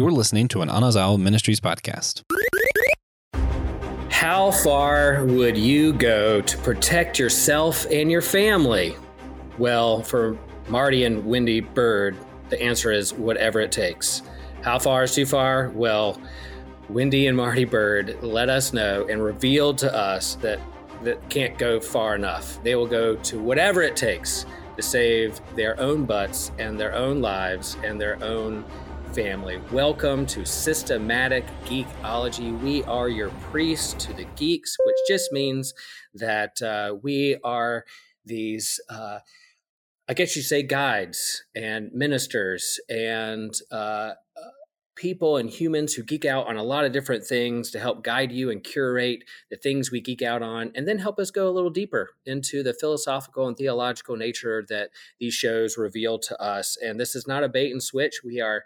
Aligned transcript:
You're 0.00 0.10
listening 0.10 0.48
to 0.48 0.62
an 0.62 0.70
Anazao 0.70 1.20
Ministries 1.20 1.60
podcast. 1.60 2.22
How 4.08 4.50
far 4.50 5.26
would 5.26 5.58
you 5.58 5.92
go 5.92 6.40
to 6.40 6.56
protect 6.56 7.18
yourself 7.18 7.84
and 7.90 8.10
your 8.10 8.22
family? 8.22 8.96
Well, 9.58 10.02
for 10.02 10.38
Marty 10.70 11.04
and 11.04 11.22
Wendy 11.26 11.60
Byrde, 11.60 12.16
the 12.48 12.62
answer 12.62 12.90
is 12.90 13.12
whatever 13.12 13.60
it 13.60 13.72
takes. 13.72 14.22
How 14.62 14.78
far 14.78 15.02
is 15.02 15.14
too 15.14 15.26
far? 15.26 15.68
Well, 15.74 16.18
Wendy 16.88 17.26
and 17.26 17.36
Marty 17.36 17.66
Byrde 17.66 18.22
let 18.22 18.48
us 18.48 18.72
know 18.72 19.06
and 19.06 19.22
revealed 19.22 19.76
to 19.76 19.94
us 19.94 20.36
that 20.36 20.60
that 21.02 21.28
can't 21.28 21.58
go 21.58 21.78
far 21.78 22.14
enough. 22.14 22.58
They 22.62 22.74
will 22.74 22.86
go 22.86 23.16
to 23.16 23.38
whatever 23.38 23.82
it 23.82 23.96
takes 23.96 24.46
to 24.76 24.82
save 24.82 25.38
their 25.56 25.78
own 25.78 26.06
butts 26.06 26.52
and 26.58 26.80
their 26.80 26.94
own 26.94 27.20
lives 27.20 27.76
and 27.84 28.00
their 28.00 28.22
own 28.24 28.64
family. 29.14 29.60
Welcome 29.72 30.24
to 30.26 30.44
Systematic 30.44 31.44
Geekology. 31.64 32.58
We 32.60 32.84
are 32.84 33.08
your 33.08 33.30
priests 33.50 33.92
to 34.04 34.12
the 34.12 34.24
geeks, 34.36 34.76
which 34.84 34.96
just 35.08 35.32
means 35.32 35.74
that 36.14 36.62
uh, 36.62 36.94
we 37.02 37.36
are 37.42 37.84
these, 38.24 38.80
uh, 38.88 39.18
I 40.08 40.14
guess 40.14 40.36
you 40.36 40.42
say, 40.42 40.62
guides 40.62 41.44
and 41.56 41.90
ministers 41.92 42.78
and 42.88 43.52
uh, 43.72 44.12
people 45.00 45.38
and 45.38 45.48
humans 45.48 45.94
who 45.94 46.02
geek 46.02 46.26
out 46.26 46.46
on 46.46 46.58
a 46.58 46.62
lot 46.62 46.84
of 46.84 46.92
different 46.92 47.24
things 47.24 47.70
to 47.70 47.80
help 47.80 48.04
guide 48.04 48.30
you 48.30 48.50
and 48.50 48.62
curate 48.62 49.24
the 49.50 49.56
things 49.56 49.90
we 49.90 49.98
geek 49.98 50.20
out 50.20 50.42
on, 50.42 50.70
and 50.74 50.86
then 50.86 50.98
help 50.98 51.18
us 51.18 51.30
go 51.30 51.48
a 51.48 51.50
little 51.50 51.70
deeper 51.70 52.10
into 52.26 52.62
the 52.62 52.74
philosophical 52.74 53.48
and 53.48 53.56
theological 53.56 54.14
nature 54.14 54.62
that 54.68 54.90
these 55.18 55.32
shows 55.32 55.78
reveal 55.78 56.18
to 56.18 56.38
us. 56.40 56.76
And 56.76 57.00
this 57.00 57.14
is 57.14 57.26
not 57.26 57.42
a 57.42 57.48
bait 57.48 57.72
and 57.72 57.82
switch. 57.82 58.20
We 58.22 58.42
are 58.42 58.62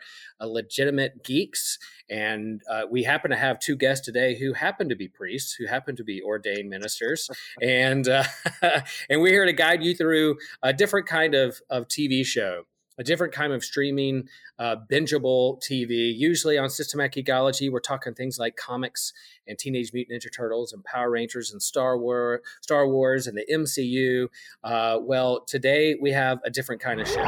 legitimate 0.47 1.25
geeks. 1.25 1.79
And 2.11 2.61
uh, 2.71 2.83
we 2.91 3.05
happen 3.05 3.31
to 3.31 3.37
have 3.37 3.59
two 3.61 3.77
guests 3.77 4.05
today 4.05 4.37
who 4.39 4.53
happen 4.53 4.89
to 4.89 4.97
be 4.97 5.09
priests, 5.09 5.55
who 5.55 5.67
happen 5.67 5.97
to 5.97 6.05
be 6.05 6.21
ordained 6.23 6.69
ministers, 6.69 7.31
and 7.63 8.07
uh, 8.09 8.25
and 9.09 9.23
we're 9.23 9.33
here 9.33 9.47
to 9.47 9.53
guide 9.53 9.83
you 9.83 9.95
through 9.95 10.37
a 10.63 10.73
different 10.73 11.07
kind 11.07 11.35
of, 11.35 11.61
of 11.71 11.89
TV 11.89 12.25
show 12.25 12.65
a 12.99 13.05
different 13.05 13.33
kind 13.33 13.53
of 13.53 13.65
streaming, 13.65 14.29
uh, 14.59 14.77
bingeable 14.91 15.61
TV. 15.63 16.15
Usually 16.17 16.59
on 16.59 16.71
Systematic 16.71 17.27
Geekology, 17.27 17.71
we're 17.71 17.81
talking 17.81 18.15
things 18.15 18.39
like 18.39 18.57
comics 18.57 19.13
and 19.47 19.59
Teenage 19.59 19.93
Mutant 19.93 20.23
Ninja 20.23 20.33
Turtles 20.35 20.73
and 20.73 20.85
Power 20.85 21.11
Rangers 21.11 21.53
and 21.53 21.63
Star 21.63 21.99
War, 21.99 22.43
Star 22.63 22.89
Wars 22.89 23.27
and 23.27 23.37
the 23.37 23.47
MCU. 23.53 24.29
Uh, 24.63 24.99
well, 25.01 25.41
today 25.45 25.97
we 26.01 26.13
have 26.13 26.41
a 26.45 26.51
different 26.51 26.81
kind 26.81 27.01
of 27.01 27.09
show, 27.09 27.23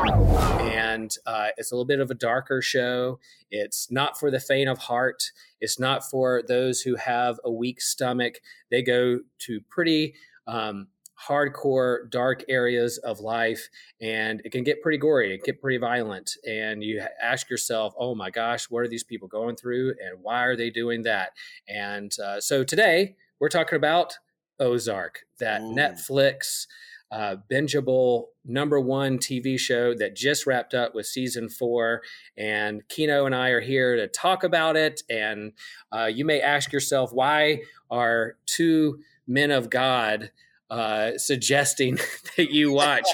and 0.62 1.14
uh, 1.26 1.48
it's 1.56 1.72
a 1.72 1.74
little 1.74 1.84
bit 1.84 2.00
of 2.00 2.10
a 2.10 2.14
darker 2.14 2.62
show. 2.62 3.18
It's 3.50 3.90
not 3.90 4.18
for 4.18 4.30
the 4.30 4.40
faint 4.40 4.68
of 4.68 4.78
heart. 4.78 5.30
It's 5.60 5.78
not 5.78 6.08
for 6.08 6.42
those 6.46 6.80
who 6.80 6.96
have 6.96 7.40
a 7.44 7.50
weak 7.50 7.80
stomach. 7.80 8.40
They 8.70 8.82
go 8.82 9.20
to 9.40 9.60
pretty 9.68 10.14
um, 10.46 10.88
hardcore, 11.28 12.10
dark 12.10 12.44
areas 12.48 12.98
of 12.98 13.20
life, 13.20 13.68
and 14.00 14.42
it 14.44 14.52
can 14.52 14.64
get 14.64 14.82
pretty 14.82 14.98
gory, 14.98 15.34
it 15.34 15.38
can 15.38 15.54
get 15.54 15.60
pretty 15.60 15.78
violent. 15.78 16.32
And 16.48 16.82
you 16.82 17.02
ask 17.22 17.48
yourself, 17.50 17.94
oh 17.98 18.14
my 18.14 18.30
gosh, 18.30 18.70
what 18.70 18.80
are 18.80 18.88
these 18.88 19.04
people 19.04 19.28
going 19.28 19.56
through, 19.56 19.94
and 20.00 20.22
why 20.22 20.44
are 20.44 20.56
they 20.56 20.70
doing 20.70 21.02
that? 21.02 21.30
And 21.68 22.12
uh, 22.18 22.40
so 22.40 22.64
today 22.64 23.16
we're 23.40 23.48
talking 23.48 23.76
about 23.76 24.18
Ozark, 24.58 25.20
that 25.38 25.60
Ooh. 25.60 25.74
Netflix 25.74 26.66
uh, 27.10 27.36
bingeable 27.50 28.26
number 28.44 28.80
one 28.80 29.18
TV 29.18 29.58
show 29.58 29.94
that 29.94 30.16
just 30.16 30.46
wrapped 30.46 30.74
up 30.74 30.94
with 30.94 31.06
season 31.06 31.48
four. 31.48 32.02
And 32.36 32.86
Kino 32.88 33.26
and 33.26 33.34
I 33.34 33.50
are 33.50 33.60
here 33.60 33.96
to 33.96 34.08
talk 34.08 34.42
about 34.44 34.76
it. 34.76 35.02
And 35.08 35.52
uh, 35.92 36.06
you 36.06 36.24
may 36.24 36.40
ask 36.40 36.72
yourself, 36.72 37.12
why 37.12 37.62
are 37.90 38.36
two 38.46 39.00
men 39.26 39.50
of 39.50 39.70
God 39.70 40.30
uh, 40.70 41.12
suggesting 41.16 41.98
that 42.36 42.50
you 42.50 42.72
watch 42.72 43.08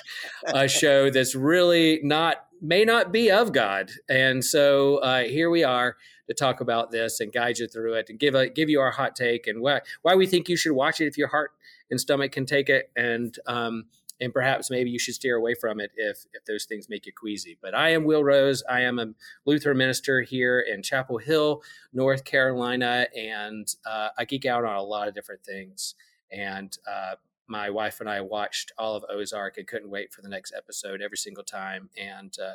a 0.45 0.69
show 0.69 1.11
that's 1.11 1.35
really 1.35 2.01
not 2.03 2.47
may 2.61 2.85
not 2.85 3.13
be 3.13 3.31
of 3.31 3.53
God. 3.53 3.91
And 4.09 4.45
so 4.45 4.99
uh, 4.99 5.25
here 5.25 5.51
we 5.51 5.65
are 5.65 5.97
to 6.29 6.35
talk 6.35 6.61
about 6.61 6.93
this 6.93 7.19
and 7.19 7.33
guide 7.33 7.59
you 7.59 7.67
through 7.67 7.95
it 7.95 8.09
and 8.09 8.19
give 8.19 8.35
a 8.35 8.49
give 8.49 8.71
you 8.71 8.81
our 8.81 8.93
hot 8.93 9.17
take 9.17 9.47
and 9.47 9.61
why 9.61 9.81
why 10.03 10.15
we 10.15 10.27
think 10.27 10.49
you 10.49 10.57
should 10.57 10.73
watch 10.73 11.01
it 11.01 11.07
if 11.07 11.19
your 11.19 11.29
heart 11.29 11.51
and 11.91 12.01
stomach 12.01 12.33
can 12.33 12.47
take 12.47 12.69
it 12.69 12.91
and 12.97 13.39
um, 13.47 13.85
and 14.21 14.33
perhaps 14.33 14.71
maybe 14.71 14.89
you 14.89 15.01
should 15.01 15.15
steer 15.15 15.37
away 15.37 15.55
from 15.55 15.81
it 15.81 15.91
if 15.97 16.25
if 16.33 16.45
those 16.45 16.65
things 16.65 16.89
make 16.89 17.07
you 17.07 17.13
queasy. 17.13 17.59
But 17.61 17.75
I 17.75 17.91
am 17.91 18.05
Will 18.05 18.23
Rose. 18.23 18.63
I 18.71 18.83
am 18.83 18.99
a 18.99 19.09
Lutheran 19.45 19.77
minister 19.77 20.23
here 20.23 20.61
in 20.61 20.83
Chapel 20.83 21.19
Hill, 21.19 21.63
North 21.93 22.25
Carolina, 22.25 23.09
and 23.17 23.67
uh, 23.85 24.11
I 24.17 24.25
geek 24.25 24.47
out 24.47 24.65
on 24.65 24.77
a 24.77 24.83
lot 24.83 25.09
of 25.09 25.15
different 25.15 25.45
things. 25.45 25.97
And 26.31 26.77
uh, 26.91 27.17
my 27.53 27.69
wife 27.69 28.01
and 28.01 28.09
I 28.09 28.23
watched 28.23 28.73
all 28.79 28.97
of 28.97 29.05
Ozark 29.11 29.59
and 29.59 29.69
couldn't 29.69 29.91
wait 29.91 30.11
for 30.11 30.23
the 30.23 30.29
next 30.29 30.55
episode 30.57 31.03
every 31.03 31.19
single 31.19 31.45
time. 31.45 31.91
And 31.99 32.35
uh, 32.43 32.55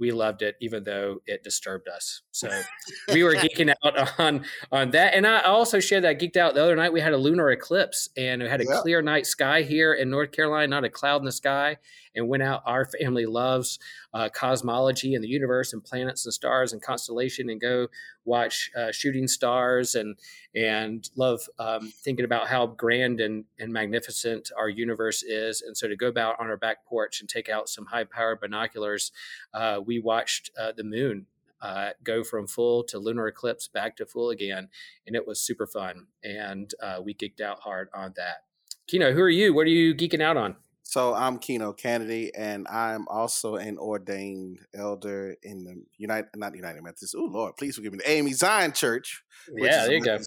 we 0.00 0.10
loved 0.12 0.40
it, 0.40 0.56
even 0.62 0.82
though 0.82 1.20
it 1.26 1.44
disturbed 1.44 1.86
us. 1.86 2.22
So 2.32 2.48
we 3.12 3.22
were 3.22 3.34
geeking 3.34 3.72
out 3.84 4.18
on 4.18 4.46
on 4.72 4.90
that. 4.92 5.14
And 5.14 5.26
I 5.26 5.42
also 5.42 5.78
shared 5.78 6.04
that 6.04 6.08
I 6.08 6.14
geeked 6.14 6.38
out 6.38 6.54
the 6.54 6.62
other 6.62 6.74
night. 6.74 6.92
We 6.92 7.02
had 7.02 7.12
a 7.12 7.18
lunar 7.18 7.50
eclipse, 7.50 8.08
and 8.16 8.42
we 8.42 8.48
had 8.48 8.62
a 8.62 8.64
yeah. 8.64 8.80
clear 8.80 9.02
night 9.02 9.26
sky 9.26 9.60
here 9.60 9.92
in 9.92 10.08
North 10.08 10.32
Carolina, 10.32 10.66
not 10.68 10.84
a 10.84 10.88
cloud 10.88 11.20
in 11.20 11.26
the 11.26 11.32
sky. 11.32 11.76
And 12.12 12.28
went 12.28 12.42
out. 12.42 12.62
Our 12.66 12.86
family 12.86 13.24
loves 13.24 13.78
uh, 14.12 14.30
cosmology 14.30 15.14
and 15.14 15.22
the 15.22 15.28
universe 15.28 15.72
and 15.72 15.84
planets 15.84 16.24
and 16.26 16.34
stars 16.34 16.72
and 16.72 16.82
constellation, 16.82 17.48
and 17.50 17.60
go 17.60 17.86
watch 18.24 18.70
uh, 18.76 18.90
shooting 18.90 19.28
stars 19.28 19.94
and 19.94 20.16
and 20.54 21.08
love 21.16 21.40
um, 21.58 21.92
thinking 22.04 22.24
about 22.24 22.48
how 22.48 22.66
grand 22.66 23.20
and 23.20 23.44
and 23.58 23.72
magnificent 23.72 24.50
our 24.58 24.68
universe 24.68 25.22
is. 25.22 25.62
And 25.62 25.76
so 25.76 25.88
to 25.88 25.96
go 25.96 26.08
about 26.08 26.40
on 26.40 26.48
our 26.48 26.56
back 26.56 26.84
porch 26.84 27.20
and 27.20 27.28
take 27.28 27.48
out 27.48 27.68
some 27.68 27.86
high 27.86 28.04
powered 28.04 28.40
binoculars. 28.40 29.12
Uh, 29.54 29.80
we 29.84 30.00
watched 30.00 30.50
uh, 30.58 30.72
the 30.76 30.84
moon 30.84 31.26
uh, 31.62 31.90
go 32.02 32.24
from 32.24 32.46
full 32.46 32.82
to 32.84 32.98
lunar 32.98 33.28
eclipse 33.28 33.68
back 33.68 33.96
to 33.96 34.06
full 34.06 34.30
again, 34.30 34.68
and 35.06 35.14
it 35.14 35.26
was 35.26 35.40
super 35.40 35.66
fun. 35.66 36.06
And 36.24 36.72
uh, 36.82 37.00
we 37.04 37.14
geeked 37.14 37.40
out 37.40 37.60
hard 37.60 37.88
on 37.94 38.14
that. 38.16 38.44
Kino, 38.86 39.12
who 39.12 39.20
are 39.20 39.30
you? 39.30 39.54
What 39.54 39.66
are 39.66 39.70
you 39.70 39.94
geeking 39.94 40.22
out 40.22 40.36
on? 40.36 40.56
So 40.82 41.14
I'm 41.14 41.38
Kino 41.38 41.72
Kennedy, 41.72 42.34
and 42.34 42.66
I'm 42.66 43.06
also 43.06 43.54
an 43.54 43.78
ordained 43.78 44.58
elder 44.74 45.36
in 45.40 45.62
the 45.62 45.84
United, 45.98 46.30
not 46.34 46.56
United 46.56 46.82
Methodist. 46.82 47.14
Oh 47.16 47.28
Lord, 47.30 47.56
please 47.56 47.76
forgive 47.76 47.92
me. 47.92 47.98
The 47.98 48.10
AME 48.10 48.32
Zion 48.32 48.72
Church. 48.72 49.22
yeah, 49.54 49.84
there 49.84 49.92
you 49.92 50.02
go. 50.04 50.18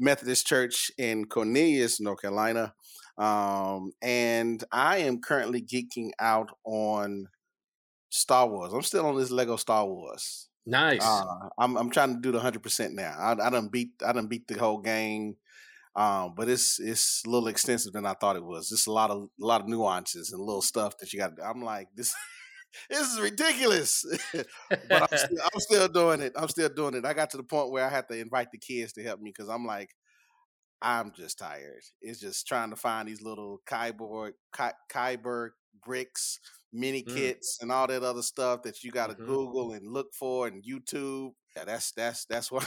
Methodist 0.00 0.46
Church 0.46 0.90
in 0.98 1.26
Cornelius, 1.26 2.00
North 2.00 2.22
Carolina. 2.22 2.74
Um, 3.18 3.92
and 4.02 4.64
I 4.72 4.98
am 4.98 5.20
currently 5.20 5.60
geeking 5.62 6.10
out 6.18 6.50
on 6.64 7.26
Star 8.08 8.48
Wars. 8.48 8.72
I'm 8.72 8.82
still 8.82 9.06
on 9.06 9.16
this 9.16 9.30
Lego 9.30 9.56
Star 9.56 9.86
Wars. 9.86 10.48
Nice. 10.66 11.04
Uh, 11.04 11.48
I'm 11.58 11.76
I'm 11.76 11.90
trying 11.90 12.14
to 12.14 12.20
do 12.20 12.32
the 12.32 12.40
hundred 12.40 12.62
percent 12.62 12.94
now. 12.94 13.14
I, 13.18 13.32
I 13.32 13.50
done 13.50 13.68
beat 13.68 13.90
I 14.04 14.12
done 14.12 14.26
beat 14.26 14.46
the 14.46 14.58
whole 14.58 14.78
game, 14.78 15.36
um, 15.96 16.34
but 16.36 16.48
it's 16.48 16.78
it's 16.80 17.22
a 17.26 17.30
little 17.30 17.48
extensive 17.48 17.92
than 17.92 18.06
I 18.06 18.14
thought 18.14 18.36
it 18.36 18.44
was. 18.44 18.68
Just 18.68 18.86
a 18.86 18.92
lot 18.92 19.10
of 19.10 19.28
a 19.40 19.44
lot 19.44 19.60
of 19.60 19.68
nuances 19.68 20.32
and 20.32 20.40
little 20.40 20.62
stuff 20.62 20.96
that 20.98 21.12
you 21.12 21.18
got. 21.18 21.32
I'm 21.44 21.62
like 21.62 21.88
this. 21.94 22.14
this 22.88 23.12
is 23.12 23.20
ridiculous, 23.20 24.04
but 24.88 25.02
I'm 25.02 25.08
still, 25.18 25.38
I'm 25.42 25.60
still 25.60 25.88
doing 25.88 26.20
it. 26.20 26.32
I'm 26.36 26.48
still 26.48 26.68
doing 26.68 26.94
it. 26.94 27.04
I 27.04 27.14
got 27.14 27.30
to 27.30 27.36
the 27.36 27.42
point 27.42 27.70
where 27.70 27.84
I 27.84 27.88
had 27.88 28.08
to 28.08 28.18
invite 28.18 28.50
the 28.50 28.58
kids 28.58 28.92
to 28.94 29.02
help 29.02 29.20
me 29.20 29.32
because 29.34 29.48
I'm 29.48 29.66
like, 29.66 29.90
I'm 30.82 31.12
just 31.12 31.38
tired. 31.38 31.82
It's 32.00 32.20
just 32.20 32.46
trying 32.46 32.70
to 32.70 32.76
find 32.76 33.08
these 33.08 33.22
little 33.22 33.60
Kyborg, 33.68 34.32
Ky, 34.56 34.70
Kyber 34.92 35.50
bricks 35.84 36.38
mini 36.72 37.02
mm. 37.02 37.14
kits 37.14 37.58
and 37.60 37.72
all 37.72 37.86
that 37.86 38.02
other 38.02 38.22
stuff 38.22 38.62
that 38.62 38.82
you 38.82 38.90
got 38.90 39.08
to 39.08 39.14
mm-hmm. 39.14 39.26
Google 39.26 39.72
and 39.72 39.90
look 39.90 40.14
for 40.14 40.46
and 40.46 40.64
YouTube. 40.64 41.32
Yeah, 41.56 41.64
that's 41.64 41.92
that's 41.92 42.24
that's 42.26 42.50
why. 42.52 42.64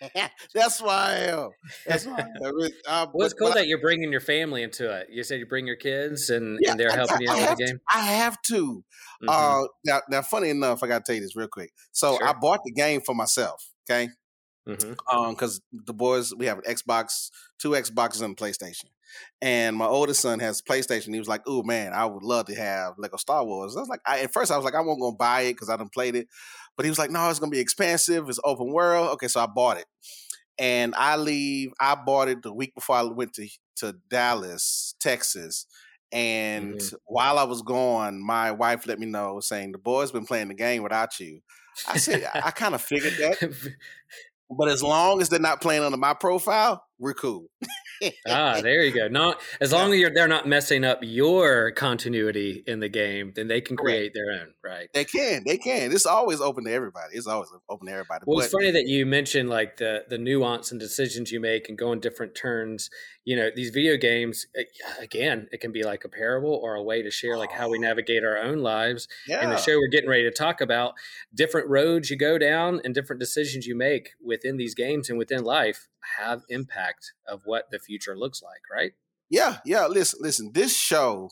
that's 0.54 0.80
why 0.80 0.94
I 0.94 1.14
am. 1.30 1.50
That's 1.86 2.06
why. 2.06 2.24
I 2.24 3.02
am. 3.02 3.08
Well, 3.12 3.26
it's 3.26 3.34
cool 3.34 3.52
that 3.52 3.66
you're 3.66 3.80
bringing 3.80 4.10
your 4.10 4.20
family 4.20 4.62
into 4.62 4.90
it. 4.90 5.08
You 5.10 5.22
said 5.22 5.38
you 5.38 5.46
bring 5.46 5.66
your 5.66 5.76
kids, 5.76 6.30
and, 6.30 6.58
yeah, 6.60 6.72
and 6.72 6.80
they're 6.80 6.92
helping 6.92 7.16
I, 7.16 7.20
you 7.20 7.30
out 7.30 7.50
with 7.50 7.58
the 7.58 7.64
game. 7.66 7.76
To, 7.76 7.82
I 7.92 8.00
have 8.00 8.40
to. 8.42 8.84
Mm-hmm. 9.22 9.28
Uh, 9.28 9.66
now, 9.84 10.00
now, 10.08 10.22
funny 10.22 10.50
enough, 10.50 10.82
I 10.82 10.86
got 10.88 11.04
to 11.04 11.12
tell 11.12 11.16
you 11.16 11.22
this 11.22 11.36
real 11.36 11.48
quick. 11.48 11.72
So 11.92 12.16
sure. 12.16 12.26
I 12.26 12.32
bought 12.32 12.60
the 12.64 12.72
game 12.72 13.00
for 13.00 13.14
myself. 13.14 13.70
Okay. 13.88 14.08
Mm-hmm. 14.68 15.16
Um, 15.16 15.32
because 15.32 15.60
the 15.72 15.94
boys 15.94 16.34
we 16.34 16.46
have 16.46 16.58
an 16.58 16.64
Xbox, 16.64 17.30
two 17.58 17.70
Xboxes 17.70 18.22
and 18.22 18.32
a 18.32 18.36
PlayStation. 18.36 18.84
And 19.42 19.76
my 19.76 19.86
oldest 19.86 20.20
son 20.20 20.38
has 20.38 20.62
PlayStation. 20.62 21.12
He 21.12 21.18
was 21.18 21.28
like, 21.28 21.42
"Oh 21.46 21.62
man, 21.62 21.92
I 21.92 22.04
would 22.04 22.22
love 22.22 22.46
to 22.46 22.54
have 22.54 22.94
Lego 22.96 23.16
Star 23.16 23.44
Wars." 23.44 23.76
I 23.76 23.80
was 23.80 23.88
like, 23.88 24.00
I, 24.06 24.20
at 24.20 24.32
first 24.32 24.52
I 24.52 24.56
was 24.56 24.64
like, 24.64 24.74
I 24.74 24.80
won't 24.80 25.00
gonna 25.00 25.16
buy 25.16 25.42
it 25.42 25.54
because 25.54 25.68
I 25.68 25.76
didn't 25.76 25.92
played 25.92 26.14
it, 26.14 26.28
but 26.80 26.86
he 26.86 26.90
was 26.90 26.98
like, 26.98 27.10
"No, 27.10 27.28
it's 27.28 27.38
gonna 27.38 27.50
be 27.50 27.60
expensive. 27.60 28.26
It's 28.30 28.40
open 28.42 28.72
world." 28.72 29.10
Okay, 29.10 29.28
so 29.28 29.38
I 29.38 29.44
bought 29.44 29.76
it, 29.76 29.84
and 30.58 30.94
I 30.94 31.16
leave. 31.16 31.74
I 31.78 31.94
bought 31.94 32.28
it 32.28 32.40
the 32.40 32.54
week 32.54 32.74
before 32.74 32.96
I 32.96 33.02
went 33.02 33.34
to 33.34 33.46
to 33.80 33.96
Dallas, 34.08 34.94
Texas, 34.98 35.66
And 36.10 36.76
mm-hmm. 36.76 36.96
while 37.04 37.38
I 37.38 37.44
was 37.44 37.60
gone, 37.60 38.18
my 38.18 38.52
wife 38.52 38.86
let 38.86 38.98
me 38.98 39.04
know 39.04 39.40
saying 39.40 39.72
the 39.72 39.78
boys 39.78 40.10
been 40.10 40.24
playing 40.24 40.48
the 40.48 40.54
game 40.54 40.82
without 40.82 41.20
you. 41.20 41.42
I 41.86 41.98
said 41.98 42.26
I 42.32 42.50
kind 42.50 42.74
of 42.74 42.80
figured 42.80 43.12
that, 43.18 43.54
but 44.50 44.68
as 44.68 44.82
long 44.82 45.20
as 45.20 45.28
they're 45.28 45.38
not 45.38 45.60
playing 45.60 45.82
under 45.82 45.98
my 45.98 46.14
profile, 46.14 46.82
we're 47.00 47.14
cool. 47.14 47.46
ah, 48.28 48.60
there 48.62 48.84
you 48.84 48.92
go. 48.92 49.08
Not 49.08 49.40
as 49.60 49.72
long 49.72 49.92
as 49.94 50.10
they're 50.14 50.28
not 50.28 50.46
messing 50.46 50.84
up 50.84 50.98
your 51.02 51.72
continuity 51.72 52.62
in 52.66 52.80
the 52.80 52.90
game, 52.90 53.32
then 53.34 53.48
they 53.48 53.62
can 53.62 53.76
create 53.76 54.12
their 54.14 54.30
own, 54.32 54.52
right? 54.62 54.88
They 54.92 55.06
can, 55.06 55.42
they 55.46 55.56
can. 55.56 55.92
It's 55.92 56.06
always 56.06 56.40
open 56.40 56.64
to 56.64 56.72
everybody. 56.72 57.16
It's 57.16 57.26
always 57.26 57.48
open 57.70 57.86
to 57.86 57.92
everybody. 57.92 58.24
Well, 58.26 58.36
but, 58.36 58.44
it's 58.44 58.52
funny 58.52 58.70
that 58.70 58.86
you 58.86 59.06
mentioned 59.06 59.48
like 59.48 59.78
the 59.78 60.04
the 60.08 60.18
nuance 60.18 60.70
and 60.70 60.78
decisions 60.78 61.32
you 61.32 61.40
make 61.40 61.68
and 61.68 61.78
going 61.78 62.00
different 62.00 62.34
turns. 62.34 62.90
You 63.24 63.36
know, 63.36 63.50
these 63.54 63.70
video 63.70 63.96
games, 63.96 64.46
eh, 64.54 64.64
again, 65.00 65.48
it 65.50 65.60
can 65.60 65.72
be 65.72 65.82
like 65.82 66.04
a 66.04 66.08
parable 66.08 66.60
or 66.62 66.74
a 66.74 66.82
way 66.82 67.02
to 67.02 67.10
share 67.10 67.38
like 67.38 67.52
how 67.52 67.70
we 67.70 67.78
oh. 67.78 67.82
navigate 67.82 68.24
our 68.24 68.36
own 68.36 68.58
lives. 68.58 69.08
Yeah. 69.26 69.40
And 69.40 69.50
the 69.50 69.56
show 69.56 69.78
we're 69.78 69.88
getting 69.88 70.10
ready 70.10 70.24
to 70.24 70.30
talk 70.30 70.60
about, 70.60 70.94
different 71.34 71.68
roads 71.70 72.10
you 72.10 72.16
go 72.16 72.36
down 72.36 72.80
and 72.84 72.94
different 72.94 73.20
decisions 73.20 73.66
you 73.66 73.74
make 73.74 74.10
within 74.22 74.58
these 74.58 74.74
games 74.74 75.08
and 75.08 75.18
within 75.18 75.44
life 75.44 75.88
have 76.18 76.42
impact 76.48 77.12
of 77.26 77.42
what 77.44 77.70
the 77.70 77.78
future 77.78 78.16
looks 78.16 78.42
like, 78.42 78.60
right? 78.72 78.92
Yeah, 79.28 79.58
yeah. 79.64 79.86
Listen, 79.86 80.20
listen. 80.22 80.50
This 80.52 80.76
show 80.76 81.30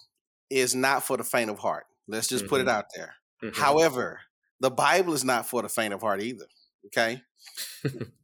is 0.51 0.75
not 0.75 1.03
for 1.03 1.17
the 1.17 1.25
faint 1.25 1.51
of 1.51 1.59
heart. 1.59 1.87
Let's 2.07 2.29
just 2.29 2.45
mm-hmm. 2.45 2.51
put 2.51 2.61
it 2.61 2.67
mm-hmm. 2.67 2.77
out 2.77 2.87
there. 2.95 3.15
Mm-hmm. 3.43 3.61
However, 3.61 4.21
the 4.61 4.71
Bible 4.71 5.15
is 5.15 5.25
not 5.25 5.47
for 5.47 5.63
the 5.63 5.69
faint 5.69 5.95
of 5.95 6.01
heart 6.01 6.23
either. 6.23 6.47
Okay. 6.87 7.23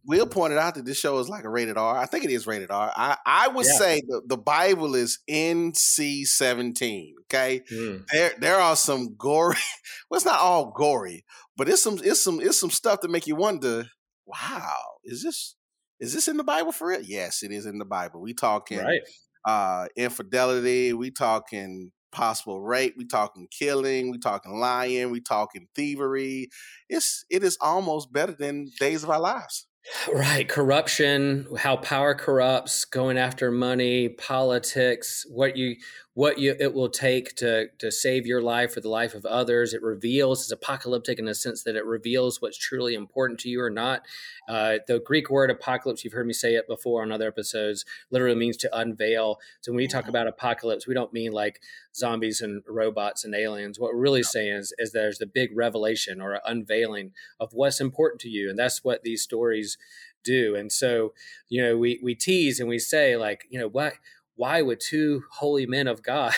Will 0.05 0.27
pointed 0.31 0.59
out 0.59 0.75
that 0.75 0.85
this 0.85 0.99
show 0.99 1.19
is 1.19 1.29
like 1.29 1.45
a 1.45 1.49
rated 1.49 1.77
R. 1.77 1.97
I 1.97 2.07
think 2.07 2.25
it 2.25 2.31
is 2.31 2.47
rated 2.47 2.71
R. 2.71 2.93
I, 2.95 3.17
I 3.25 3.49
would 3.49 3.67
yeah. 3.67 3.73
say 3.73 4.03
the, 4.07 4.23
the 4.27 4.37
Bible 4.37 4.95
is 4.95 5.19
NC 5.29 6.27
seventeen. 6.27 7.15
Okay, 7.23 7.63
mm. 7.73 8.05
there 8.13 8.33
there 8.39 8.57
are 8.57 8.77
some 8.77 9.15
gory. 9.17 9.57
Well, 10.11 10.19
it's 10.19 10.27
not 10.27 10.41
all 10.41 10.71
gory, 10.71 11.25
but 11.57 11.69
it's 11.69 11.83
some 11.83 11.99
it's 12.03 12.21
some 12.21 12.41
it's 12.41 12.59
some 12.59 12.71
stuff 12.71 13.01
that 13.01 13.11
make 13.11 13.27
you 13.27 13.37
wonder. 13.37 13.87
Wow, 14.27 14.79
is 15.05 15.23
this 15.23 15.57
is 16.01 16.13
this 16.13 16.29
in 16.29 16.37
the 16.37 16.45
Bible 16.45 16.73
for 16.73 16.89
real? 16.89 17.03
Yes, 17.03 17.43
it 17.43 17.53
is 17.53 17.67
in 17.67 17.79
the 17.79 17.85
Bible. 17.85 18.21
We 18.21 18.35
talking 18.35 18.79
right. 18.79 19.01
uh, 19.45 19.87
infidelity. 19.97 20.93
We 20.93 21.11
talking 21.11 21.93
possible 22.13 22.63
rape. 22.63 22.95
We 22.97 23.07
talking 23.07 23.49
killing. 23.51 24.11
We 24.11 24.19
talking 24.19 24.59
lying. 24.59 25.11
We 25.11 25.21
talking 25.21 25.67
thievery. 25.75 26.49
It's 26.89 27.25
it 27.31 27.43
is 27.43 27.59
almost 27.61 28.13
better 28.13 28.33
than 28.33 28.71
Days 28.79 29.05
of 29.05 29.11
Our 29.11 29.21
Lives. 29.21 29.67
Right, 30.13 30.49
corruption, 30.49 31.47
how 31.59 31.77
power 31.77 32.15
corrupts, 32.15 32.87
going 32.87 33.19
after 33.19 33.51
money, 33.51 34.09
politics, 34.09 35.27
what 35.29 35.59
you 35.59 35.77
what 36.15 36.39
you 36.39 36.55
it 36.59 36.73
will 36.73 36.89
take 36.89 37.35
to 37.35 37.67
to 37.79 37.91
save 37.91 38.25
your 38.25 38.41
life 38.41 38.77
or 38.77 38.81
the 38.81 38.89
life 38.89 39.15
of 39.15 39.27
others. 39.27 39.75
It 39.75 39.83
reveals 39.83 40.43
it's 40.43 40.53
apocalyptic 40.53 41.19
in 41.19 41.25
the 41.25 41.35
sense 41.35 41.65
that 41.65 41.75
it 41.75 41.85
reveals 41.85 42.41
what's 42.41 42.57
truly 42.57 42.95
important 42.95 43.41
to 43.41 43.49
you 43.49 43.61
or 43.61 43.71
not. 43.71 44.03
Uh, 44.49 44.79
the 44.87 45.01
Greek 45.01 45.29
word 45.29 45.51
apocalypse, 45.51 46.05
you've 46.05 46.13
heard 46.13 46.27
me 46.27 46.33
say 46.33 46.55
it 46.55 46.69
before 46.69 47.03
on 47.03 47.11
other 47.11 47.27
episodes, 47.27 47.85
literally 48.11 48.37
means 48.37 48.57
to 48.59 48.79
unveil. 48.79 49.39
So 49.61 49.73
when 49.73 49.79
we 49.79 49.89
talk 49.89 50.03
mm-hmm. 50.03 50.11
about 50.11 50.29
apocalypse, 50.29 50.87
we 50.87 50.95
don't 50.95 51.13
mean 51.13 51.33
like 51.33 51.61
zombies 51.95 52.41
and 52.41 52.63
robots 52.69 53.25
and 53.25 53.35
aliens. 53.35 53.81
What 53.81 53.93
we're 53.93 54.01
really 54.01 54.23
saying 54.23 54.55
is, 54.55 54.73
is 54.79 54.93
there's 54.93 55.19
the 55.19 55.27
big 55.27 55.51
revelation 55.57 56.21
or 56.21 56.41
unveiling 56.47 57.11
of 57.41 57.53
what's 57.53 57.81
important 57.81 58.21
to 58.21 58.29
you, 58.29 58.49
and 58.49 58.59
that's 58.59 58.85
what 58.85 59.03
these 59.03 59.23
stories 59.23 59.79
do. 60.23 60.55
And 60.55 60.73
so, 60.73 61.13
you 61.49 61.63
know, 61.63 61.77
we 61.77 62.01
we 62.03 62.15
tease 62.15 62.59
and 62.59 62.69
we 62.69 62.79
say 62.79 63.17
like, 63.17 63.47
you 63.51 63.59
know, 63.59 63.69
what 63.69 63.95
why 64.37 64.63
would 64.63 64.81
two 64.81 65.25
holy 65.31 65.67
men 65.67 65.87
of 65.87 66.03
God 66.03 66.33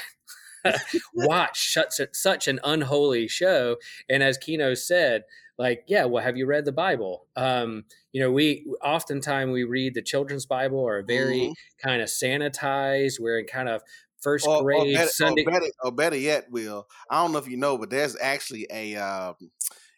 watch 1.14 1.72
such 1.72 2.00
such 2.12 2.48
an 2.48 2.60
unholy 2.64 3.28
show? 3.28 3.76
And 4.08 4.22
as 4.22 4.38
Kino 4.38 4.74
said, 4.74 5.24
like, 5.58 5.84
yeah, 5.86 6.04
well, 6.04 6.22
have 6.22 6.36
you 6.36 6.46
read 6.46 6.64
the 6.64 6.72
Bible? 6.72 7.26
Um, 7.34 7.84
you 8.12 8.20
know, 8.20 8.30
we 8.30 8.66
oftentimes 8.82 9.52
we 9.52 9.64
read 9.64 9.94
the 9.94 10.02
children's 10.02 10.46
Bible 10.46 10.78
or 10.78 11.02
very 11.02 11.40
mm-hmm. 11.40 11.88
kind 11.88 12.02
of 12.02 12.08
sanitized, 12.08 13.20
we're 13.20 13.38
in 13.38 13.46
kind 13.46 13.68
of 13.68 13.82
first 14.20 14.46
or, 14.46 14.62
grade 14.62 14.94
or 14.94 14.98
better, 14.98 15.08
Sunday. 15.08 15.44
Or 15.46 15.52
better, 15.52 15.66
or 15.82 15.92
better, 15.92 16.16
yet, 16.16 16.50
Will 16.50 16.86
I 17.10 17.22
don't 17.22 17.32
know 17.32 17.38
if 17.38 17.48
you 17.48 17.56
know, 17.56 17.78
but 17.78 17.90
there's 17.90 18.16
actually 18.20 18.66
a. 18.70 18.96
Uh, 18.96 19.32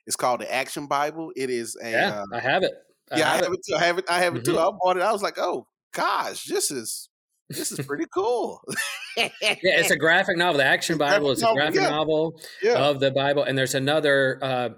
it's 0.07 0.17
called 0.17 0.41
the 0.41 0.53
Action 0.53 0.87
Bible. 0.87 1.33
It 1.37 1.51
is 1.51 1.77
a. 1.83 1.91
Yeah, 1.91 2.21
uh, 2.21 2.37
I 2.37 2.41
have 2.41 2.63
it. 2.63 2.73
I 3.11 3.19
yeah, 3.19 3.25
have 3.25 3.33
I 3.33 3.45
have 3.45 3.53
it. 3.53 3.59
it 3.59 3.61
too. 3.67 3.77
I 3.77 3.85
have 3.85 3.99
it. 3.99 4.05
I 4.09 4.19
have 4.21 4.37
it 4.37 4.45
mm-hmm. 4.45 4.53
too. 4.53 4.59
I 4.59 4.71
bought 4.81 4.97
it. 4.97 5.03
I 5.03 5.13
was 5.13 5.23
like, 5.23 5.39
oh 5.39 5.67
gosh, 5.93 6.45
this 6.45 6.71
is 6.71 7.08
this 7.49 7.73
is 7.73 7.85
pretty 7.87 8.07
cool. 8.13 8.61
yeah, 9.17 9.29
it's 9.41 9.91
a 9.91 9.97
graphic 9.97 10.37
novel. 10.37 10.59
The 10.59 10.65
Action 10.65 10.99
Bible 10.99 11.31
is 11.31 11.43
a 11.43 11.53
graphic 11.53 11.81
yeah. 11.81 11.91
novel 11.91 12.41
yeah. 12.63 12.75
of 12.75 13.01
the 13.01 13.11
Bible, 13.11 13.43
and 13.43 13.57
there's 13.57 13.75
another 13.75 14.39
uh, 14.43 14.69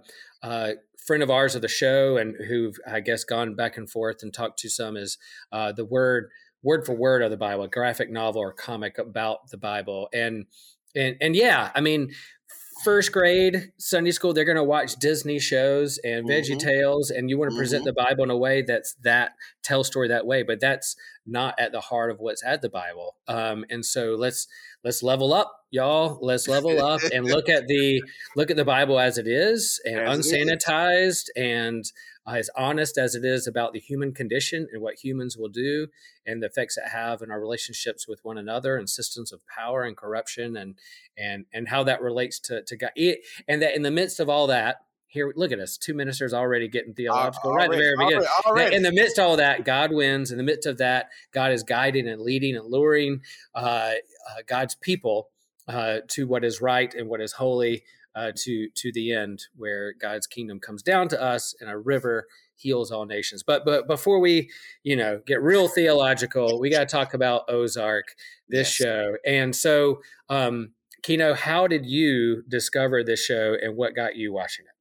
uh, 0.42 0.72
friend 1.04 1.22
of 1.22 1.30
ours 1.30 1.54
of 1.54 1.62
the 1.62 1.68
show, 1.68 2.16
and 2.16 2.36
who've 2.48 2.76
I 2.86 3.00
guess 3.00 3.24
gone 3.24 3.54
back 3.54 3.76
and 3.76 3.90
forth 3.90 4.22
and 4.22 4.32
talked 4.32 4.58
to 4.60 4.70
some 4.70 4.96
is 4.96 5.18
uh, 5.52 5.72
the 5.72 5.84
word 5.84 6.30
word 6.62 6.86
for 6.86 6.94
word 6.94 7.22
of 7.22 7.30
the 7.30 7.36
Bible, 7.36 7.64
a 7.64 7.68
graphic 7.68 8.10
novel 8.10 8.42
or 8.42 8.52
comic 8.52 8.98
about 8.98 9.50
the 9.50 9.58
Bible, 9.58 10.08
and 10.12 10.46
and 10.94 11.16
and 11.20 11.34
yeah, 11.34 11.70
I 11.74 11.80
mean 11.80 12.10
first 12.84 13.12
grade 13.12 13.72
Sunday 13.78 14.10
school, 14.10 14.32
they're 14.32 14.44
going 14.44 14.56
to 14.56 14.64
watch 14.64 14.96
Disney 14.96 15.38
shows 15.38 15.98
and 15.98 16.28
Veggie 16.28 16.50
mm-hmm. 16.50 16.58
Tales, 16.58 17.10
and 17.10 17.30
you 17.30 17.38
want 17.38 17.50
to 17.50 17.56
present 17.56 17.84
mm-hmm. 17.84 17.94
the 17.96 18.04
Bible 18.04 18.24
in 18.24 18.30
a 18.30 18.36
way 18.36 18.62
that's 18.62 18.94
that 19.02 19.32
tell 19.62 19.84
story 19.84 20.08
that 20.08 20.26
way. 20.26 20.42
But 20.42 20.60
that's 20.60 20.96
not 21.26 21.54
at 21.58 21.72
the 21.72 21.80
heart 21.80 22.10
of 22.10 22.18
what's 22.18 22.44
at 22.44 22.62
the 22.62 22.68
Bible. 22.68 23.16
Um, 23.28 23.64
and 23.70 23.84
so 23.84 24.14
let's 24.18 24.46
let's 24.84 25.02
level 25.02 25.32
up, 25.32 25.52
y'all. 25.70 26.18
Let's 26.20 26.48
level 26.48 26.80
up 26.80 27.00
and 27.12 27.24
look 27.24 27.48
at 27.48 27.66
the 27.66 28.02
look 28.36 28.50
at 28.50 28.56
the 28.56 28.64
Bible 28.64 28.98
as 28.98 29.18
it 29.18 29.26
is 29.26 29.80
and 29.84 30.00
as 30.00 30.18
unsanitized 30.18 31.06
is. 31.08 31.30
and 31.36 31.84
uh, 32.26 32.32
as 32.32 32.50
honest 32.56 32.98
as 32.98 33.14
it 33.14 33.24
is 33.24 33.46
about 33.46 33.72
the 33.72 33.80
human 33.80 34.12
condition 34.12 34.66
and 34.72 34.82
what 34.82 35.02
humans 35.02 35.36
will 35.36 35.48
do 35.48 35.86
and 36.26 36.42
the 36.42 36.46
effects 36.46 36.76
it 36.76 36.88
have 36.92 37.22
in 37.22 37.30
our 37.30 37.40
relationships 37.40 38.06
with 38.06 38.20
one 38.24 38.38
another 38.38 38.76
and 38.76 38.88
systems 38.88 39.32
of 39.32 39.40
power 39.46 39.82
and 39.82 39.96
corruption 39.96 40.56
and 40.56 40.74
and 41.16 41.46
and 41.52 41.68
how 41.68 41.82
that 41.84 42.02
relates 42.02 42.38
to 42.38 42.62
to 42.62 42.76
God. 42.76 42.90
It, 42.96 43.20
and 43.48 43.62
that 43.62 43.74
in 43.74 43.82
the 43.82 43.90
midst 43.90 44.20
of 44.20 44.28
all 44.28 44.46
that, 44.48 44.76
here 45.10 45.32
look 45.34 45.50
at 45.52 45.58
us 45.58 45.76
two 45.76 45.92
ministers 45.92 46.32
already 46.32 46.68
getting 46.68 46.94
theological 46.94 47.50
uh, 47.50 47.54
right 47.54 47.64
at 47.64 47.70
the 47.72 47.76
very 47.76 47.96
beginning 47.98 48.26
already, 48.46 48.64
already. 48.64 48.76
in 48.76 48.82
the 48.82 48.92
midst 48.92 49.18
of 49.18 49.26
all 49.26 49.36
that 49.36 49.64
god 49.64 49.92
wins 49.92 50.30
in 50.30 50.38
the 50.38 50.44
midst 50.44 50.66
of 50.66 50.78
that 50.78 51.08
god 51.32 51.52
is 51.52 51.62
guiding 51.64 52.08
and 52.08 52.22
leading 52.22 52.56
and 52.56 52.64
luring 52.66 53.20
uh, 53.54 53.58
uh, 53.58 53.94
god's 54.46 54.76
people 54.76 55.28
uh, 55.68 55.98
to 56.08 56.26
what 56.26 56.44
is 56.44 56.60
right 56.60 56.94
and 56.94 57.08
what 57.08 57.20
is 57.20 57.32
holy 57.32 57.82
uh, 58.14 58.32
to 58.36 58.68
to 58.74 58.92
the 58.92 59.12
end 59.12 59.46
where 59.56 59.92
god's 60.00 60.26
kingdom 60.26 60.58
comes 60.58 60.82
down 60.82 61.08
to 61.08 61.20
us 61.20 61.54
and 61.60 61.70
a 61.70 61.78
river 61.78 62.26
heals 62.56 62.90
all 62.90 63.06
nations 63.06 63.42
but 63.42 63.64
but 63.64 63.86
before 63.86 64.20
we 64.20 64.50
you 64.82 64.96
know 64.96 65.20
get 65.26 65.42
real 65.42 65.68
theological 65.68 66.60
we 66.60 66.70
got 66.70 66.80
to 66.80 66.86
talk 66.86 67.14
about 67.14 67.42
ozark 67.48 68.14
this 68.48 68.78
yes. 68.78 68.86
show 68.86 69.12
and 69.26 69.54
so 69.54 70.00
um 70.28 70.70
kino 71.02 71.34
how 71.34 71.66
did 71.66 71.86
you 71.86 72.42
discover 72.48 73.02
this 73.02 73.24
show 73.24 73.56
and 73.62 73.76
what 73.76 73.94
got 73.94 74.16
you 74.16 74.32
watching 74.32 74.66
it 74.66 74.74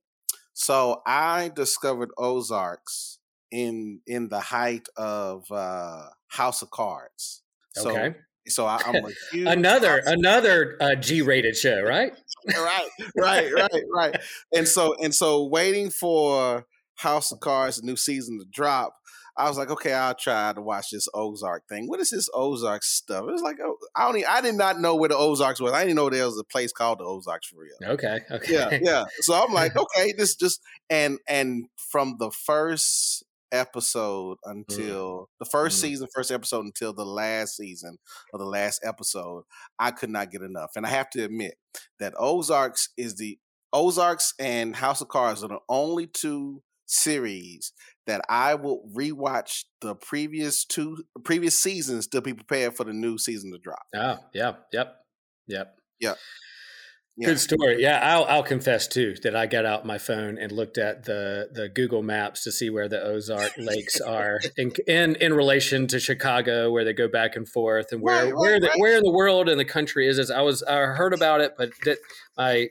so 0.59 1.01
I 1.05 1.51
discovered 1.55 2.09
Ozarks 2.17 3.19
in 3.49 4.01
in 4.05 4.27
the 4.27 4.41
height 4.41 4.89
of 4.97 5.49
uh, 5.49 6.07
House 6.27 6.61
of 6.61 6.69
Cards. 6.69 7.43
So, 7.75 7.91
okay. 7.91 8.17
So 8.49 8.65
I, 8.65 8.81
am 8.85 9.05
another 9.47 10.01
another 10.05 10.77
uh, 10.79 10.95
G-rated 10.95 11.55
show, 11.55 11.81
right? 11.81 12.13
right, 12.57 12.89
right, 13.17 13.53
right, 13.53 13.83
right. 13.93 14.21
And 14.55 14.67
so 14.67 14.95
and 15.01 15.13
so, 15.13 15.45
waiting 15.45 15.89
for 15.89 16.65
House 16.95 17.31
of 17.31 17.39
Cards, 17.39 17.83
new 17.83 17.95
season 17.95 18.39
to 18.39 18.45
drop. 18.45 18.95
I 19.37 19.47
was 19.47 19.57
like, 19.57 19.71
okay, 19.71 19.93
I'll 19.93 20.15
try 20.15 20.51
to 20.51 20.61
watch 20.61 20.89
this 20.91 21.07
Ozark 21.13 21.65
thing. 21.69 21.87
What 21.87 22.01
is 22.01 22.09
this 22.09 22.29
Ozark 22.33 22.83
stuff? 22.83 23.21
It 23.21 23.31
was 23.31 23.41
like, 23.41 23.55
oh, 23.63 23.77
I 23.95 24.05
don't, 24.05 24.17
even, 24.17 24.29
I 24.29 24.41
did 24.41 24.55
not 24.55 24.81
know 24.81 24.97
where 24.97 25.07
the 25.07 25.15
Ozarks 25.15 25.61
was. 25.61 25.71
I 25.71 25.83
didn't 25.83 25.95
know 25.95 26.09
there 26.09 26.25
was 26.25 26.37
a 26.37 26.43
place 26.43 26.73
called 26.73 26.99
the 26.99 27.05
Ozarks 27.05 27.47
for 27.47 27.61
real. 27.61 27.93
Okay, 27.93 28.19
okay, 28.29 28.53
yeah, 28.53 28.77
yeah. 28.81 29.05
So 29.21 29.33
I'm 29.41 29.53
like, 29.53 29.77
okay, 29.77 30.11
this 30.11 30.35
just 30.35 30.61
and 30.89 31.19
and 31.25 31.67
from 31.77 32.17
the 32.19 32.31
first 32.31 33.23
episode 33.51 34.37
mm. 34.45 34.51
until 34.51 35.21
mm. 35.21 35.25
the 35.39 35.45
first 35.45 35.77
mm. 35.77 35.81
season, 35.81 36.07
first 36.13 36.31
episode 36.31 36.65
until 36.65 36.93
the 36.93 37.05
last 37.05 37.57
season 37.57 37.97
or 38.33 38.39
the 38.39 38.45
last 38.45 38.81
episode, 38.83 39.43
I 39.77 39.91
could 39.91 40.09
not 40.09 40.31
get 40.31 40.41
enough. 40.41 40.71
And 40.75 40.85
I 40.85 40.89
have 40.89 41.09
to 41.11 41.23
admit 41.23 41.55
that 41.99 42.13
Ozarks 42.17 42.89
is 42.97 43.15
the 43.15 43.37
Ozarks 43.71 44.33
and 44.39 44.75
House 44.75 45.01
of 45.01 45.09
Cards 45.09 45.43
are 45.43 45.49
the 45.49 45.59
only 45.69 46.07
two 46.07 46.63
series 46.85 47.71
that 48.07 48.21
I 48.27 48.55
will 48.55 48.89
rewatch 48.95 49.65
the 49.81 49.93
previous 49.95 50.65
two 50.65 51.03
previous 51.23 51.57
seasons 51.59 52.07
to 52.07 52.21
be 52.21 52.33
prepared 52.33 52.75
for 52.75 52.83
the 52.83 52.93
new 52.93 53.19
season 53.19 53.51
to 53.51 53.59
drop. 53.59 53.83
Oh, 53.95 54.17
yeah, 54.33 54.53
yep, 54.73 54.95
yep, 55.47 55.75
yep. 55.99 56.17
Yeah. 57.19 57.27
Good 57.27 57.39
story. 57.41 57.81
Yeah, 57.81 57.99
I'll, 58.01 58.23
I'll 58.23 58.43
confess 58.43 58.87
too 58.87 59.13
that 59.23 59.35
I 59.35 59.45
got 59.45 59.65
out 59.65 59.85
my 59.85 59.97
phone 59.97 60.37
and 60.37 60.53
looked 60.53 60.77
at 60.77 61.03
the 61.03 61.49
the 61.51 61.67
Google 61.67 62.01
Maps 62.01 62.45
to 62.45 62.51
see 62.51 62.69
where 62.69 62.87
the 62.87 63.03
Ozark 63.03 63.57
Lakes 63.57 63.99
are 63.99 64.39
in, 64.55 64.71
in 64.87 65.15
in 65.15 65.33
relation 65.33 65.85
to 65.87 65.99
Chicago, 65.99 66.71
where 66.71 66.85
they 66.85 66.93
go 66.93 67.09
back 67.09 67.35
and 67.35 67.45
forth, 67.45 67.91
and 67.91 68.01
where 68.01 68.23
right, 68.23 68.33
where 68.33 68.53
right, 68.53 68.61
the, 68.61 68.67
right. 68.67 68.79
where 68.79 68.97
in 68.97 69.03
the 69.03 69.11
world 69.11 69.49
and 69.49 69.59
the 69.59 69.65
country 69.65 70.07
is. 70.07 70.17
As 70.17 70.31
I 70.31 70.39
was 70.39 70.63
I 70.63 70.77
heard 70.77 71.13
about 71.13 71.41
it, 71.41 71.55
but 71.57 71.71
that 71.83 71.97
my 72.37 72.69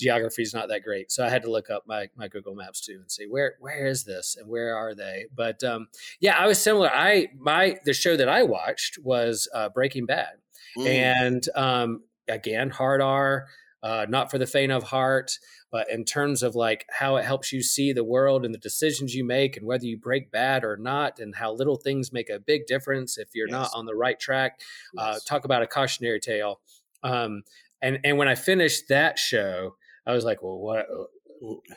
geography 0.00 0.40
is 0.40 0.54
not 0.54 0.68
that 0.68 0.82
great, 0.82 1.12
so 1.12 1.22
I 1.22 1.28
had 1.28 1.42
to 1.42 1.50
look 1.50 1.68
up 1.68 1.82
my 1.86 2.08
my 2.16 2.28
Google 2.28 2.54
Maps 2.54 2.80
too 2.80 2.96
and 2.98 3.12
see 3.12 3.26
where 3.26 3.56
where 3.60 3.86
is 3.86 4.04
this 4.04 4.34
and 4.40 4.48
where 4.48 4.74
are 4.74 4.94
they. 4.94 5.26
But 5.36 5.62
um, 5.62 5.88
yeah, 6.20 6.38
I 6.38 6.46
was 6.46 6.58
similar. 6.58 6.88
I 6.90 7.28
my 7.38 7.76
the 7.84 7.92
show 7.92 8.16
that 8.16 8.30
I 8.30 8.44
watched 8.44 8.96
was 9.04 9.46
uh, 9.54 9.68
Breaking 9.68 10.06
Bad, 10.06 10.36
mm. 10.78 10.86
and 10.86 11.46
um, 11.54 12.04
again 12.26 12.70
hard 12.70 13.02
R 13.02 13.46
uh, 13.84 14.06
not 14.08 14.30
for 14.30 14.38
the 14.38 14.46
faint 14.46 14.72
of 14.72 14.82
heart, 14.82 15.38
but 15.70 15.90
in 15.90 16.04
terms 16.04 16.42
of 16.42 16.54
like 16.54 16.86
how 16.88 17.16
it 17.16 17.24
helps 17.24 17.52
you 17.52 17.62
see 17.62 17.92
the 17.92 18.02
world 18.02 18.44
and 18.44 18.54
the 18.54 18.58
decisions 18.58 19.14
you 19.14 19.24
make 19.24 19.58
and 19.58 19.66
whether 19.66 19.84
you 19.84 19.98
break 19.98 20.32
bad 20.32 20.64
or 20.64 20.78
not, 20.78 21.20
and 21.20 21.36
how 21.36 21.52
little 21.52 21.76
things 21.76 22.10
make 22.10 22.30
a 22.30 22.40
big 22.40 22.66
difference 22.66 23.18
if 23.18 23.28
you're 23.34 23.46
yes. 23.46 23.52
not 23.52 23.70
on 23.74 23.84
the 23.84 23.94
right 23.94 24.18
track. 24.18 24.58
Uh, 24.98 25.10
yes. 25.12 25.16
Uh, 25.16 25.18
talk 25.28 25.44
about 25.44 25.62
a 25.62 25.66
cautionary 25.66 26.18
tale. 26.18 26.60
Um, 27.02 27.42
and 27.82 27.98
and 28.04 28.16
when 28.16 28.26
I 28.26 28.34
finished 28.34 28.88
that 28.88 29.18
show, 29.18 29.76
I 30.06 30.14
was 30.14 30.24
like, 30.24 30.42
well, 30.42 30.58
what 30.58 30.86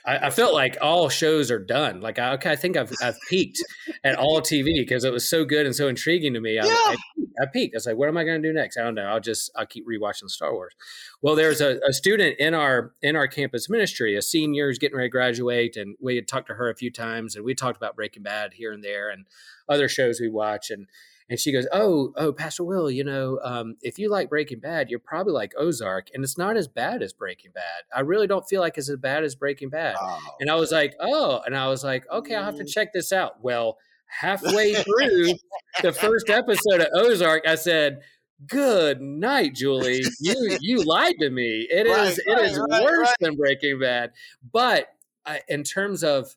I, 0.06 0.28
I, 0.28 0.30
felt 0.30 0.54
like 0.54 0.78
all 0.82 1.10
shows 1.10 1.52
are 1.52 1.60
done. 1.60 2.00
Like, 2.00 2.20
I, 2.20 2.34
okay, 2.34 2.52
I 2.52 2.56
think 2.56 2.78
I've, 2.78 2.94
I've 3.02 3.18
peaked 3.28 3.62
at 4.06 4.16
all 4.16 4.40
TV 4.40 4.76
because 4.78 5.04
it 5.04 5.12
was 5.12 5.30
so 5.30 5.44
good 5.44 5.66
and 5.66 5.76
so 5.76 5.90
intriguing 5.90 6.34
to 6.36 6.40
me. 6.40 6.56
Yeah. 6.56 6.64
I, 6.66 6.96
I, 7.42 7.46
peaked. 7.46 7.76
I 7.76 7.78
was 7.78 7.86
like, 7.86 7.98
what 7.98 8.08
am 8.08 8.18
I 8.18 8.24
going 8.24 8.42
to 8.42 8.48
do 8.48 8.54
next? 8.54 8.78
I 8.78 8.84
don't 8.84 8.96
know. 8.96 9.06
I'll 9.06 9.20
just, 9.20 9.52
I'll 9.56 9.66
keep 9.66 9.88
rewatching 9.88 10.30
Star 10.30 10.54
Wars. 10.54 10.74
Well, 11.22 11.36
there's 11.36 11.62
a, 11.62 11.80
a 11.88 11.94
student 11.94 12.40
in 12.40 12.54
our, 12.54 12.94
in 13.02 13.16
our 13.16 13.28
campus 13.28 13.70
ministry, 13.70 14.16
a 14.16 14.22
senior 14.22 14.70
is 14.70 14.78
getting 14.78 14.98
ready 14.98 15.10
to 15.10 15.12
graduate. 15.12 15.76
And 15.76 15.96
we 16.00 16.16
had 16.16 16.28
talked 16.28 16.48
to 16.48 16.56
her 16.56 16.70
a 16.70 16.76
few 16.76 16.92
times 16.92 17.36
and 17.36 17.46
we 17.46 17.54
talked 17.54 17.78
about 17.78 17.96
Breaking 17.96 18.24
Bad 18.24 18.54
here 18.54 18.72
and 18.72 18.84
there 18.84 19.10
and 19.10 19.26
other 19.70 19.88
shows 19.88 20.20
we 20.20 20.30
watch. 20.30 20.70
And, 20.70 20.88
and 21.30 21.40
she 21.40 21.52
goes, 21.52 21.68
"Oh, 21.72 22.14
oh, 22.16 22.32
Pastor 22.32 22.64
Will, 22.64 22.90
you 22.90 23.04
know, 23.04 23.40
um, 23.44 23.76
if 23.82 24.00
you 24.00 24.10
like 24.10 24.30
Breaking 24.30 24.60
Bad, 24.60 24.90
you're 24.90 25.00
probably 25.00 25.34
like 25.34 25.54
Ozark, 25.58 26.08
and 26.14 26.24
it's 26.24 26.38
not 26.38 26.56
as 26.56 26.68
bad 26.68 27.02
as 27.02 27.12
Breaking 27.12 27.52
Bad. 27.52 27.84
I 27.94 28.02
really 28.02 28.28
don't 28.28 28.48
feel 28.48 28.62
like 28.62 28.78
it's 28.78 28.90
as 28.90 28.98
bad 28.98 29.24
as 29.24 29.36
Breaking 29.36 29.70
Bad." 29.70 29.96
Oh. 30.00 30.20
And 30.40 30.50
I 30.50 30.56
was 30.56 30.72
like, 30.72 30.96
"Oh," 31.00 31.42
and 31.46 31.56
I 31.56 31.68
was 31.68 31.84
like, 31.84 32.06
"Okay, 32.10 32.36
I'll 32.36 32.46
have 32.46 32.58
to 32.58 32.64
mm. 32.64 32.70
check 32.70 32.94
this 32.94 33.12
out." 33.12 33.44
Well, 33.44 33.78
halfway 34.08 34.74
through 34.74 35.34
the 35.82 35.94
first 35.94 36.30
episode 36.30 36.82
of 36.82 36.88
Ozark, 36.94 37.48
I 37.48 37.56
said. 37.56 38.02
Good 38.46 39.02
night, 39.02 39.56
Julie. 39.56 40.04
You 40.20 40.58
you 40.62 40.84
lied 40.84 41.16
to 41.22 41.30
me. 41.32 41.68
It 41.72 41.88
right, 41.90 42.08
is 42.08 42.20
right, 42.28 42.38
it 42.38 42.52
is 42.52 42.60
right, 42.70 42.84
worse 42.84 43.12
than 43.20 43.36
Breaking 43.36 43.80
Bad. 43.80 44.12
But 44.54 44.90
I, 45.26 45.42
in 45.48 45.64
terms 45.64 46.04
of 46.04 46.36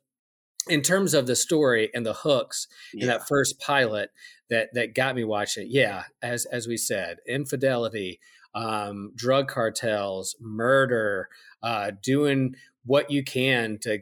in 0.69 0.81
terms 0.81 1.13
of 1.13 1.27
the 1.27 1.37
story 1.37 1.91
and 1.93 2.07
the 2.07 2.15
hooks 2.15 2.69
yeah. 2.95 3.03
in 3.03 3.09
that 3.09 3.29
first 3.29 3.61
pilot, 3.61 4.11
that 4.49 4.71
that 4.75 4.95
got 4.95 5.15
me 5.15 5.25
watching 5.25 5.65
it. 5.65 5.71
Yeah, 5.71 6.05
as 6.23 6.45
as 6.47 6.67
we 6.67 6.77
said, 6.77 7.19
infidelity, 7.27 8.21
um, 8.55 9.13
drug 9.15 9.49
cartels, 9.49 10.37
murder, 10.41 11.29
uh, 11.63 11.93
doing 12.03 12.55
what 12.85 13.11
you 13.11 13.23
can 13.23 13.79
to 13.79 14.01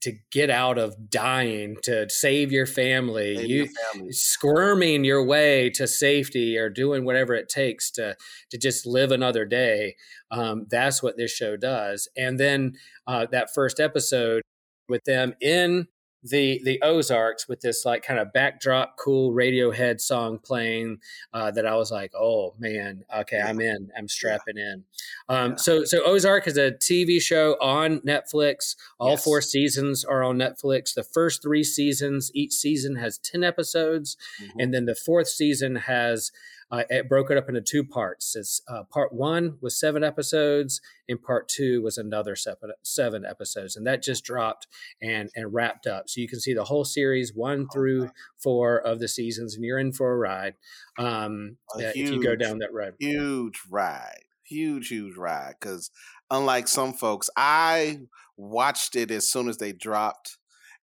to 0.00 0.12
get 0.32 0.50
out 0.50 0.78
of 0.78 1.10
dying 1.10 1.76
to 1.82 2.08
save 2.10 2.50
your 2.50 2.66
family. 2.66 3.36
Save 3.36 3.48
you 3.48 3.56
your 3.56 3.68
family. 3.92 4.12
squirming 4.12 5.04
your 5.04 5.24
way 5.24 5.70
to 5.70 5.86
safety 5.86 6.56
or 6.56 6.68
doing 6.68 7.04
whatever 7.04 7.34
it 7.34 7.48
takes 7.48 7.90
to 7.92 8.16
to 8.50 8.58
just 8.58 8.86
live 8.86 9.12
another 9.12 9.44
day. 9.44 9.96
Um, 10.30 10.66
that's 10.68 11.02
what 11.02 11.16
this 11.16 11.30
show 11.30 11.56
does. 11.56 12.08
And 12.16 12.38
then 12.38 12.72
uh, 13.06 13.26
that 13.30 13.54
first 13.54 13.78
episode 13.78 14.42
with 14.88 15.04
them 15.04 15.34
in 15.40 15.86
the 16.22 16.60
the 16.64 16.80
Ozarks 16.82 17.48
with 17.48 17.60
this 17.60 17.84
like 17.84 18.02
kind 18.02 18.18
of 18.18 18.32
backdrop 18.32 18.96
cool 18.98 19.32
Radiohead 19.32 20.00
song 20.00 20.38
playing 20.38 20.98
uh, 21.32 21.50
that 21.52 21.66
I 21.66 21.76
was 21.76 21.90
like, 21.90 22.12
oh 22.14 22.54
man, 22.58 23.04
okay, 23.20 23.36
yeah. 23.36 23.48
I'm 23.48 23.60
in, 23.60 23.90
I'm 23.96 24.08
strapping 24.08 24.56
yeah. 24.56 24.72
in. 24.72 24.84
Um, 25.28 25.50
yeah. 25.52 25.56
So 25.56 25.84
so 25.84 26.04
Ozark 26.04 26.46
is 26.46 26.56
a 26.56 26.72
TV 26.72 27.20
show 27.22 27.56
on 27.60 28.00
Netflix. 28.00 28.74
All 28.98 29.10
yes. 29.10 29.24
four 29.24 29.40
seasons 29.40 30.04
are 30.04 30.22
on 30.22 30.36
Netflix. 30.36 30.94
The 30.94 31.04
first 31.04 31.42
three 31.42 31.64
seasons, 31.64 32.30
each 32.34 32.52
season 32.52 32.96
has 32.96 33.18
ten 33.18 33.44
episodes, 33.44 34.16
mm-hmm. 34.42 34.60
and 34.60 34.74
then 34.74 34.86
the 34.86 34.96
fourth 34.96 35.28
season 35.28 35.76
has 35.76 36.32
uh, 36.70 36.84
it 36.90 37.08
broke 37.08 37.30
it 37.30 37.38
up 37.38 37.48
into 37.48 37.62
two 37.62 37.82
parts. 37.82 38.36
It's 38.36 38.60
uh, 38.68 38.82
part 38.84 39.12
one 39.12 39.56
was 39.60 39.78
seven 39.78 40.04
episodes, 40.04 40.80
and 41.08 41.22
part 41.22 41.48
two 41.48 41.82
was 41.82 41.96
another 41.96 42.36
seven, 42.36 42.72
seven 42.82 43.24
episodes, 43.24 43.74
and 43.76 43.86
that 43.86 44.02
just 44.02 44.24
dropped 44.24 44.66
and 45.00 45.30
and 45.34 45.52
wrapped 45.52 45.86
up. 45.86 46.08
So 46.08 46.20
you 46.20 46.28
can 46.28 46.40
see 46.40 46.52
the 46.52 46.64
whole 46.64 46.84
series, 46.84 47.34
one 47.34 47.68
through 47.72 48.10
four 48.36 48.78
of 48.78 48.98
the 48.98 49.08
seasons, 49.08 49.54
and 49.54 49.64
you're 49.64 49.78
in 49.78 49.92
for 49.92 50.12
a 50.12 50.16
ride. 50.16 50.54
Um, 50.98 51.56
a 51.74 51.92
huge, 51.92 52.08
if 52.08 52.14
you 52.14 52.22
go 52.22 52.36
down 52.36 52.58
that 52.58 52.72
road, 52.72 52.94
huge 52.98 53.60
ride, 53.70 54.24
huge 54.44 54.88
huge 54.88 55.16
ride. 55.16 55.54
Because 55.58 55.90
unlike 56.30 56.68
some 56.68 56.92
folks, 56.92 57.30
I 57.34 58.00
watched 58.36 58.94
it 58.94 59.10
as 59.10 59.30
soon 59.30 59.48
as 59.48 59.56
they 59.56 59.72
dropped. 59.72 60.36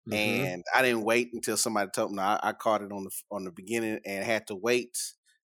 Mm-hmm. 0.08 0.44
And 0.44 0.64
I 0.74 0.82
didn't 0.82 1.04
wait 1.04 1.30
until 1.32 1.56
somebody 1.56 1.90
told 1.90 2.12
me. 2.12 2.22
I, 2.22 2.38
I, 2.42 2.52
caught 2.52 2.82
it 2.82 2.92
on 2.92 3.04
the 3.04 3.10
on 3.30 3.44
the 3.44 3.50
beginning 3.50 4.00
and 4.04 4.22
had 4.22 4.46
to 4.48 4.54
wait 4.54 4.98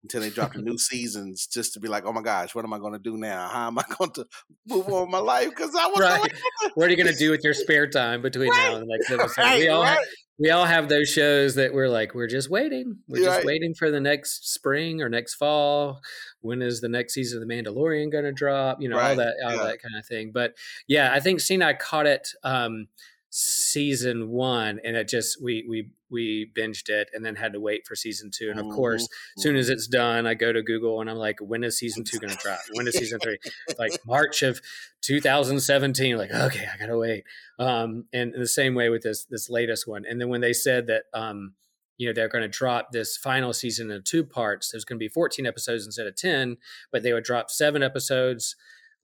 until 0.04 0.22
they 0.22 0.30
drop 0.30 0.54
the 0.54 0.62
new 0.62 0.78
seasons 0.78 1.48
just 1.48 1.74
to 1.74 1.80
be 1.80 1.88
like, 1.88 2.06
oh 2.06 2.12
my 2.12 2.22
gosh, 2.22 2.54
what 2.54 2.66
am 2.66 2.74
I 2.74 2.80
going 2.80 2.94
to 2.94 3.00
do 3.00 3.18
now? 3.18 3.48
How 3.48 3.68
am 3.68 3.80
I 3.80 3.84
going 3.98 4.12
to 4.12 4.28
move 4.68 4.88
on 4.90 5.10
my 5.10 5.20
life? 5.20 5.50
Because 5.50 5.74
I 5.76 5.88
was 5.96 6.00
right. 6.00 6.34
what 6.76 6.88
are 6.88 6.92
you 6.92 6.98
going 6.98 7.12
to 7.12 7.18
do 7.18 7.32
with 7.32 7.44
your 7.44 7.54
spare 7.54 7.88
time 7.88 8.22
between 8.22 8.50
right. 8.50 8.72
now 8.72 8.76
and 8.76 8.84
the 8.84 8.98
next 8.98 9.12
episode? 9.12 9.34
Right, 9.44 9.60
we 9.62 9.70
all 9.70 9.84
have, 9.84 10.04
we 10.40 10.50
all 10.52 10.66
have 10.66 10.90
those 10.90 11.10
shows 11.10 11.56
that 11.56 11.74
we're 11.74 11.90
like, 11.90 12.14
we're 12.14 12.28
just 12.28 12.50
waiting. 12.50 12.98
We're 13.08 13.24
just 13.24 13.46
waiting 13.46 13.74
for 13.74 13.90
the 13.92 14.00
next 14.00 14.54
spring 14.54 15.02
or 15.02 15.10
next 15.10 15.36
fall. 15.36 16.02
When 16.42 16.62
is 16.62 16.82
the 16.82 16.90
next 16.90 17.14
season 17.14 17.42
of 17.42 17.48
The 17.48 17.54
Mandalorian 17.54 18.12
going 18.12 18.26
to 18.26 18.32
drop? 18.32 18.82
You 18.82 18.90
know, 18.90 19.00
all 19.00 19.16
that, 19.16 19.36
all 19.46 19.56
yeah. 19.56 19.64
that 19.64 19.82
kind 19.82 19.98
of 19.98 20.06
thing. 20.06 20.32
But 20.34 20.54
yeah, 20.88 21.12
I 21.14 21.20
think 21.20 21.40
Cena 21.40 21.74
caught 21.74 22.08
it. 22.08 22.30
Um, 22.44 22.88
season 23.36 24.30
one 24.30 24.80
and 24.84 24.96
it 24.96 25.08
just 25.08 25.42
we 25.42 25.66
we 25.68 25.90
we 26.14 26.50
binged 26.56 26.88
it 26.88 27.10
and 27.14 27.26
then 27.26 27.36
had 27.36 27.52
to 27.52 27.60
wait 27.60 27.86
for 27.86 27.96
season 27.96 28.32
two 28.32 28.50
and 28.50 28.60
of 28.60 28.68
mm-hmm. 28.68 28.76
course 28.76 29.08
as 29.36 29.44
soon 29.44 29.56
as 29.56 29.66
mm-hmm. 29.66 29.74
it's 29.74 29.88
done 29.88 30.26
i 30.26 30.34
go 30.34 30.54
to 30.54 30.62
google 30.62 31.02
and 31.02 31.10
i'm 31.10 31.18
like 31.18 31.40
when 31.42 31.64
is 31.64 31.78
season 31.78 32.04
two 32.04 32.20
going 32.20 32.32
to 32.32 32.38
drop 32.38 32.60
when 32.74 32.88
is 32.88 32.96
season 32.96 33.20
three 33.20 33.38
like 33.78 33.92
march 34.06 34.44
of 34.44 34.62
2017 35.02 36.18
like 36.18 36.32
okay 36.32 36.68
i 36.74 36.78
gotta 36.78 36.98
wait 36.98 37.24
um 37.60 38.06
and 38.14 38.34
the 38.36 38.48
same 38.48 38.76
way 38.76 38.90
with 38.90 39.02
this 39.02 39.26
this 39.26 39.50
latest 39.50 39.88
one 39.88 40.06
and 40.08 40.22
then 40.22 40.30
when 40.30 40.42
they 40.42 40.54
said 40.54 40.88
that 40.88 41.04
um 41.14 41.54
you 41.98 42.08
know 42.08 42.14
they're 42.14 42.30
going 42.30 42.42
to 42.42 42.48
drop 42.48 42.92
this 42.92 43.18
final 43.18 43.54
season 43.54 43.92
in 43.92 44.02
two 44.04 44.24
parts 44.24 44.72
there's 44.72 44.86
going 44.86 44.98
to 44.98 45.04
be 45.04 45.10
14 45.10 45.46
episodes 45.46 45.86
instead 45.86 46.08
of 46.08 46.16
10 46.16 46.58
but 46.92 47.04
they 47.04 47.14
would 47.14 47.24
drop 47.24 47.50
seven 47.50 47.84
episodes 47.84 48.56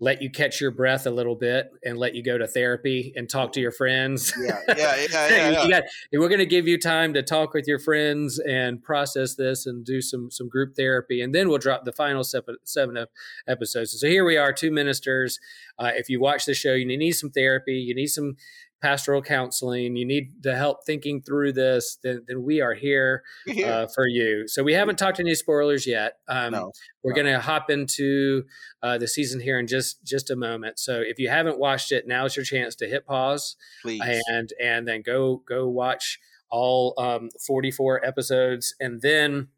let 0.01 0.21
you 0.21 0.29
catch 0.29 0.61
your 0.61 0.71
breath 0.71 1.05
a 1.05 1.11
little 1.11 1.35
bit 1.35 1.69
and 1.83 1.97
let 1.97 2.15
you 2.15 2.23
go 2.23 2.37
to 2.37 2.47
therapy 2.47 3.11
and 3.15 3.29
talk 3.29 3.51
to 3.51 3.59
your 3.59 3.71
friends. 3.71 4.33
Yeah, 4.39 4.59
yeah, 4.69 4.75
yeah. 4.77 5.29
yeah, 5.29 5.49
yeah. 5.49 5.69
Got, 5.69 5.83
we're 6.13 6.29
going 6.29 6.39
to 6.39 6.45
give 6.45 6.67
you 6.67 6.79
time 6.79 7.13
to 7.13 7.21
talk 7.21 7.53
with 7.53 7.67
your 7.67 7.79
friends 7.79 8.39
and 8.39 8.81
process 8.81 9.35
this 9.35 9.65
and 9.65 9.85
do 9.85 10.01
some 10.01 10.31
some 10.31 10.47
group 10.47 10.75
therapy, 10.75 11.21
and 11.21 11.35
then 11.35 11.49
we'll 11.49 11.57
drop 11.57 11.83
the 11.83 11.91
final 11.91 12.23
seven, 12.23 12.55
seven 12.63 13.05
episodes. 13.47 13.99
So 13.99 14.07
here 14.07 14.25
we 14.25 14.37
are, 14.37 14.53
two 14.53 14.71
ministers. 14.71 15.39
Uh, 15.77 15.91
if 15.95 16.09
you 16.09 16.19
watch 16.19 16.45
the 16.45 16.53
show, 16.53 16.73
you 16.73 16.85
need 16.85 17.11
some 17.11 17.31
therapy, 17.31 17.73
you 17.73 17.93
need 17.93 18.07
some 18.07 18.35
pastoral 18.81 19.21
counseling, 19.21 19.95
you 19.95 20.05
need 20.05 20.31
the 20.41 20.55
help 20.55 20.85
thinking 20.85 21.21
through 21.21 21.53
this, 21.53 21.97
then, 22.03 22.23
then 22.27 22.43
we 22.43 22.61
are 22.61 22.73
here 22.73 23.23
uh, 23.65 23.87
for 23.87 24.07
you. 24.07 24.47
So 24.47 24.63
we 24.63 24.73
haven't 24.73 24.97
talked 24.97 25.19
any 25.19 25.35
spoilers 25.35 25.85
yet. 25.85 26.13
Um, 26.27 26.51
no, 26.51 26.71
we're 27.03 27.11
no. 27.11 27.23
going 27.23 27.33
to 27.33 27.39
hop 27.39 27.69
into 27.69 28.43
uh, 28.81 28.97
the 28.97 29.07
season 29.07 29.39
here 29.39 29.59
in 29.59 29.67
just 29.67 30.03
just 30.03 30.29
a 30.29 30.35
moment. 30.35 30.79
So 30.79 31.01
if 31.01 31.19
you 31.19 31.29
haven't 31.29 31.59
watched 31.59 31.91
it, 31.91 32.07
now's 32.07 32.35
your 32.35 32.45
chance 32.45 32.75
to 32.75 32.87
hit 32.87 33.05
pause 33.05 33.55
Please. 33.81 34.01
and 34.27 34.51
and 34.61 34.87
then 34.87 35.01
go 35.01 35.43
go 35.47 35.67
watch 35.67 36.19
all 36.51 36.95
um, 36.97 37.29
44 37.45 38.05
episodes, 38.05 38.73
and 38.79 39.01
then 39.01 39.49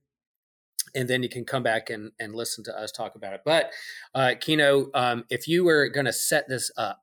and 0.94 1.08
then 1.08 1.24
you 1.24 1.30
can 1.30 1.46
come 1.46 1.64
back 1.64 1.90
and, 1.90 2.12
and 2.20 2.36
listen 2.36 2.64
to 2.66 2.78
us 2.78 2.92
talk 2.92 3.16
about 3.16 3.34
it. 3.34 3.42
But 3.46 3.72
uh, 4.14 4.34
Kino, 4.40 4.90
um, 4.94 5.26
if 5.30 5.48
you 5.48 5.64
were 5.64 5.88
going 5.90 6.06
to 6.06 6.14
set 6.14 6.50
this 6.50 6.72
up 6.76 7.02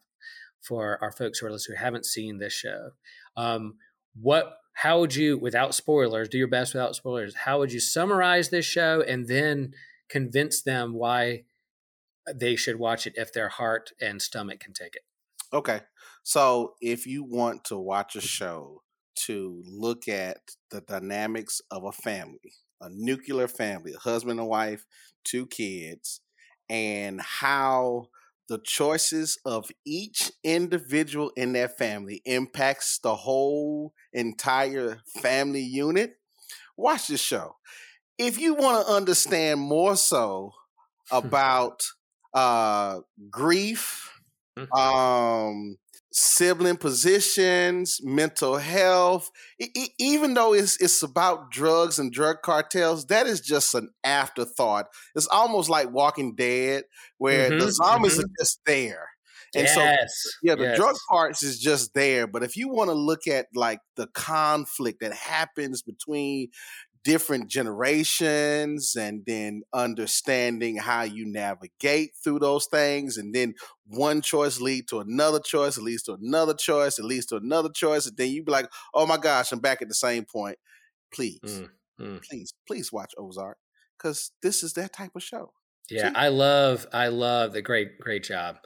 for 0.60 0.98
our 1.02 1.12
folks 1.12 1.38
who 1.38 1.46
are 1.46 1.52
listening 1.52 1.78
who 1.78 1.84
haven't 1.84 2.06
seen 2.06 2.38
this 2.38 2.52
show. 2.52 2.90
Um, 3.36 3.74
what 4.20 4.58
how 4.74 5.00
would 5.00 5.14
you 5.14 5.36
without 5.36 5.74
spoilers 5.74 6.28
do 6.28 6.38
your 6.38 6.48
best 6.48 6.74
without 6.74 6.96
spoilers 6.96 7.34
how 7.34 7.58
would 7.58 7.72
you 7.72 7.80
summarize 7.80 8.48
this 8.48 8.64
show 8.64 9.02
and 9.06 9.28
then 9.28 9.72
convince 10.08 10.62
them 10.62 10.94
why 10.94 11.42
they 12.34 12.56
should 12.56 12.78
watch 12.78 13.06
it 13.06 13.14
if 13.16 13.32
their 13.32 13.48
heart 13.48 13.90
and 14.00 14.20
stomach 14.22 14.60
can 14.60 14.72
take 14.72 14.94
it 14.94 15.02
okay 15.52 15.80
so 16.22 16.74
if 16.80 17.06
you 17.06 17.24
want 17.24 17.64
to 17.64 17.76
watch 17.76 18.16
a 18.16 18.20
show 18.20 18.82
to 19.14 19.62
look 19.66 20.08
at 20.08 20.38
the 20.70 20.80
dynamics 20.82 21.60
of 21.70 21.84
a 21.84 21.92
family 21.92 22.54
a 22.80 22.88
nuclear 22.90 23.48
family 23.48 23.92
a 23.92 23.98
husband 23.98 24.38
and 24.38 24.48
wife 24.48 24.84
two 25.24 25.46
kids 25.46 26.20
and 26.68 27.20
how 27.20 28.06
the 28.48 28.58
choices 28.64 29.38
of 29.44 29.70
each 29.84 30.32
individual 30.42 31.30
in 31.36 31.52
their 31.52 31.68
family 31.68 32.22
impacts 32.24 32.98
the 32.98 33.14
whole 33.14 33.92
entire 34.12 35.00
family 35.20 35.62
unit, 35.62 36.14
watch 36.76 37.08
this 37.08 37.20
show. 37.20 37.56
If 38.18 38.38
you 38.40 38.54
want 38.54 38.86
to 38.86 38.92
understand 38.92 39.60
more 39.60 39.96
so 39.96 40.52
about 41.12 41.84
uh, 42.34 43.00
grief, 43.30 44.10
mm-hmm. 44.58 44.72
um, 44.78 45.76
sibling 46.12 46.76
positions, 46.76 48.00
mental 48.02 48.56
health. 48.56 49.30
E- 49.60 49.88
even 49.98 50.34
though 50.34 50.54
it's 50.54 50.80
it's 50.80 51.02
about 51.02 51.50
drugs 51.50 51.98
and 51.98 52.12
drug 52.12 52.38
cartels, 52.42 53.06
that 53.06 53.26
is 53.26 53.40
just 53.40 53.74
an 53.74 53.90
afterthought. 54.04 54.86
It's 55.14 55.28
almost 55.28 55.68
like 55.68 55.90
Walking 55.90 56.34
Dead, 56.34 56.84
where 57.18 57.50
mm-hmm, 57.50 57.58
the 57.58 57.72
zombies 57.72 58.14
mm-hmm. 58.14 58.24
are 58.24 58.34
just 58.38 58.60
there. 58.66 59.08
And 59.54 59.64
yes, 59.64 59.74
so, 59.74 60.30
yeah, 60.42 60.54
the 60.56 60.64
yes. 60.64 60.76
drug 60.76 60.96
parts 61.08 61.42
is 61.42 61.58
just 61.58 61.94
there. 61.94 62.26
But 62.26 62.42
if 62.42 62.56
you 62.56 62.68
want 62.68 62.90
to 62.90 62.94
look 62.94 63.26
at 63.26 63.46
like 63.54 63.80
the 63.96 64.06
conflict 64.08 65.00
that 65.00 65.14
happens 65.14 65.80
between 65.80 66.48
different 67.04 67.48
generations 67.48 68.96
and 68.96 69.24
then 69.26 69.62
understanding 69.72 70.76
how 70.76 71.02
you 71.02 71.26
navigate 71.26 72.10
through 72.22 72.38
those 72.38 72.66
things 72.66 73.16
and 73.16 73.34
then 73.34 73.54
one 73.86 74.20
choice 74.20 74.60
lead 74.60 74.86
to 74.88 75.00
another 75.00 75.40
choice 75.40 75.76
it 75.76 75.82
leads 75.82 76.02
to 76.02 76.12
another 76.14 76.54
choice 76.54 76.98
it 76.98 77.04
leads 77.04 77.26
to 77.26 77.36
another 77.36 77.70
choice 77.70 78.06
and 78.06 78.16
then 78.16 78.30
you 78.30 78.42
be 78.42 78.52
like 78.52 78.68
oh 78.94 79.06
my 79.06 79.16
gosh 79.16 79.52
i'm 79.52 79.58
back 79.58 79.82
at 79.82 79.88
the 79.88 79.94
same 79.94 80.24
point 80.24 80.58
please 81.12 81.40
mm, 81.44 81.68
mm. 82.00 82.22
please 82.22 82.54
please 82.66 82.92
watch 82.92 83.14
ozark 83.18 83.58
because 83.96 84.30
this 84.42 84.62
is 84.62 84.72
that 84.74 84.92
type 84.92 85.12
of 85.14 85.22
show 85.22 85.52
yeah, 85.90 86.12
I 86.14 86.28
love, 86.28 86.86
I 86.92 87.08
love 87.08 87.52
the 87.52 87.62
great, 87.62 87.98
great 87.98 88.24
job, 88.24 88.58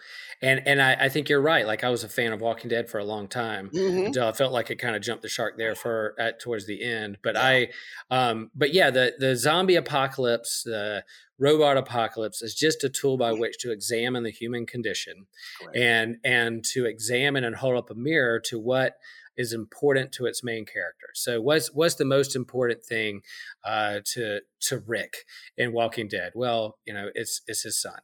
and 0.43 0.61
and 0.67 0.83
I, 0.83 0.95
I 0.95 1.09
think 1.09 1.29
you're 1.29 1.41
right. 1.41 1.67
Like 1.67 1.85
I 1.85 1.89
was 1.89 2.03
a 2.03 2.09
fan 2.09 2.33
of 2.33 2.41
Walking 2.41 2.69
Dead 2.69 2.91
for 2.91 2.99
a 2.99 3.05
long 3.05 3.29
time 3.29 3.71
mm-hmm. 3.71 4.07
until 4.07 4.27
I 4.27 4.33
felt 4.33 4.53
like 4.53 4.71
it 4.71 4.77
kind 4.77 4.97
of 4.97 5.03
jumped 5.03 5.23
the 5.23 5.29
shark 5.29 5.57
there 5.57 5.75
for 5.75 6.15
at 6.19 6.41
towards 6.41 6.67
the 6.67 6.83
end. 6.83 7.19
But 7.23 7.37
yeah. 7.37 7.43
I, 7.43 7.69
um, 8.11 8.51
but 8.55 8.75
yeah, 8.75 8.91
the 8.91 9.15
the 9.19 9.37
zombie 9.37 9.77
apocalypse, 9.77 10.65
the 10.65 11.05
robot 11.39 11.77
apocalypse 11.77 12.43
is 12.43 12.55
just 12.55 12.83
a 12.83 12.89
tool 12.89 13.17
by 13.17 13.33
which 13.33 13.59
to 13.59 13.71
examine 13.71 14.25
the 14.25 14.31
human 14.31 14.67
condition, 14.67 15.27
and 15.75 16.17
and 16.25 16.65
to 16.73 16.87
examine 16.87 17.45
and 17.45 17.57
hold 17.57 17.77
up 17.77 17.91
a 17.91 17.95
mirror 17.95 18.41
to 18.41 18.59
what 18.59 18.97
is 19.37 19.53
important 19.53 20.13
to 20.13 20.27
its 20.27 20.43
main 20.45 20.65
character. 20.65 21.09
So 21.15 21.41
what's 21.41 21.73
what's 21.73 21.95
the 21.97 22.05
most 22.05 22.37
important 22.37 22.85
thing 22.85 23.23
uh, 23.65 24.01
to 24.15 24.41
to 24.69 24.79
Rick 24.79 25.25
in 25.57 25.73
Walking 25.73 26.09
Dead? 26.09 26.33
Well, 26.35 26.79
you 26.85 26.95
know, 26.95 27.09
it's 27.15 27.43
it's 27.47 27.63
his 27.63 27.81
son. 27.81 28.01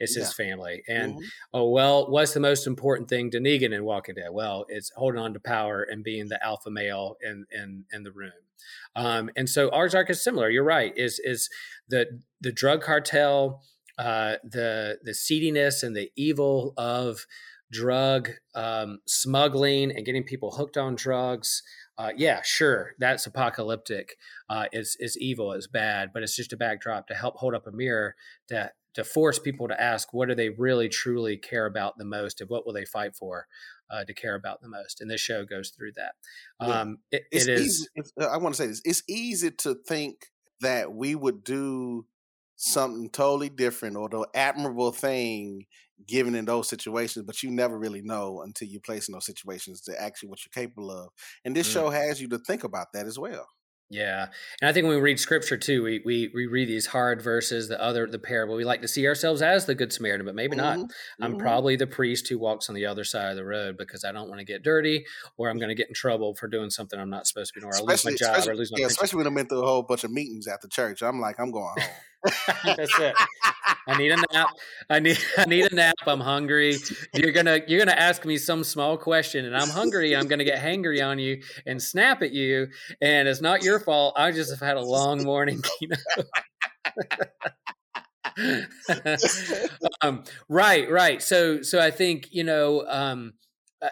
It's 0.00 0.16
yeah. 0.16 0.24
his 0.24 0.32
family. 0.32 0.82
And 0.88 1.14
mm-hmm. 1.14 1.24
oh 1.52 1.68
well, 1.68 2.10
what's 2.10 2.34
the 2.34 2.40
most 2.40 2.66
important 2.66 3.08
thing 3.08 3.30
to 3.32 3.38
Negan 3.38 3.74
in 3.74 3.84
Walking 3.84 4.14
Dead? 4.14 4.30
Well, 4.32 4.64
it's 4.68 4.90
holding 4.96 5.20
on 5.20 5.34
to 5.34 5.40
power 5.40 5.82
and 5.82 6.04
being 6.04 6.28
the 6.28 6.44
alpha 6.44 6.70
male 6.70 7.16
in 7.20 7.46
in 7.50 7.84
in 7.92 8.02
the 8.04 8.12
room. 8.12 8.32
Um, 8.96 9.30
and 9.36 9.48
so 9.48 9.70
Ozark 9.70 10.10
is 10.10 10.22
similar. 10.22 10.50
You're 10.50 10.64
right. 10.64 10.92
Is 10.96 11.20
is 11.22 11.48
the 11.88 12.20
the 12.40 12.52
drug 12.52 12.82
cartel, 12.82 13.62
uh, 13.98 14.36
the 14.44 14.98
the 15.02 15.14
seediness 15.14 15.82
and 15.82 15.96
the 15.96 16.10
evil 16.16 16.74
of 16.76 17.26
drug 17.70 18.30
um, 18.54 19.00
smuggling 19.06 19.90
and 19.90 20.04
getting 20.04 20.24
people 20.24 20.52
hooked 20.52 20.76
on 20.76 20.94
drugs. 20.94 21.62
Uh, 21.96 22.10
yeah, 22.16 22.40
sure, 22.42 22.94
that's 22.98 23.26
apocalyptic. 23.26 24.16
Uh, 24.48 24.66
is 24.72 24.96
is 25.00 25.18
evil, 25.18 25.52
is 25.52 25.66
bad, 25.66 26.10
but 26.12 26.22
it's 26.22 26.36
just 26.36 26.52
a 26.52 26.56
backdrop 26.56 27.08
to 27.08 27.14
help 27.14 27.36
hold 27.36 27.54
up 27.54 27.66
a 27.66 27.72
mirror 27.72 28.14
to 28.48 28.70
to 28.94 29.04
force 29.04 29.38
people 29.38 29.68
to 29.68 29.80
ask 29.80 30.12
what 30.12 30.28
do 30.28 30.34
they 30.34 30.48
really 30.48 30.88
truly 30.88 31.36
care 31.36 31.66
about 31.66 31.98
the 31.98 32.04
most, 32.04 32.40
and 32.40 32.48
what 32.50 32.66
will 32.66 32.72
they 32.72 32.84
fight 32.84 33.14
for 33.14 33.46
uh, 33.90 34.04
to 34.04 34.14
care 34.14 34.34
about 34.34 34.60
the 34.60 34.68
most. 34.68 35.00
And 35.00 35.10
this 35.10 35.20
show 35.20 35.44
goes 35.44 35.70
through 35.70 35.92
that. 35.96 36.14
Um, 36.60 36.98
it, 37.10 37.24
it 37.30 37.48
is. 37.48 37.88
Easy, 37.96 38.10
I 38.20 38.36
want 38.38 38.54
to 38.54 38.62
say 38.62 38.68
this: 38.68 38.82
it's 38.84 39.02
easy 39.08 39.50
to 39.50 39.74
think 39.74 40.26
that 40.60 40.92
we 40.92 41.14
would 41.14 41.44
do 41.44 42.06
something 42.56 43.08
totally 43.10 43.48
different 43.48 43.96
or 43.96 44.08
the 44.08 44.26
admirable 44.34 44.90
thing 44.90 45.64
given 46.06 46.34
in 46.34 46.44
those 46.44 46.68
situations, 46.68 47.24
but 47.26 47.42
you 47.42 47.50
never 47.50 47.78
really 47.78 48.02
know 48.02 48.42
until 48.42 48.68
you 48.68 48.80
place 48.80 49.08
in 49.08 49.12
those 49.12 49.26
situations 49.26 49.80
to 49.82 50.00
actually 50.00 50.28
what 50.28 50.40
you're 50.44 50.64
capable 50.64 50.90
of. 50.90 51.08
And 51.44 51.54
this 51.54 51.68
mm. 51.68 51.72
show 51.72 51.90
has 51.90 52.20
you 52.20 52.28
to 52.28 52.38
think 52.38 52.64
about 52.64 52.92
that 52.94 53.06
as 53.06 53.18
well. 53.18 53.46
Yeah, 53.90 54.26
and 54.60 54.68
I 54.68 54.72
think 54.74 54.84
when 54.84 54.96
we 54.96 55.00
read 55.00 55.18
scripture 55.18 55.56
too, 55.56 55.82
we, 55.82 56.02
we 56.04 56.30
we 56.34 56.46
read 56.46 56.68
these 56.68 56.84
hard 56.84 57.22
verses, 57.22 57.68
the 57.68 57.82
other 57.82 58.06
the 58.06 58.18
parable. 58.18 58.54
We 58.54 58.64
like 58.64 58.82
to 58.82 58.88
see 58.88 59.06
ourselves 59.06 59.40
as 59.40 59.64
the 59.64 59.74
good 59.74 59.94
Samaritan, 59.94 60.26
but 60.26 60.34
maybe 60.34 60.58
mm-hmm. 60.58 60.80
not. 60.80 60.90
I'm 61.22 61.32
mm-hmm. 61.32 61.40
probably 61.40 61.76
the 61.76 61.86
priest 61.86 62.28
who 62.28 62.38
walks 62.38 62.68
on 62.68 62.74
the 62.74 62.84
other 62.84 63.02
side 63.02 63.30
of 63.30 63.36
the 63.36 63.46
road 63.46 63.78
because 63.78 64.04
I 64.04 64.12
don't 64.12 64.28
want 64.28 64.40
to 64.40 64.44
get 64.44 64.62
dirty, 64.62 65.06
or 65.38 65.48
I'm 65.48 65.56
going 65.56 65.70
to 65.70 65.74
get 65.74 65.88
in 65.88 65.94
trouble 65.94 66.34
for 66.34 66.48
doing 66.48 66.68
something 66.68 67.00
I'm 67.00 67.08
not 67.08 67.26
supposed 67.26 67.54
to 67.54 67.60
be 67.60 67.62
doing, 67.62 67.72
or 67.72 67.76
I 67.78 67.80
lose 67.80 68.04
my 68.04 68.14
job, 68.14 68.46
or 68.46 68.54
lose 68.54 68.70
my. 68.70 68.76
Yeah, 68.78 68.88
especially 68.88 69.18
when 69.18 69.26
I'm 69.26 69.38
in 69.38 69.46
through 69.46 69.62
a 69.62 69.66
whole 69.66 69.82
bunch 69.82 70.04
of 70.04 70.10
meetings 70.10 70.46
at 70.48 70.60
the 70.60 70.68
church. 70.68 71.00
I'm 71.00 71.18
like, 71.18 71.40
I'm 71.40 71.50
going 71.50 71.72
home. 71.78 71.88
That's 72.64 72.98
it. 72.98 73.14
I 73.86 73.96
need 73.96 74.10
a 74.10 74.16
nap. 74.32 74.48
I 74.90 74.98
need 74.98 75.18
I 75.38 75.44
need 75.46 75.70
a 75.70 75.74
nap. 75.74 75.94
I'm 76.06 76.20
hungry. 76.20 76.76
You're 77.14 77.32
gonna 77.32 77.60
you're 77.66 77.78
gonna 77.78 77.92
ask 77.98 78.24
me 78.24 78.36
some 78.36 78.64
small 78.64 78.96
question, 78.96 79.44
and 79.44 79.56
I'm 79.56 79.68
hungry. 79.68 80.16
I'm 80.16 80.26
gonna 80.26 80.44
get 80.44 80.58
hangry 80.58 81.04
on 81.06 81.18
you 81.18 81.42
and 81.66 81.80
snap 81.82 82.22
at 82.22 82.32
you, 82.32 82.68
and 83.00 83.28
it's 83.28 83.40
not 83.40 83.62
your 83.62 83.80
fault. 83.80 84.14
I 84.16 84.32
just 84.32 84.50
have 84.50 84.60
had 84.60 84.76
a 84.76 84.82
long 84.82 85.24
morning. 85.24 85.62
You 85.80 85.88
know. 85.88 85.96
um, 90.02 90.24
right, 90.48 90.90
right. 90.90 91.22
So 91.22 91.62
so 91.62 91.80
I 91.80 91.90
think 91.90 92.28
you 92.32 92.44
know. 92.44 92.84
Um, 92.86 93.34
uh, 93.80 93.90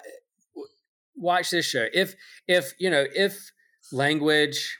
watch 1.16 1.50
this 1.50 1.66
show. 1.66 1.86
If 1.92 2.14
if 2.46 2.72
you 2.78 2.90
know 2.90 3.06
if 3.14 3.50
language 3.92 4.78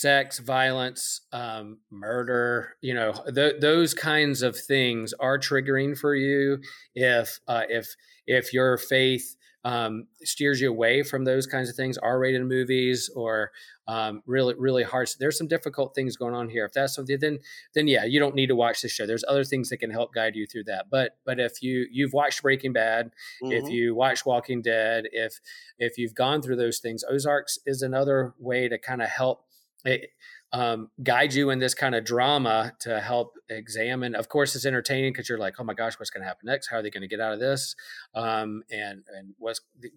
sex, 0.00 0.38
violence, 0.38 1.22
um, 1.32 1.78
murder, 1.90 2.74
you 2.82 2.92
know, 2.92 3.12
th- 3.34 3.60
those 3.60 3.94
kinds 3.94 4.42
of 4.42 4.56
things 4.56 5.14
are 5.14 5.38
triggering 5.38 5.96
for 5.96 6.14
you. 6.14 6.58
If 6.94 7.40
uh, 7.48 7.62
if 7.68 7.96
if 8.26 8.52
your 8.52 8.76
faith 8.76 9.36
um, 9.64 10.06
steers 10.22 10.60
you 10.60 10.70
away 10.70 11.02
from 11.02 11.24
those 11.24 11.46
kinds 11.46 11.68
of 11.68 11.74
things, 11.74 11.98
R-rated 11.98 12.44
movies 12.44 13.10
or 13.16 13.50
um, 13.88 14.22
really 14.26 14.54
really 14.58 14.82
hard. 14.82 15.08
There's 15.18 15.38
some 15.38 15.48
difficult 15.48 15.94
things 15.94 16.16
going 16.16 16.34
on 16.34 16.48
here. 16.48 16.66
If 16.66 16.72
that's 16.72 16.94
something, 16.94 17.18
then 17.20 17.38
then 17.74 17.88
yeah, 17.88 18.04
you 18.04 18.20
don't 18.20 18.34
need 18.34 18.48
to 18.48 18.56
watch 18.56 18.82
this 18.82 18.92
show. 18.92 19.06
There's 19.06 19.24
other 19.26 19.44
things 19.44 19.70
that 19.70 19.78
can 19.78 19.90
help 19.90 20.12
guide 20.12 20.36
you 20.36 20.46
through 20.46 20.64
that. 20.64 20.86
But 20.90 21.16
but 21.24 21.40
if 21.40 21.62
you 21.62 21.86
you've 21.90 22.12
watched 22.12 22.42
Breaking 22.42 22.72
Bad, 22.72 23.12
mm-hmm. 23.42 23.52
if 23.52 23.68
you 23.70 23.94
watch 23.94 24.26
Walking 24.26 24.60
Dead, 24.60 25.04
if 25.10 25.40
if 25.78 25.98
you've 25.98 26.14
gone 26.14 26.42
through 26.42 26.56
those 26.56 26.78
things, 26.80 27.02
Ozarks 27.08 27.58
is 27.64 27.82
another 27.82 28.34
way 28.38 28.68
to 28.68 28.78
kind 28.78 29.02
of 29.02 29.08
help 29.08 29.45
it, 29.86 30.10
um, 30.52 30.90
guide 31.02 31.34
you 31.34 31.50
in 31.50 31.58
this 31.58 31.74
kind 31.74 31.94
of 31.94 32.04
drama 32.04 32.72
to 32.80 33.00
help 33.00 33.34
examine. 33.48 34.14
Of 34.14 34.28
course, 34.28 34.54
it's 34.54 34.64
entertaining 34.64 35.12
because 35.12 35.28
you're 35.28 35.38
like, 35.38 35.56
oh 35.58 35.64
my 35.64 35.74
gosh, 35.74 35.98
what's 35.98 36.10
going 36.10 36.22
to 36.22 36.26
happen 36.26 36.46
next? 36.46 36.68
How 36.68 36.76
are 36.76 36.82
they 36.82 36.90
going 36.90 37.02
to 37.02 37.08
get 37.08 37.20
out 37.20 37.32
of 37.32 37.40
this? 37.40 37.74
Um, 38.14 38.62
and 38.70 39.02
and 39.14 39.34
what's 39.38 39.60
the, 39.78 39.90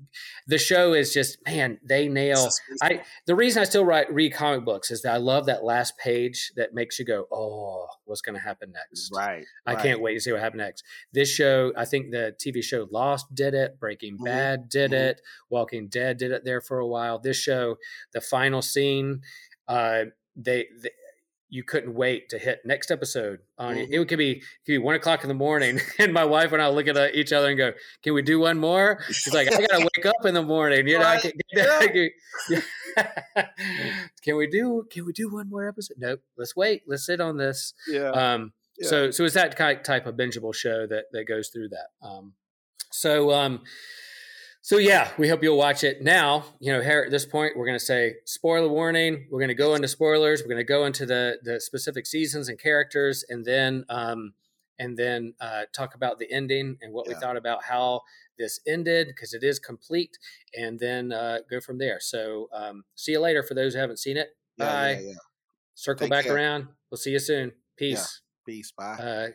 the, 0.47 0.58
show 0.58 0.93
is 0.93 1.13
just 1.13 1.38
man, 1.45 1.80
they 1.84 2.08
nail. 2.10 2.49
I 2.82 3.04
the 3.25 3.36
reason 3.36 3.62
I 3.62 3.65
still 3.65 3.86
write 3.86 4.12
read 4.12 4.34
comic 4.34 4.65
books 4.65 4.91
is 4.91 5.04
that 5.04 5.13
I 5.13 5.17
love 5.17 5.45
that 5.45 5.63
last 5.63 5.97
page 5.97 6.52
that 6.56 6.73
makes 6.73 6.99
you 6.99 7.06
go, 7.06 7.25
oh, 7.32 7.88
what's 8.06 8.21
going 8.21 8.36
to 8.36 8.41
happen 8.41 8.71
next? 8.73 9.12
Right. 9.15 9.45
I 9.65 9.73
right. 9.73 9.84
can't 9.84 10.02
wait 10.02 10.15
to 10.15 10.19
see 10.19 10.32
what 10.32 10.41
happens 10.41 10.60
next. 10.60 10.84
This 11.13 11.30
show, 11.30 11.71
I 11.78 11.86
think 11.86 12.12
the 12.12 12.36
TV 12.43 12.63
show 12.63 12.88
Lost 12.91 13.34
did 13.34 13.54
it, 13.54 13.80
Breaking 13.80 14.15
mm-hmm. 14.15 14.25
Bad 14.25 14.69
did 14.69 14.91
mm-hmm. 14.91 15.10
it, 15.10 15.21
Walking 15.49 15.88
Dead 15.88 16.17
did 16.17 16.32
it 16.32 16.43
there 16.43 16.60
for 16.60 16.80
a 16.80 16.88
while. 16.88 17.19
This 17.19 17.38
show, 17.38 17.78
the 18.13 18.21
final 18.21 18.62
scene 18.62 19.21
uh, 19.69 20.05
they, 20.36 20.65
they 20.82 20.89
you 21.49 21.63
couldn't 21.63 21.95
wait 21.95 22.29
to 22.29 22.38
hit 22.38 22.62
next 22.63 22.91
episode 22.91 23.39
on 23.58 23.75
mm-hmm. 23.75 23.91
it. 23.91 24.01
It 24.01 24.08
could 24.08 24.17
be 24.17 24.32
it 24.32 24.41
could 24.65 24.73
be 24.73 24.77
one 24.77 24.95
o'clock 24.95 25.23
in 25.23 25.27
the 25.27 25.34
morning, 25.34 25.79
and 25.99 26.13
my 26.13 26.23
wife 26.25 26.51
and 26.51 26.62
I 26.62 26.69
look 26.69 26.88
at 26.88 26.95
uh, 26.95 27.08
each 27.13 27.34
other 27.34 27.49
and 27.49 27.58
go, 27.58 27.73
"Can 28.03 28.13
we 28.13 28.21
do 28.21 28.39
one 28.39 28.60
more?" 28.60 28.99
She's 29.10 29.34
like, 29.34 29.51
"I 29.51 29.65
gotta 29.65 29.79
wake 29.95 30.05
up 30.05 30.25
in 30.25 30.34
the 30.34 30.43
morning, 30.43 30.88
you 30.88 30.99
know." 30.99 31.05
Right. 31.05 31.21
Can, 31.21 31.32
yeah. 31.51 32.63
can 34.23 34.36
we 34.36 34.47
do 34.47 34.86
Can 34.91 35.05
we 35.05 35.13
do 35.13 35.32
one 35.32 35.49
more 35.49 35.67
episode? 35.67 35.97
Nope. 35.99 36.21
Let's 36.38 36.55
wait. 36.55 36.84
Let's 36.88 37.05
sit 37.05 37.19
on 37.19 37.38
this. 37.38 37.73
Yeah. 37.88 38.10
Um. 38.12 38.53
Yeah. 38.77 38.89
So 38.89 39.12
so 39.12 39.23
it's 39.25 39.34
that 39.34 39.58
type 39.58 40.05
of 40.05 40.15
bingeable 40.15 40.53
show 40.53 40.86
that 40.88 41.05
that 41.12 41.25
goes 41.25 41.49
through 41.49 41.69
that. 41.69 42.08
Um. 42.08 42.34
So 42.91 43.32
um. 43.32 43.62
So 44.69 44.77
yeah, 44.77 45.10
we 45.17 45.27
hope 45.27 45.41
you'll 45.41 45.58
watch 45.58 45.84
it. 45.84 46.03
Now, 46.03 46.45
you 46.60 46.71
know, 46.71 46.79
here 46.79 47.01
at 47.03 47.10
this 47.10 47.25
point, 47.25 47.58
we're 47.58 47.65
going 47.65 47.79
to 47.79 47.84
say 47.84 48.17
spoiler 48.25 48.69
warning. 48.69 49.25
We're 49.32 49.39
going 49.39 49.47
to 49.47 49.55
go 49.55 49.73
into 49.73 49.88
spoilers. 49.88 50.43
We're 50.43 50.49
going 50.49 50.58
to 50.58 50.63
go 50.63 50.86
into 50.86 51.08
the 51.08 51.39
the 51.41 51.60
specific 51.60 52.05
seasons 52.05 52.49
and 52.49 52.60
characters, 52.60 53.25
and 53.27 53.43
then 53.43 53.84
um, 53.89 54.34
and 54.77 54.95
then 54.95 55.34
uh, 55.41 55.63
talk 55.73 55.95
about 55.95 56.19
the 56.19 56.32
ending 56.32 56.77
and 56.84 56.93
what 56.93 57.08
yeah. 57.08 57.15
we 57.15 57.19
thought 57.19 57.36
about 57.36 57.63
how 57.63 58.01
this 58.38 58.60
ended 58.67 59.08
because 59.08 59.34
it 59.34 59.43
is 59.43 59.58
complete, 59.58 60.19
and 60.55 60.79
then 60.79 61.12
uh, 61.12 61.39
go 61.49 61.60
from 61.60 61.79
there. 61.79 61.97
So 61.99 62.47
um, 62.53 62.84
see 62.93 63.13
you 63.13 63.21
later 63.21 63.41
for 63.41 63.55
those 63.55 63.73
who 63.73 63.79
haven't 63.79 63.97
seen 63.97 64.17
it. 64.17 64.38
Bye. 64.55 64.91
Yeah, 64.91 64.99
yeah, 64.99 65.13
Circle 65.73 66.05
Take 66.05 66.12
back 66.12 66.25
care. 66.25 66.36
around. 66.36 66.67
We'll 66.91 66.99
see 66.99 67.10
you 67.10 67.19
soon. 67.19 67.53
Peace. 67.75 68.21
Peace. 68.45 68.71
Bye. 68.77 68.84
Uh, 68.84 69.27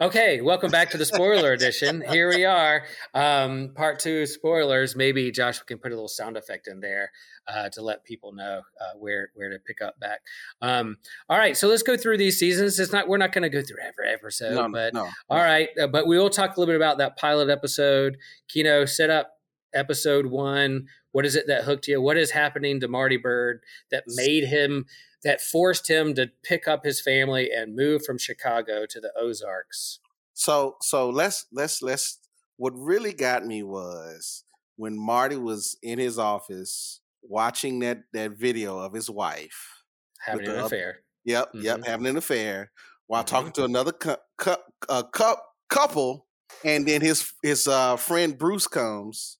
Okay, 0.00 0.40
welcome 0.40 0.70
back 0.70 0.90
to 0.90 0.98
the 0.98 1.04
spoiler 1.04 1.52
edition. 1.54 2.02
Here 2.08 2.28
we 2.28 2.44
are, 2.44 2.84
um, 3.12 3.70
part 3.74 3.98
two 3.98 4.26
spoilers. 4.26 4.96
Maybe 4.96 5.30
Josh 5.30 5.60
can 5.60 5.78
put 5.78 5.92
a 5.92 5.94
little 5.94 6.08
sound 6.08 6.36
effect 6.36 6.66
in 6.68 6.80
there 6.80 7.10
uh, 7.46 7.68
to 7.70 7.82
let 7.82 8.04
people 8.04 8.32
know 8.32 8.62
uh, 8.80 8.98
where 8.98 9.30
where 9.34 9.50
to 9.50 9.58
pick 9.58 9.82
up 9.82 10.00
back. 10.00 10.20
Um, 10.62 10.96
all 11.28 11.36
right, 11.38 11.56
so 11.56 11.68
let's 11.68 11.82
go 11.82 11.96
through 11.96 12.16
these 12.18 12.38
seasons. 12.38 12.78
It's 12.78 12.92
not 12.92 13.08
we're 13.08 13.18
not 13.18 13.32
going 13.32 13.42
to 13.42 13.50
go 13.50 13.62
through 13.62 13.82
every 13.86 14.12
episode, 14.12 14.54
No, 14.54 14.68
but 14.70 14.94
no. 14.94 15.08
all 15.28 15.38
right, 15.38 15.68
uh, 15.80 15.86
but 15.86 16.06
we 16.06 16.18
will 16.18 16.30
talk 16.30 16.56
a 16.56 16.60
little 16.60 16.72
bit 16.72 16.76
about 16.76 16.98
that 16.98 17.16
pilot 17.16 17.50
episode. 17.50 18.16
Kino 18.48 18.86
set 18.86 19.10
up 19.10 19.32
episode 19.74 20.26
one. 20.26 20.86
What 21.12 21.26
is 21.26 21.36
it 21.36 21.46
that 21.46 21.64
hooked 21.64 21.86
you? 21.88 22.00
What 22.00 22.16
is 22.16 22.30
happening 22.32 22.80
to 22.80 22.88
Marty 22.88 23.18
Bird 23.18 23.60
that 23.90 24.04
made 24.08 24.44
him 24.44 24.86
that 25.24 25.40
forced 25.40 25.88
him 25.88 26.14
to 26.14 26.30
pick 26.42 26.68
up 26.68 26.84
his 26.84 27.00
family 27.00 27.50
and 27.50 27.74
move 27.74 28.04
from 28.04 28.18
Chicago 28.18 28.84
to 28.88 29.00
the 29.00 29.12
Ozarks? 29.18 30.00
So 30.34 30.76
so 30.82 31.08
let's 31.10 31.46
let's 31.52 31.82
let's 31.82 32.18
what 32.56 32.72
really 32.76 33.12
got 33.12 33.44
me 33.46 33.62
was 33.62 34.44
when 34.76 34.96
Marty 34.98 35.36
was 35.36 35.76
in 35.82 35.98
his 35.98 36.18
office 36.18 37.00
watching 37.22 37.78
that 37.80 38.02
that 38.12 38.32
video 38.32 38.78
of 38.78 38.92
his 38.92 39.08
wife. 39.10 39.82
Having 40.20 40.46
an 40.48 40.52
other- 40.56 40.66
affair. 40.66 41.00
Yep, 41.24 41.50
yep, 41.54 41.78
Mhm. 41.80 41.86
having 41.86 42.06
an 42.06 42.16
affair 42.16 42.70
while 43.06 43.22
Mhm. 43.22 43.26
talking 43.26 43.52
to 43.52 43.64
another 43.64 43.92
cu- 43.92 44.16
cu- 44.36 44.56
uh, 44.88 45.02
cou- 45.04 45.40
couple, 45.70 46.26
and 46.64 46.86
then 46.86 47.00
his 47.00 47.32
his 47.42 47.66
uh, 47.66 47.96
friend 47.96 48.36
Bruce 48.36 48.66
comes. 48.66 49.38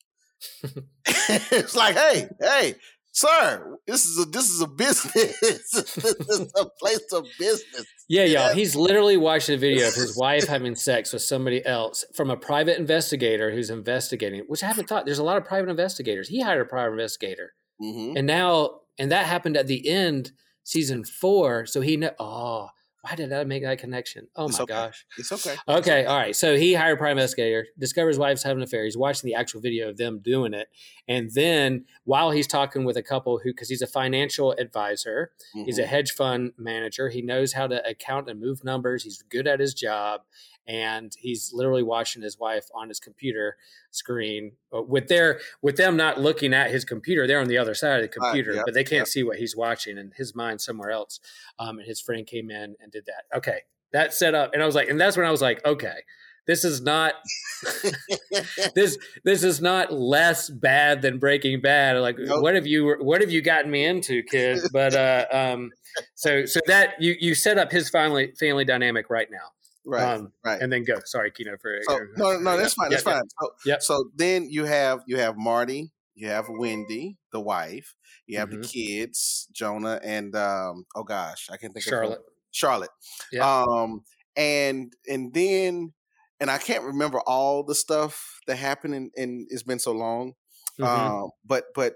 it's 1.06 1.74
like, 1.76 1.94
hey, 1.96 2.28
hey, 2.40 2.74
sir, 3.14 3.78
this 3.86 4.04
is 4.04 4.18
a 4.18 4.28
this 4.28 4.50
is 4.50 4.60
a 4.60 4.66
business. 4.66 5.12
this 5.70 5.96
is 5.96 6.52
a 6.56 6.66
place 6.78 7.12
of 7.12 7.26
business. 7.38 7.86
Yeah, 8.08 8.24
y'all. 8.24 8.54
He's 8.54 8.76
literally 8.76 9.16
watching 9.16 9.54
a 9.54 9.58
video 9.58 9.88
of 9.88 9.94
his 9.94 10.16
wife 10.16 10.46
having 10.46 10.74
sex 10.74 11.12
with 11.12 11.22
somebody 11.22 11.64
else 11.64 12.04
from 12.14 12.30
a 12.30 12.36
private 12.36 12.78
investigator 12.78 13.50
who's 13.50 13.70
investigating, 13.70 14.44
which 14.48 14.62
I 14.62 14.66
haven't 14.66 14.88
thought. 14.88 15.06
There's 15.06 15.18
a 15.18 15.24
lot 15.24 15.38
of 15.38 15.44
private 15.44 15.70
investigators. 15.70 16.28
He 16.28 16.42
hired 16.42 16.60
a 16.60 16.68
private 16.68 16.92
investigator. 16.92 17.54
hmm 17.80 18.12
And 18.16 18.26
now, 18.26 18.80
and 18.98 19.10
that 19.10 19.26
happened 19.26 19.56
at 19.56 19.66
the 19.68 19.88
end, 19.88 20.32
season 20.64 21.04
four. 21.04 21.66
So 21.66 21.80
he 21.80 21.96
know, 21.96 22.10
oh, 22.18 22.68
why 23.04 23.14
did 23.16 23.32
I 23.34 23.44
make 23.44 23.62
that 23.64 23.78
connection? 23.78 24.28
Oh 24.34 24.46
It's 24.46 24.58
my 24.58 24.62
okay. 24.62 24.72
gosh. 24.72 25.04
It's 25.18 25.30
okay. 25.30 25.56
Okay, 25.68 26.04
all 26.06 26.16
right. 26.16 26.34
So 26.34 26.56
he 26.56 26.72
hired 26.72 26.98
private 26.98 27.12
investigator, 27.20 27.66
discovers 27.78 28.18
wife's 28.18 28.42
having 28.42 28.58
an 28.58 28.62
affair. 28.64 28.84
He's 28.84 28.96
watching 28.96 29.28
the 29.28 29.34
actual 29.34 29.60
video 29.60 29.90
of 29.90 29.98
them 29.98 30.20
doing 30.20 30.54
it. 30.54 30.68
And 31.06 31.30
then 31.34 31.84
while 32.04 32.30
he's 32.30 32.46
talking 32.46 32.84
with 32.84 32.96
a 32.96 33.02
couple 33.02 33.38
who, 33.38 33.50
because 33.52 33.68
he's 33.68 33.82
a 33.82 33.86
financial 33.86 34.52
advisor, 34.52 35.32
he's 35.66 35.78
a 35.78 35.82
Mhm. 35.82 35.86
hedge 35.86 36.12
fund 36.12 36.52
manager. 36.56 37.10
He 37.10 37.20
knows 37.20 37.52
how 37.52 37.66
to 37.66 37.86
account 37.86 38.30
and 38.30 38.40
move 38.40 38.64
numbers. 38.64 39.04
He's 39.04 39.20
good 39.22 39.46
at 39.46 39.60
his 39.60 39.74
job. 39.74 40.22
And 40.66 41.14
he's 41.18 41.52
literally 41.52 41.82
watching 41.82 42.22
his 42.22 42.38
wife 42.38 42.66
on 42.74 42.88
his 42.88 42.98
computer 42.98 43.56
screen 43.90 44.52
uh, 44.74 44.82
with 44.82 45.08
their 45.08 45.40
with 45.60 45.76
them 45.76 45.96
not 45.96 46.20
looking 46.20 46.54
at 46.54 46.70
his 46.70 46.84
computer. 46.84 47.26
They're 47.26 47.40
on 47.40 47.48
the 47.48 47.58
other 47.58 47.74
side 47.74 47.96
of 47.96 48.02
the 48.02 48.08
computer, 48.08 48.54
yep, 48.54 48.64
but 48.64 48.74
they 48.74 48.84
can't 48.84 49.00
yep. 49.00 49.08
see 49.08 49.22
what 49.22 49.38
he's 49.38 49.54
watching, 49.54 49.98
and 49.98 50.12
his 50.14 50.34
mind 50.34 50.60
somewhere 50.60 50.90
else. 50.90 51.20
Um, 51.58 51.78
and 51.78 51.86
his 51.86 52.00
friend 52.00 52.26
came 52.26 52.50
in 52.50 52.76
and 52.80 52.90
did 52.90 53.06
that. 53.06 53.36
Okay, 53.36 53.60
that 53.92 54.14
set 54.14 54.34
up, 54.34 54.54
and 54.54 54.62
I 54.62 54.66
was 54.66 54.74
like, 54.74 54.88
and 54.88 55.00
that's 55.00 55.16
when 55.16 55.26
I 55.26 55.30
was 55.30 55.42
like, 55.42 55.64
okay, 55.66 56.00
this 56.46 56.64
is 56.64 56.82
not 56.82 57.14
this 58.74 58.98
this 59.24 59.44
is 59.44 59.60
not 59.60 59.92
less 59.92 60.50
bad 60.50 61.02
than 61.02 61.18
Breaking 61.18 61.60
Bad. 61.60 61.98
Like, 61.98 62.18
Nope. 62.18 62.42
what 62.42 62.54
have 62.54 62.66
you 62.66 62.96
what 63.00 63.20
have 63.20 63.30
you 63.30 63.40
gotten 63.40 63.70
me 63.70 63.84
into, 63.84 64.22
kid? 64.22 64.60
But 64.72 64.94
uh, 64.94 65.26
um, 65.32 65.70
so 66.14 66.44
so 66.44 66.60
that 66.66 67.00
you 67.00 67.16
you 67.18 67.34
set 67.34 67.58
up 67.58 67.72
his 67.72 67.88
family 67.88 68.32
family 68.38 68.64
dynamic 68.64 69.08
right 69.08 69.28
now, 69.30 69.52
right, 69.86 70.14
um, 70.14 70.32
right. 70.44 70.60
and 70.60 70.72
then 70.72 70.84
go. 70.84 71.00
Sorry, 71.04 71.30
Kino, 71.30 71.56
for 71.60 71.78
So 71.88 71.98
no, 72.16 72.38
no, 72.38 72.56
that's 72.56 72.74
fine. 72.74 72.90
Yeah, 72.90 72.96
That's 72.96 73.06
yeah. 73.06 73.12
fine. 73.14 73.28
So, 73.40 73.50
Yep. 73.66 73.82
so 73.82 74.10
then 74.14 74.48
you 74.50 74.64
have 74.64 75.00
you 75.06 75.18
have 75.18 75.36
Marty, 75.36 75.92
you 76.14 76.28
have 76.28 76.46
Wendy, 76.48 77.16
the 77.32 77.40
wife, 77.40 77.94
you 78.26 78.38
have 78.38 78.48
Mhm. 78.50 78.62
the 78.62 78.68
kids, 78.68 79.48
Jonah, 79.52 80.00
and 80.02 80.34
um, 80.36 80.86
oh 80.94 81.02
gosh, 81.04 81.48
I 81.50 81.56
can't 81.56 81.72
think 81.74 81.86
of 81.86 81.90
Charlotte. 81.90 82.20
Charlotte. 82.50 82.90
Yeah. 83.32 83.62
Um, 83.62 84.04
and 84.36 84.92
and 85.08 85.32
then 85.34 85.92
and 86.40 86.50
I 86.50 86.58
can't 86.58 86.84
remember 86.84 87.20
all 87.26 87.62
the 87.62 87.74
stuff 87.74 88.40
that 88.46 88.56
happened, 88.56 88.94
and, 88.94 89.10
and 89.16 89.46
it's 89.50 89.62
been 89.62 89.78
so 89.78 89.92
long. 89.92 90.34
Mhm. 90.78 90.86
Um, 90.86 91.30
but 91.44 91.66
but 91.74 91.94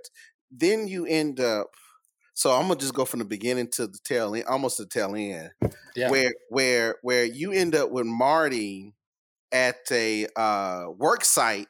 then 0.51 0.89
you 0.89 1.05
end 1.07 1.41
up. 1.41 1.69
So 2.39 2.53
I'm 2.53 2.69
gonna 2.69 2.77
just 2.79 2.95
go 2.95 3.05
from 3.05 3.19
the 3.19 3.25
beginning 3.25 3.67
to 3.73 3.89
the 3.89 3.99
tail 4.05 4.33
end, 4.33 4.45
almost 4.45 4.79
the 4.79 4.87
tail 4.87 5.13
end 5.17 5.51
yeah. 5.97 6.09
where 6.09 6.33
where 6.51 6.95
where 7.03 7.25
you 7.25 7.51
end 7.51 7.75
up 7.75 7.91
with 7.91 8.07
Marty 8.07 8.95
at 9.51 9.79
a 9.91 10.29
uh, 10.37 10.85
work 10.97 11.25
site 11.25 11.67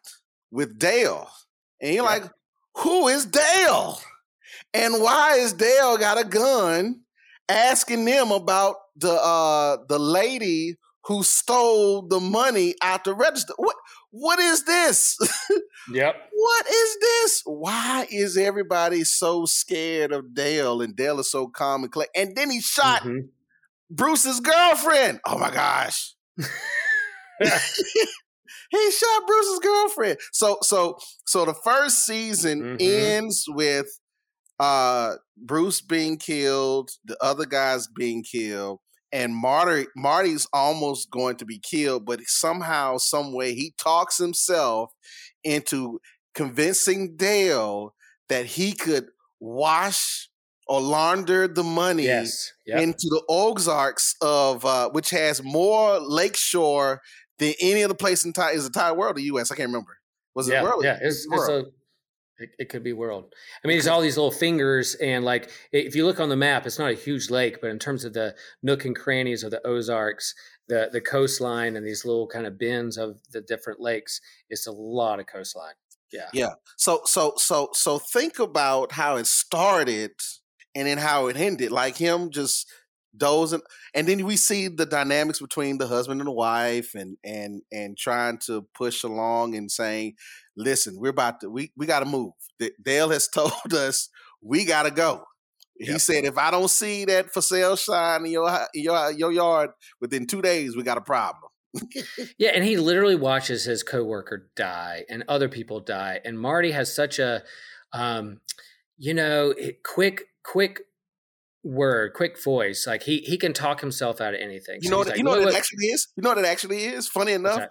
with 0.51 0.79
Dale, 0.79 1.27
and 1.81 1.95
you're 1.95 2.05
Yeah. 2.05 2.11
like, 2.11 2.25
"Who 2.81 3.09
is 3.09 3.25
Dale? 3.25 3.99
And 4.75 5.01
why 5.01 5.37
is 5.37 5.55
Dale 5.55 5.97
got 5.97 6.21
a 6.21 6.25
gun?" 6.25 7.01
Asking 7.49 8.05
them 8.05 8.31
about 8.31 8.77
the 8.95 9.13
uh, 9.13 9.79
the 9.89 9.99
lady 9.99 10.77
who 11.05 11.23
stole 11.23 12.07
the 12.07 12.21
money 12.21 12.75
out 12.83 13.05
the 13.05 13.15
register. 13.15 13.55
What 13.57 13.77
what 14.11 14.39
is 14.39 14.65
this? 14.65 15.17
Yep. 15.93 16.15
what 16.33 16.67
is 16.67 16.97
this? 17.01 17.43
Why 17.45 18.07
is 18.11 18.37
everybody 18.37 19.05
so 19.05 19.45
scared 19.47 20.13
of 20.13 20.35
Dale? 20.35 20.81
And 20.83 20.95
Dale 20.97 21.21
is 21.21 21.31
so 21.31 21.49
calm 21.49 21.83
and 21.85 21.93
collected. 21.93 22.21
And 22.21 22.37
then 22.37 22.51
he 22.51 22.61
shot 22.61 23.03
Mhm. 23.03 23.29
Bruce's 23.91 24.41
girlfriend. 24.41 25.21
Oh 25.27 25.39
my 25.39 25.51
gosh. 25.51 26.15
he 28.71 28.91
shot 28.91 29.27
Bruce's 29.27 29.59
girlfriend. 29.61 30.19
So 30.33 30.59
so 30.63 30.99
so 31.27 31.45
the 31.45 31.55
first 31.55 32.05
season 32.05 32.63
Mhm. 32.63 32.77
ends 32.81 33.45
with 33.49 33.87
uh 34.61 35.17
Bruce 35.37 35.81
being 35.81 36.17
killed, 36.19 36.91
the 37.05 37.17
other 37.23 37.47
guys 37.47 37.87
being 37.89 38.23
killed, 38.25 38.81
and 39.13 39.35
Marty 39.35 39.87
Marty's 39.97 40.47
almost 40.53 41.11
going 41.11 41.37
to 41.37 41.45
be 41.45 41.59
killed, 41.59 42.05
but 42.05 42.21
somehow, 42.27 42.99
some 42.99 43.33
way, 43.33 43.55
he 43.55 43.75
talks 43.79 44.19
himself 44.19 44.93
into 45.45 46.01
convincing 46.35 47.17
Dale 47.17 47.95
that 48.29 48.47
he 48.47 48.73
could 48.73 49.07
wash 49.41 50.29
or 50.67 50.81
launder 50.81 51.49
the 51.49 51.65
money 51.65 52.05
yes. 52.05 52.53
Yep. 52.67 52.83
into 52.83 53.07
the 53.09 53.23
Ozarks 53.29 54.15
of 54.21 54.65
uh, 54.65 54.91
which 54.91 55.11
has 55.11 55.43
more 55.43 55.99
lakeshore 55.99 57.01
than 57.39 57.55
any 57.61 57.83
other 57.83 57.95
place 57.95 58.25
in 58.25 58.29
entire 58.29 58.53
is 58.53 58.65
the 58.65 58.69
entire 58.69 58.95
world, 58.95 59.17
the 59.17 59.23
U.S. 59.23 59.51
I 59.51 59.57
can't 59.57 59.69
remember. 59.69 59.99
Was 60.35 60.49
it 60.49 60.53
yeah, 60.53 60.63
world? 60.63 60.85
yeah, 60.85 60.99
it's, 61.01 61.27
it's 61.31 61.49
a 61.49 61.65
it, 62.39 62.51
it 62.59 62.69
could 62.69 62.83
be 62.85 62.93
world. 62.93 63.35
I 63.63 63.69
mean, 63.69 63.77
there's 63.77 63.87
all 63.87 64.01
these 64.01 64.17
little 64.17 64.31
fingers, 64.31 64.95
and 64.97 65.25
like 65.25 65.51
if 65.73 65.95
you 65.95 66.07
look 66.07 66.21
on 66.21 66.29
the 66.29 66.37
map, 66.37 66.67
it's 66.67 66.79
not 66.79 66.91
a 66.91 66.95
huge 66.95 67.31
lake, 67.31 67.61
but 67.61 67.71
in 67.71 67.79
terms 67.79 68.05
of 68.05 68.13
the 68.13 68.35
nook 68.63 68.85
and 68.85 68.97
crannies 68.97 69.43
of 69.43 69.51
the 69.51 69.67
Ozarks, 69.67 70.35
the 70.69 70.89
the 70.93 71.01
coastline, 71.01 71.77
and 71.77 71.87
these 71.87 72.05
little 72.05 72.27
kind 72.27 72.47
of 72.47 72.59
bends 72.59 72.97
of 72.97 73.21
the 73.33 73.41
different 73.41 73.81
lakes, 73.81 74.21
it's 74.49 74.67
a 74.67 74.73
lot 74.73 75.21
of 75.21 75.27
coastline. 75.27 75.75
Yeah, 76.13 76.29
Yeah. 76.33 76.53
So 76.77 77.03
so 77.05 77.35
so 77.37 77.71
so 77.73 77.99
think 77.99 78.39
about 78.39 78.93
how 78.93 79.17
it 79.17 79.27
started 79.27 80.13
and 80.75 80.87
then 80.87 80.99
how 80.99 81.27
it 81.27 81.37
ended. 81.37 81.71
Like 81.71 81.97
him 81.97 82.31
just 82.31 82.71
dozing 83.17 83.61
and 83.95 84.09
and 84.09 84.21
then 84.21 84.27
we 84.27 84.37
see 84.37 84.69
the 84.69 84.87
dynamics 84.87 85.41
between 85.41 85.79
the 85.79 85.87
husband 85.87 86.21
and 86.21 86.29
the 86.29 86.33
wife 86.33 86.95
and 86.95 87.17
and 87.25 87.63
and 87.73 87.97
trying 87.99 88.39
to 88.47 88.67
push 88.75 89.03
along 89.05 89.55
and 89.55 89.71
saying, 89.71 90.15
listen, 90.57 90.99
we're 90.99 91.11
about 91.11 91.41
to 91.41 91.51
we, 91.51 91.73
we 91.77 91.87
gotta 91.87 92.07
move. 92.07 92.33
Dale 92.83 93.11
has 93.11 93.29
told 93.35 93.73
us 93.75 94.09
we 94.43 94.65
gotta 94.65 94.91
go. 94.91 95.25
He 95.79 95.93
Yep. 95.93 96.01
said, 96.01 96.25
if 96.25 96.37
I 96.39 96.51
don't 96.51 96.69
see 96.71 97.05
that 97.05 97.31
for 97.33 97.41
sale 97.41 97.77
sign 97.77 98.27
in 98.27 98.33
your 98.33 98.49
in 98.75 98.83
your 98.83 99.11
your 99.13 99.33
yard 99.33 99.71
within 100.01 100.27
two 100.27 100.43
days, 100.43 100.77
we 100.77 100.83
got 100.83 100.99
a 100.99 101.03
problem. 101.03 101.51
yeah, 102.39 102.51
and 102.55 102.65
he 102.65 102.77
literally 102.77 103.15
watches 103.15 103.65
his 103.65 103.83
coworker 103.83 104.51
die 104.57 105.05
and 105.09 105.25
other 105.29 105.49
people 105.49 105.81
die, 105.81 106.21
and 106.25 106.39
Marty 106.41 106.73
has 106.73 106.95
such 106.95 107.19
a, 107.19 107.43
um, 107.93 108.41
you 108.97 109.15
know, 109.15 109.55
quick 109.85 110.25
quick 110.43 110.83
word, 111.69 112.15
quick 112.15 112.43
voice. 112.43 112.87
Like 112.87 113.03
he 113.03 113.19
he 113.19 113.37
can 113.39 113.53
talk 113.53 113.81
himself 113.81 114.21
out 114.21 114.35
of 114.35 114.41
anything. 114.41 114.79
You 114.81 114.89
So 114.89 114.91
know 114.91 114.99
what 114.99 115.09
like, 115.09 115.19
you 115.19 115.25
know 115.25 115.31
what 115.31 115.41
"Look, 115.41 115.55
it 115.55 115.57
actually 115.57 115.87
is? 115.87 116.09
You 116.17 116.23
know 116.23 116.31
what 116.31 116.39
it 116.39 116.45
actually 116.47 116.85
is? 116.85 117.09
Funny 117.09 117.33
enough, 117.33 117.65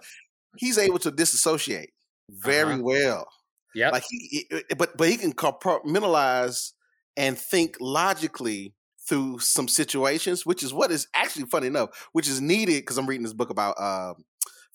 he's 0.56 0.78
able 0.78 0.98
to 1.00 1.10
disassociate 1.10 1.90
very 2.30 2.74
Uh-huh. 2.74 2.82
well. 2.82 3.26
Yeah. 3.74 3.90
Like 3.90 4.04
he, 4.08 4.46
he- 4.50 4.74
but 4.76 4.96
but 4.96 5.08
he 5.08 5.16
can 5.16 5.32
compartmentalize 5.32 6.72
and 7.16 7.38
think 7.38 7.76
logically 7.80 8.74
through 9.08 9.38
some 9.40 9.68
situations, 9.68 10.44
which 10.46 10.62
is 10.62 10.72
what 10.72 10.90
is 10.90 11.06
actually 11.14 11.46
funny 11.46 11.66
enough, 11.66 12.08
which 12.12 12.28
is 12.28 12.40
needed 12.40 12.82
because 12.82 12.98
I'm 12.98 13.06
reading 13.06 13.24
this 13.24 13.32
book 13.32 13.50
about 13.50 13.80
um, 13.80 14.24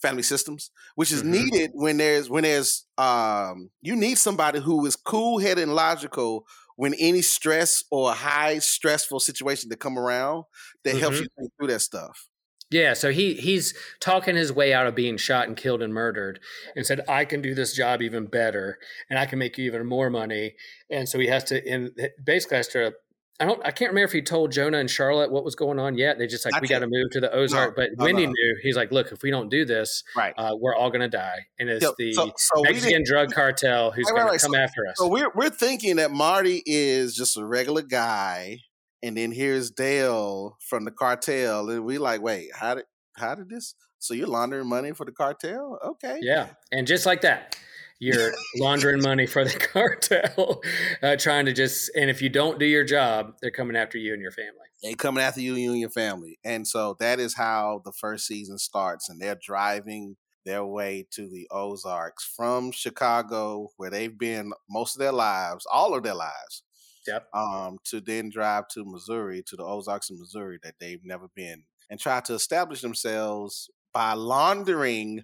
family 0.01 0.23
systems, 0.23 0.71
which 0.95 1.11
is 1.11 1.23
Mhm. 1.23 1.27
needed 1.27 1.71
when 1.73 1.97
there's 1.97 2.29
when 2.29 2.43
there's 2.43 2.85
um, 2.97 3.69
you 3.81 3.95
need 3.95 4.17
somebody 4.17 4.59
who 4.59 4.85
is 4.85 4.95
cool 4.95 5.39
headed 5.39 5.63
and 5.63 5.75
logical 5.75 6.45
when 6.77 6.93
any 6.95 7.21
stress 7.21 7.83
or 7.91 8.13
high 8.13 8.59
stressful 8.59 9.19
situation 9.19 9.69
that 9.69 9.79
come 9.79 9.97
around 9.99 10.45
that 10.83 10.97
helps 10.97 11.19
Mhm. 11.19 11.23
you 11.23 11.27
think 11.37 11.51
through 11.59 11.67
that 11.67 11.81
stuff. 11.81 12.27
Yeah, 12.71 12.93
so 12.93 13.11
he 13.11 13.35
he's 13.35 13.77
talking 13.99 14.35
his 14.35 14.51
way 14.51 14.73
out 14.73 14.87
of 14.87 14.95
being 14.95 15.17
shot 15.17 15.47
and 15.47 15.55
killed 15.55 15.81
and 15.83 15.93
murdered, 15.93 16.39
and 16.75 16.85
said, 16.85 17.01
"I 17.07 17.25
can 17.25 17.41
do 17.41 17.53
this 17.53 17.73
job 17.75 18.01
even 18.01 18.25
better, 18.25 18.79
and 19.09 19.19
I 19.19 19.25
can 19.27 19.37
make 19.37 19.57
you 19.57 19.65
even 19.65 19.85
more 19.85 20.09
money." 20.09 20.55
And 20.89 21.07
so 21.07 21.19
he 21.19 21.27
has 21.27 21.43
to, 21.45 21.65
and 21.67 21.91
basically 22.23 22.57
has 22.57 22.67
to 22.69 22.93
I 23.43 23.45
don't. 23.45 23.59
I 23.65 23.71
can't 23.71 23.89
remember 23.91 24.05
if 24.05 24.13
he 24.13 24.21
told 24.21 24.53
Jonah 24.53 24.77
and 24.77 24.89
Charlotte 24.89 25.29
what 25.29 25.43
was 25.43 25.53
going 25.53 25.77
on 25.77 25.97
yet. 25.97 26.17
They 26.17 26.27
just 26.27 26.45
like 26.45 26.53
I 26.53 26.59
we 26.61 26.67
got 26.69 26.79
to 26.79 26.87
move 26.87 27.09
to 27.11 27.19
the 27.19 27.29
Ozark. 27.33 27.77
No, 27.77 27.83
but 27.83 27.89
no, 27.97 28.05
Wendy 28.05 28.25
no. 28.25 28.31
knew. 28.31 28.55
He's 28.61 28.77
like, 28.77 28.93
look, 28.93 29.11
if 29.11 29.21
we 29.21 29.31
don't 29.31 29.49
do 29.49 29.65
this, 29.65 30.01
Right. 30.15 30.33
uh, 30.37 30.55
we're 30.57 30.73
all 30.73 30.89
gonna 30.89 31.09
die. 31.09 31.47
And 31.59 31.69
it's 31.69 31.83
So- 31.85 31.93
the 31.97 32.13
so, 32.13 32.31
so 32.37 32.61
Mexican 32.61 33.03
drug 33.05 33.33
cartel 33.33 33.91
who's 33.91 34.05
right, 34.05 34.15
gonna 34.15 34.31
right. 34.31 34.39
come 34.39 34.55
after 34.55 34.87
us. 34.87 34.95
So 34.95 35.07
we're 35.09 35.29
we're 35.35 35.49
thinking 35.49 35.97
that 35.97 36.11
Marty 36.11 36.63
is 36.65 37.15
just 37.15 37.35
a 37.35 37.45
regular 37.45 37.81
guy, 37.81 38.59
and 39.01 39.17
then 39.17 39.33
here's 39.33 39.69
Dale 39.71 40.57
from 40.61 40.85
the 40.85 40.91
cartel, 40.91 41.69
and 41.69 41.83
we 41.83 41.97
like, 41.97 42.21
wait, 42.21 42.51
how 42.55 42.75
did 42.75 42.85
how 43.17 43.35
did 43.35 43.49
this? 43.49 43.75
So 43.99 44.13
you're 44.13 44.27
laundering 44.27 44.67
money 44.67 44.93
for 44.93 45.05
the 45.05 45.11
cartel? 45.11 45.79
Okay. 45.83 46.19
yeah, 46.21 46.51
and 46.71 46.87
just 46.87 47.05
like 47.05 47.21
that. 47.21 47.57
You're 48.03 48.33
laundering 48.57 49.01
money 49.01 49.25
for 49.25 49.45
the 49.45 49.53
cartel, 49.73 50.61
uh, 51.01 51.15
trying 51.15 51.45
to 51.45 51.53
just, 51.53 51.89
and 51.95 52.09
if 52.09 52.21
you 52.21 52.27
don't 52.27 52.59
do 52.59 52.65
your 52.65 52.83
job, 52.83 53.35
they're 53.41 53.49
coming 53.49 53.77
after 53.77 53.97
you 53.97 54.11
and 54.11 54.21
your 54.21 54.31
family. 54.31 54.51
They're 54.81 54.95
coming 54.95 55.23
after 55.23 55.39
you, 55.39 55.55
you 55.55 55.71
and 55.71 55.79
your 55.79 55.89
family, 55.89 56.37
and 56.43 56.67
so 56.67 56.97
that 56.99 57.21
is 57.21 57.35
how 57.35 57.81
the 57.85 57.93
first 57.93 58.27
season 58.27 58.57
starts, 58.57 59.07
and 59.07 59.21
they're 59.21 59.39
driving 59.41 60.17
their 60.45 60.65
way 60.65 61.07
to 61.11 61.29
the 61.29 61.47
Ozarks 61.49 62.25
from 62.35 62.73
Chicago, 62.73 63.69
where 63.77 63.89
they've 63.89 64.17
been 64.17 64.51
most 64.69 64.95
of 64.95 64.99
their 64.99 65.13
lives, 65.13 65.65
all 65.71 65.95
of 65.95 66.03
their 66.03 66.15
lives. 66.15 66.63
Yep. 67.05 67.27
um, 67.33 67.79
to 67.83 67.99
then 67.99 68.29
drive 68.29 68.69
to 68.69 68.85
Missouri, 68.85 69.43
to 69.47 69.57
the 69.57 69.63
Ozarks 69.63 70.09
in 70.09 70.17
Missouri 70.17 70.57
that 70.63 70.75
they've 70.79 71.03
never 71.03 71.27
been, 71.35 71.63
and 71.89 71.99
try 71.99 72.21
to 72.21 72.33
establish 72.33 72.81
themselves 72.81 73.69
by 73.93 74.13
laundering 74.13 75.23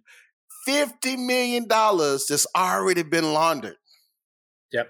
fifty 0.66 1.18
million 1.18 1.68
dollars 1.68 2.28
that's 2.28 2.48
already 2.56 3.04
been 3.04 3.34
laundered. 3.34 3.78
Yep. 4.72 4.90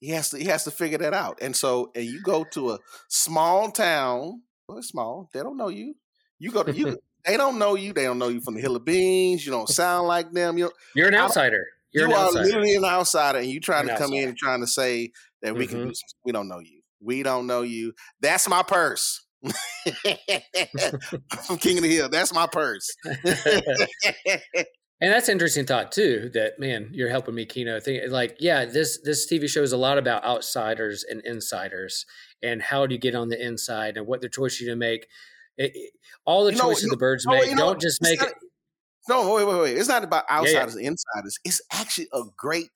He 0.00 0.08
has 0.10 0.30
to 0.30 0.38
he 0.38 0.44
has 0.46 0.64
to 0.64 0.70
figure 0.70 0.98
that 0.98 1.14
out. 1.14 1.38
And 1.42 1.54
so 1.54 1.90
and 1.94 2.04
you 2.04 2.22
go 2.22 2.44
to 2.52 2.72
a 2.72 2.78
small 3.08 3.70
town, 3.70 4.42
well, 4.68 4.78
it's 4.78 4.88
small, 4.88 5.28
they 5.32 5.40
don't 5.40 5.56
know 5.56 5.68
you. 5.68 5.94
You 6.38 6.50
go 6.50 6.62
to 6.62 6.72
you 6.72 6.98
they 7.26 7.36
don't 7.36 7.58
know 7.58 7.74
you, 7.74 7.92
they 7.92 8.04
don't 8.04 8.18
know 8.18 8.28
you 8.28 8.40
from 8.40 8.54
the 8.54 8.60
Hill 8.60 8.76
of 8.76 8.84
Beans, 8.84 9.44
you 9.44 9.52
don't 9.52 9.68
sound 9.68 10.08
like 10.08 10.32
them. 10.32 10.56
You're, 10.58 10.72
You're 10.94 11.08
an 11.08 11.14
outsider. 11.14 11.64
You're 11.92 12.08
you 12.08 12.14
an 12.14 12.18
are 12.20 12.26
outsider. 12.26 12.44
literally 12.44 12.74
an 12.76 12.84
outsider, 12.84 13.38
and 13.38 13.50
you're 13.50 13.60
trying 13.60 13.86
You're 13.88 13.96
to 13.96 14.02
come 14.02 14.12
in 14.12 14.28
and 14.28 14.38
trying 14.38 14.60
to 14.60 14.66
say 14.66 15.12
that 15.42 15.54
we 15.54 15.66
can 15.66 15.78
do. 15.78 15.84
Mm-hmm. 15.84 15.92
Some, 15.92 16.18
we 16.24 16.32
don't 16.32 16.48
know 16.48 16.60
you. 16.60 16.80
We 17.02 17.22
don't 17.22 17.46
know 17.46 17.62
you. 17.62 17.92
That's 18.20 18.48
my 18.48 18.62
purse. 18.62 19.26
From 19.42 19.52
King 21.58 21.78
of 21.78 21.82
the 21.82 21.90
Hill. 21.90 22.08
That's 22.10 22.32
my 22.32 22.46
purse. 22.46 22.94
And 25.00 25.12
that's 25.12 25.28
an 25.28 25.32
interesting 25.32 25.64
thought 25.64 25.92
too. 25.92 26.30
That 26.34 26.58
man, 26.58 26.90
you're 26.92 27.08
helping 27.08 27.34
me, 27.34 27.46
Kino. 27.46 27.80
Think 27.80 28.10
like, 28.10 28.36
yeah, 28.38 28.64
this 28.66 29.00
this 29.02 29.30
TV 29.30 29.48
show 29.48 29.62
is 29.62 29.72
a 29.72 29.76
lot 29.78 29.96
about 29.98 30.24
outsiders 30.24 31.04
and 31.08 31.22
insiders, 31.24 32.04
and 32.42 32.60
how 32.60 32.86
do 32.86 32.94
you 32.94 33.00
get 33.00 33.14
on 33.14 33.28
the 33.28 33.42
inside, 33.42 33.96
and 33.96 34.06
what 34.06 34.20
the 34.20 34.28
choice 34.28 34.60
you 34.60 34.68
to 34.68 34.76
make. 34.76 35.06
It, 35.56 35.72
it- 35.74 35.92
all 36.26 36.44
the 36.44 36.52
You 36.52 36.58
choices 36.60 36.84
you- 36.84 36.90
the 36.90 36.96
Byrdes 36.98 37.24
no, 37.26 37.32
make, 37.32 37.48
you 37.48 37.54
know, 37.56 37.66
don't 37.68 37.80
just 37.80 38.00
make 38.02 38.20
not- 38.20 38.28
it. 38.28 38.34
no, 39.08 39.34
wait, 39.34 39.46
wait, 39.46 39.60
wait. 39.60 39.76
It's 39.78 39.88
not 39.88 40.04
about 40.04 40.24
yeah. 40.28 40.36
outsiders 40.38 40.74
and 40.76 40.86
insiders. 40.86 41.38
It's 41.44 41.60
actually 41.72 42.08
a 42.12 42.22
great. 42.36 42.70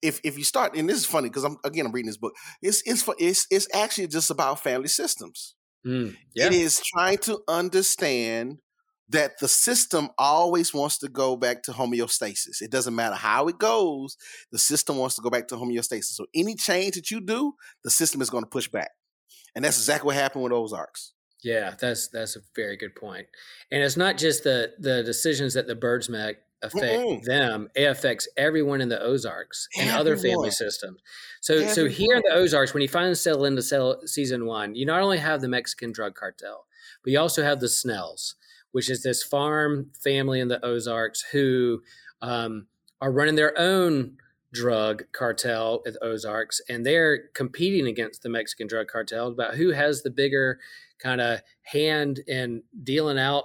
If 0.00 0.20
if 0.24 0.36
you 0.38 0.44
start, 0.44 0.74
and 0.74 0.88
this 0.88 0.96
is 0.98 1.06
funny 1.06 1.28
because 1.28 1.44
I'm 1.44 1.58
again 1.64 1.86
I'm 1.86 1.92
reading 1.92 2.08
this 2.08 2.16
book. 2.16 2.32
It's 2.62 2.82
it's 2.86 3.06
it's 3.18 3.46
it's 3.50 3.68
actually 3.74 4.08
just 4.08 4.30
about 4.30 4.58
family 4.60 4.88
systems. 4.88 5.54
Mm, 5.86 6.16
yeah, 6.34 6.46
It 6.46 6.52
is 6.54 6.80
trying 6.94 7.18
to 7.18 7.40
understand 7.48 8.58
that 9.12 9.38
the 9.40 9.48
system 9.48 10.10
always 10.18 10.74
wants 10.74 10.98
to 10.98 11.08
go 11.08 11.36
back 11.36 11.62
to 11.64 11.72
homeostasis. 11.72 12.60
It 12.60 12.70
doesn't 12.70 12.94
matter 12.94 13.16
how 13.16 13.48
it 13.48 13.58
goes, 13.58 14.16
the 14.50 14.58
system 14.58 14.96
wants 14.98 15.16
to 15.16 15.22
go 15.22 15.30
back 15.30 15.48
to 15.48 15.56
homeostasis. 15.56 16.14
So 16.16 16.26
any 16.34 16.54
change 16.56 16.96
that 16.96 17.10
you 17.10 17.20
do, 17.20 17.54
the 17.84 17.90
system 17.90 18.20
is 18.20 18.30
going 18.30 18.44
to 18.44 18.50
push 18.50 18.68
back. 18.68 18.90
And 19.54 19.64
that's 19.64 19.78
exactly 19.78 20.06
what 20.06 20.16
happened 20.16 20.44
with 20.44 20.52
Ozarks. 20.52 21.12
yeah. 21.42 21.74
That's 21.78 22.08
that's 22.08 22.36
a 22.36 22.40
very 22.54 22.76
good 22.76 22.94
point. 22.94 23.26
And 23.70 23.82
it's 23.82 23.96
not 23.96 24.16
just 24.18 24.44
the 24.44 24.72
the 24.78 25.02
decisions 25.02 25.54
that 25.54 25.66
the 25.66 25.74
Byrdes 25.74 26.08
make 26.08 26.36
affect 26.62 26.84
Mm-mm. 27.02 27.24
them; 27.24 27.68
it 27.74 27.84
affects 27.84 28.28
everyone 28.36 28.80
in 28.80 28.88
the 28.88 29.00
Ozarks 29.02 29.68
and 29.78 29.90
other 29.90 30.16
family 30.16 30.50
systems. 30.50 31.00
So 31.40 31.66
so 31.66 31.88
here 31.88 32.16
in 32.16 32.22
the 32.24 32.34
Ozarks, 32.34 32.72
when 32.72 32.82
you 32.82 32.88
finally 32.88 33.14
settle 33.16 33.44
into 33.44 33.62
season 34.06 34.46
one, 34.46 34.74
you 34.74 34.86
not 34.86 35.02
only 35.02 35.18
have 35.18 35.40
the 35.40 35.48
Mexican 35.48 35.92
drug 35.92 36.14
cartel, 36.14 36.66
but 37.02 37.12
you 37.12 37.18
also 37.18 37.42
have 37.42 37.60
the 37.60 37.68
Snells, 37.68 38.36
which 38.72 38.90
is 38.90 39.02
this 39.02 39.22
farm 39.22 39.90
family 40.02 40.40
in 40.40 40.48
the 40.48 40.64
Ozarks 40.64 41.22
who 41.32 41.82
um, 42.20 42.66
are 43.00 43.12
running 43.12 43.36
their 43.36 43.58
own 43.58 44.16
drug 44.52 45.04
cartel 45.12 45.82
at 45.86 45.94
the 45.94 46.04
Ozarks, 46.04 46.60
and 46.68 46.84
they're 46.84 47.28
competing 47.34 47.86
against 47.86 48.22
the 48.22 48.28
Mexican 48.28 48.66
drug 48.66 48.88
cartel 48.88 49.28
about 49.28 49.54
who 49.54 49.70
has 49.70 50.02
the 50.02 50.10
bigger 50.10 50.58
kind 50.98 51.20
of 51.20 51.40
hand 51.62 52.20
in 52.26 52.62
dealing 52.84 53.18
out 53.18 53.44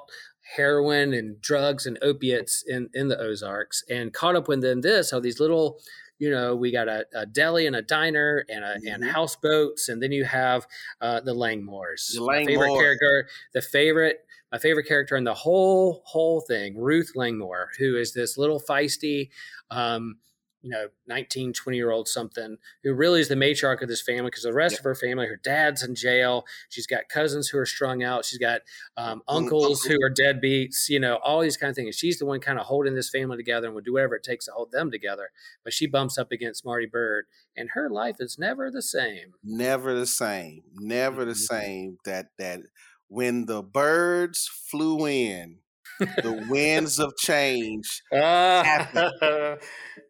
heroin 0.55 1.13
and 1.13 1.41
drugs 1.41 1.85
and 1.85 1.97
opiates 2.01 2.63
in, 2.67 2.89
in 2.93 3.07
the 3.09 3.19
Ozarks. 3.19 3.83
And 3.89 4.13
caught 4.13 4.35
up 4.35 4.47
within 4.47 4.81
this 4.81 5.11
are 5.11 5.19
these 5.19 5.39
little, 5.39 5.79
you 6.19 6.29
know, 6.29 6.55
we 6.55 6.71
got 6.71 6.87
a, 6.87 7.05
a 7.13 7.25
deli 7.25 7.67
and 7.67 7.75
a 7.75 7.81
diner 7.81 8.45
and 8.49 8.63
a, 8.63 8.73
and 8.89 9.03
Mhm. 9.03 9.09
houseboats, 9.11 9.89
and 9.89 10.01
then 10.01 10.11
you 10.11 10.23
have 10.23 10.67
uh, 11.01 11.19
the 11.19 11.33
Langmores. 11.33 12.13
The 12.13 12.21
My 12.21 12.45
favorite 12.45 12.77
character, 12.79 13.27
the 13.53 13.61
favorite, 13.61 14.25
my 14.51 14.57
favorite 14.57 14.87
character 14.87 15.15
in 15.15 15.23
the 15.23 15.33
whole 15.33 16.01
whole 16.05 16.41
thing, 16.41 16.77
Ruth 16.77 17.11
Langmore, 17.15 17.71
who 17.77 17.95
is 17.97 18.13
this 18.13 18.37
little 18.37 18.59
feisty, 18.59 19.29
um, 19.71 20.19
you 20.61 20.71
know, 20.71 20.87
19, 21.05 21.53
20 21.53 21.77
year 21.77 21.91
old 21.91 22.07
something, 22.07 22.57
who 22.83 22.93
really 22.93 23.21
is 23.21 23.27
the 23.29 23.35
matriarch 23.35 23.81
of 23.81 23.87
this 23.87 24.01
family 24.01 24.25
because 24.29 24.43
the 24.43 24.53
rest 24.53 24.73
Yeah. 24.73 24.79
of 24.79 24.83
her 24.85 24.95
family, 24.95 25.27
her 25.27 25.35
dad's 25.37 25.83
in 25.83 25.95
jail. 25.95 26.45
She's 26.69 26.87
got 26.87 27.09
cousins 27.09 27.47
who 27.49 27.57
are 27.59 27.65
strung 27.65 28.03
out. 28.03 28.25
She's 28.25 28.39
got 28.39 28.61
um, 28.97 29.21
uncles 29.27 29.83
who 29.83 29.95
are 30.03 30.09
deadbeats, 30.09 30.89
you 30.89 30.99
know, 30.99 31.17
all 31.17 31.41
these 31.41 31.57
kind 31.57 31.69
of 31.69 31.75
things. 31.75 31.95
She's 31.95 32.17
the 32.19 32.25
one 32.25 32.39
kind 32.39 32.59
of 32.59 32.65
holding 32.65 32.95
this 32.95 33.09
family 33.09 33.37
together 33.37 33.67
and 33.67 33.75
would 33.75 33.85
do 33.85 33.93
whatever 33.93 34.15
it 34.15 34.23
takes 34.23 34.45
to 34.45 34.51
hold 34.51 34.71
them 34.71 34.91
together. 34.91 35.29
But 35.63 35.73
she 35.73 35.87
bumps 35.87 36.17
up 36.17 36.31
against 36.31 36.65
Marty 36.65 36.87
Byrde, 36.87 37.23
and 37.55 37.69
her 37.73 37.89
life 37.89 38.15
is 38.19 38.37
never 38.39 38.71
the 38.71 38.81
same. 38.81 39.35
Never 39.43 39.93
the 39.93 40.05
same. 40.07 40.63
Never 40.73 41.23
the 41.25 41.35
Mhm. 41.35 41.35
same. 41.35 41.97
That 42.05 42.27
that 42.37 42.61
when 43.07 43.45
the 43.45 43.63
birds 43.63 44.49
flew 44.69 45.05
in, 45.07 45.59
the 45.99 46.33
winds 46.49 46.99
of 46.99 47.13
change 47.17 48.01
Ah, 48.13 48.81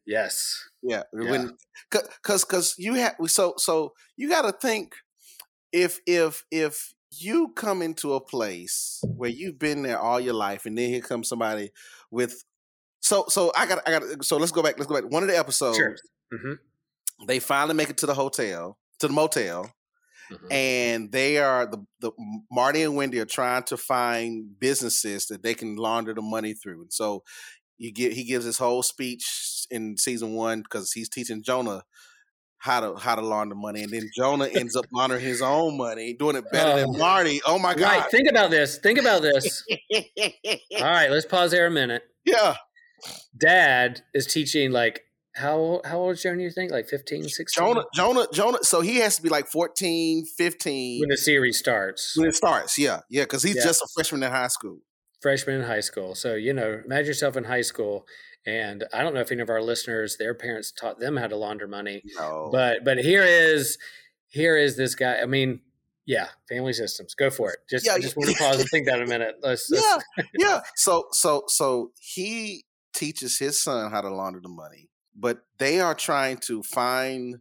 yes. 0.06 0.64
Yeah, 0.82 1.04
Yeah. 1.14 1.30
when 1.30 1.58
because 1.92 2.46
because 2.46 2.76
you 2.78 2.94
have 2.96 3.16
so 3.28 3.54
so 3.58 3.94
you 4.16 4.30
got 4.30 4.44
to 4.44 4.52
think 4.52 4.96
if 5.72 6.00
if 6.06 6.44
if 6.52 6.94
you 7.12 7.50
come 7.56 7.82
into 7.82 8.14
a 8.14 8.22
place 8.22 9.00
where 9.16 9.30
you've 9.30 9.60
been 9.60 9.84
there 9.84 10.00
all 10.00 10.20
your 10.20 10.34
life 10.34 10.66
and 10.66 10.78
then 10.78 10.90
here 10.90 11.02
comes 11.02 11.28
somebody 11.30 11.72
with 12.12 12.44
so 13.02 13.26
so 13.30 13.52
I 13.56 13.66
got 13.66 13.88
I 13.88 13.92
got 14.00 14.24
so 14.26 14.38
let's 14.38 14.52
go 14.52 14.62
back 14.64 14.78
let's 14.78 14.88
go 14.88 15.02
back 15.02 15.12
one 15.12 15.24
of 15.24 15.30
the 15.30 15.38
episodes 15.38 15.78
Sure. 15.78 15.96
hmm 16.32 16.54
they 17.28 17.40
finally 17.40 17.74
make 17.74 17.90
it 17.90 17.98
to 17.98 18.06
the 18.06 18.14
hotel 18.14 18.78
to 19.00 19.08
the 19.08 19.14
motel 19.14 19.72
Mhm. 20.32 20.52
and 20.52 21.12
they 21.12 21.38
are 21.38 21.66
the 21.66 21.86
the 22.00 22.12
Marty 22.52 22.84
and 22.84 22.96
Wendy 22.96 23.20
are 23.20 23.26
trying 23.26 23.64
to 23.64 23.78
find 23.78 24.60
businesses 24.60 25.28
that 25.28 25.42
they 25.44 25.54
can 25.54 25.76
launder 25.78 26.14
the 26.14 26.22
money 26.22 26.54
through. 26.54 26.82
And 26.82 26.94
so 26.94 27.24
you 27.78 27.92
get 27.94 28.14
he 28.14 28.24
gives 28.26 28.46
his 28.46 28.58
whole 28.58 28.84
speech 28.84 29.66
in 29.70 29.98
season 29.98 30.34
one 30.34 30.62
because 30.62 30.92
he's 30.92 31.10
teaching 31.10 31.44
Jonah 31.44 31.84
how 32.60 32.80
to 32.80 32.96
how 33.00 33.14
to 33.16 33.22
launder 33.22 33.54
money, 33.56 33.84
and 33.84 33.92
then 33.94 34.10
Jonah 34.18 34.48
ends 34.48 34.76
up 34.76 34.86
laundering 34.92 35.22
his 35.24 35.42
own 35.44 35.78
money, 35.78 36.14
doing 36.14 36.36
it 36.36 36.46
better 36.52 36.72
Oh. 36.72 36.78
than 36.92 36.98
Marty. 37.00 37.40
Oh 37.46 37.60
my 37.60 37.70
Right. 37.70 37.78
god! 38.02 38.10
Think 38.12 38.28
about 38.30 38.50
this. 38.50 38.80
Think 38.80 38.98
about 39.00 39.22
this. 39.22 39.64
All 40.76 40.82
right. 40.82 41.10
Let's 41.12 41.26
pause 41.28 41.52
there 41.52 41.68
a 41.68 41.72
minute. 41.72 42.02
yeah, 42.26 42.56
Dad 43.38 44.02
is 44.14 44.26
teaching 44.26 44.72
like 44.72 45.02
how 45.38 45.82
how 45.86 46.00
old 46.00 46.14
is 46.16 46.22
Jonah? 46.24 46.42
You 46.42 46.52
think 46.52 46.72
like 46.72 46.88
15, 46.88 47.24
16? 47.30 47.64
Jonah, 47.64 47.86
Jonah, 47.94 48.28
Jonah. 48.34 48.58
So 48.64 48.82
he 48.82 48.98
has 48.98 49.16
to 49.18 49.22
be 49.22 49.30
like 49.30 49.48
14, 49.48 50.26
15 50.38 51.00
when 51.02 51.10
the 51.10 51.18
series 51.18 51.58
starts. 51.60 52.16
when 52.18 52.28
it 52.30 52.36
starts. 52.36 52.78
Yeah, 52.78 53.02
yeah, 53.10 53.24
because 53.24 53.44
he's 53.44 53.56
Yeah. 53.58 53.64
just 53.64 53.82
a 53.82 53.88
freshman 53.96 54.24
in 54.24 54.32
high 54.32 54.48
school. 54.50 54.80
freshman 55.22 55.62
in 55.62 55.68
high 55.68 55.80
school. 55.80 56.14
So, 56.14 56.36
you 56.36 56.54
know, 56.54 56.80
imagine 56.86 57.08
yourself 57.08 57.36
in 57.36 57.46
high 57.46 57.62
school. 57.64 58.06
And 58.46 58.86
I 58.94 59.02
don't 59.02 59.14
know 59.16 59.20
if 59.20 59.32
any 59.32 59.42
of 59.42 59.50
our 59.50 59.62
listeners, 59.64 60.18
their 60.18 60.36
parents 60.36 60.72
taught 60.72 61.00
them 61.00 61.18
how 61.18 61.26
to 61.28 61.36
launder 61.36 61.68
money. 61.68 62.04
No, 62.18 62.50
But 62.52 62.84
but 62.86 63.00
here 63.00 63.24
is 63.24 63.78
here 64.28 64.56
is 64.58 64.78
this 64.78 64.94
guy. 64.96 65.20
I 65.20 65.26
mean, 65.26 65.62
yeah, 66.06 66.28
family 66.48 66.72
systems. 66.74 67.14
Go 67.16 67.30
for 67.32 67.52
it. 67.52 67.60
Just 67.70 67.86
Yeah, 67.86 67.94
I 67.94 68.00
just 68.00 68.16
want 68.16 68.30
to 68.30 68.36
pause 68.38 68.60
and 68.60 68.70
think 68.70 68.86
that 68.88 69.02
a 69.02 69.06
minute. 69.08 69.36
Let's, 69.42 69.70
let's 69.72 69.84
yeah, 70.18 70.24
yeah. 70.38 70.62
So 70.76 71.08
so 71.12 71.44
so 71.48 71.92
he 72.00 72.64
teaches 72.94 73.38
his 73.40 73.62
son 73.62 73.92
how 73.92 74.02
to 74.02 74.10
launder 74.10 74.40
the 74.40 74.50
money, 74.50 74.90
but 75.18 75.40
they 75.58 75.80
are 75.80 75.96
trying 75.96 76.38
to 76.38 76.64
find 76.64 77.38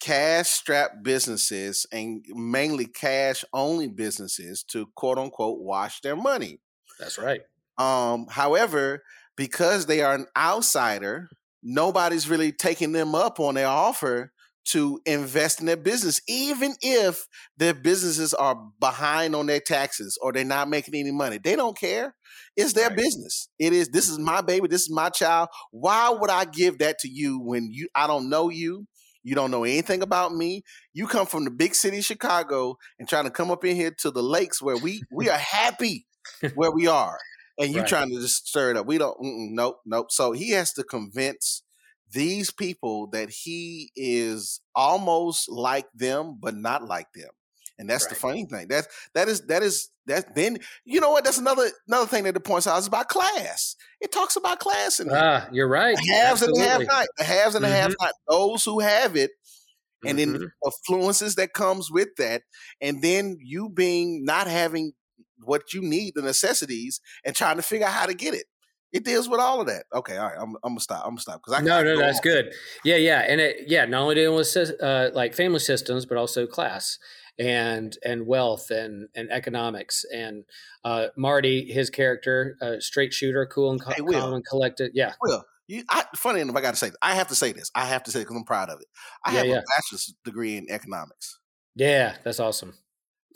cash 0.00 0.48
strapped 0.48 1.02
businesses 1.04 1.86
and 1.92 2.24
mainly 2.28 2.86
cash 2.86 3.44
only 3.52 3.86
businesses 3.86 4.64
to 4.64 4.86
quote 4.96 5.18
unquote 5.18 5.60
wash 5.60 6.00
their 6.00 6.16
money. 6.16 6.58
That's 6.98 7.18
right. 7.18 7.42
Um, 7.78 8.26
however, 8.28 9.04
because 9.36 9.86
they 9.86 10.02
are 10.02 10.14
an 10.14 10.26
outsider, 10.36 11.28
nobody's 11.62 12.28
really 12.28 12.52
taking 12.52 12.92
them 12.92 13.14
up 13.14 13.38
on 13.38 13.54
their 13.54 13.68
offer 13.68 14.31
to 14.66 15.00
invest 15.06 15.60
in 15.60 15.66
their 15.66 15.76
business, 15.76 16.20
even 16.28 16.74
if 16.82 17.26
their 17.56 17.74
businesses 17.74 18.34
are 18.34 18.56
behind 18.80 19.34
on 19.34 19.46
their 19.46 19.60
taxes 19.60 20.18
or 20.22 20.32
they're 20.32 20.44
not 20.44 20.68
making 20.68 20.94
any 20.94 21.10
money. 21.12 21.38
They 21.42 21.56
don't 21.56 21.76
care. 21.78 22.14
It's 22.56 22.72
their 22.74 22.90
Right. 22.90 22.96
business. 22.96 23.48
It 23.58 23.72
is. 23.72 23.88
This 23.88 24.08
is 24.08 24.18
my 24.18 24.40
baby. 24.40 24.68
This 24.68 24.82
is 24.82 24.90
my 24.90 25.08
child. 25.10 25.48
Why 25.70 26.10
would 26.10 26.30
I 26.30 26.44
give 26.44 26.78
that 26.78 26.98
to 27.00 27.08
you 27.08 27.40
when 27.40 27.68
you? 27.70 27.88
I 27.94 28.06
don't 28.06 28.28
know 28.28 28.48
you. 28.50 28.86
You 29.24 29.34
don't 29.34 29.50
know 29.50 29.64
anything 29.64 30.02
about 30.02 30.34
me. 30.34 30.62
You 30.92 31.06
come 31.06 31.26
from 31.26 31.44
the 31.44 31.50
big 31.50 31.74
city, 31.74 31.98
of 31.98 32.04
Chicago, 32.04 32.76
and 32.98 33.08
trying 33.08 33.24
to 33.24 33.30
come 33.30 33.50
up 33.50 33.64
in 33.64 33.76
here 33.76 33.92
to 34.00 34.10
the 34.10 34.22
lakes 34.22 34.60
where 34.60 34.76
we 34.78 35.06
we 35.10 35.28
are 35.28 35.38
happy 35.38 36.06
where 36.54 36.70
we 36.72 36.86
are, 36.86 37.18
and 37.58 37.72
you 37.72 37.82
Right. 37.82 37.84
trying 37.84 38.10
to 38.10 38.20
just 38.20 38.48
stir 38.48 38.70
it 38.72 38.76
up. 38.76 38.86
We 38.86 38.98
don't. 38.98 39.16
Nope, 39.20 39.78
nope. 39.86 40.10
So 40.10 40.32
he 40.32 40.50
has 40.50 40.72
to 40.74 40.84
convince 40.84 41.62
these 42.12 42.50
people 42.50 43.08
that 43.08 43.30
he 43.30 43.90
is 43.96 44.60
almost 44.74 45.48
like 45.50 45.86
them, 45.94 46.38
but 46.40 46.54
not 46.54 46.84
like 46.84 47.12
them. 47.14 47.30
And 47.78 47.88
that's 47.88 48.06
the 48.06 48.14
funny 48.14 48.44
thing. 48.44 48.68
That's 48.68 48.86
that 49.14 49.28
is 49.28 49.46
that 49.46 49.62
is 49.62 49.88
that. 50.06 50.34
Then 50.36 50.58
you 50.84 51.00
know 51.00 51.10
what? 51.10 51.24
That's 51.24 51.38
another 51.38 51.68
another 51.88 52.06
thing 52.06 52.24
that 52.24 52.36
it 52.36 52.44
points 52.44 52.66
out 52.66 52.78
is 52.78 52.86
about 52.86 53.08
class. 53.08 53.74
It 54.00 54.12
talks 54.12 54.36
about 54.36 54.60
class 54.60 55.00
in. 55.00 55.08
Ah, 55.10 55.48
you're 55.50 55.68
right. 55.68 55.96
the 55.96 56.12
haves 56.12 56.42
and 56.42 56.54
the 56.54 56.62
have 56.62 56.86
not. 56.86 57.06
The 57.18 57.24
haves 57.24 57.54
and 57.54 57.64
the 57.64 57.68
have 57.68 57.94
not. 58.00 58.12
Those 58.28 58.64
who 58.64 58.80
have 58.80 59.16
it, 59.16 59.30
and 60.06 60.18
then 60.18 60.34
Mhm. 60.34 60.38
the 60.62 60.72
affluences 60.90 61.34
that 61.36 61.54
comes 61.54 61.90
with 61.90 62.10
that, 62.18 62.42
and 62.80 63.02
then 63.02 63.38
you 63.40 63.68
being 63.68 64.24
not 64.24 64.46
having 64.46 64.92
what 65.38 65.72
you 65.72 65.80
need, 65.82 66.12
the 66.14 66.22
necessities, 66.22 67.00
and 67.24 67.34
trying 67.34 67.56
to 67.56 67.62
figure 67.62 67.86
out 67.86 67.92
how 67.94 68.06
to 68.06 68.14
get 68.14 68.34
it. 68.34 68.46
It 68.92 69.04
deals 69.04 69.28
with 69.28 69.40
all 69.40 69.60
of 69.60 69.66
that. 69.68 69.84
Okay, 69.92 70.16
all 70.16 70.28
right. 70.28 70.36
I'm, 70.38 70.54
I'm 70.62 70.72
gonna 70.72 70.80
stop. 70.80 71.02
I'm 71.04 71.12
gonna 71.12 71.20
stop 71.20 71.40
because 71.42 71.60
I 71.60 71.64
no, 71.64 71.82
no, 71.82 71.96
go 71.96 72.00
that's 72.00 72.18
on. 72.18 72.22
good. 72.22 72.52
Yeah, 72.84 72.96
yeah, 72.96 73.20
and 73.20 73.40
it, 73.40 73.64
yeah, 73.66 73.84
not 73.86 74.02
only 74.02 74.16
dealing 74.16 74.36
with 74.36 74.56
uh, 74.82 75.10
like 75.14 75.34
family 75.34 75.60
systems, 75.60 76.04
but 76.04 76.18
also 76.18 76.46
class 76.46 76.98
and 77.38 77.96
and 78.04 78.26
wealth 78.26 78.70
and 78.70 79.08
and 79.14 79.30
economics. 79.30 80.04
And 80.14 80.44
uh, 80.84 81.06
Marty, 81.16 81.72
his 81.72 81.90
character, 81.90 82.56
uh, 82.60 82.80
straight 82.80 83.12
shooter, 83.12 83.46
cool 83.46 83.70
and 83.70 83.80
co- 83.80 83.92
Hey, 83.92 84.02
calm 84.02 84.34
and 84.34 84.44
collected. 84.46 84.92
Yeah, 84.94 85.14
Will, 85.22 85.44
you, 85.68 85.84
I, 85.88 86.04
funny 86.16 86.40
enough, 86.40 86.56
I 86.56 86.60
got 86.60 86.72
to 86.72 86.76
say, 86.76 86.90
I 87.00 87.14
have 87.14 87.28
to 87.28 87.34
say 87.34 87.52
this. 87.52 87.70
I 87.74 87.86
have 87.86 88.02
to 88.04 88.10
say 88.10 88.20
because 88.20 88.36
I'm 88.36 88.44
proud 88.44 88.68
of 88.68 88.80
it. 88.80 88.86
I 89.24 89.32
Yeah, 89.32 89.38
have 89.38 89.46
yeah. 89.46 89.58
a 89.58 89.62
bachelor's 89.74 90.14
degree 90.24 90.56
in 90.56 90.66
economics. 90.70 91.38
yeah, 91.76 92.16
that's 92.24 92.40
awesome. 92.40 92.74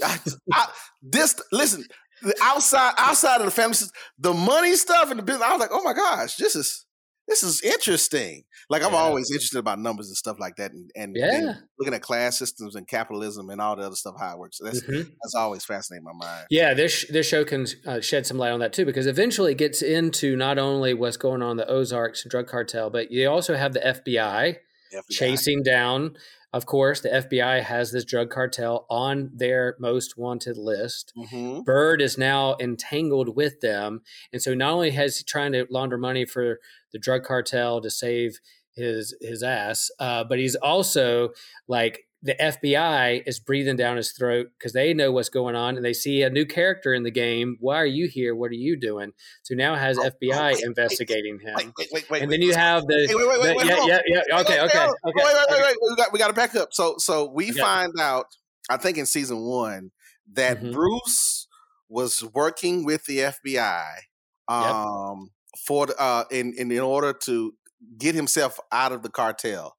I, 0.04 0.18
I, 0.52 0.68
this 1.02 1.34
listen, 1.52 1.84
the 2.22 2.34
outside 2.42 2.94
outside 2.98 3.40
of 3.40 3.44
the 3.46 3.50
family, 3.50 3.76
the 4.18 4.32
money 4.34 4.74
stuff 4.76 5.10
and 5.10 5.18
the 5.18 5.22
business. 5.22 5.42
I 5.46 5.52
was 5.52 5.60
like, 5.60 5.70
oh 5.72 5.82
my 5.82 5.92
gosh, 5.92 6.36
this 6.36 6.56
is 6.56 6.84
this 7.28 7.42
is 7.42 7.60
interesting. 7.62 8.44
Like 8.70 8.82
I'm 8.84 8.92
Yeah. 8.92 8.98
always 8.98 9.30
interested 9.32 9.58
about 9.58 9.80
numbers 9.80 10.06
and 10.06 10.16
stuff 10.16 10.38
like 10.38 10.56
that, 10.56 10.72
and 10.72 10.90
and 10.94 11.16
Yeah. 11.16 11.54
looking 11.78 11.92
at 11.94 12.00
class 12.02 12.38
systems 12.38 12.76
and 12.76 12.86
capitalism 12.86 13.50
and 13.50 13.60
all 13.60 13.74
the 13.76 13.82
other 13.82 13.96
stuff 13.96 14.14
how 14.18 14.34
it 14.34 14.38
works. 14.38 14.58
That's 14.62 14.80
Mhm. 14.82 15.10
that's 15.22 15.34
always 15.34 15.64
fascinating 15.64 16.04
my 16.04 16.12
mind. 16.12 16.46
Yeah, 16.50 16.72
this 16.74 17.04
this 17.10 17.26
show 17.26 17.44
can 17.44 17.66
uh, 17.86 18.00
shed 18.00 18.26
some 18.26 18.38
light 18.38 18.50
on 18.52 18.60
that 18.60 18.72
too, 18.72 18.84
because 18.84 19.06
eventually 19.06 19.52
it 19.52 19.58
gets 19.58 19.82
into 19.82 20.36
not 20.36 20.58
only 20.58 20.94
what's 20.94 21.16
going 21.16 21.42
on 21.42 21.52
in 21.52 21.56
the 21.56 21.68
Ozarks 21.68 22.24
drug 22.28 22.46
cartel, 22.46 22.90
but 22.90 23.10
you 23.10 23.28
also 23.28 23.56
have 23.56 23.72
the 23.72 23.80
FBI 23.84 24.58
FBI. 24.92 25.02
chasing 25.10 25.62
down. 25.64 26.16
Of 26.56 26.64
course, 26.64 27.02
the 27.02 27.10
FBI 27.10 27.60
has 27.62 27.92
this 27.92 28.06
drug 28.06 28.30
cartel 28.30 28.86
on 28.88 29.30
their 29.34 29.76
most 29.78 30.16
wanted 30.16 30.56
list. 30.56 31.12
Mhm. 31.14 31.64
Byrde 31.66 32.00
is 32.00 32.16
now 32.16 32.56
entangled 32.58 33.36
with 33.36 33.60
them, 33.60 34.00
and 34.32 34.40
so 34.40 34.54
not 34.54 34.72
only 34.72 34.92
has 34.92 35.18
he 35.18 35.24
trying 35.24 35.52
to 35.52 35.66
launder 35.68 35.98
money 35.98 36.24
for 36.24 36.58
the 36.92 36.98
drug 36.98 37.24
cartel 37.24 37.82
to 37.82 37.90
save 37.90 38.40
his 38.72 39.14
his 39.20 39.42
ass, 39.42 39.90
uh, 39.98 40.24
but 40.24 40.38
he's 40.38 40.54
also 40.56 41.34
like 41.68 42.05
the 42.26 42.40
FBI 42.42 43.22
is 43.26 43.40
breathing 43.40 43.76
down 43.76 43.96
his 43.96 44.12
throat 44.12 44.48
because 44.58 44.72
they 44.72 44.92
know 44.92 45.12
what's 45.12 45.28
going 45.28 45.54
on 45.56 45.76
and 45.76 45.84
they 45.84 45.92
see 45.92 46.22
a 46.22 46.30
new 46.30 46.44
character 46.44 46.92
in 46.92 47.02
the 47.04 47.10
game. 47.10 47.56
Why 47.60 47.76
are 47.76 47.86
you 47.86 48.08
here? 48.08 48.34
What 48.34 48.50
are 48.50 48.54
you 48.54 48.76
doing? 48.78 49.12
So 49.44 49.54
now 49.54 49.76
has 49.76 49.98
Oh, 49.98 50.02
FBI 50.04 50.50
wait, 50.50 50.56
wait, 50.56 50.64
investigating 50.64 51.38
Wait, 51.56 51.64
him, 51.64 51.72
wait, 51.78 51.88
wait, 51.92 52.10
wait. 52.10 52.22
and 52.22 52.32
then 52.32 52.42
you 52.42 52.52
have 52.54 52.82
the, 52.86 53.06
wait, 53.08 53.16
wait, 53.16 53.40
wait, 53.40 53.56
wait, 53.56 53.66
yeah, 53.66 54.00
yeah, 54.06 54.20
yeah. 54.28 54.40
Okay, 54.40 54.60
okay, 54.60 54.78
okay. 54.78 54.92
Wait, 55.04 55.14
wait, 55.16 55.46
wait, 55.50 55.62
wait. 55.62 55.76
We 55.90 55.96
got 55.96 56.12
we 56.12 56.18
got 56.18 56.28
to 56.28 56.34
back 56.34 56.54
up. 56.56 56.70
So 56.72 56.96
so 56.98 57.30
we 57.32 57.50
Okay. 57.50 57.60
find 57.60 57.92
out, 58.00 58.26
I 58.68 58.76
think 58.76 58.98
in 58.98 59.06
season 59.06 59.40
one, 59.40 59.90
that 60.32 60.58
Mhm. 60.58 60.72
Bruce 60.72 61.46
was 61.88 62.22
working 62.34 62.84
with 62.84 63.04
the 63.06 63.18
FBI 63.20 64.00
um 64.48 65.30
for 65.66 65.86
the, 65.86 65.96
uh 66.00 66.24
in 66.30 66.54
in 66.58 66.70
order 66.80 67.12
to 67.12 67.52
get 67.98 68.14
himself 68.14 68.58
out 68.72 68.92
of 68.92 69.02
the 69.02 69.10
cartel. 69.10 69.76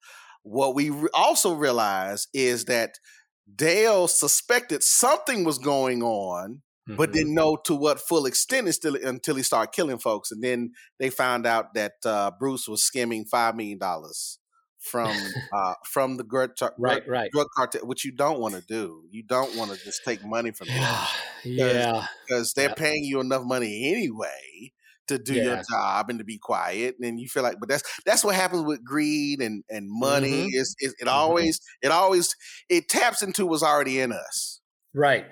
What 0.50 0.76
we 0.76 0.90
re- 0.90 1.10
also 1.14 1.54
realize 1.54 2.28
is 2.34 2.66
that 2.66 3.00
Del 3.54 4.08
suspected 4.08 4.84
something 4.84 5.44
was 5.44 5.58
going 5.58 6.02
on, 6.04 6.62
but 6.88 7.10
Mhm. 7.10 7.14
didn't 7.14 7.34
know 7.36 7.56
to 7.66 7.76
what 7.76 8.00
full 8.00 8.26
extent 8.26 8.68
until, 8.68 8.96
until 8.96 9.36
he 9.36 9.44
started 9.44 9.72
killing 9.74 10.00
folks. 10.00 10.32
And 10.32 10.44
then 10.44 10.72
they 11.00 11.10
found 11.10 11.46
out 11.46 11.74
that 11.74 11.94
uh, 12.06 12.32
Bruce 12.40 12.68
was 12.68 12.84
skimming 12.84 13.26
five 13.26 13.56
million 13.56 13.78
dollars 13.78 14.40
from 14.80 15.12
uh, 15.54 15.74
from 15.86 16.18
the 16.18 16.24
drug, 16.24 16.56
drug, 16.56 16.74
right, 16.78 17.04
right. 17.08 17.32
drug 17.32 17.48
cartel, 17.56 17.86
which 17.88 18.06
you 18.06 18.12
don't 18.12 18.40
want 18.40 18.56
to 18.56 18.62
do. 18.62 19.04
You 19.12 19.24
don't 19.24 19.56
want 19.58 19.72
to 19.72 19.78
just 19.84 20.04
take 20.06 20.24
money 20.26 20.52
from 20.52 20.68
them 20.68 21.08
yeah, 21.44 22.08
because 22.26 22.54
they're 22.54 22.70
Yeah. 22.70 22.74
paying 22.76 23.04
you 23.04 23.20
enough 23.20 23.44
money 23.46 23.92
anyway 23.94 24.72
to 25.08 25.18
do 25.18 25.34
your 25.36 25.58
job 25.72 26.10
and 26.10 26.20
to 26.20 26.26
be 26.26 26.38
quiet. 26.38 26.96
And 27.02 27.20
you 27.20 27.28
feel 27.28 27.44
like, 27.44 27.58
but 27.60 27.70
that's 27.70 27.84
that's 28.06 28.24
what 28.24 28.36
happens 28.36 28.64
with 28.64 28.84
greed 28.84 29.42
and 29.42 29.64
and 29.70 29.88
money. 29.90 30.48
Mhm. 30.48 30.48
Is 30.54 30.76
it, 30.80 30.94
it 31.00 31.08
Mhm. 31.08 31.12
always 31.14 31.60
it 31.82 31.92
always 31.92 32.36
it 32.70 32.90
taps 32.90 33.22
into 33.22 33.46
what's 33.46 33.64
already 33.64 34.00
in 34.00 34.12
us. 34.12 34.62
right. 34.94 35.26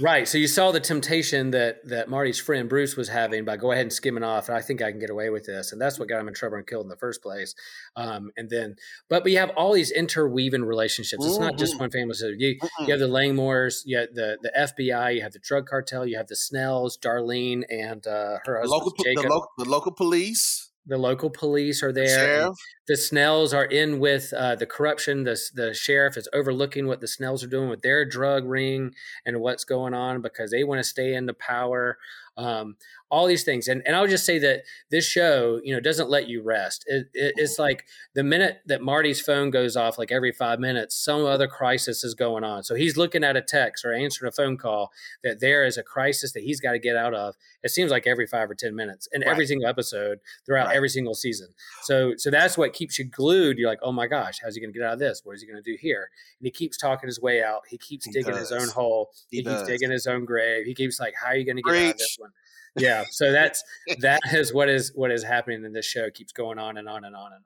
Right. 0.00 0.28
So 0.28 0.38
you 0.38 0.46
saw 0.46 0.70
the 0.70 0.80
temptation 0.80 1.50
that 1.50 1.86
that 1.88 2.08
Marty's 2.08 2.38
friend 2.38 2.68
Bruce 2.68 2.96
was 2.96 3.08
having 3.08 3.44
by 3.44 3.56
go 3.56 3.72
ahead 3.72 3.82
and 3.82 3.92
skimming 3.92 4.22
off. 4.22 4.48
And 4.48 4.56
I 4.56 4.60
think 4.60 4.80
I 4.80 4.90
can 4.90 5.00
get 5.00 5.10
away 5.10 5.30
with 5.30 5.44
this, 5.44 5.72
and 5.72 5.80
that's 5.80 5.98
what 5.98 6.08
got 6.08 6.20
him 6.20 6.28
in 6.28 6.34
trouble 6.34 6.56
and 6.56 6.66
killed 6.66 6.84
in 6.84 6.88
the 6.88 6.96
first 6.96 7.20
place. 7.22 7.54
Um, 7.96 8.30
and 8.36 8.48
then, 8.48 8.76
but 9.08 9.24
we 9.24 9.34
have 9.34 9.50
all 9.50 9.72
these 9.72 9.90
interweaving 9.90 10.64
relationships. 10.64 11.24
It's 11.26 11.38
not 11.38 11.58
just 11.58 11.74
Mhm. 11.76 11.80
one 11.80 11.90
family. 11.90 12.14
So 12.14 12.28
you 12.28 12.58
you 12.80 12.90
have 12.90 13.00
the 13.00 13.08
Langmores, 13.08 13.82
you 13.84 13.98
have 13.98 14.14
the 14.14 14.38
the 14.42 14.52
FBI, 14.56 15.14
you 15.16 15.22
have 15.22 15.32
the 15.32 15.40
drug 15.40 15.66
cartel, 15.66 16.06
you 16.06 16.16
have 16.16 16.28
the 16.28 16.36
Snells, 16.36 16.96
Darlene, 16.96 17.64
and 17.68 18.06
uh, 18.06 18.38
her 18.44 18.60
husband 18.60 18.70
local, 18.70 19.04
Jacob. 19.04 19.22
the, 19.24 19.28
local, 19.28 19.48
the 19.58 19.64
local 19.68 19.92
police, 19.92 20.70
the 20.88 20.98
local 20.98 21.30
police 21.30 21.82
are 21.82 21.92
there. 21.92 22.08
sheriff. 22.08 22.56
the 22.86 22.96
Snells 22.96 23.52
are 23.52 23.66
in 23.66 24.00
with 24.00 24.32
uh, 24.32 24.56
the 24.56 24.66
corruption. 24.66 25.24
The 25.24 25.38
the 25.54 25.74
sheriff 25.74 26.16
is 26.16 26.28
overlooking 26.32 26.86
what 26.86 27.00
the 27.00 27.08
Snells 27.08 27.44
are 27.44 27.48
doing 27.48 27.68
with 27.68 27.82
their 27.82 28.04
drug 28.04 28.46
ring 28.46 28.92
and 29.24 29.40
what's 29.40 29.64
going 29.64 29.94
on 29.94 30.22
because 30.22 30.50
they 30.50 30.64
want 30.64 30.80
to 30.80 30.84
stay 30.84 31.14
in 31.14 31.26
the 31.26 31.34
power. 31.34 31.98
Um, 32.38 32.76
all 33.10 33.26
these 33.26 33.42
things, 33.42 33.68
and 33.68 33.82
and 33.86 33.96
I'll 33.96 34.06
just 34.06 34.24
say 34.26 34.38
that 34.38 34.62
this 34.90 35.06
show, 35.06 35.60
you 35.64 35.74
know, 35.74 35.80
doesn't 35.80 36.10
let 36.10 36.28
you 36.28 36.42
rest. 36.42 36.84
It, 36.86 37.08
it, 37.14 37.34
it's 37.36 37.58
like 37.58 37.84
the 38.14 38.22
minute 38.22 38.58
that 38.66 38.82
Marty's 38.82 39.18
phone 39.20 39.50
goes 39.50 39.76
off, 39.76 39.98
like 39.98 40.12
every 40.12 40.30
five 40.30 40.60
minutes, 40.60 40.94
some 40.94 41.24
other 41.24 41.48
crisis 41.48 42.04
is 42.04 42.14
going 42.14 42.44
on. 42.44 42.62
So 42.64 42.74
he's 42.74 42.96
looking 42.98 43.24
at 43.24 43.34
a 43.36 43.40
text 43.42 43.84
or 43.84 43.92
answering 43.94 44.28
a 44.28 44.32
phone 44.32 44.56
call 44.58 44.90
that 45.24 45.40
there 45.40 45.64
is 45.64 45.78
a 45.78 45.82
crisis 45.82 46.32
that 46.32 46.42
he's 46.42 46.60
got 46.60 46.72
to 46.72 46.78
get 46.78 46.96
out 46.96 47.14
of. 47.14 47.34
It 47.62 47.70
seems 47.70 47.90
like 47.90 48.06
every 48.06 48.26
five 48.26 48.50
or 48.50 48.54
ten 48.54 48.76
minutes 48.76 49.08
in 49.10 49.22
every 49.24 49.46
single 49.46 49.66
episode 49.68 50.18
throughout 50.46 50.66
Right. 50.68 50.76
every 50.76 50.90
single 50.90 51.14
season. 51.14 51.48
So 51.84 52.12
so 52.18 52.30
that's 52.30 52.56
what 52.58 52.72
keeps 52.74 52.98
you 52.98 53.06
glued. 53.06 53.56
You're 53.58 53.70
like, 53.70 53.80
oh 53.82 53.90
my 53.92 54.06
gosh, 54.06 54.38
how's 54.42 54.54
he 54.54 54.60
going 54.60 54.72
to 54.72 54.78
get 54.78 54.86
out 54.86 54.92
of 54.92 54.98
this? 54.98 55.22
What 55.24 55.34
is 55.34 55.40
he 55.40 55.48
going 55.48 55.62
to 55.62 55.68
do 55.70 55.76
here? 55.80 56.10
And 56.38 56.44
he 56.46 56.50
keeps 56.50 56.76
talking 56.76 57.08
his 57.08 57.20
way 57.20 57.42
out. 57.42 57.62
He 57.68 57.78
keeps 57.78 58.04
He 58.04 58.12
digging 58.12 58.36
his 58.36 58.52
own 58.52 58.68
hole. 58.68 59.10
He 59.30 59.38
He, 59.38 59.42
keeps 59.44 59.62
digging 59.66 59.90
his 59.90 60.06
own 60.06 60.24
grave. 60.26 60.66
He 60.66 60.74
keeps 60.74 61.00
like, 61.00 61.14
how 61.20 61.28
are 61.28 61.36
you 61.36 61.46
going 61.46 61.56
to 61.56 61.62
get 61.62 61.74
out 61.74 61.90
of 61.92 61.98
this 61.98 62.16
one? 62.18 62.27
Yeah. 62.76 63.04
So 63.10 63.32
that's 63.32 63.62
that 64.00 64.20
is 64.32 64.52
what 64.52 64.68
is 64.68 64.92
what 64.94 65.10
is 65.10 65.22
happening 65.22 65.64
in 65.64 65.72
this 65.72 65.86
show. 65.86 66.04
It 66.04 66.14
keeps 66.14 66.32
going 66.32 66.58
on 66.58 66.76
and 66.76 66.88
on 66.88 67.04
and 67.04 67.14
on 67.16 67.30
and 67.32 67.44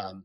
on 0.00 0.06
um, 0.06 0.24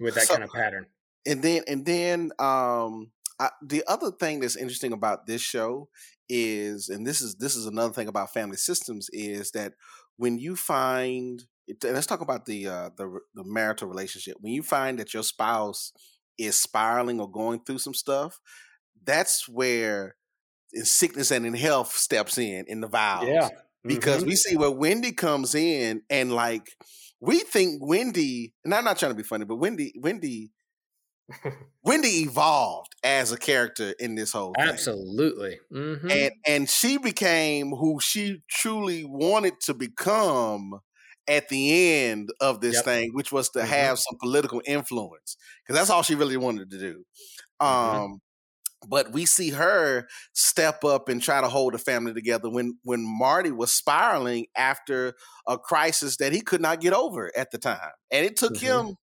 with 0.00 0.14
that 0.14 0.24
So- 0.24 0.34
kind 0.34 0.44
of 0.44 0.50
pattern. 0.50 0.86
and 1.26 1.42
then 1.42 1.62
and 1.68 1.84
then 1.86 2.30
um 2.38 3.10
I, 3.40 3.48
the 3.62 3.82
other 3.88 4.10
thing 4.12 4.40
that's 4.40 4.56
interesting 4.56 4.92
about 4.92 5.26
this 5.26 5.40
show 5.40 5.88
is 6.28 6.88
and 6.88 7.06
this 7.06 7.20
is 7.20 7.34
this 7.36 7.56
is 7.56 7.66
another 7.66 7.92
thing 7.92 8.08
about 8.08 8.32
family 8.32 8.56
systems 8.56 9.08
is 9.12 9.50
that 9.52 9.74
when 10.16 10.38
you 10.38 10.54
find 10.56 11.42
let's 11.84 12.06
talk 12.06 12.20
about 12.20 12.44
the 12.46 12.66
uh 12.68 12.90
the, 12.96 13.06
the 13.34 13.44
marital 13.44 13.88
relationship 13.88 14.36
when 14.40 14.52
you 14.52 14.62
find 14.62 14.98
that 14.98 15.12
your 15.14 15.22
spouse 15.22 15.92
is 16.38 16.60
spiraling 16.60 17.20
or 17.20 17.30
going 17.30 17.60
through 17.64 17.78
some 17.78 17.94
stuff 17.94 18.40
that's 19.04 19.48
where 19.48 20.14
in 20.72 20.84
sickness 20.84 21.30
and 21.30 21.46
in 21.46 21.54
health 21.54 21.96
steps 21.96 22.38
in 22.38 22.64
in 22.68 22.80
the 22.80 22.88
vows 22.88 23.28
Yeah. 23.28 23.48
because 23.84 24.22
Mhm. 24.22 24.28
we 24.28 24.36
see 24.36 24.56
where 24.56 24.70
Wendy 24.70 25.12
comes 25.12 25.54
in 25.54 26.02
and 26.08 26.32
like 26.32 26.68
we 27.22 27.38
think 27.38 27.80
Wendy, 27.80 28.52
and 28.64 28.74
I'm 28.74 28.84
not 28.84 28.98
trying 28.98 29.12
to 29.12 29.16
be 29.16 29.22
funny, 29.22 29.44
but 29.44 29.56
Wendy, 29.56 29.94
Wendy, 29.96 30.50
Wendy 31.84 32.22
evolved 32.22 32.96
as 33.04 33.30
a 33.30 33.36
character 33.36 33.94
in 34.00 34.16
this 34.16 34.32
whole 34.32 34.52
thing. 34.58 34.68
Absolutely. 34.68 35.60
Mm-hmm. 35.72 36.10
And 36.10 36.32
and 36.46 36.68
she 36.68 36.98
became 36.98 37.70
who 37.70 38.00
she 38.00 38.42
truly 38.50 39.04
wanted 39.04 39.60
to 39.62 39.72
become 39.72 40.80
at 41.28 41.48
the 41.48 42.00
end 42.02 42.30
of 42.40 42.60
this 42.60 42.74
yep. 42.74 42.84
thing, 42.84 43.10
which 43.14 43.30
was 43.30 43.50
to 43.50 43.60
mm-hmm. 43.60 43.68
have 43.68 44.00
some 44.00 44.18
political 44.20 44.60
influence. 44.66 45.36
Because 45.64 45.78
that's 45.78 45.90
all 45.90 46.02
she 46.02 46.16
really 46.16 46.36
wanted 46.36 46.70
to 46.72 46.78
do. 46.78 47.04
Mm-hmm. 47.62 47.66
Um 47.66 48.00
mm-hmm. 48.00 48.14
But 48.88 49.12
we 49.12 49.26
see 49.26 49.50
her 49.50 50.06
step 50.32 50.84
up 50.84 51.08
and 51.08 51.22
try 51.22 51.40
to 51.40 51.48
hold 51.48 51.74
the 51.74 51.78
family 51.78 52.14
together 52.14 52.50
when 52.50 52.78
when 52.82 53.04
Marty 53.04 53.50
was 53.50 53.72
spiraling 53.72 54.46
after 54.56 55.14
a 55.46 55.58
crisis 55.58 56.16
that 56.18 56.32
he 56.32 56.40
could 56.40 56.60
not 56.60 56.80
get 56.80 56.92
over 56.92 57.30
at 57.36 57.50
the 57.50 57.58
time, 57.58 57.92
and 58.10 58.24
it 58.24 58.36
took 58.36 58.54
mm-hmm. 58.54 58.88
him 58.88 58.96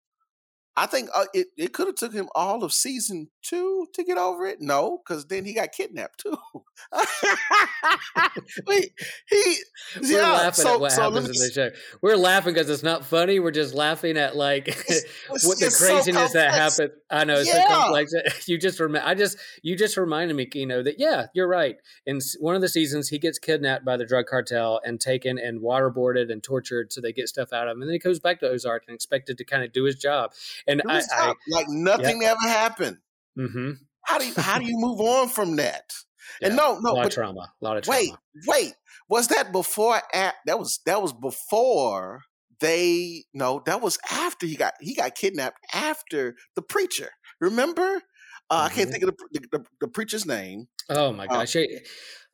I 0.76 0.86
think 0.86 1.10
uh, 1.14 1.24
it, 1.34 1.48
it 1.56 1.72
could 1.72 1.88
have 1.88 1.96
took 1.96 2.12
him 2.12 2.28
all 2.34 2.62
of 2.62 2.72
season 2.72 3.28
two 3.42 3.88
to 3.94 4.04
get 4.04 4.18
over 4.18 4.46
it. 4.46 4.58
No, 4.60 4.98
because 5.04 5.26
then 5.26 5.44
he 5.44 5.52
got 5.52 5.72
kidnapped 5.72 6.20
too. 6.20 6.36
Wait, 8.66 8.92
he 9.28 9.56
we're 10.00 10.20
yeah, 10.20 10.32
laughing 10.32 10.64
so, 10.64 10.74
at 10.74 10.80
what 10.80 10.92
so 10.92 11.02
happens 11.02 11.26
in 11.26 11.32
the 11.32 11.50
show. 11.52 11.70
We're 12.00 12.16
laughing 12.16 12.54
because 12.54 12.70
it's 12.70 12.82
not 12.82 13.04
funny. 13.04 13.40
We're 13.40 13.50
just 13.50 13.74
laughing 13.74 14.16
at 14.16 14.36
like 14.36 14.68
it's, 14.68 14.88
it's, 15.30 15.46
what 15.46 15.58
the 15.58 15.74
craziness 15.76 16.32
so 16.32 16.38
that 16.38 16.52
happened. 16.52 16.92
I 17.10 17.24
know 17.24 17.38
it's 17.38 17.48
yeah. 17.48 17.68
so 17.68 17.74
complex. 17.74 18.48
You 18.48 18.58
just 18.58 18.78
rem- 18.80 18.96
I 18.96 19.14
just 19.14 19.36
you 19.62 19.76
just 19.76 19.96
reminded 19.96 20.34
me, 20.34 20.46
Kino, 20.46 20.82
that 20.82 20.98
yeah, 20.98 21.26
you're 21.34 21.48
right. 21.48 21.76
In 22.06 22.20
one 22.38 22.54
of 22.54 22.60
the 22.60 22.68
seasons, 22.68 23.08
he 23.08 23.18
gets 23.18 23.38
kidnapped 23.38 23.84
by 23.84 23.96
the 23.96 24.06
drug 24.06 24.26
cartel 24.26 24.80
and 24.84 25.00
taken 25.00 25.38
and 25.38 25.60
waterboarded 25.60 26.30
and 26.30 26.42
tortured, 26.42 26.92
so 26.92 27.00
they 27.00 27.12
get 27.12 27.28
stuff 27.28 27.52
out 27.52 27.68
of 27.68 27.76
him, 27.76 27.82
and 27.82 27.88
then 27.88 27.94
he 27.94 27.98
goes 27.98 28.20
back 28.20 28.40
to 28.40 28.48
Ozark 28.48 28.84
and 28.86 28.94
expected 28.94 29.36
to 29.38 29.44
kind 29.44 29.64
of 29.64 29.72
do 29.72 29.84
his 29.84 29.96
job. 29.96 30.32
And 30.66 30.82
I, 30.88 31.02
I, 31.12 31.34
like 31.48 31.66
nothing 31.68 32.22
ever 32.24 32.48
happened. 32.48 32.98
Mm-hmm. 33.38 33.72
How 34.04 34.18
do 34.18 34.26
you, 34.26 34.34
how 34.36 34.58
do 34.58 34.64
you 34.64 34.76
move 34.76 35.00
on 35.00 35.28
from 35.28 35.56
that? 35.56 35.92
Yeah. 36.40 36.48
And 36.48 36.56
no, 36.56 36.78
no, 36.80 36.92
a 36.92 36.94
lot 36.94 37.06
of 37.06 37.12
trauma, 37.12 37.52
a 37.60 37.64
lot 37.64 37.76
of 37.76 37.84
trauma. 37.84 37.98
Wait, 37.98 38.12
wait, 38.46 38.74
was 39.08 39.28
that 39.28 39.52
before? 39.52 40.00
At, 40.14 40.34
that 40.46 40.58
was 40.58 40.80
that 40.86 41.02
was 41.02 41.12
before 41.12 42.22
they. 42.60 43.24
No, 43.34 43.62
that 43.66 43.80
was 43.80 43.98
after 44.10 44.46
he 44.46 44.56
got 44.56 44.74
he 44.80 44.94
got 44.94 45.14
kidnapped 45.14 45.58
after 45.72 46.36
the 46.54 46.62
preacher. 46.62 47.10
Remember? 47.40 48.02
Uh, 48.48 48.56
mm-hmm. 48.56 48.66
I 48.66 48.68
can't 48.68 48.76
mm-hmm. 48.76 48.92
think 48.92 49.04
of 49.04 49.16
the, 49.32 49.40
the, 49.52 49.64
the 49.82 49.88
preacher's 49.88 50.26
name. 50.26 50.68
Oh 50.88 51.12
my 51.12 51.24
uh, 51.24 51.28
gosh! 51.28 51.56
Uh, 51.56 51.64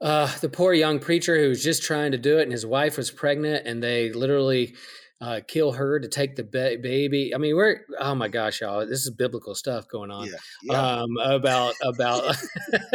uh, 0.00 0.38
the 0.40 0.48
poor 0.48 0.72
young 0.72 0.98
preacher 0.98 1.38
who 1.38 1.48
was 1.48 1.62
just 1.62 1.82
trying 1.82 2.12
to 2.12 2.18
do 2.18 2.38
it, 2.38 2.42
and 2.42 2.52
his 2.52 2.66
wife 2.66 2.96
was 2.96 3.10
pregnant, 3.10 3.66
and 3.66 3.82
they 3.82 4.12
literally 4.12 4.74
uh, 5.20 5.40
kill 5.46 5.72
her 5.72 5.98
to 5.98 6.08
take 6.08 6.36
the 6.36 6.44
ba- 6.44 6.76
baby. 6.80 7.34
I 7.34 7.38
mean, 7.38 7.56
we're 7.56 7.80
oh 7.98 8.14
my 8.14 8.28
gosh, 8.28 8.60
y'all, 8.60 8.86
this 8.86 9.06
is 9.06 9.10
biblical 9.10 9.54
stuff 9.54 9.88
going 9.88 10.10
on 10.10 10.26
yeah, 10.26 10.32
yeah. 10.62 10.96
Um, 10.98 11.16
about 11.18 11.74
about 11.82 12.36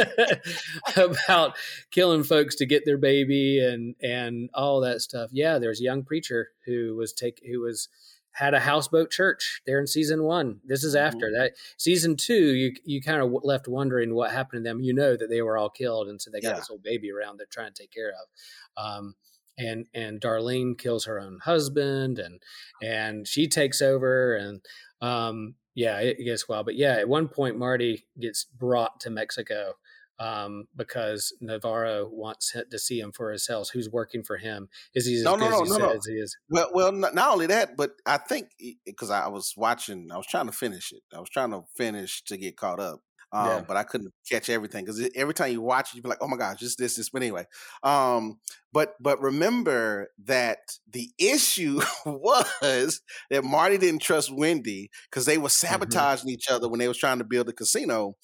about 0.96 1.56
killing 1.90 2.24
folks 2.24 2.56
to 2.58 2.66
get 2.66 2.86
their 2.86 2.98
baby 2.98 3.60
and 3.60 3.96
and 4.02 4.50
all 4.54 4.82
that 4.82 5.02
stuff. 5.02 5.30
Yeah, 5.34 5.58
there's 5.58 5.82
a 5.82 5.84
young 5.84 6.04
preacher 6.04 6.50
who 6.66 6.96
was 6.96 7.12
take 7.12 7.42
who 7.50 7.62
was 7.62 7.90
had 8.34 8.54
a 8.54 8.60
houseboat 8.60 9.12
church 9.12 9.62
there 9.66 9.80
in 9.80 9.88
season 9.88 10.24
one. 10.24 10.62
This 10.64 10.84
is 10.84 10.96
after 10.96 11.28
mm-hmm. 11.28 11.42
that 11.42 11.54
season 11.78 12.16
two. 12.16 12.54
You 12.54 12.74
you 12.86 13.02
kind 13.02 13.22
of 13.22 13.34
left 13.44 13.68
wondering 13.68 14.14
what 14.14 14.32
happened 14.32 14.64
to 14.64 14.70
them. 14.70 14.82
You 14.82 14.94
know 14.94 15.18
that 15.18 15.30
they 15.30 15.42
were 15.42 15.58
all 15.58 15.70
killed, 15.70 16.08
and 16.08 16.22
so 16.22 16.30
they 16.30 16.40
got 16.40 16.50
yeah. 16.50 16.56
this 16.56 16.70
little 16.70 16.84
baby 16.84 17.12
around 17.12 17.38
they're 17.38 17.48
trying 17.50 17.74
to 17.74 17.82
take 17.82 17.92
care 17.92 18.12
of. 18.12 18.84
Um, 18.84 19.16
and 19.58 19.86
and 19.94 20.22
Darlene 20.22 20.78
kills 20.78 21.06
her 21.06 21.20
own 21.20 21.40
husband 21.44 22.20
and 22.20 22.42
and 22.82 23.28
she 23.28 23.48
takes 23.48 23.82
over 23.82 24.36
and 24.36 24.62
um 25.02 25.56
yeah 25.76 26.00
it, 26.00 26.18
gets 26.24 26.48
wild 26.48 26.66
but 26.66 26.76
yeah 26.76 26.94
at 26.94 27.10
one 27.10 27.28
point 27.28 27.58
Marty 27.58 28.06
gets 28.20 28.44
brought 28.46 29.00
to 29.02 29.10
Mexico 29.10 29.74
um, 30.22 30.68
because 30.76 31.34
Navarro 31.42 32.08
wants 32.08 32.56
to 32.70 32.80
see 32.80 33.00
him 33.00 33.12
for 33.12 33.32
his 33.32 33.48
health. 33.48 33.72
Who's 33.74 33.90
working 33.90 34.24
for 34.24 34.38
him? 34.38 34.70
Is 34.94 35.08
he 35.08 35.16
as 35.16 35.24
no, 35.24 35.36
good 35.36 35.50
no, 35.50 35.64
as 35.64 35.70
no, 35.70 35.78
no, 35.78 36.00
he 36.06 36.14
is? 36.14 36.38
Well, 36.48 36.70
well, 36.74 36.92
not, 36.92 37.16
not 37.16 37.34
only 37.34 37.48
that, 37.48 37.76
but 37.76 37.94
I 38.06 38.18
think 38.18 38.50
because 38.86 39.10
I 39.10 39.28
was 39.30 39.56
watching, 39.58 40.12
I 40.12 40.18
was 40.18 40.28
trying 40.28 40.46
to 40.46 40.52
finish 40.52 40.92
it. 40.92 41.02
I 41.16 41.20
was 41.20 41.30
trying 41.30 41.50
to 41.52 41.64
finish 41.76 42.24
to 42.26 42.38
get 42.38 42.56
caught 42.56 42.80
up, 42.80 43.02
um, 43.34 43.48
yeah. 43.48 43.62
but 43.66 43.78
I 43.78 43.84
couldn't 43.84 44.14
catch 44.30 44.50
everything 44.50 44.84
because 44.84 45.10
every 45.16 45.34
time 45.34 45.52
you 45.52 45.62
watch 45.62 45.92
it, 45.92 45.96
you 45.96 46.02
be 46.02 46.10
like, 46.10 46.18
"Oh 46.22 46.28
my 46.28 46.36
gosh, 46.36 46.60
just 46.60 46.78
this, 46.78 46.96
this." 46.96 47.10
But 47.10 47.22
anyway, 47.22 47.46
um, 47.82 48.40
but 48.74 48.96
but 49.00 49.22
remember 49.22 50.10
that 50.26 50.60
the 50.90 51.10
issue 51.18 51.80
was 52.06 53.02
that 53.30 53.44
Marty 53.44 53.78
didn't 53.78 54.02
trust 54.02 54.34
Wendy 54.34 54.90
because 55.10 55.26
they 55.26 55.38
were 55.38 55.48
mm-hmm. 55.48 55.68
sabotaging 55.68 56.28
mm-hmm. 56.28 56.34
each 56.34 56.50
other 56.50 56.68
when 56.68 56.80
they 56.80 56.90
was 56.90 56.98
trying 56.98 57.20
to 57.20 57.24
build 57.24 57.48
a 57.48 57.54
casino, 57.54 58.16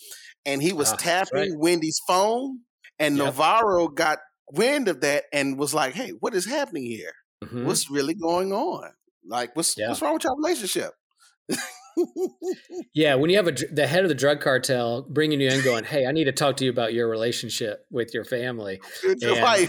and 0.45 0.61
he 0.61 0.73
was 0.73 0.91
uh, 0.91 0.97
tapping 0.97 1.51
right. 1.51 1.59
Wendy's 1.59 2.01
phone, 2.05 2.59
and 2.99 3.15
yep. 3.15 3.27
Navarro 3.27 3.87
got 3.87 4.19
wind 4.51 4.89
of 4.89 5.01
that 5.01 5.23
and 5.31 5.57
was 5.57 5.73
like, 5.73 5.93
"Hey, 5.93 6.09
what 6.19 6.33
is 6.33 6.45
happening 6.45 6.83
here? 6.83 7.13
Mm-hmm. 7.45 7.65
What's 7.65 7.89
really 7.89 8.13
going 8.13 8.51
on? 8.51 8.89
Like, 9.25 9.55
what's 9.55 9.77
yeah. 9.77 9.87
what's 9.87 10.01
wrong 10.01 10.15
with 10.15 10.25
your 10.25 10.35
relationship?" 10.35 10.91
yeah, 12.93 13.15
when 13.15 13.29
you 13.29 13.37
have 13.37 13.47
a, 13.47 13.51
the 13.51 13.87
head 13.87 14.03
of 14.03 14.09
the 14.09 14.15
drug 14.15 14.41
cartel 14.41 15.05
bringing 15.09 15.41
you 15.41 15.49
in, 15.49 15.63
going, 15.63 15.83
"Hey, 15.83 16.05
I 16.05 16.11
need 16.11 16.25
to 16.25 16.31
talk 16.31 16.57
to 16.57 16.65
you 16.65 16.71
about 16.71 16.93
your 16.93 17.09
relationship 17.09 17.85
with 17.89 18.13
your 18.13 18.23
family," 18.23 18.81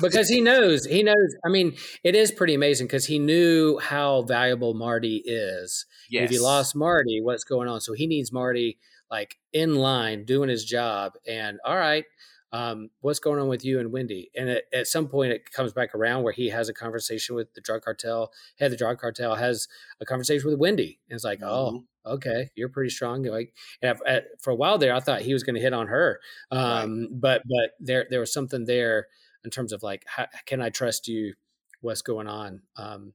because 0.01 0.29
he 0.29 0.41
knows, 0.41 0.85
he 0.85 1.03
knows. 1.03 1.37
I 1.45 1.49
mean, 1.49 1.76
it 2.05 2.14
is 2.14 2.31
pretty 2.33 2.55
amazing 2.55 2.87
because 2.87 3.07
he 3.07 3.18
knew 3.18 3.79
how 3.79 4.22
valuable 4.22 4.74
Marty 4.74 5.22
is. 5.24 5.87
Yes. 6.11 6.24
If 6.24 6.31
he 6.31 6.39
lost 6.39 6.76
Marty, 6.76 7.20
what's 7.22 7.45
going 7.45 7.68
on? 7.68 7.81
So 7.81 7.93
he 7.93 8.07
needs 8.07 8.33
Marty 8.33 8.79
like 9.11 9.37
in 9.53 9.76
line 9.76 10.24
doing 10.24 10.49
his 10.49 10.64
job. 10.64 11.12
And 11.26 11.59
all 11.64 11.76
right, 11.76 12.05
um, 12.53 12.91
what's 13.01 13.19
going 13.19 13.39
on 13.39 13.49
with 13.49 13.65
you 13.65 13.79
and 13.79 13.93
Wendy? 13.93 14.31
And 14.35 14.49
at, 14.49 14.65
at, 14.73 14.87
some 14.87 15.09
point, 15.09 15.33
it 15.33 15.51
comes 15.53 15.73
back 15.73 15.95
around 15.95 16.23
where 16.23 16.33
he 16.33 16.49
has 16.49 16.69
a 16.69 16.75
conversation 16.75 17.35
with 17.35 17.53
the 17.55 17.61
drug 17.61 17.83
cartel. 17.83 18.33
Head 18.59 18.73
the 18.73 18.77
drug 18.77 18.99
cartel 18.99 19.35
has 19.35 19.69
a 20.01 20.07
conversation 20.07 20.49
with 20.51 20.59
Wendy, 20.59 20.99
and 21.09 21.17
it's 21.17 21.25
like, 21.25 21.41
oh, 21.43 21.73
mm-hmm. 21.73 21.77
oh, 22.05 22.15
okay, 22.15 22.51
you're 22.55 22.69
pretty 22.69 22.91
strong. 22.91 23.23
Like, 23.25 23.53
and 23.83 23.99
for 24.41 24.51
a 24.51 24.57
while 24.57 24.79
there, 24.79 24.95
I 24.95 25.01
thought 25.01 25.23
he 25.23 25.33
was 25.33 25.43
going 25.43 25.57
to 25.57 25.61
hit 25.61 25.75
on 25.75 25.89
her, 25.89 26.21
um, 26.51 27.01
right. 27.01 27.09
but 27.13 27.43
but 27.49 27.71
there 27.81 28.07
there 28.11 28.21
was 28.21 28.33
something 28.33 28.65
there 28.65 29.09
in 29.45 29.51
terms 29.51 29.73
of 29.73 29.83
like, 29.83 30.05
how, 30.07 30.27
can 30.47 30.61
I 30.61 30.71
trust 30.71 31.09
you? 31.09 31.35
What's 31.81 32.03
going 32.03 32.27
on 32.27 32.63
um, 32.77 33.13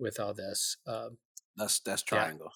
with 0.00 0.18
all 0.18 0.34
this? 0.34 0.76
Um, 0.86 1.18
that's 1.56 1.80
that's 1.80 2.02
triangle. 2.02 2.50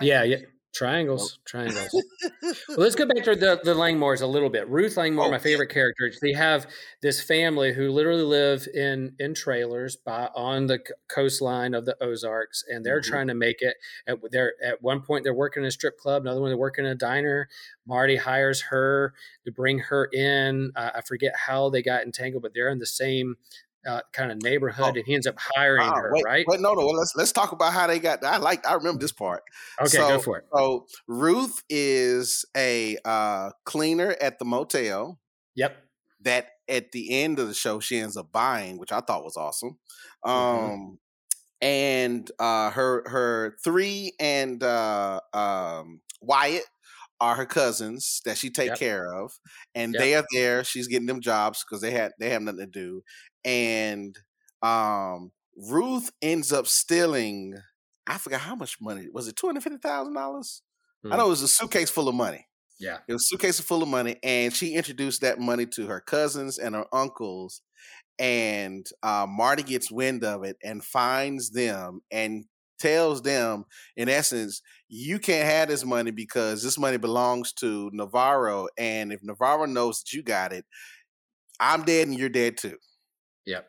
Yeah. 0.00 0.22
yeah, 0.22 0.36
yeah, 0.36 0.46
Triangles, 0.74 1.38
triangles. 1.44 1.88
well, 2.42 2.78
let's 2.78 2.96
go 2.96 3.06
back 3.06 3.22
to 3.24 3.36
the, 3.36 3.60
the 3.62 3.74
Langmores 3.74 4.22
a 4.22 4.26
little 4.26 4.50
bit. 4.50 4.68
Ruth 4.68 4.96
Langmore, 4.96 5.26
oh, 5.26 5.30
my 5.30 5.38
favorite 5.38 5.68
character. 5.68 6.10
They 6.20 6.32
have 6.32 6.66
this 7.00 7.22
family 7.22 7.72
who 7.72 7.92
literally 7.92 8.24
live 8.24 8.66
in 8.74 9.14
in 9.20 9.34
trailers 9.34 9.94
by 9.94 10.30
on 10.34 10.66
the 10.66 10.80
coastline 11.08 11.74
of 11.74 11.84
the 11.84 11.96
Ozarks, 12.02 12.64
and 12.68 12.84
they're 12.84 13.00
mm-hmm. 13.00 13.08
trying 13.08 13.28
to 13.28 13.34
make 13.34 13.62
it. 13.62 13.76
At, 14.08 14.18
they're 14.32 14.54
at 14.64 14.82
one 14.82 15.00
point 15.00 15.22
they're 15.22 15.32
working 15.32 15.62
in 15.62 15.68
a 15.68 15.70
strip 15.70 15.96
club, 15.96 16.22
another 16.22 16.40
one 16.40 16.50
they're 16.50 16.58
working 16.58 16.84
in 16.84 16.90
a 16.90 16.96
diner. 16.96 17.48
Marty 17.86 18.16
hires 18.16 18.62
her 18.62 19.14
to 19.44 19.52
bring 19.52 19.78
her 19.78 20.06
in. 20.06 20.72
Uh, 20.74 20.90
I 20.96 21.02
forget 21.02 21.34
how 21.36 21.70
they 21.70 21.82
got 21.82 22.02
entangled, 22.02 22.42
but 22.42 22.52
they're 22.52 22.70
in 22.70 22.80
the 22.80 22.86
same 22.86 23.36
uh, 23.86 24.00
kind 24.12 24.30
of 24.30 24.42
neighborhood, 24.42 24.84
oh. 24.84 24.98
and 24.98 25.04
he 25.06 25.14
ends 25.14 25.26
up 25.26 25.36
hiring 25.38 25.88
her. 25.88 26.10
Wait, 26.12 26.24
right? 26.24 26.44
Wait, 26.46 26.60
no, 26.60 26.72
no. 26.74 26.86
Let's 26.86 27.14
let's 27.16 27.32
talk 27.32 27.52
about 27.52 27.72
how 27.72 27.86
they 27.86 27.98
got. 27.98 28.24
I 28.24 28.38
like. 28.38 28.66
I 28.66 28.74
remember 28.74 29.00
this 29.00 29.12
part. 29.12 29.42
Okay, 29.80 29.88
so, 29.88 30.08
go 30.08 30.18
for 30.18 30.38
it. 30.38 30.44
So 30.54 30.86
Ruth 31.06 31.62
is 31.68 32.44
a 32.56 32.98
uh, 33.04 33.50
cleaner 33.64 34.16
at 34.20 34.38
the 34.38 34.44
motel. 34.44 35.18
Yep. 35.56 35.76
That 36.22 36.46
at 36.68 36.92
the 36.92 37.22
end 37.22 37.38
of 37.38 37.48
the 37.48 37.54
show 37.54 37.80
she 37.80 37.98
ends 37.98 38.16
up 38.16 38.32
buying, 38.32 38.78
which 38.78 38.92
I 38.92 39.00
thought 39.00 39.24
was 39.24 39.36
awesome. 39.36 39.78
Mm-hmm. 40.24 40.30
Um, 40.30 40.70
mm-hmm. 40.70 40.94
and 41.60 42.30
uh, 42.38 42.70
her 42.70 43.08
her 43.08 43.56
three 43.62 44.12
and 44.18 44.62
uh, 44.62 45.20
um, 45.32 46.00
Wyatt 46.20 46.64
are 47.20 47.36
her 47.36 47.46
cousins 47.46 48.20
that 48.24 48.36
she 48.36 48.50
take 48.50 48.70
yep. 48.70 48.78
care 48.78 49.12
of, 49.12 49.32
and 49.74 49.94
yep. 49.94 50.00
they 50.00 50.14
are 50.14 50.24
there. 50.32 50.64
She's 50.64 50.88
getting 50.88 51.06
them 51.06 51.20
jobs 51.20 51.64
because 51.64 51.80
they 51.80 51.90
had 51.90 52.12
they 52.18 52.30
have 52.30 52.42
nothing 52.42 52.60
to 52.60 52.66
do, 52.66 53.02
and 53.44 54.16
um, 54.62 55.32
Ruth 55.56 56.10
ends 56.22 56.52
up 56.52 56.66
stealing. 56.66 57.54
I 58.06 58.18
forgot 58.18 58.40
how 58.40 58.54
much 58.54 58.76
money 58.80 59.08
was 59.12 59.28
it. 59.28 59.36
Two 59.36 59.46
hundred 59.46 59.62
fifty 59.62 59.78
thousand 59.78 60.14
dollars. 60.14 60.62
I 61.04 61.16
know 61.16 61.24
hmm. 61.24 61.26
it 61.26 61.30
was 61.30 61.42
a 61.42 61.48
suitcase 61.48 61.90
full 61.90 62.08
of 62.08 62.14
money. 62.14 62.46
Yeah, 62.80 62.98
it 63.06 63.12
was 63.12 63.22
a 63.22 63.26
suitcase 63.26 63.60
full 63.60 63.82
of 63.82 63.88
money, 63.88 64.16
and 64.22 64.52
she 64.52 64.74
introduced 64.74 65.20
that 65.20 65.38
money 65.38 65.66
to 65.66 65.86
her 65.86 66.00
cousins 66.00 66.58
and 66.58 66.74
her 66.74 66.86
uncles. 66.92 67.62
And 68.18 68.86
uh, 69.02 69.26
Marty 69.28 69.64
gets 69.64 69.90
wind 69.90 70.22
of 70.22 70.44
it 70.44 70.56
and 70.62 70.84
finds 70.84 71.50
them 71.50 72.00
and 72.12 72.44
tells 72.78 73.22
them, 73.22 73.64
in 73.96 74.08
essence, 74.08 74.62
you 74.88 75.18
can't 75.18 75.48
have 75.48 75.68
this 75.68 75.84
money 75.84 76.10
because 76.10 76.62
this 76.62 76.78
money 76.78 76.96
belongs 76.96 77.52
to 77.54 77.90
Navarro, 77.92 78.68
and 78.78 79.12
if 79.12 79.22
Navarro 79.22 79.66
knows 79.66 80.00
that 80.00 80.12
you 80.12 80.22
got 80.22 80.52
it, 80.52 80.64
I'm 81.60 81.84
dead 81.84 82.08
and 82.08 82.18
you're 82.18 82.28
dead 82.28 82.56
too. 82.56 82.76
Yep. 83.46 83.66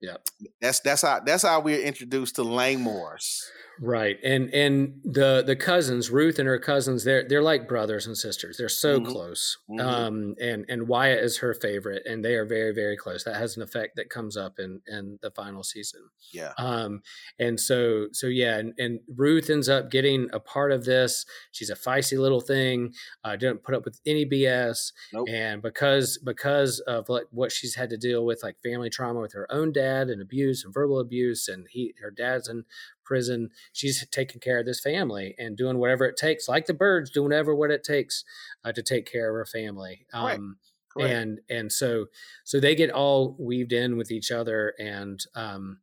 Yep. 0.00 0.28
That's 0.60 0.80
that's 0.80 1.02
how 1.02 1.20
that's 1.24 1.44
how 1.44 1.60
we're 1.60 1.82
introduced 1.82 2.36
to 2.36 2.42
Langmores. 2.42 3.40
Right. 3.80 4.18
And 4.22 4.52
and 4.54 5.00
the 5.04 5.42
the 5.44 5.56
cousins, 5.56 6.10
Ruth 6.10 6.38
and 6.38 6.46
her 6.48 6.58
cousins, 6.58 7.04
they're 7.04 7.26
they're 7.28 7.42
like 7.42 7.66
brothers 7.68 8.06
and 8.06 8.16
sisters. 8.16 8.56
They're 8.56 8.68
so 8.68 9.00
Mhm. 9.00 9.06
close. 9.06 9.58
Mhm. 9.68 9.80
Um 9.80 10.34
and 10.40 10.64
and 10.68 10.86
Wyatt 10.88 11.24
is 11.24 11.38
her 11.38 11.54
favorite 11.54 12.02
and 12.06 12.24
they 12.24 12.34
are 12.36 12.44
very 12.44 12.72
very 12.72 12.96
close. 12.96 13.24
That 13.24 13.36
has 13.36 13.56
an 13.56 13.62
effect 13.62 13.96
that 13.96 14.10
comes 14.10 14.36
up 14.36 14.58
in 14.58 14.80
in 14.86 15.18
the 15.22 15.30
final 15.32 15.64
season. 15.64 16.08
Yeah. 16.32 16.52
Um 16.56 17.02
and 17.38 17.58
so 17.58 18.08
so 18.12 18.28
yeah, 18.28 18.58
and, 18.58 18.74
and 18.78 19.00
Ruth 19.16 19.50
ends 19.50 19.68
up 19.68 19.90
getting 19.90 20.30
a 20.32 20.40
part 20.40 20.70
of 20.70 20.84
this. 20.84 21.26
She's 21.50 21.70
a 21.70 21.74
feisty 21.74 22.18
little 22.18 22.40
thing. 22.40 22.94
Uh 23.24 23.36
didn't 23.36 23.64
put 23.64 23.74
up 23.74 23.84
with 23.84 24.00
any 24.06 24.24
BS 24.24 24.92
Nope. 25.12 25.28
and 25.28 25.62
because 25.62 26.18
because 26.18 26.78
of 26.80 27.08
like 27.08 27.26
what 27.30 27.50
she's 27.50 27.74
had 27.74 27.90
to 27.90 27.96
deal 27.96 28.24
with 28.24 28.42
like 28.44 28.56
family 28.62 28.88
trauma 28.90 29.20
with 29.20 29.32
her 29.32 29.50
own 29.50 29.72
dad 29.72 30.10
and 30.10 30.22
abuse 30.22 30.64
and 30.64 30.72
verbal 30.72 31.00
abuse 31.00 31.48
and 31.48 31.66
he 31.70 31.92
her 32.00 32.10
dad's 32.12 32.48
in 32.48 32.64
prison 33.04 33.50
she's 33.72 34.06
taking 34.10 34.40
care 34.40 34.58
of 34.60 34.66
this 34.66 34.80
family 34.80 35.34
and 35.38 35.56
doing 35.56 35.78
whatever 35.78 36.04
it 36.04 36.16
takes 36.16 36.48
like 36.48 36.66
the 36.66 36.74
Byrdes 36.74 37.10
doing 37.10 37.28
whatever 37.30 37.54
what 37.54 37.70
it 37.70 37.84
takes 37.84 38.24
uh, 38.64 38.72
to 38.72 38.82
take 38.82 39.10
care 39.10 39.28
of 39.30 39.34
her 39.34 39.46
family 39.46 40.06
Right. 40.12 40.38
um 40.38 40.56
Correct. 40.92 41.12
and 41.12 41.40
and 41.50 41.72
so 41.72 42.06
so 42.44 42.60
they 42.60 42.74
get 42.74 42.90
all 42.90 43.36
weaved 43.38 43.72
in 43.72 43.96
with 43.96 44.10
each 44.12 44.30
other 44.30 44.74
and 44.78 45.24
um 45.34 45.78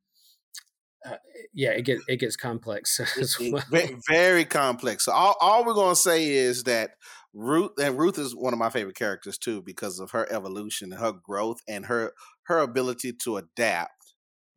uh, 1.05 1.15
yeah 1.53 1.71
it 1.71 1.81
gets 1.83 2.03
it 2.07 2.17
gets 2.17 2.35
complex 2.35 2.99
as 3.19 3.37
well. 3.39 3.63
ve- 3.71 3.95
very 4.07 4.45
complex. 4.45 5.05
So 5.05 5.11
all, 5.11 5.35
all 5.41 5.65
we're 5.65 5.73
gonna 5.73 5.95
say 5.95 6.29
is 6.29 6.63
that 6.63 6.91
Ruth 7.33 7.71
and 7.81 7.97
Ruth 7.97 8.19
is 8.19 8.35
one 8.35 8.53
of 8.53 8.59
my 8.59 8.69
favorite 8.69 8.95
characters 8.95 9.37
too 9.37 9.61
because 9.63 9.99
of 9.99 10.11
her 10.11 10.31
evolution, 10.31 10.91
and 10.91 11.01
her 11.01 11.11
growth, 11.13 11.59
and 11.67 11.87
her 11.87 12.13
her 12.43 12.59
ability 12.59 13.13
to 13.23 13.37
adapt 13.37 14.00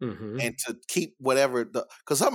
Mhm. 0.03 0.43
and 0.45 0.59
to 0.67 0.77
keep 0.89 1.15
whatever 1.19 1.65
the 1.65 1.87
because 2.01 2.21
her 2.21 2.31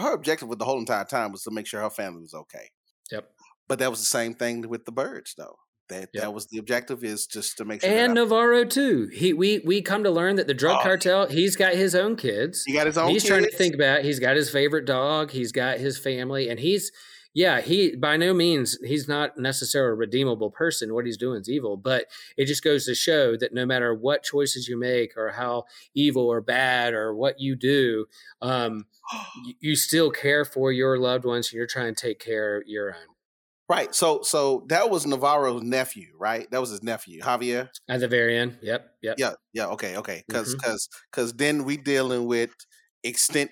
her 0.00 0.12
objective 0.12 0.48
with 0.48 0.58
the 0.58 0.64
whole 0.64 0.78
entire 0.78 1.04
time 1.04 1.32
was 1.32 1.42
to 1.44 1.50
make 1.50 1.66
sure 1.66 1.80
her 1.80 1.90
family 1.90 2.20
was 2.22 2.34
okay. 2.34 2.70
yep 3.12 3.30
But 3.68 3.78
that 3.78 3.90
was 3.90 4.00
the 4.00 4.06
same 4.06 4.34
thing 4.34 4.68
with 4.68 4.84
the 4.84 4.92
Byrdes, 4.92 5.34
though. 5.36 5.56
That 5.90 6.08
Yep. 6.14 6.22
that 6.22 6.32
was 6.34 6.46
the 6.46 6.58
objective 6.58 7.04
is 7.04 7.26
just 7.26 7.56
to 7.58 7.64
make 7.64 7.82
sure. 7.82 7.90
and 7.90 8.14
Navarro 8.14 8.64
too. 8.64 9.08
He 9.12 9.32
we 9.32 9.60
we 9.64 9.80
come 9.82 10.02
to 10.04 10.10
learn 10.10 10.36
that 10.36 10.46
the 10.46 10.54
drug 10.54 10.78
Oh. 10.80 10.82
cartel. 10.82 11.26
He's 11.28 11.56
got 11.56 11.74
his 11.74 11.94
own 11.94 12.16
kids. 12.16 12.64
he 12.64 12.72
got 12.72 12.86
his 12.86 12.96
own. 12.98 13.10
he's 13.10 13.24
trying 13.24 13.44
to 13.44 13.50
think 13.50 13.74
about. 13.74 14.02
He's 14.02 14.18
got 14.18 14.34
his 14.36 14.50
favorite 14.50 14.86
dog. 14.86 15.30
He's 15.30 15.52
got 15.52 15.78
his 15.78 15.98
family, 15.98 16.48
and 16.48 16.58
he's 16.58 16.90
yeah. 17.34 17.60
He 17.60 17.96
by 17.96 18.16
no 18.16 18.32
means 18.32 18.78
he's 18.84 19.08
not 19.08 19.36
necessarily 19.36 19.92
a 19.92 19.94
redeemable 19.94 20.50
person. 20.50 20.94
What 20.94 21.04
he's 21.04 21.16
doing 21.16 21.40
is 21.40 21.50
evil, 21.50 21.76
but 21.76 22.06
it 22.36 22.46
just 22.46 22.62
goes 22.62 22.86
to 22.86 22.94
show 22.94 23.36
that 23.36 23.52
no 23.52 23.66
matter 23.66 23.94
what 23.94 24.22
choices 24.22 24.68
you 24.68 24.78
make 24.78 25.16
or 25.16 25.30
how 25.30 25.64
evil 25.94 26.26
or 26.26 26.40
bad 26.40 26.94
or 26.94 27.14
what 27.14 27.40
you 27.40 27.56
do, 27.56 28.06
um, 28.40 28.86
you, 29.60 29.74
still 29.74 30.10
care 30.10 30.44
for 30.44 30.72
your 30.72 30.98
loved 30.98 31.24
ones, 31.24 31.48
and 31.48 31.58
you're 31.58 31.66
trying 31.66 31.92
to 31.94 32.00
take 32.00 32.20
care 32.20 32.58
of 32.58 32.62
your 32.66 32.90
own. 32.90 33.14
Right. 33.68 33.94
So 33.94 34.22
so 34.22 34.64
that 34.68 34.90
was 34.90 35.06
Navarro's 35.06 35.62
nephew, 35.62 36.08
right? 36.18 36.48
That 36.50 36.60
was 36.60 36.70
his 36.70 36.82
nephew, 36.82 37.20
Javier. 37.22 37.68
At 37.88 38.00
the 38.00 38.08
very 38.08 38.38
end, 38.38 38.58
yep, 38.62 38.90
yep. 39.02 39.16
Yeah, 39.18 39.32
yeah, 39.52 39.66
okay, 39.68 39.96
okay. 39.96 40.22
Because 40.28 40.54
because 40.54 40.88
because 41.10 41.32
then 41.32 41.64
we 41.64 41.76
dealing 41.76 42.26
with 42.26 42.50
extent. 43.02 43.50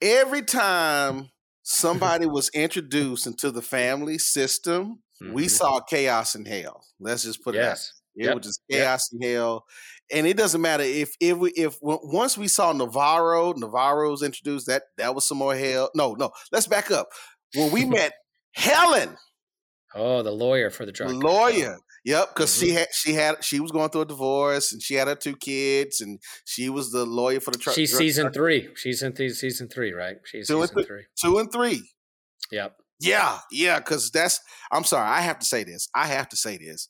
Every 0.00 0.42
time 0.42 1.30
somebody 1.62 2.26
was 2.26 2.48
introduced 2.50 3.26
into 3.26 3.50
the 3.50 3.62
family 3.62 4.18
system, 4.18 5.02
we 5.32 5.46
Mhm. 5.46 5.50
saw 5.50 5.80
chaos 5.80 6.34
and 6.34 6.46
hell. 6.48 6.84
Let's 6.98 7.22
just 7.22 7.42
put 7.42 7.54
it 7.54 7.60
out. 7.60 7.64
yes. 7.70 7.92
It 8.16 8.24
Yep, 8.26 8.34
was 8.36 8.46
just 8.46 8.60
yep. 8.68 8.80
chaos 8.80 9.12
and 9.12 9.24
hell, 9.24 9.64
and 10.10 10.26
it 10.26 10.36
doesn't 10.36 10.60
matter 10.60 10.82
if 10.82 11.14
if 11.20 11.38
we 11.38 11.50
if 11.52 11.78
once 11.80 12.36
we 12.36 12.46
saw 12.48 12.72
Navarro, 12.72 13.52
Navarro's 13.54 14.22
introduced. 14.22 14.66
That 14.66 14.82
that 14.98 15.14
was 15.14 15.26
some 15.26 15.38
more 15.38 15.54
hell. 15.56 15.90
No, 15.94 16.12
no. 16.14 16.30
Let's 16.50 16.66
back 16.66 16.90
up. 16.90 17.08
When 17.54 17.70
we 17.72 17.84
met 17.86 18.12
Helen, 18.54 19.16
Oh, 19.94 20.22
the 20.22 20.30
lawyer 20.30 20.70
for 20.70 20.84
the 20.86 20.92
drug 20.92 21.08
the 21.10 21.14
lawyer. 21.16 21.78
Yep, 22.04 22.34
because 22.34 22.50
Mm-hmm. 22.50 22.64
she 22.66 22.70
had 22.72 22.88
she 22.92 23.12
had 23.14 23.44
she 23.44 23.60
was 23.60 23.70
going 23.70 23.88
through 23.90 24.00
a 24.02 24.06
divorce 24.06 24.72
and 24.72 24.82
she 24.82 24.94
had 24.94 25.06
her 25.08 25.14
two 25.14 25.36
kids 25.36 26.00
and 26.00 26.18
she 26.44 26.68
was 26.68 26.90
the 26.90 27.06
lawyer 27.06 27.38
for 27.40 27.52
the 27.52 27.58
truck. 27.58 27.76
She's 27.76 27.96
season 27.96 28.32
three. 28.32 28.68
She's 28.74 29.02
in 29.02 29.12
th- 29.12 29.32
season 29.32 29.68
three, 29.68 29.92
right? 29.92 30.16
She's 30.24 30.48
Two 30.48 30.60
season 30.60 30.74
three. 30.74 30.84
three. 30.84 31.02
two 31.22 31.38
and 31.38 31.52
three. 31.52 31.90
Yep. 32.50 32.76
Yeah, 33.00 33.38
yeah, 33.50 33.78
because 33.78 34.10
that's. 34.10 34.40
I'm 34.70 34.84
sorry, 34.84 35.08
I 35.08 35.20
have 35.22 35.38
to 35.40 35.46
say 35.46 35.64
this. 35.64 35.88
I 35.94 36.06
have 36.06 36.28
to 36.30 36.36
say 36.36 36.56
this. 36.58 36.88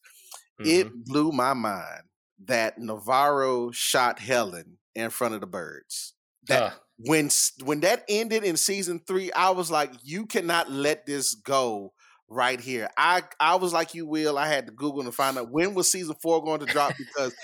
Mhm. 0.60 0.66
It 0.66 1.04
blew 1.06 1.30
my 1.32 1.52
mind 1.54 2.02
that 2.44 2.78
Navarro 2.78 3.70
shot 3.70 4.18
Helen 4.18 4.78
in 4.94 5.10
front 5.10 5.34
of 5.34 5.40
the 5.40 5.46
Byrdes. 5.46 6.14
That 6.48 6.62
Ugh. 6.62 6.72
when 6.98 7.30
when 7.64 7.80
that 7.80 8.04
ended 8.08 8.44
in 8.44 8.56
season 8.56 9.00
three, 9.06 9.30
I 9.32 9.50
was 9.50 9.70
like, 9.70 9.92
you 10.02 10.26
cannot 10.26 10.70
let 10.70 11.06
this 11.06 11.34
go 11.34 11.92
right 12.32 12.60
here. 12.60 12.88
I 12.96 13.22
I 13.38 13.56
was 13.56 13.72
like 13.72 13.94
you, 13.94 14.06
Will. 14.06 14.38
I 14.38 14.46
had 14.48 14.66
to 14.66 14.72
Google 14.72 15.04
to 15.04 15.12
find 15.12 15.36
out 15.38 15.50
when 15.50 15.74
was 15.74 15.90
season 15.90 16.16
four 16.22 16.42
going 16.42 16.60
to 16.60 16.66
drop 16.66 16.94
because 16.98 17.34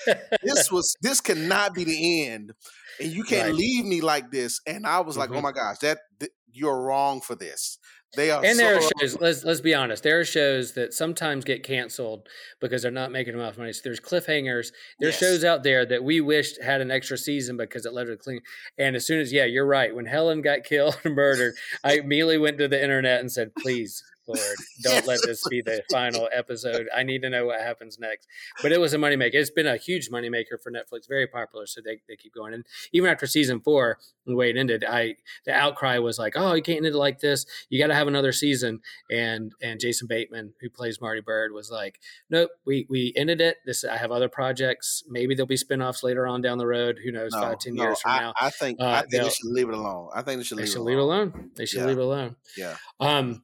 this 0.43 0.71
was 0.73 0.95
this 1.03 1.21
cannot 1.21 1.75
be 1.75 1.85
the 1.85 2.27
end, 2.27 2.53
and 3.01 3.11
you 3.13 3.23
can't 3.25 3.49
Right. 3.49 3.55
leave 3.55 3.85
me 3.85 4.01
like 4.01 4.31
this. 4.31 4.61
And 4.67 4.87
I 4.87 5.01
was 5.01 5.17
like, 5.17 5.31
oh 5.31 5.35
Mhm. 5.35 5.43
my 5.43 5.53
gosh, 5.53 5.79
that 5.79 5.99
th- 6.19 6.33
you're 6.53 6.81
wrong 6.83 7.21
for 7.21 7.35
this. 7.35 7.79
They 8.17 8.31
are 8.31 8.43
and 8.43 8.57
so 8.57 8.63
there 8.63 8.79
are 8.79 8.81
shows. 9.01 9.21
Let's 9.21 9.45
let's 9.45 9.61
be 9.61 9.75
honest. 9.75 10.03
There 10.03 10.19
are 10.19 10.25
shows 10.25 10.73
that 10.73 10.95
sometimes 10.95 11.45
get 11.45 11.63
canceled 11.63 12.27
because 12.59 12.81
they're 12.81 12.91
not 12.91 13.13
making 13.13 13.35
enough 13.35 13.59
money. 13.59 13.71
So 13.75 13.83
there's 13.85 14.01
cliffhangers. 14.01 14.73
There's 14.99 15.13
Yes. 15.13 15.19
shows 15.21 15.45
out 15.45 15.63
there 15.63 15.85
that 15.85 16.03
we 16.03 16.23
wished 16.23 16.63
had 16.63 16.81
an 16.81 16.91
extra 16.91 17.19
season 17.19 17.59
because 17.59 17.85
it 17.85 17.93
led 17.93 18.05
to 18.07 18.17
clean. 18.17 18.41
And 18.79 18.97
as 18.97 19.07
soon 19.07 19.21
as 19.21 19.31
yeah, 19.31 19.45
you're 19.45 19.67
right. 19.67 19.95
When 19.95 20.07
Helen 20.07 20.41
got 20.41 20.65
killed 20.65 20.99
and 21.05 21.15
murdered, 21.15 21.55
I 21.85 21.99
immediately 21.99 22.39
went 22.39 22.57
to 22.59 22.67
the 22.69 22.83
internet 22.83 23.21
and 23.21 23.31
said, 23.31 23.51
please. 23.59 24.03
Lord, 24.29 24.57
don't 24.83 25.07
let 25.07 25.21
this 25.25 25.43
be 25.49 25.61
the 25.63 25.83
final 25.91 26.29
episode. 26.33 26.89
I 26.95 27.03
need 27.03 27.23
to 27.23 27.31
know 27.31 27.47
what 27.47 27.61
happens 27.61 27.99
next. 27.99 28.29
But 28.63 28.73
it 28.73 28.81
was 28.81 28.95
a 28.95 28.99
moneymaker. 28.99 29.35
It's 29.35 29.51
been 29.51 29.67
a 29.67 29.77
huge 29.77 30.11
moneymaker 30.11 30.61
for 30.63 30.71
Netflix, 30.71 31.09
very 31.09 31.27
popular. 31.27 31.67
So 31.67 31.81
they, 31.85 32.01
they 32.09 32.17
keep 32.17 32.35
going. 32.35 32.55
And 32.55 32.65
even 32.93 33.11
after 33.11 33.27
season 33.27 33.61
four, 33.61 33.99
the 34.27 34.35
way 34.37 34.51
it 34.51 34.57
ended, 34.57 34.85
I 34.89 35.17
the 35.47 35.53
outcry 35.53 35.99
was 35.99 36.19
like, 36.19 36.35
oh, 36.37 36.55
you 36.55 36.63
can't 36.63 36.79
end 36.79 36.87
it 36.87 36.95
like 36.95 37.21
this. 37.21 37.47
You 37.71 37.79
got 37.79 37.89
to 37.89 37.95
have 37.95 38.09
another 38.09 38.33
season. 38.33 38.81
And 39.11 39.53
and 39.63 39.81
Jason 39.81 40.07
Bateman, 40.07 40.53
who 40.61 40.69
plays 40.71 41.01
Marty 41.01 41.23
Byrde, 41.23 41.53
was 41.53 41.71
like, 41.71 41.99
nope, 42.31 42.51
we 42.67 42.87
we 42.91 43.13
ended 43.17 43.41
it. 43.41 43.57
This 43.65 43.85
I 43.85 43.97
have 43.97 44.11
other 44.13 44.29
projects. 44.29 45.03
Maybe 45.09 45.35
there'll 45.35 45.47
be 45.47 45.57
spinoffs 45.57 46.03
later 46.03 46.27
on 46.27 46.43
down 46.43 46.59
the 46.59 46.67
road. 46.67 46.99
Who 47.03 47.11
knows? 47.11 47.33
No, 47.33 47.41
five, 47.41 47.59
ten 47.59 47.75
no, 47.75 47.85
years 47.85 48.01
from 48.01 48.11
I, 48.13 48.21
now. 48.21 48.35
I 48.41 48.51
think 48.51 48.79
Uh, 48.81 48.85
I 48.87 49.01
think 49.01 49.11
they 49.25 49.31
should 49.31 49.51
leave 49.51 49.69
it 49.69 49.75
alone. 49.75 50.11
I 50.15 50.23
think 50.23 50.39
they 50.39 50.45
should 50.45 50.59
leave, 50.59 50.67
They 50.67 50.73
should 50.73 50.81
it 50.81 50.85
leave 50.85 50.99
it 50.99 51.01
alone. 51.01 51.29
alone. 51.29 51.51
They 51.57 51.67
should 51.67 51.81
Yeah. 51.81 51.87
leave 51.87 51.99
it 51.99 52.03
alone. 52.03 52.37
Yeah. 52.57 52.77
Um, 53.01 53.43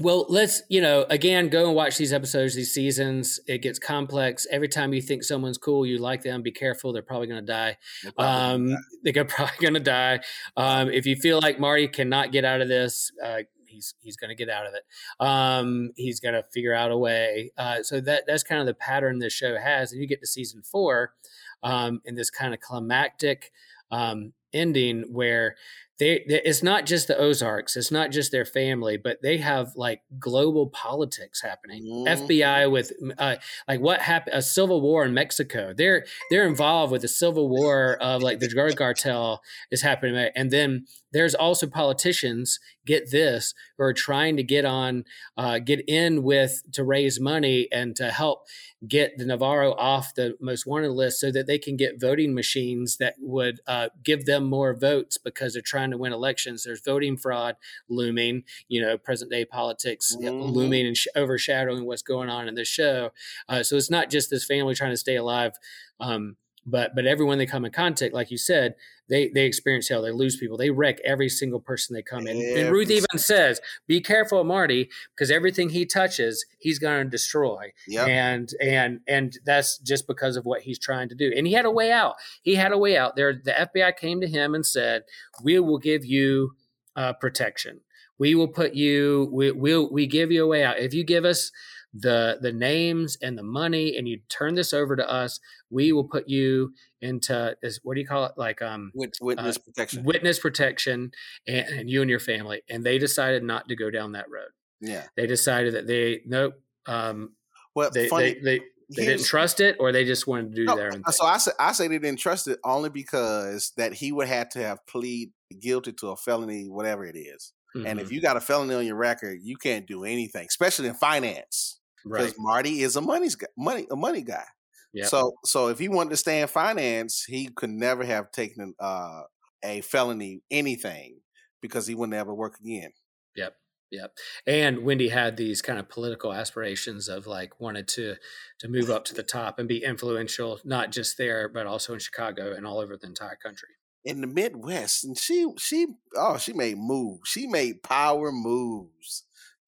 well, 0.00 0.26
let's 0.28 0.62
you 0.68 0.80
know 0.80 1.06
again 1.10 1.48
go 1.48 1.66
and 1.66 1.74
watch 1.74 1.96
these 1.96 2.12
episodes, 2.12 2.54
these 2.54 2.72
seasons. 2.72 3.38
It 3.46 3.58
gets 3.58 3.78
complex 3.78 4.46
every 4.50 4.68
time 4.68 4.92
you 4.92 5.02
think 5.02 5.22
someone's 5.22 5.58
cool, 5.58 5.86
you 5.86 5.98
like 5.98 6.22
them. 6.22 6.42
Be 6.42 6.52
careful; 6.52 6.92
they're 6.92 7.02
probably 7.02 7.28
going 7.28 7.44
to 7.44 7.52
die. 7.52 7.76
They're 8.02 8.12
probably 8.12 8.72
Um, 8.72 8.78
they're 9.02 9.24
probably 9.26 9.56
going 9.60 9.74
to 9.74 9.80
die. 9.80 10.20
Um, 10.56 10.90
if 10.90 11.06
you 11.06 11.16
feel 11.16 11.40
like 11.40 11.60
Marty 11.60 11.88
cannot 11.88 12.32
get 12.32 12.44
out 12.44 12.60
of 12.60 12.68
this, 12.68 13.12
uh, 13.24 13.42
he's 13.66 13.94
he's 14.00 14.16
going 14.16 14.30
to 14.30 14.34
get 14.34 14.48
out 14.48 14.66
of 14.66 14.74
it. 14.74 14.82
Um, 15.20 15.90
he's 15.96 16.20
going 16.20 16.34
to 16.34 16.44
figure 16.52 16.74
out 16.74 16.90
a 16.90 16.98
way. 16.98 17.52
Uh, 17.56 17.82
so 17.82 18.00
that 18.00 18.24
that's 18.26 18.42
kind 18.42 18.60
of 18.60 18.66
the 18.66 18.74
pattern 18.74 19.18
this 19.18 19.32
show 19.32 19.56
has. 19.58 19.92
And 19.92 20.00
you 20.00 20.08
get 20.08 20.20
to 20.20 20.26
season 20.26 20.62
four, 20.62 21.14
um, 21.62 22.00
in 22.04 22.14
this 22.14 22.30
kind 22.30 22.54
of 22.54 22.60
climactic 22.60 23.52
um, 23.90 24.32
ending 24.52 25.04
where 25.12 25.56
they, 26.00 26.24
they 26.26 26.40
it's 26.44 26.62
not 26.62 26.86
just 26.86 27.06
the 27.06 27.16
Ozarks, 27.16 27.76
it's 27.76 27.92
not 27.92 28.10
just 28.10 28.32
their 28.32 28.46
family, 28.46 28.96
but 28.96 29.22
they 29.22 29.36
have 29.36 29.76
like 29.76 30.00
global 30.18 30.66
politics 30.68 31.42
happening. 31.42 31.84
Mhm. 31.84 32.08
FBI 32.08 32.70
with 32.70 32.92
uh, 33.18 33.36
like 33.68 33.80
what 33.80 34.00
happened 34.00 34.34
a 34.34 34.42
civil 34.42 34.80
war 34.80 35.04
in 35.04 35.14
Mexico. 35.14 35.72
They're 35.76 36.06
they're 36.30 36.46
involved 36.46 36.90
with 36.90 37.02
the 37.02 37.08
civil 37.08 37.48
war 37.48 37.98
of 38.00 38.22
like 38.22 38.40
the 38.40 38.48
drug 38.48 38.76
cartel 38.76 39.42
is 39.70 39.82
happening, 39.82 40.30
and 40.34 40.50
then 40.50 40.86
there's 41.12 41.34
also 41.34 41.66
politicians 41.66 42.58
get 42.86 43.10
this 43.10 43.54
who 43.76 43.84
are 43.84 43.92
trying 43.92 44.36
to 44.36 44.42
get 44.42 44.64
on 44.64 45.04
uh, 45.36 45.58
get 45.58 45.82
in 45.88 46.22
with 46.22 46.62
to 46.72 46.82
raise 46.84 47.20
money 47.20 47.68
and 47.72 47.94
to 47.96 48.10
help 48.10 48.46
get 48.88 49.18
the 49.18 49.26
Navarro 49.26 49.72
off 49.74 50.14
the 50.14 50.36
most 50.40 50.66
wanted 50.66 50.90
list 50.90 51.20
so 51.20 51.30
that 51.30 51.46
they 51.46 51.58
can 51.58 51.76
get 51.76 52.00
voting 52.00 52.34
machines 52.34 52.96
that 52.96 53.14
would 53.18 53.60
uh, 53.66 53.88
give 54.02 54.24
them 54.24 54.44
more 54.44 54.74
votes 54.74 55.18
because 55.18 55.52
they're 55.52 55.62
trying 55.62 55.90
to 55.90 55.98
win 55.98 56.12
elections. 56.12 56.64
There's 56.64 56.80
voting 56.80 57.16
fraud 57.16 57.56
looming, 57.88 58.44
you 58.68 58.80
know, 58.80 58.96
present 58.96 59.30
day 59.30 59.44
politics 59.44 60.16
Mhm. 60.18 60.52
looming 60.52 60.86
and 60.86 60.96
sh- 60.96 61.06
overshadowing 61.14 61.84
what's 61.84 62.02
going 62.02 62.30
on 62.30 62.48
in 62.48 62.54
the 62.54 62.64
show. 62.64 63.10
Uh, 63.48 63.62
so 63.62 63.76
it's 63.76 63.90
not 63.90 64.10
just 64.10 64.30
this 64.30 64.44
family 64.44 64.74
trying 64.74 64.92
to 64.92 64.96
stay 64.96 65.16
alive. 65.16 65.52
Um, 66.00 66.36
but 66.70 66.94
but 66.94 67.06
everyone 67.06 67.38
they 67.38 67.46
come 67.46 67.64
in 67.64 67.72
contact, 67.72 68.14
like 68.14 68.30
you 68.30 68.38
said, 68.38 68.74
they 69.08 69.28
they 69.28 69.44
experience 69.44 69.88
hell. 69.88 70.02
They 70.02 70.12
lose 70.12 70.36
people. 70.36 70.56
They 70.56 70.70
wreck 70.70 70.98
every 71.04 71.28
single 71.28 71.60
person 71.60 71.94
they 71.94 72.02
come 72.02 72.26
in. 72.26 72.58
And 72.58 72.72
Ruth 72.72 72.90
even 72.90 73.18
says, 73.18 73.60
"Be 73.86 74.00
careful 74.00 74.42
Marty 74.44 74.88
because 75.14 75.30
everything 75.30 75.70
he 75.70 75.84
touches, 75.86 76.44
he's 76.58 76.78
going 76.78 77.04
to 77.04 77.10
destroy." 77.10 77.72
Yep. 77.88 78.08
And 78.08 78.50
and 78.62 79.00
and 79.06 79.38
that's 79.44 79.78
just 79.78 80.06
because 80.06 80.36
of 80.36 80.44
what 80.44 80.62
he's 80.62 80.78
trying 80.78 81.08
to 81.08 81.14
do. 81.14 81.32
And 81.36 81.46
he 81.46 81.52
had 81.52 81.64
a 81.64 81.70
way 81.70 81.92
out. 81.92 82.14
He 82.42 82.54
had 82.54 82.72
a 82.72 82.78
way 82.78 82.96
out. 82.96 83.16
There, 83.16 83.32
the 83.32 83.52
FBI 83.52 83.96
came 83.96 84.20
to 84.20 84.28
him 84.28 84.54
and 84.54 84.64
said, 84.64 85.02
"We 85.42 85.58
will 85.58 85.78
give 85.78 86.04
you." 86.04 86.52
uh, 86.96 87.12
protection. 87.14 87.80
We 88.18 88.34
will 88.34 88.48
put 88.48 88.74
you. 88.74 89.28
We 89.32 89.52
will 89.52 89.90
we 89.90 90.06
give 90.06 90.30
you 90.30 90.44
a 90.44 90.46
way 90.46 90.62
out 90.62 90.78
if 90.78 90.92
you 90.92 91.04
give 91.04 91.24
us 91.24 91.50
the 91.92 92.38
the 92.40 92.52
names 92.52 93.16
and 93.20 93.36
the 93.36 93.42
money 93.42 93.96
and 93.96 94.08
you 94.08 94.20
turn 94.28 94.54
this 94.54 94.72
over 94.72 94.94
to 94.94 95.10
us 95.10 95.40
we 95.70 95.92
will 95.92 96.04
put 96.04 96.28
you 96.28 96.72
into 97.00 97.56
is 97.62 97.80
what 97.82 97.94
do 97.94 98.00
you 98.00 98.06
call 98.06 98.24
it 98.26 98.32
like 98.36 98.62
um 98.62 98.92
witness 98.94 99.56
uh, 99.56 99.60
protection 99.64 100.04
witness 100.04 100.38
protection 100.38 101.10
and, 101.48 101.68
and, 101.68 101.90
you 101.90 102.00
and 102.00 102.08
your 102.08 102.20
family 102.20 102.62
and 102.70 102.84
they 102.84 102.96
decided 102.96 103.42
not 103.42 103.68
to 103.68 103.74
go 103.74 103.90
down 103.90 104.12
that 104.12 104.30
road 104.30 104.50
yeah 104.80 105.02
they 105.16 105.26
decided 105.26 105.74
that 105.74 105.88
they 105.88 106.20
nope 106.26 106.54
um 106.86 107.32
well 107.74 107.90
they, 107.92 108.08
funny, 108.08 108.34
they, 108.34 108.58
they, 108.58 108.64
they 108.96 109.06
didn't 109.06 109.24
trust 109.24 109.58
it 109.58 109.76
or 109.80 109.90
they 109.90 110.04
just 110.04 110.28
wanted 110.28 110.50
to 110.50 110.54
do 110.54 110.64
no, 110.66 110.76
their 110.76 110.92
own 110.92 111.02
so 111.10 111.24
i 111.24 111.38
say 111.38 111.50
i 111.58 111.72
say 111.72 111.88
they 111.88 111.98
didn't 111.98 112.20
trust 112.20 112.46
it 112.46 112.60
only 112.62 112.88
because 112.88 113.72
that 113.76 113.94
he 113.94 114.12
would 114.12 114.28
have 114.28 114.48
to 114.50 114.60
have 114.60 114.78
plead 114.86 115.32
guilty 115.60 115.92
to 115.92 116.08
a 116.08 116.16
felony 116.16 116.68
whatever 116.68 117.04
it 117.04 117.16
is. 117.16 117.52
Mm-hmm. 117.74 117.86
and 117.86 117.98
if 117.98 118.06
mm-hmm. 118.06 118.14
you 118.14 118.20
got 118.20 118.36
a 118.36 118.40
felony 118.40 118.74
on 118.74 118.86
your 118.86 118.96
record 118.96 119.40
you 119.42 119.56
can't 119.56 119.86
do 119.88 120.04
anything 120.04 120.46
especially 120.48 120.86
in 120.86 120.94
finance 120.94 121.79
because 122.04 122.28
right. 122.28 122.34
Marty 122.38 122.82
is 122.82 122.96
a 122.96 123.00
money's 123.00 123.34
guy, 123.34 123.48
money 123.56 123.86
a 123.90 123.96
money 123.96 124.22
guy. 124.22 124.44
Yep. 124.92 125.06
So 125.06 125.32
so 125.44 125.68
if 125.68 125.78
he 125.78 125.88
wanted 125.88 126.10
to 126.10 126.16
stay 126.16 126.40
in 126.40 126.48
finance, 126.48 127.24
he 127.26 127.48
could 127.48 127.70
never 127.70 128.04
have 128.04 128.32
taken 128.32 128.74
uh, 128.78 129.22
a 129.64 129.80
felony 129.82 130.42
anything 130.50 131.20
because 131.60 131.86
he 131.86 131.94
wouldn't 131.94 132.18
ever 132.18 132.34
work 132.34 132.58
again. 132.60 132.90
Yep. 133.36 133.54
Yep. 133.92 134.12
And 134.46 134.84
Wendy 134.84 135.08
had 135.08 135.36
these 135.36 135.62
kind 135.62 135.78
of 135.78 135.88
political 135.88 136.32
aspirations 136.32 137.08
of 137.08 137.26
like 137.26 137.60
wanted 137.60 137.88
to 137.88 138.16
to 138.60 138.68
move 138.68 138.88
up 138.90 139.04
to 139.06 139.14
the 139.14 139.22
top 139.22 139.58
and 139.58 139.68
be 139.68 139.84
influential, 139.84 140.60
not 140.64 140.92
just 140.92 141.18
there, 141.18 141.48
but 141.48 141.66
also 141.66 141.92
in 141.92 141.98
Chicago 141.98 142.54
and 142.54 142.66
all 142.66 142.78
over 142.78 142.96
the 142.96 143.06
entire 143.06 143.36
country. 143.36 143.68
In 144.04 144.20
the 144.20 144.26
Midwest. 144.26 145.04
And 145.04 145.18
she 145.18 145.46
she 145.58 145.86
oh, 146.16 146.38
she 146.38 146.52
made 146.52 146.78
moves. 146.78 147.28
She 147.28 147.46
made 147.46 147.82
power 147.82 148.30
moves 148.32 149.24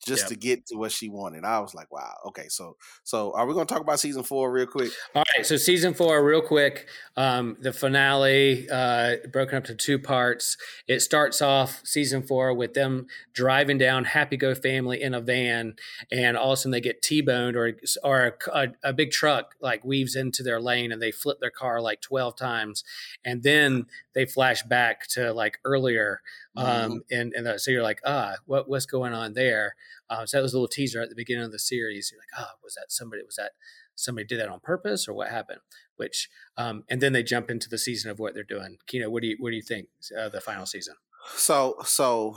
just 0.06 0.22
yep. 0.22 0.28
to 0.28 0.36
get 0.36 0.66
to 0.66 0.76
what 0.76 0.92
she 0.92 1.08
wanted. 1.08 1.44
I 1.44 1.60
was 1.60 1.74
like, 1.74 1.92
wow, 1.92 2.14
okay. 2.26 2.48
So, 2.48 2.76
so 3.04 3.32
are 3.34 3.46
we 3.46 3.54
going 3.54 3.66
to 3.66 3.72
talk 3.72 3.82
about 3.82 4.00
season 4.00 4.22
four 4.22 4.50
real 4.50 4.66
quick? 4.66 4.90
All 5.14 5.22
right. 5.36 5.46
So 5.46 5.56
season 5.56 5.94
four, 5.94 6.24
real 6.24 6.42
quick. 6.42 6.88
Um, 7.16 7.56
the 7.60 7.72
finale, 7.72 8.68
uh, 8.70 9.16
broken 9.30 9.58
up 9.58 9.64
to 9.64 9.74
two 9.74 9.98
parts. 9.98 10.56
It 10.88 11.00
starts 11.00 11.40
off 11.40 11.80
season 11.84 12.22
four 12.22 12.52
with 12.54 12.74
them 12.74 13.06
driving 13.32 13.78
down 13.78 14.04
Happy 14.04 14.36
Go 14.36 14.54
family 14.54 15.00
in 15.00 15.14
a 15.14 15.20
van, 15.20 15.74
and 16.10 16.36
all 16.36 16.52
of 16.52 16.54
a 16.54 16.56
sudden 16.56 16.72
they 16.72 16.80
get 16.80 17.02
T-boned 17.02 17.56
or 17.56 17.76
or 18.02 18.36
a, 18.52 18.68
a 18.82 18.92
big 18.92 19.10
truck 19.10 19.54
like 19.60 19.84
weaves 19.84 20.16
into 20.16 20.42
their 20.42 20.60
lane, 20.60 20.90
and 20.90 21.00
they 21.00 21.12
flip 21.12 21.38
their 21.40 21.50
car 21.50 21.80
like 21.80 22.00
twelve 22.00 22.36
times, 22.36 22.82
and 23.24 23.42
then 23.42 23.86
they 24.14 24.26
flash 24.26 24.62
back 24.62 25.06
to 25.08 25.32
like 25.32 25.58
earlier 25.64 26.20
um, 26.56 26.66
mm-hmm. 26.66 26.96
and 27.10 27.32
and 27.34 27.60
so 27.60 27.70
you're 27.70 27.82
like 27.82 28.00
ah 28.04 28.34
what 28.46 28.68
what's 28.68 28.86
going 28.86 29.12
on 29.12 29.34
there? 29.34 29.74
Um, 30.10 30.26
so 30.26 30.36
that 30.36 30.42
was 30.42 30.52
a 30.52 30.56
little 30.56 30.68
teaser 30.68 31.00
at 31.00 31.08
the 31.08 31.14
beginning 31.14 31.44
of 31.44 31.52
the 31.52 31.58
series. 31.58 32.10
You're 32.10 32.20
like 32.20 32.28
ah 32.36 32.50
oh, 32.52 32.58
was 32.62 32.74
that 32.74 32.90
somebody 32.90 33.22
was 33.24 33.36
that 33.36 33.52
somebody 33.94 34.26
did 34.26 34.40
that 34.40 34.48
on 34.48 34.60
purpose 34.60 35.08
or 35.08 35.14
what 35.14 35.28
happened? 35.28 35.60
Which 35.96 36.28
um, 36.56 36.84
and 36.88 37.00
then 37.00 37.12
they 37.12 37.22
jump 37.22 37.50
into 37.50 37.68
the 37.68 37.78
season 37.78 38.10
of 38.10 38.18
what 38.18 38.34
they're 38.34 38.42
doing. 38.42 38.78
Kino 38.86 39.10
what 39.10 39.22
do 39.22 39.28
you 39.28 39.36
what 39.38 39.50
do 39.50 39.56
you 39.56 39.62
think 39.62 39.88
uh, 40.18 40.28
the 40.28 40.40
final 40.40 40.66
season? 40.66 40.94
So 41.36 41.76
so 41.84 42.36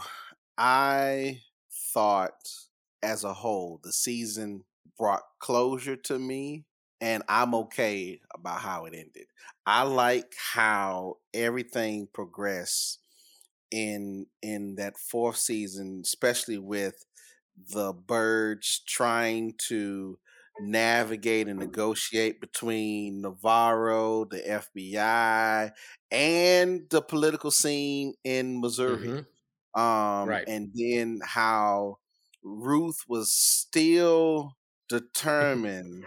I 0.58 1.42
thought 1.94 2.50
as 3.02 3.24
a 3.24 3.34
whole 3.34 3.80
the 3.84 3.94
season 3.94 4.64
brought 4.98 5.24
closure 5.40 5.96
to 5.96 6.18
me 6.18 6.66
and 7.02 7.24
I'm 7.28 7.54
okay 7.56 8.20
about 8.34 8.62
how 8.62 8.86
it 8.86 8.94
ended. 8.94 9.28
I 9.66 9.84
like 9.84 10.34
how 10.54 11.18
everything 11.34 12.08
progressed 12.14 13.00
in 13.72 14.28
in 14.42 14.76
that 14.76 14.98
fourth 14.98 15.38
season, 15.38 16.02
especially 16.04 16.58
with 16.58 17.06
the 17.74 17.94
Byrdes 17.94 18.82
trying 18.88 19.56
to 19.68 20.18
navigate 20.60 21.48
and 21.48 21.60
negotiate 21.60 22.40
between 22.40 23.22
Navarro, 23.22 24.26
the 24.26 24.40
FBI, 24.40 25.72
and 26.12 26.82
the 26.90 27.02
political 27.02 27.52
scene 27.52 28.14
in 28.24 28.62
Missouri. 28.62 29.08
Mm-hmm. 29.08 29.82
Um, 29.82 30.30
right. 30.30 30.48
And 30.48 30.72
then 30.74 31.20
how 31.24 31.98
Ruth 32.44 33.00
was 33.08 33.34
still 33.34 34.56
determined 34.88 36.06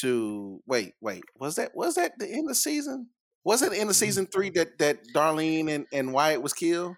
to 0.00 0.60
wait, 0.66 0.94
wait, 1.00 1.24
was 1.38 1.56
that 1.56 1.74
was 1.74 1.94
that 1.94 2.12
the 2.18 2.28
end 2.28 2.50
of 2.50 2.56
season? 2.56 3.08
Was 3.44 3.62
it 3.62 3.72
in 3.72 3.86
the 3.86 3.94
season 3.94 4.26
three 4.26 4.50
that 4.50 4.78
that 4.78 4.98
Darlene 5.14 5.70
and, 5.70 5.86
and 5.92 6.12
Wyatt 6.12 6.42
was 6.42 6.52
killed? 6.52 6.96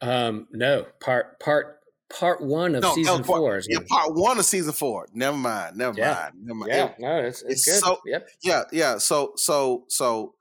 Um, 0.00 0.46
no, 0.52 0.86
part 1.00 1.40
part 1.40 1.80
part 2.10 2.40
one 2.42 2.74
of 2.74 2.82
no, 2.82 2.94
season 2.94 3.24
part, 3.24 3.26
four. 3.26 3.60
Yeah, 3.68 3.78
part 3.88 4.14
one 4.14 4.38
of 4.38 4.44
season 4.44 4.72
four. 4.72 5.06
Never 5.12 5.36
mind. 5.36 5.76
Never 5.76 5.98
yeah. 5.98 6.14
mind. 6.14 6.34
Never 6.42 6.58
mind. 6.58 6.72
Yeah, 6.72 6.84
it, 6.86 6.94
no, 6.98 7.16
it's, 7.18 7.42
it's, 7.42 7.66
it's, 7.66 7.80
good. 7.80 7.88
So, 7.88 7.98
yep. 8.06 8.28
Yeah, 8.42 8.62
yeah. 8.72 8.98
So 8.98 9.32
so 9.36 9.84
so 9.88 10.34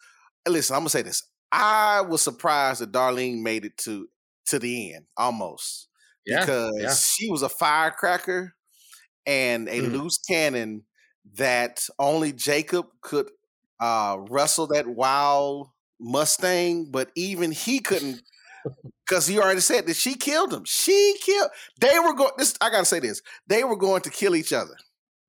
listen, 0.48 0.76
I'm 0.76 0.82
gonna 0.82 0.90
say 0.90 1.02
this. 1.02 1.24
I 1.52 2.02
was 2.02 2.22
surprised 2.22 2.82
that 2.82 2.92
Darlene 2.92 3.42
made 3.42 3.66
it 3.66 3.78
to 3.78 4.08
to 4.48 4.60
the 4.60 4.94
end 4.94 5.06
almost. 5.18 5.88
Yeah, 6.26 6.42
because 6.42 6.74
yeah. 6.78 6.94
she 6.94 7.32
was 7.32 7.42
a 7.42 7.50
firecracker 7.50 8.54
and 9.26 9.68
a 9.68 9.80
mm. 9.80 9.92
loose 9.92 10.20
cannon 10.20 10.84
that 11.36 11.88
only 11.98 12.32
Jacob 12.32 12.88
could 13.02 13.30
uh, 13.80 14.18
wrestle 14.30 14.68
that 14.68 14.88
wild 14.88 15.70
Mustang, 16.00 16.90
but 16.92 17.12
even 17.16 17.52
he 17.52 17.80
couldn't 17.80 18.22
because 19.06 19.28
he 19.28 19.40
already 19.40 19.60
said 19.60 19.86
that 19.88 19.96
she 19.96 20.16
killed 20.16 20.54
him. 20.54 20.64
She 20.66 21.16
killed. 21.22 21.50
They 21.80 22.00
were 22.00 22.14
going. 22.14 22.32
This 22.38 22.56
I 22.62 22.70
gotta 22.70 22.86
say 22.86 23.00
this. 23.00 23.22
They 23.48 23.64
were 23.64 23.76
going 23.76 24.02
to 24.02 24.10
kill 24.10 24.36
each 24.36 24.54
other. 24.54 24.76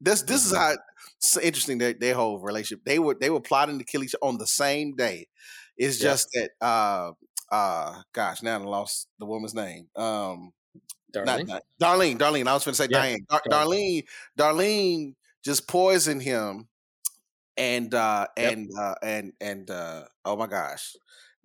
This 0.00 0.22
this 0.22 0.46
is 0.46 0.52
mm-hmm. 0.52 0.60
how 0.60 0.76
it's 1.18 1.36
interesting 1.36 1.78
their, 1.78 1.92
their 1.92 2.14
whole 2.14 2.38
relationship. 2.38 2.84
They 2.84 2.98
were 2.98 3.16
they 3.20 3.30
were 3.30 3.40
plotting 3.40 3.78
to 3.78 3.84
kill 3.84 4.02
each 4.04 4.14
other 4.14 4.30
on 4.30 4.38
the 4.38 4.46
same 4.46 4.94
day. 4.94 5.26
It's 5.76 5.98
just 5.98 6.28
that 6.34 6.50
uh 6.60 7.12
uh 7.52 8.02
gosh 8.12 8.42
now 8.42 8.60
I 8.60 8.62
lost 8.62 9.08
the 9.18 9.26
woman's 9.26 9.54
name. 9.54 9.88
Um 9.96 10.52
Darlene. 11.12 11.26
Not, 11.26 11.46
not, 11.46 11.62
Darlene. 11.80 12.18
Darlene. 12.18 12.46
I 12.46 12.54
was 12.54 12.64
going 12.64 12.74
to 12.74 12.82
say 12.82 12.86
yeah. 12.88 13.02
Diane. 13.02 13.26
Dar- 13.28 13.42
Darlene. 13.50 14.04
Darlene 14.38 15.14
just 15.44 15.68
poison 15.68 16.20
him 16.20 16.68
and 17.56 17.94
uh 17.94 18.26
yep. 18.36 18.52
and 18.52 18.70
uh 18.78 18.94
and 19.02 19.32
and 19.40 19.70
uh 19.70 20.04
oh 20.24 20.36
my 20.36 20.46
gosh 20.46 20.94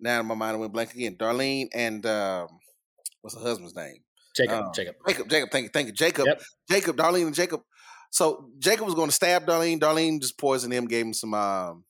now 0.00 0.22
my 0.22 0.34
mind 0.34 0.58
went 0.58 0.72
blank 0.72 0.94
again 0.94 1.16
darlene 1.16 1.68
and 1.74 2.06
um 2.06 2.48
what's 3.20 3.36
her 3.36 3.42
husband's 3.42 3.74
name 3.74 3.98
jacob 4.34 4.64
um, 4.66 4.72
jacob 4.74 4.94
jacob 5.06 5.28
jacob 5.28 5.50
thank 5.50 5.64
you 5.64 5.70
thank 5.72 5.86
you 5.88 5.92
jacob 5.92 6.26
yep. 6.26 6.40
jacob 6.70 6.96
darlene 6.96 7.26
and 7.26 7.34
jacob 7.34 7.60
so 8.10 8.48
jacob 8.58 8.86
was 8.86 8.94
going 8.94 9.08
to 9.08 9.14
stab 9.14 9.46
darlene 9.46 9.78
darlene 9.78 10.20
just 10.20 10.38
poisoned 10.38 10.72
him 10.72 10.86
gave 10.86 11.04
him 11.04 11.12
some 11.12 11.34
um 11.34 11.84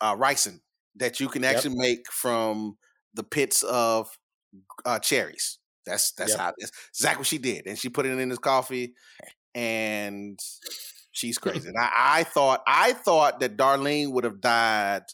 uh 0.00 0.16
ricin 0.16 0.60
that 0.96 1.20
you 1.20 1.28
can 1.28 1.44
actually 1.44 1.74
yep. 1.76 1.78
make 1.78 2.10
from 2.10 2.76
the 3.14 3.24
pits 3.24 3.62
of 3.62 4.08
uh 4.84 4.98
cherries 4.98 5.58
that's 5.84 6.12
that's 6.12 6.30
yep. 6.30 6.40
how 6.40 6.52
that's 6.58 6.72
exactly 6.90 7.20
what 7.20 7.26
she 7.26 7.38
did 7.38 7.66
and 7.66 7.78
she 7.78 7.88
put 7.88 8.06
it 8.06 8.18
in 8.18 8.30
his 8.30 8.38
coffee 8.38 8.94
and 9.54 10.38
She's 11.14 11.38
crazy. 11.38 11.68
and 11.68 11.78
I, 11.78 11.90
I 11.94 12.24
thought 12.24 12.62
I 12.66 12.92
thought 12.92 13.38
that 13.40 13.56
Darlene 13.56 14.12
would 14.12 14.24
have 14.24 14.40
died 14.40 15.04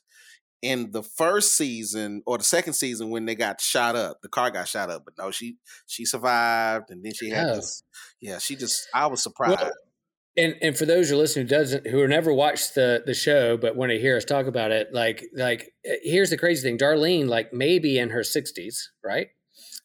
in 0.63 0.93
the 0.93 1.03
first 1.03 1.57
season 1.57 2.23
or 2.27 2.39
the 2.39 2.45
second 2.45 2.73
season 2.73 3.11
when 3.11 3.27
they 3.27 3.35
got 3.35 3.61
shot 3.61 3.97
up. 3.97 4.23
The 4.23 4.29
car 4.29 4.51
got 4.51 4.67
shot 4.67 4.89
up, 4.89 5.03
but 5.05 5.15
no, 5.19 5.31
she 5.31 5.57
she 5.87 6.07
survived, 6.07 6.91
and 6.91 7.05
then 7.05 7.13
she 7.13 7.29
had 7.29 7.49
yes. 7.49 7.57
this. 7.57 7.83
Yeah, 8.21 8.39
she 8.39 8.57
just. 8.57 8.89
I 8.95 9.09
was 9.09 9.23
surprised. 9.23 9.61
Well, 9.61 9.73
and 10.39 10.55
and 10.63 10.77
for 10.77 10.87
those 10.87 11.11
who 11.11 11.17
listen 11.17 11.43
who 11.43 11.49
doesn't 11.49 11.87
who 11.87 12.07
never 12.09 12.33
watched 12.33 12.75
the 12.75 13.03
the 13.05 13.15
show 13.15 13.59
but 13.59 13.77
want 13.77 13.91
to 13.91 13.99
hear 13.99 14.17
us 14.17 14.25
talk 14.25 14.47
about 14.47 14.71
it, 14.71 14.89
like 14.95 15.23
like 15.35 15.75
eh, 15.85 15.97
here's 16.03 16.31
the 16.31 16.39
crazy 16.39 16.67
thing: 16.67 16.79
Darlene, 16.79 17.29
like 17.29 17.53
maybe 17.53 17.99
in 17.99 18.09
her 18.09 18.25
sixties, 18.25 18.91
right? 19.05 19.29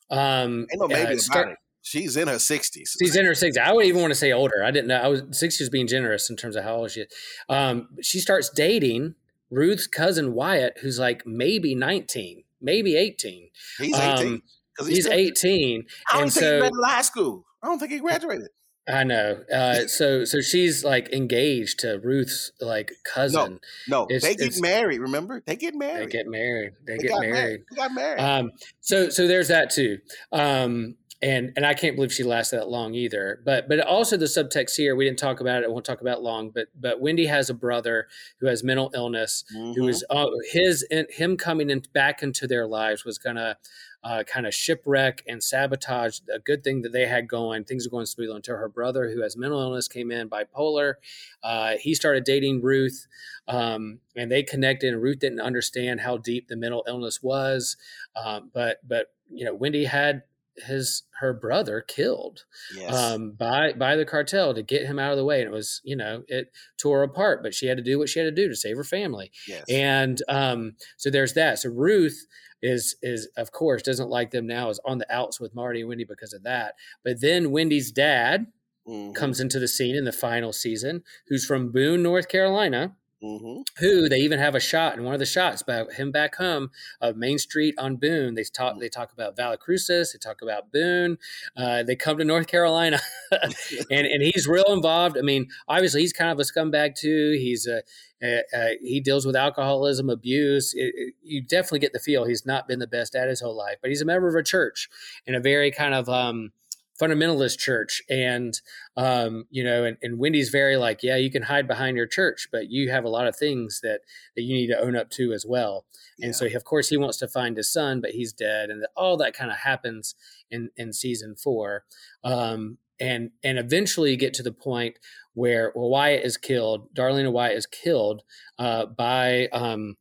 Um, 0.10 0.68
Ain't 0.72 0.80
no 0.80 0.88
maybe 0.88 1.16
uh, 1.16 1.18
start, 1.18 1.50
it. 1.50 1.58
She's 1.86 2.18
in 2.18 2.28
her 2.28 2.40
sixties. 2.40 2.98
She's 3.00 3.16
in 3.16 3.26
her 3.26 3.36
sixties. 3.36 3.62
I 3.64 3.72
would 3.72 3.86
even 3.86 4.02
want 4.02 4.10
to 4.10 4.16
say 4.16 4.32
older. 4.32 4.64
I 4.64 4.72
didn't 4.72 4.88
know. 4.88 4.98
I 4.98 5.08
was 5.08 5.22
sixties 5.30 5.70
being 5.70 5.86
generous 5.86 6.32
in 6.32 6.36
terms 6.36 6.56
of 6.56 6.64
how 6.64 6.78
old 6.78 6.90
she 6.90 7.02
is. 7.02 7.08
Um, 7.48 7.90
she 8.02 8.20
starts 8.20 8.50
dating 8.50 9.14
Ruth's 9.52 9.86
cousin 9.86 10.34
Wyatt, 10.34 10.80
who's 10.82 10.98
like 10.98 11.28
maybe 11.28 11.76
nineteen, 11.76 12.44
maybe 12.60 12.96
eighteen. 12.96 13.50
He's 13.78 13.96
eighteen. 13.96 14.34
Um, 14.80 14.88
he's, 14.88 14.88
he's 14.88 15.08
eighteen. 15.08 15.86
I 16.12 16.22
don't 16.22 16.24
think 16.24 16.32
so, 16.32 16.54
he 16.56 16.60
graduated 16.62 16.86
high 16.86 17.02
school. 17.04 17.46
I 17.62 17.68
don't 17.68 17.78
think 17.78 17.92
he 17.92 18.00
graduated. 18.00 18.50
I 18.88 19.04
know. 19.04 19.44
Uh, 19.54 19.76
so 19.88 20.26
so 20.26 20.42
she's 20.42 20.84
like 20.84 21.14
engaged 21.14 21.82
to 21.82 22.00
Ruth's 22.04 22.52
like 22.60 22.94
cousin. 23.04 23.60
No, 23.88 24.00
no, 24.00 24.08
it's, 24.10 24.26
they 24.26 24.34
get 24.34 24.60
married. 24.60 25.02
Remember, 25.02 25.44
they 25.46 25.56
get 25.56 25.76
married. 25.76 26.08
They 26.08 26.12
get 26.12 26.28
married. 26.28 26.74
They, 26.88 26.98
they 26.98 27.04
get 27.04 27.20
married. 27.20 27.32
married. 27.32 27.62
They 27.70 27.76
got 27.76 27.94
married. 27.94 28.20
Um, 28.20 28.52
so 28.82 29.10
so 29.10 29.28
there's 29.28 29.50
that 29.50 29.70
too. 29.70 30.00
Um, 30.32 30.96
and 31.22 31.54
and 31.56 31.66
I 31.66 31.74
can't 31.74 31.96
believe 31.96 32.12
she 32.12 32.24
lasted 32.24 32.58
that 32.58 32.70
long 32.70 32.94
either. 32.94 33.42
But 33.46 33.68
but 33.68 33.80
also 33.80 34.18
the 34.18 34.26
subtext 34.26 34.76
here, 34.76 34.96
we 34.96 35.06
didn't 35.06 35.20
talk 35.20 35.40
about 35.40 35.64
it. 35.64 35.66
I 35.66 35.70
won't 35.70 35.86
talk 35.86 36.02
about 36.02 36.18
it 36.20 36.22
long. 36.22 36.50
But 36.50 36.68
but 36.80 37.00
Wendy 37.00 37.26
has 37.28 37.50
a 37.50 37.54
brother 37.54 38.08
who 38.40 38.48
has 38.48 38.64
mental 38.64 38.92
illness, 38.94 39.44
mm-hmm. 39.56 39.74
who 39.74 39.88
is 39.88 40.04
uh, 40.10 40.28
his 40.52 40.86
him 40.90 41.38
coming 41.38 41.70
in 41.70 41.84
back 41.94 42.22
into 42.22 42.48
their 42.48 42.68
lives 42.68 43.06
was 43.06 43.18
gonna 43.18 43.58
uh, 44.04 44.24
kind 44.24 44.46
of 44.46 44.54
shipwreck 44.54 45.24
and 45.28 45.44
sabotage 45.44 46.20
a 46.32 46.38
good 46.38 46.64
thing 46.64 46.84
that 46.84 46.92
they 46.92 47.08
had 47.08 47.28
going. 47.28 47.64
Things 47.64 47.88
are 47.88 47.90
going 47.90 48.06
smoothly 48.06 48.36
until 48.36 48.58
her 48.58 48.70
brother, 48.70 49.10
who 49.10 49.22
has 49.22 49.36
mental 49.36 49.60
illness, 49.60 49.88
came 49.88 50.12
in, 50.12 50.30
bipolar. 50.30 50.96
Uh, 51.42 51.74
he 51.80 51.96
started 51.96 52.24
dating 52.24 52.62
Ruth, 52.62 53.08
um, 53.48 54.00
and 54.16 54.32
they 54.32 54.44
connected. 54.44 54.94
And 54.94 55.02
Ruth 55.02 55.20
didn't 55.20 55.40
understand 55.40 56.02
how 56.02 56.18
deep 56.18 56.50
the 56.50 56.56
mental 56.56 56.84
illness 56.88 57.24
was, 57.24 57.78
um, 58.16 58.52
but 58.54 58.78
but 58.88 59.08
you 59.32 59.46
know, 59.46 59.56
Wendy 59.56 59.86
had 59.86 60.24
his 60.58 61.04
her 61.20 61.34
brother 61.34 61.82
killed 61.82 62.46
yes. 62.76 62.94
um, 62.94 63.32
by 63.32 63.74
by 63.74 63.96
the 63.96 64.06
cartel 64.06 64.54
to 64.54 64.64
get 64.64 64.86
him 64.86 65.00
out 65.00 65.12
of 65.12 65.18
the 65.18 65.26
way, 65.26 65.42
and 65.42 65.48
it 65.48 65.54
was 65.54 65.82
you 65.84 65.96
know 65.96 66.24
it 66.28 66.52
tore 66.78 67.04
apart, 67.04 67.44
but 67.44 67.54
she 67.54 67.68
had 67.68 67.78
to 67.78 67.84
do 67.84 67.98
what 67.98 68.10
she 68.10 68.20
had 68.20 68.26
to 68.26 68.32
do 68.32 68.48
to 68.48 68.56
save 68.56 68.78
her 68.78 68.84
family, 68.84 69.32
yes. 69.48 69.64
and 69.70 70.22
um, 70.28 70.76
so 70.98 71.10
there's 71.10 71.34
that. 71.34 71.60
So 71.60 71.70
Ruth 71.70 72.26
is 72.62 72.96
is 73.02 73.28
of 73.38 73.52
course 73.52 73.82
doesn't 73.82 74.10
like 74.10 74.32
them 74.32 74.48
now 74.48 74.70
is 74.70 74.80
on 74.86 74.98
the 74.98 75.14
outs 75.14 75.40
with 75.40 75.56
Marty 75.56 75.82
and 75.82 75.90
Wendy 75.90 76.06
because 76.06 76.34
of 76.34 76.44
that, 76.44 76.76
but 77.04 77.22
then 77.22 77.52
Wendy's 77.52 77.92
dad 77.92 78.48
mm-hmm. 78.88 79.14
comes 79.14 79.40
into 79.40 79.60
the 79.60 79.68
scene 79.68 79.96
in 79.96 80.06
the 80.06 80.12
final 80.12 80.54
season, 80.54 81.04
who's 81.28 81.46
from 81.46 81.72
Boone, 81.72 82.04
North 82.04 82.28
Carolina 82.28 82.96
Mm-hmm. 83.24 83.62
Who 83.80 84.10
they 84.10 84.20
even 84.20 84.40
have 84.40 84.56
a 84.56 84.60
shot 84.60 84.98
in 84.98 85.04
one 85.04 85.14
of 85.14 85.20
the 85.20 85.26
shots 85.26 85.62
about 85.62 85.94
him 85.94 86.12
back 86.12 86.36
home 86.36 86.70
of 87.00 87.16
Main 87.16 87.38
Street 87.38 87.74
on 87.78 87.96
Boone. 87.96 88.36
They 88.36 88.44
talk 88.44 88.72
mm-hmm. 88.72 88.82
they 88.82 88.90
talk 88.90 89.14
about 89.14 89.60
Crucis. 89.60 90.12
they 90.12 90.20
talk 90.20 90.42
about 90.42 90.72
Boone. 90.72 91.18
Uh, 91.56 91.84
they 91.84 91.96
come 91.96 92.18
to 92.18 92.26
North 92.26 92.48
Carolina, 92.48 93.00
and 93.32 94.06
and 94.06 94.22
he's 94.22 94.48
real 94.48 94.66
involved. 94.68 95.18
I 95.18 95.22
mean, 95.22 95.48
obviously 95.68 96.02
he's 96.02 96.14
kind 96.14 96.32
of 96.32 96.40
a 96.40 96.44
scumbag 96.44 96.96
too. 96.96 97.38
He's 97.40 97.66
a, 97.68 97.84
a, 98.22 98.44
a 98.54 98.78
he 98.82 99.00
deals 99.00 99.26
with 99.26 99.36
alcoholism, 99.36 100.10
abuse. 100.10 100.74
It, 100.74 100.94
it, 100.96 101.14
you 101.24 101.42
definitely 101.42 101.80
get 101.80 101.94
the 101.94 102.00
feel 102.00 102.26
he's 102.26 102.46
not 102.46 102.68
been 102.68 102.80
the 102.80 102.88
best 102.88 103.16
at 103.16 103.30
his 103.30 103.40
whole 103.40 103.56
life, 103.56 103.78
but 103.82 103.90
he's 103.90 104.02
a 104.02 104.06
member 104.06 104.28
of 104.28 104.36
a 104.36 104.44
church 104.44 104.90
in 105.26 105.36
a 105.36 105.40
very 105.40 105.72
kind 105.72 105.94
of 105.94 106.10
um, 106.10 106.52
fundamentalist 107.00 107.58
church 107.58 108.02
and 108.10 108.62
um, 108.96 109.46
you 109.50 109.64
know 109.64 109.84
and, 109.84 109.98
and 110.02 110.18
wendy's 110.18 110.50
very 110.50 110.78
like 110.78 111.04
yeah 111.04 111.16
you 111.16 111.30
can 111.30 111.44
hide 111.44 111.68
behind 111.68 111.98
your 111.98 112.08
church 112.08 112.48
but 112.52 112.70
you 112.70 112.90
have 112.90 113.04
a 113.04 113.10
lot 113.10 113.28
of 113.28 113.36
things 113.36 113.80
that 113.82 114.02
that 114.36 114.44
you 114.44 114.56
need 114.56 114.68
to 114.68 114.80
own 114.80 114.96
up 114.96 115.10
to 115.10 115.34
as 115.34 115.46
well 115.46 115.86
and 116.20 116.28
yeah. 116.28 116.32
so 116.32 116.46
of 116.46 116.64
course 116.64 116.90
he 116.90 116.98
wants 116.98 117.18
to 117.18 117.28
find 117.28 117.58
his 117.58 117.72
son 117.72 118.00
but 118.02 118.12
he's 118.12 118.34
dead 118.34 118.70
and 118.70 118.86
all 118.96 119.18
that 119.18 119.34
kind 119.34 119.52
of 119.52 119.58
happens 119.58 120.16
in 120.50 120.70
in 120.78 120.94
season 120.94 121.36
four 121.36 121.84
um, 122.24 122.78
and 123.00 123.32
and 123.44 123.58
eventually 123.58 124.12
you 124.12 124.18
get 124.18 124.34
to 124.36 124.44
the 124.44 124.52
point 124.52 124.98
where 125.34 125.72
well, 125.76 125.90
Wyatt 125.90 126.24
is 126.24 126.38
killed. 126.38 126.94
Darlene 126.96 127.32
Wyatt 127.32 127.58
is 127.58 127.66
killed 127.66 128.24
uh, 128.58 128.86
by 128.86 129.48
um, 129.48 129.98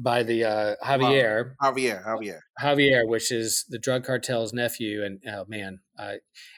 by 0.00 0.22
the 0.22 0.44
uh, 0.44 0.74
Javier, 0.84 1.54
Javier, 1.60 2.04
Javier, 2.04 2.38
Javier, 2.60 3.06
which 3.06 3.32
is 3.32 3.64
the 3.68 3.78
drug 3.78 4.04
cartel's 4.04 4.52
nephew, 4.52 5.04
and 5.04 5.20
oh 5.28 5.44
man, 5.48 5.80
uh, 5.98 6.14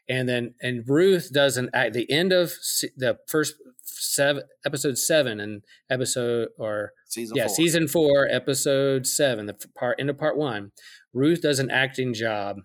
and 0.09 0.29
then 0.29 0.55
and 0.61 0.85
Ruth 0.87 1.33
doesn't 1.33 1.71
at 1.73 1.95
the 1.95 2.11
end 2.11 2.33
of 2.33 2.53
the 2.97 3.19
first 3.27 3.55
seven 3.83 4.45
episode 4.65 4.99
seven 4.99 5.41
and 5.41 5.63
episode 5.89 6.49
or 6.59 6.93
season 7.07 7.37
yeah 7.37 7.47
four. 7.47 7.55
season 7.55 7.89
four 7.89 8.29
episode 8.31 9.07
seven 9.07 9.47
the 9.47 9.57
part 9.77 9.99
into 9.99 10.15
part 10.15 10.37
one. 10.37 10.73
Ruth 11.13 11.41
does 11.43 11.59
an 11.59 11.71
acting 11.71 12.13
job 12.13 12.57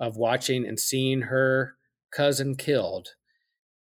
of 0.00 0.16
watching 0.16 0.66
and 0.66 0.78
seeing 0.78 1.22
her 1.22 1.74
cousin 2.12 2.54
killed. 2.54 3.08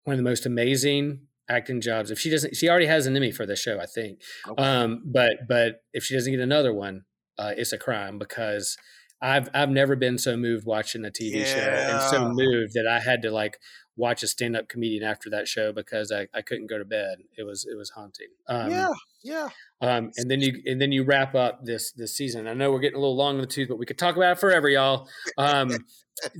One 0.04 0.14
of 0.14 0.18
the 0.18 0.28
most 0.28 0.46
amazing 0.46 1.26
acting 1.52 1.80
jobs. 1.80 2.10
If 2.10 2.18
she 2.18 2.30
doesn't, 2.30 2.56
she 2.56 2.68
already 2.68 2.86
has 2.86 3.06
an 3.06 3.16
Emmy 3.16 3.30
for 3.30 3.46
the 3.46 3.56
show, 3.56 3.78
I 3.78 3.86
think. 3.86 4.20
Okay. 4.48 4.62
Um, 4.62 5.02
but 5.04 5.46
but 5.48 5.82
if 5.92 6.04
she 6.04 6.14
doesn't 6.14 6.32
get 6.32 6.40
another 6.40 6.72
one, 6.72 7.02
uh, 7.38 7.52
it's 7.56 7.72
a 7.72 7.78
crime 7.78 8.18
because 8.18 8.76
I've 9.20 9.48
I've 9.54 9.70
never 9.70 9.94
been 9.94 10.18
so 10.18 10.36
moved 10.36 10.66
watching 10.66 11.04
a 11.04 11.10
TV 11.10 11.36
yeah. 11.36 11.44
show 11.44 11.60
and 11.60 12.02
so 12.10 12.28
moved 12.28 12.74
that 12.74 12.86
I 12.88 13.00
had 13.00 13.22
to 13.22 13.30
like 13.30 13.58
watch 13.96 14.22
a 14.22 14.26
stand 14.26 14.56
up 14.56 14.68
comedian 14.68 15.02
after 15.02 15.28
that 15.30 15.46
show 15.46 15.72
because 15.72 16.10
I, 16.10 16.26
I 16.34 16.42
couldn't 16.42 16.68
go 16.68 16.78
to 16.78 16.84
bed. 16.84 17.18
It 17.36 17.44
was 17.44 17.66
it 17.70 17.76
was 17.76 17.90
haunting. 17.90 18.28
Um, 18.48 18.70
yeah, 18.70 18.88
yeah. 19.22 19.48
Um, 19.80 20.10
and 20.16 20.30
then 20.30 20.40
you 20.40 20.62
and 20.66 20.80
then 20.80 20.92
you 20.92 21.04
wrap 21.04 21.34
up 21.34 21.64
this 21.64 21.92
this 21.92 22.16
season. 22.16 22.48
I 22.48 22.54
know 22.54 22.72
we're 22.72 22.80
getting 22.80 22.96
a 22.96 23.00
little 23.00 23.16
long 23.16 23.36
in 23.36 23.40
the 23.40 23.46
tooth, 23.46 23.68
but 23.68 23.78
we 23.78 23.86
could 23.86 23.98
talk 23.98 24.16
about 24.16 24.32
it 24.32 24.40
forever, 24.40 24.68
y'all. 24.68 25.08
Um, 25.38 25.70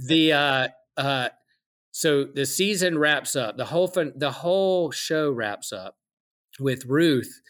the 0.08 0.32
uh, 0.32 0.68
uh, 0.96 1.28
so 1.92 2.24
the 2.24 2.46
season 2.46 2.98
wraps 2.98 3.36
up. 3.36 3.58
The 3.58 3.66
whole 3.66 3.86
fun, 3.86 4.14
the 4.16 4.30
whole 4.30 4.90
show 4.90 5.30
wraps 5.30 5.72
up 5.72 5.96
with 6.58 6.86
Ruth 6.86 7.40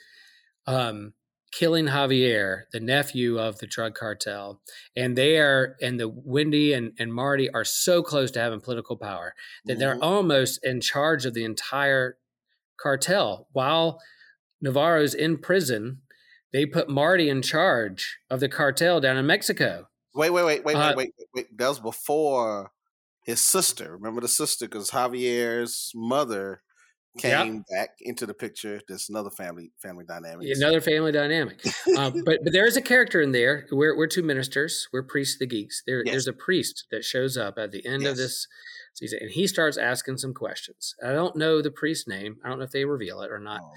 um, 0.66 1.14
killing 1.52 1.86
Javier, 1.86 2.62
the 2.72 2.80
nephew 2.80 3.38
of 3.38 3.58
the 3.58 3.68
drug 3.68 3.94
cartel, 3.94 4.60
and 4.96 5.16
they 5.16 5.38
are 5.38 5.76
and 5.80 5.98
the 5.98 6.08
Wendy 6.08 6.72
and, 6.72 6.92
and 6.98 7.14
Marty 7.14 7.50
are 7.50 7.64
so 7.64 8.02
close 8.02 8.32
to 8.32 8.40
having 8.40 8.60
political 8.60 8.96
power 8.96 9.34
that 9.64 9.74
mm-hmm. 9.74 9.80
they're 9.80 10.02
almost 10.02 10.58
in 10.64 10.80
charge 10.80 11.24
of 11.24 11.34
the 11.34 11.44
entire 11.44 12.16
cartel. 12.80 13.46
While 13.52 14.00
Navarro's 14.60 15.14
in 15.14 15.38
prison, 15.38 16.00
they 16.52 16.66
put 16.66 16.88
Marty 16.88 17.28
in 17.28 17.42
charge 17.42 18.18
of 18.28 18.40
the 18.40 18.48
cartel 18.48 19.00
down 19.00 19.16
in 19.16 19.26
Mexico. 19.26 19.86
Wait, 20.14 20.30
wait, 20.30 20.44
wait, 20.44 20.64
wait, 20.64 20.76
uh, 20.76 20.94
wait, 20.96 21.12
wait, 21.16 21.28
wait. 21.34 21.58
That 21.58 21.68
was 21.68 21.80
before 21.80 22.72
his 23.24 23.42
sister. 23.44 23.96
Remember 23.96 24.20
the 24.20 24.28
sister 24.28 24.66
because 24.66 24.90
Javier's 24.90 25.92
mother 25.94 26.62
came 27.18 27.64
back 27.70 27.90
into 28.00 28.26
the 28.26 28.34
picture. 28.34 28.80
There's 28.88 29.08
another 29.08 29.30
family 29.30 29.70
family 29.80 30.04
dynamic. 30.06 30.48
Another 30.54 30.80
family 30.80 31.12
dynamic. 31.12 31.60
uh, 31.96 32.10
but 32.24 32.40
but 32.42 32.52
there 32.52 32.66
is 32.66 32.76
a 32.76 32.82
character 32.82 33.20
in 33.20 33.32
there. 33.32 33.66
We're 33.70 33.96
we're 33.96 34.06
two 34.06 34.22
ministers. 34.22 34.88
We're 34.92 35.02
priests, 35.02 35.38
the 35.38 35.46
geeks. 35.46 35.82
There, 35.86 36.02
yes. 36.04 36.12
There's 36.12 36.28
a 36.28 36.32
priest 36.32 36.86
that 36.90 37.04
shows 37.04 37.36
up 37.36 37.58
at 37.58 37.70
the 37.72 37.84
end 37.86 38.02
yes. 38.02 38.12
of 38.12 38.16
this 38.16 38.46
season, 38.94 39.18
and 39.22 39.30
he 39.30 39.46
starts 39.46 39.76
asking 39.76 40.18
some 40.18 40.34
questions. 40.34 40.94
I 41.04 41.12
don't 41.12 41.36
know 41.36 41.60
the 41.60 41.70
priest's 41.70 42.08
name. 42.08 42.36
I 42.44 42.48
don't 42.48 42.58
know 42.58 42.64
if 42.64 42.72
they 42.72 42.84
reveal 42.84 43.20
it 43.20 43.30
or 43.30 43.38
not. 43.38 43.60
Oh. 43.62 43.72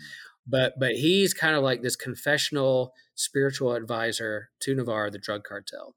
But 0.47 0.73
but 0.79 0.93
he's 0.93 1.33
kind 1.33 1.55
of 1.55 1.63
like 1.63 1.81
this 1.81 1.95
confessional 1.95 2.93
spiritual 3.15 3.73
advisor 3.73 4.49
to 4.61 4.75
Navarro, 4.75 5.09
the 5.09 5.17
drug 5.17 5.43
cartel. 5.43 5.95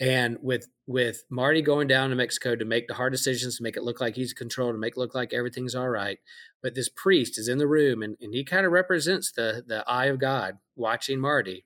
And 0.00 0.38
with 0.42 0.68
with 0.86 1.24
Marty 1.30 1.62
going 1.62 1.86
down 1.86 2.10
to 2.10 2.16
Mexico 2.16 2.56
to 2.56 2.64
make 2.64 2.88
the 2.88 2.94
hard 2.94 3.12
decisions, 3.12 3.56
to 3.56 3.62
make 3.62 3.76
it 3.76 3.84
look 3.84 4.00
like 4.00 4.16
he's 4.16 4.32
controlled, 4.32 4.74
to 4.74 4.78
make 4.78 4.96
it 4.96 4.98
look 4.98 5.14
like 5.14 5.32
everything's 5.32 5.74
all 5.74 5.88
right. 5.88 6.18
But 6.62 6.74
this 6.74 6.88
priest 6.88 7.38
is 7.38 7.48
in 7.48 7.58
the 7.58 7.68
room 7.68 8.02
and, 8.02 8.16
and 8.20 8.34
he 8.34 8.44
kind 8.44 8.66
of 8.66 8.72
represents 8.72 9.30
the 9.30 9.62
the 9.66 9.88
eye 9.88 10.06
of 10.06 10.18
God 10.18 10.58
watching 10.74 11.20
Marty. 11.20 11.64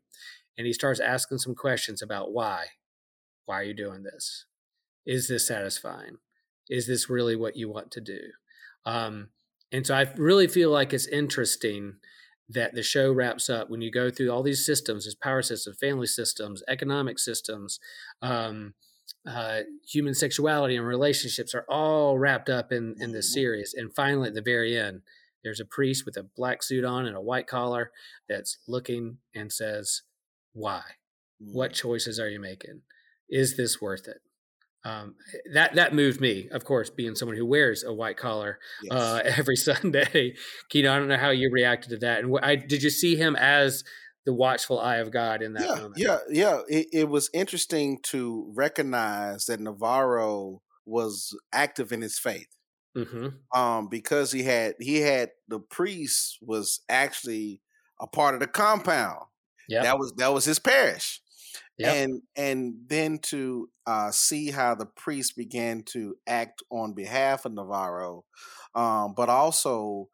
And 0.59 0.67
he 0.67 0.73
starts 0.73 1.01
asking 1.01 1.39
some 1.39 1.55
questions 1.55 2.03
about 2.03 2.33
why. 2.33 2.67
Why 3.47 3.61
are 3.61 3.65
you 3.65 3.75
doing 3.75 4.03
this? 4.03 4.45
Is 5.07 5.29
this 5.29 5.47
satisfying? 5.47 6.19
Is 6.69 6.87
this 6.87 7.09
really 7.09 7.37
what 7.37 7.57
you 7.57 7.71
want 7.71 7.91
to 7.93 8.01
do? 8.01 8.21
Um, 8.85 9.29
and 9.73 9.87
so 9.87 9.95
I 9.95 10.13
really 10.17 10.49
feel 10.49 10.71
like 10.71 10.93
it's 10.93 11.07
interesting 11.07 11.95
that 12.49 12.75
the 12.75 12.83
show 12.83 13.13
wraps 13.13 13.51
up 13.51 13.69
when 13.69 13.81
you 13.81 13.91
go 13.91 14.11
through 14.11 14.31
all 14.31 14.43
these 14.43 14.65
systems 14.65 15.05
there's 15.05 15.15
power 15.15 15.43
systems 15.43 15.77
family 15.79 16.07
systems 16.07 16.63
economic 16.69 17.19
systems 17.19 17.79
um, 18.23 18.75
uh, 19.27 19.61
human 19.87 20.15
sexuality 20.15 20.77
and 20.77 20.87
relationships 20.87 21.55
are 21.55 21.65
all 21.69 22.19
wrapped 22.19 22.49
up 22.49 22.73
in 22.73 22.95
in 22.99 23.13
this 23.13 23.29
mm-hmm. 23.29 23.41
series 23.41 23.75
and 23.77 23.95
finally 23.95 24.29
at 24.29 24.35
the 24.35 24.43
very 24.43 24.77
end 24.77 25.03
there's 25.45 25.61
a 25.61 25.65
priest 25.65 26.05
with 26.05 26.17
a 26.17 26.27
black 26.37 26.63
suit 26.63 26.85
on 26.85 27.07
and 27.07 27.17
a 27.17 27.21
white 27.21 27.47
collar 27.47 27.91
that's 28.29 28.59
looking 28.67 29.19
and 29.35 29.53
says 29.53 30.03
why 30.53 30.83
what 31.39 31.73
mm. 31.73 31.75
choices 31.75 32.19
are 32.19 32.29
you 32.29 32.41
making 32.41 32.83
is 33.29 33.57
this 33.57 33.81
worth 33.81 34.09
it 34.09 34.21
um, 34.85 35.17
that 35.53 35.75
that 35.75 35.95
moved 35.95 36.21
me, 36.21 36.49
of 36.51 36.65
course, 36.65 36.91
being 36.91 37.15
someone 37.15 37.37
who 37.37 37.47
wears 37.47 37.83
a 37.83 37.93
white 37.93 38.17
collar 38.17 38.59
yes. 38.83 38.93
uh, 38.93 39.21
every 39.37 39.57
Sunday. 39.57 40.35
Keenan, 40.69 40.93
I 40.93 40.99
don't 40.99 41.09
know 41.09 41.17
how 41.17 41.31
you 41.31 41.51
reacted 41.53 41.91
to 41.91 41.99
that, 41.99 42.21
and 42.21 42.39
I, 42.43 42.57
did 42.57 42.83
you 42.83 42.91
see 42.91 43.17
him 43.17 43.37
as 43.37 43.85
the 44.25 44.33
watchful 44.33 44.79
eye 44.79 44.97
of 44.97 45.11
God 45.11 45.43
in 45.43 45.55
that 45.55 45.63
yeah, 45.63 45.75
moment? 45.75 45.95
Yeah, 45.97 46.19
yeah. 46.31 46.61
It, 46.69 46.87
it 46.93 47.09
was 47.09 47.31
interesting 47.33 47.99
to 48.05 48.53
recognize 48.55 49.47
that 49.47 49.61
Navarro 49.61 50.63
was 50.85 51.37
active 51.53 51.93
in 51.93 52.03
his 52.03 52.19
faith. 52.19 52.49
Mm-hmm. 52.97 53.59
Um, 53.59 53.89
because 53.89 54.33
he 54.33 54.43
had 54.43 54.75
he 54.81 55.01
had 55.03 55.31
the 55.47 55.61
priest 55.61 56.39
was 56.41 56.81
actually 56.89 57.61
a 58.01 58.07
part 58.07 58.35
of 58.35 58.41
the 58.41 58.47
compound. 58.47 59.25
Yeah, 59.69 59.83
that 59.83 59.99
was 59.99 60.13
that 60.17 60.33
was 60.33 60.45
his 60.45 60.59
parish. 60.59 61.21
Yep. 61.79 61.95
and 61.95 62.23
and 62.35 62.75
then 62.89 63.19
to 63.25 63.69
uh, 63.87 64.11
see 64.11 64.51
how 64.51 64.75
the 64.75 64.87
priest 64.87 65.37
began 65.37 65.83
to 65.93 66.17
act 66.27 66.63
on 66.71 66.93
behalf 66.93 67.45
of 67.45 67.53
Navarro, 67.53 68.25
um, 68.75 69.15
but 69.17 69.29
also 69.29 70.09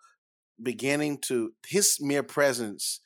beginning 0.63 1.19
to 1.23 1.53
his 1.67 1.99
mere 2.01 2.23
presence 2.23 3.01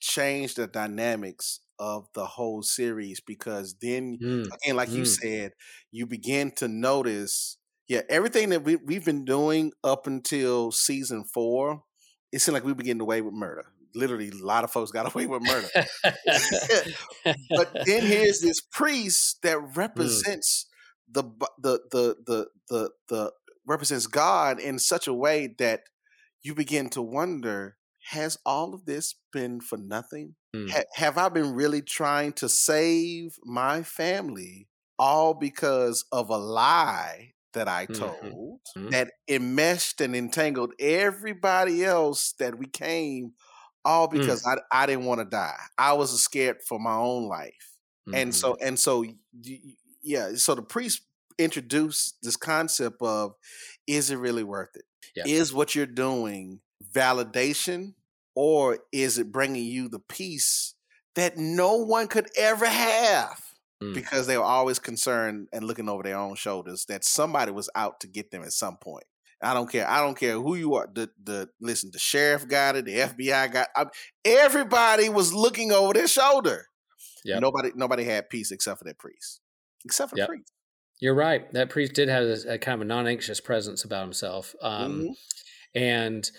changed 0.00 0.56
the 0.56 0.66
dynamics 0.66 1.60
of 1.78 2.08
the 2.14 2.26
whole 2.26 2.62
series 2.62 3.20
because 3.20 3.76
then 3.80 4.18
mm. 4.22 4.44
again, 4.44 4.76
like 4.76 4.88
mm. 4.88 4.96
you 4.96 5.04
said, 5.04 5.52
you 5.92 6.06
begin 6.06 6.50
to 6.56 6.68
notice, 6.68 7.58
yeah, 7.88 8.02
everything 8.08 8.50
that 8.50 8.64
we, 8.64 8.76
we've 8.76 9.04
been 9.04 9.24
doing 9.24 9.72
up 9.84 10.06
until 10.06 10.72
season 10.72 11.24
four, 11.24 11.82
it 12.32 12.40
seemed 12.40 12.54
like 12.54 12.64
we 12.64 12.72
were 12.72 12.82
getting 12.82 13.00
away 13.00 13.22
with 13.22 13.34
murder 13.34 13.66
literally 13.94 14.28
a 14.30 14.44
lot 14.44 14.64
of 14.64 14.70
folks 14.70 14.90
got 14.90 15.06
away 15.14 15.26
with 15.26 15.42
murder. 15.42 15.68
but 17.54 17.68
then 17.86 18.04
here's 18.04 18.40
this 18.40 18.60
priest 18.60 19.42
that 19.42 19.58
Mm. 19.58 19.76
represents 19.76 20.66
the 21.10 21.24
the 21.58 21.80
the 21.90 22.16
the 22.26 22.46
the 22.68 22.90
the 23.08 23.32
represents 23.66 24.06
God 24.06 24.60
in 24.60 24.78
such 24.78 25.06
a 25.06 25.14
way 25.14 25.54
that 25.58 25.82
you 26.42 26.54
begin 26.54 26.88
to 26.90 27.02
wonder: 27.02 27.76
Has 28.10 28.38
all 28.46 28.74
of 28.74 28.84
this 28.84 29.14
been 29.32 29.60
for 29.60 29.76
nothing? 29.78 30.36
Mm. 30.54 30.70
Ha- 30.70 30.84
have 30.94 31.18
I 31.18 31.28
been 31.28 31.54
really 31.54 31.82
trying 31.82 32.32
to 32.34 32.48
save 32.48 33.36
my 33.44 33.82
family 33.82 34.68
all 34.98 35.34
because 35.34 36.04
of 36.12 36.30
a 36.30 36.36
lie 36.36 37.32
that 37.52 37.68
I 37.68 37.86
Mhm. 37.88 37.96
told 37.98 38.60
Mhm. 38.76 38.90
that 38.90 39.12
enmeshed 39.28 40.00
and 40.00 40.14
entangled 40.14 40.74
everybody 40.78 41.84
else 41.84 42.32
that 42.38 42.58
we 42.58 42.66
came 42.66 43.32
all 43.84 44.08
Mm. 44.08 44.12
because 44.12 44.44
I, 44.46 44.56
I 44.72 44.86
didn't 44.86 45.04
want 45.06 45.20
to 45.20 45.24
die. 45.24 45.58
I 45.78 45.92
was 45.94 46.18
scared 46.22 46.62
for 46.62 46.78
my 46.78 46.94
own 46.96 47.28
life. 47.28 47.76
And 48.12 48.30
Mhm. 48.30 48.34
so 48.34 48.56
and 48.60 48.78
so 48.78 49.04
yeah, 50.02 50.34
so 50.34 50.54
the 50.54 50.62
priest 50.62 51.02
introduced 51.38 52.16
this 52.22 52.36
concept 52.36 53.00
of 53.02 53.34
is 53.86 54.10
it 54.10 54.16
really 54.16 54.44
worth 54.44 54.74
it? 54.74 54.84
Is 55.28 55.50
Yeah. 55.50 55.56
what 55.56 55.74
you're 55.74 55.86
doing 55.86 56.60
validation 56.92 57.94
or 58.34 58.78
is 58.92 59.18
it 59.18 59.32
bringing 59.32 59.64
you 59.64 59.88
the 59.88 59.98
peace 60.00 60.74
that 61.14 61.36
no 61.36 61.76
one 61.76 62.08
could 62.08 62.28
ever 62.36 62.66
have? 62.66 63.42
Mm. 63.82 63.94
Because 63.94 64.26
they 64.26 64.36
were 64.36 64.44
always 64.44 64.78
concerned 64.78 65.48
and 65.52 65.64
looking 65.64 65.88
over 65.88 66.02
their 66.02 66.16
own 66.18 66.34
shoulders 66.36 66.84
that 66.86 67.04
somebody 67.04 67.50
was 67.52 67.70
out 67.74 68.00
to 68.00 68.06
get 68.06 68.30
them 68.30 68.42
at 68.42 68.52
some 68.52 68.76
point. 68.76 69.04
I 69.42 69.54
don't 69.54 69.70
care. 69.70 69.88
I 69.88 70.00
don't 70.00 70.18
care 70.18 70.34
who 70.34 70.54
you 70.54 70.74
are. 70.74 70.88
The 70.92 71.08
the 71.22 71.48
listen, 71.60 71.90
the 71.92 71.98
sheriff 71.98 72.46
got 72.46 72.76
it. 72.76 72.84
The 72.84 72.96
FBI 72.98 73.52
got. 73.52 73.68
I, 73.74 73.86
everybody 74.24 75.08
was 75.08 75.32
looking 75.32 75.72
over 75.72 75.94
their 75.94 76.08
shoulder. 76.08 76.66
Yep. 77.24 77.40
Nobody 77.40 77.70
nobody 77.74 78.04
had 78.04 78.28
peace 78.30 78.50
except 78.50 78.78
for 78.78 78.84
that 78.84 78.98
priest. 78.98 79.40
Except 79.84 80.10
for 80.10 80.16
Yep. 80.16 80.26
the 80.26 80.30
priest. 80.30 80.52
You're 81.00 81.14
right. 81.14 81.50
That 81.54 81.70
priest 81.70 81.94
did 81.94 82.08
have 82.08 82.24
a, 82.24 82.54
a 82.54 82.58
kind 82.58 82.74
of 82.74 82.82
a 82.82 82.84
non-anxious 82.84 83.40
presence 83.40 83.84
about 83.84 84.02
himself, 84.02 84.54
um, 84.60 85.00
Mhm. 85.00 85.14
and 85.74 86.30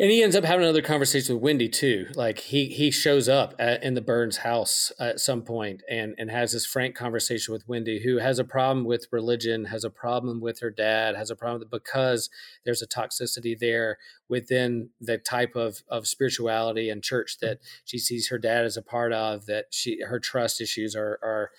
and 0.00 0.10
he 0.10 0.22
ends 0.22 0.34
up 0.34 0.44
having 0.44 0.64
another 0.64 0.80
conversation 0.80 1.34
with 1.34 1.42
Wendy 1.42 1.68
too. 1.68 2.06
Like 2.14 2.38
he 2.38 2.66
he 2.66 2.90
shows 2.90 3.28
up 3.28 3.54
at, 3.58 3.82
in 3.84 3.92
the 3.92 4.00
Burns 4.00 4.38
house 4.38 4.90
at 4.98 5.20
some 5.20 5.42
point 5.42 5.82
and 5.90 6.14
and 6.16 6.30
has 6.30 6.52
this 6.52 6.64
frank 6.64 6.94
conversation 6.94 7.52
with 7.52 7.68
Wendy, 7.68 8.02
who 8.02 8.16
has 8.16 8.38
a 8.38 8.44
problem 8.44 8.86
with 8.86 9.08
religion, 9.12 9.66
has 9.66 9.84
a 9.84 9.90
problem 9.90 10.40
with 10.40 10.60
her 10.60 10.70
dad, 10.70 11.16
has 11.16 11.30
a 11.30 11.36
problem 11.36 11.68
because 11.70 12.30
there's 12.64 12.80
a 12.80 12.86
toxicity 12.86 13.56
there 13.58 13.98
within 14.26 14.88
the 15.02 15.18
type 15.18 15.54
of 15.54 15.82
of 15.90 16.06
spirituality 16.06 16.88
and 16.88 17.02
church 17.02 17.36
that 17.42 17.58
she 17.84 17.98
sees 17.98 18.30
her 18.30 18.38
dad 18.38 18.64
as 18.64 18.78
a 18.78 18.82
part 18.82 19.12
of. 19.12 19.44
That 19.44 19.66
she 19.70 20.00
her 20.00 20.18
trust 20.18 20.62
issues 20.62 20.96
are 20.96 21.18
are 21.22 21.50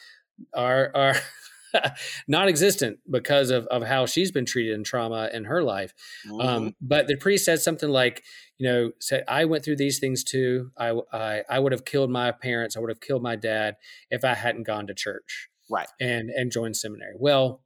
are 0.55 0.91
are 0.95 1.15
non-existent 2.27 2.99
because 3.09 3.49
of, 3.49 3.65
of 3.67 3.83
how 3.83 4.05
she's 4.05 4.31
been 4.31 4.45
treated 4.45 4.73
in 4.73 4.83
trauma 4.83 5.29
in 5.33 5.45
her 5.45 5.63
life. 5.63 5.93
Mhm. 6.27 6.43
Um, 6.43 6.75
but 6.81 7.07
the 7.07 7.15
priest 7.15 7.45
said 7.45 7.59
something 7.59 7.89
like, 7.89 8.23
you 8.57 8.67
know, 8.67 8.91
said, 8.99 9.23
I 9.27 9.45
went 9.45 9.63
through 9.63 9.77
these 9.77 9.99
things 9.99 10.23
too. 10.23 10.71
I, 10.77 10.93
I, 11.11 11.43
I 11.49 11.59
would 11.59 11.71
have 11.71 11.85
killed 11.85 12.11
my 12.11 12.31
parents. 12.31 12.77
I 12.77 12.79
would 12.79 12.89
have 12.89 13.01
killed 13.01 13.23
my 13.23 13.35
dad 13.35 13.75
if 14.09 14.23
I 14.23 14.35
hadn't 14.35 14.63
gone 14.63 14.87
to 14.87 14.93
church 14.93 15.49
right. 15.69 15.87
and, 15.99 16.29
and 16.29 16.51
joined 16.51 16.77
seminary. 16.77 17.15
Well, 17.17 17.61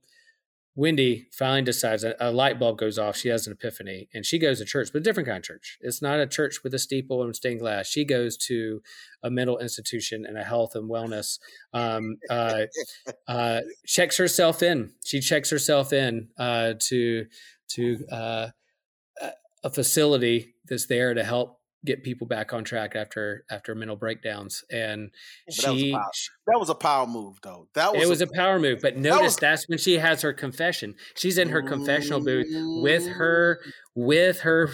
Wendy 0.75 1.27
finally 1.31 1.61
decides 1.61 2.03
a, 2.03 2.15
a 2.19 2.31
light 2.31 2.59
bulb 2.59 2.77
goes 2.77 2.99
off. 2.99 3.15
She 3.15 3.29
has 3.29 3.47
an 3.47 3.53
epiphany 3.53 4.09
and 4.13 4.25
she 4.25 4.37
goes 4.37 4.59
to 4.59 4.65
church, 4.65 4.89
but 4.91 4.99
a 4.99 5.03
different 5.03 5.27
kind 5.27 5.37
of 5.37 5.43
church. 5.43 5.77
It's 5.79 6.01
not 6.01 6.19
a 6.19 6.27
church 6.27 6.63
with 6.63 6.73
a 6.73 6.79
steeple 6.79 7.23
and 7.23 7.35
stained 7.35 7.61
glass. 7.61 7.87
She 7.87 8.03
goes 8.03 8.35
to 8.47 8.81
a 9.23 9.31
mental 9.31 9.57
institution 9.57 10.25
and 10.25 10.37
a 10.37 10.43
health 10.43 10.75
and 10.75 10.89
wellness. 10.89 11.39
Um, 11.73 12.17
uh, 12.29 12.63
uh, 13.27 13.61
checks 13.85 14.17
herself 14.17 14.61
in. 14.61 14.91
She 15.05 15.21
checks 15.21 15.49
herself 15.49 15.93
in 15.93 16.29
uh, 16.37 16.73
to 16.89 17.25
to 17.69 18.05
uh, 18.11 18.47
a- 19.21 19.31
a 19.63 19.69
facility 19.69 20.55
that's 20.67 20.87
there 20.87 21.13
to 21.13 21.23
help 21.23 21.59
get 21.85 22.03
people 22.03 22.27
back 22.27 22.53
on 22.53 22.63
track 22.63 22.95
after 22.95 23.45
after 23.49 23.75
mental 23.75 23.95
breakdowns. 23.95 24.63
And 24.71 25.11
But 25.47 25.55
that 25.57 25.71
was 25.71 25.81
she, 25.81 25.91
power- 25.91 26.11
That 26.47 26.59
was 26.59 26.69
a 26.69 26.75
power 26.75 27.07
move, 27.07 27.39
though. 27.41 27.67
That 27.75 27.93
was 27.93 28.03
it 28.03 28.09
was 28.09 28.21
a 28.21 28.27
power 28.27 28.59
move. 28.59 28.79
But 28.81 28.97
notice 28.97 29.21
was- 29.21 29.35
that's 29.37 29.69
when 29.69 29.77
she 29.77 29.93
has 29.99 30.21
her 30.21 30.33
confession. 30.33 30.95
She's 31.15 31.37
in 31.37 31.49
her 31.49 31.61
confessional 31.61 32.19
booth 32.19 32.47
with 32.81 33.07
her 33.07 33.59
with 33.95 34.41
her, 34.41 34.69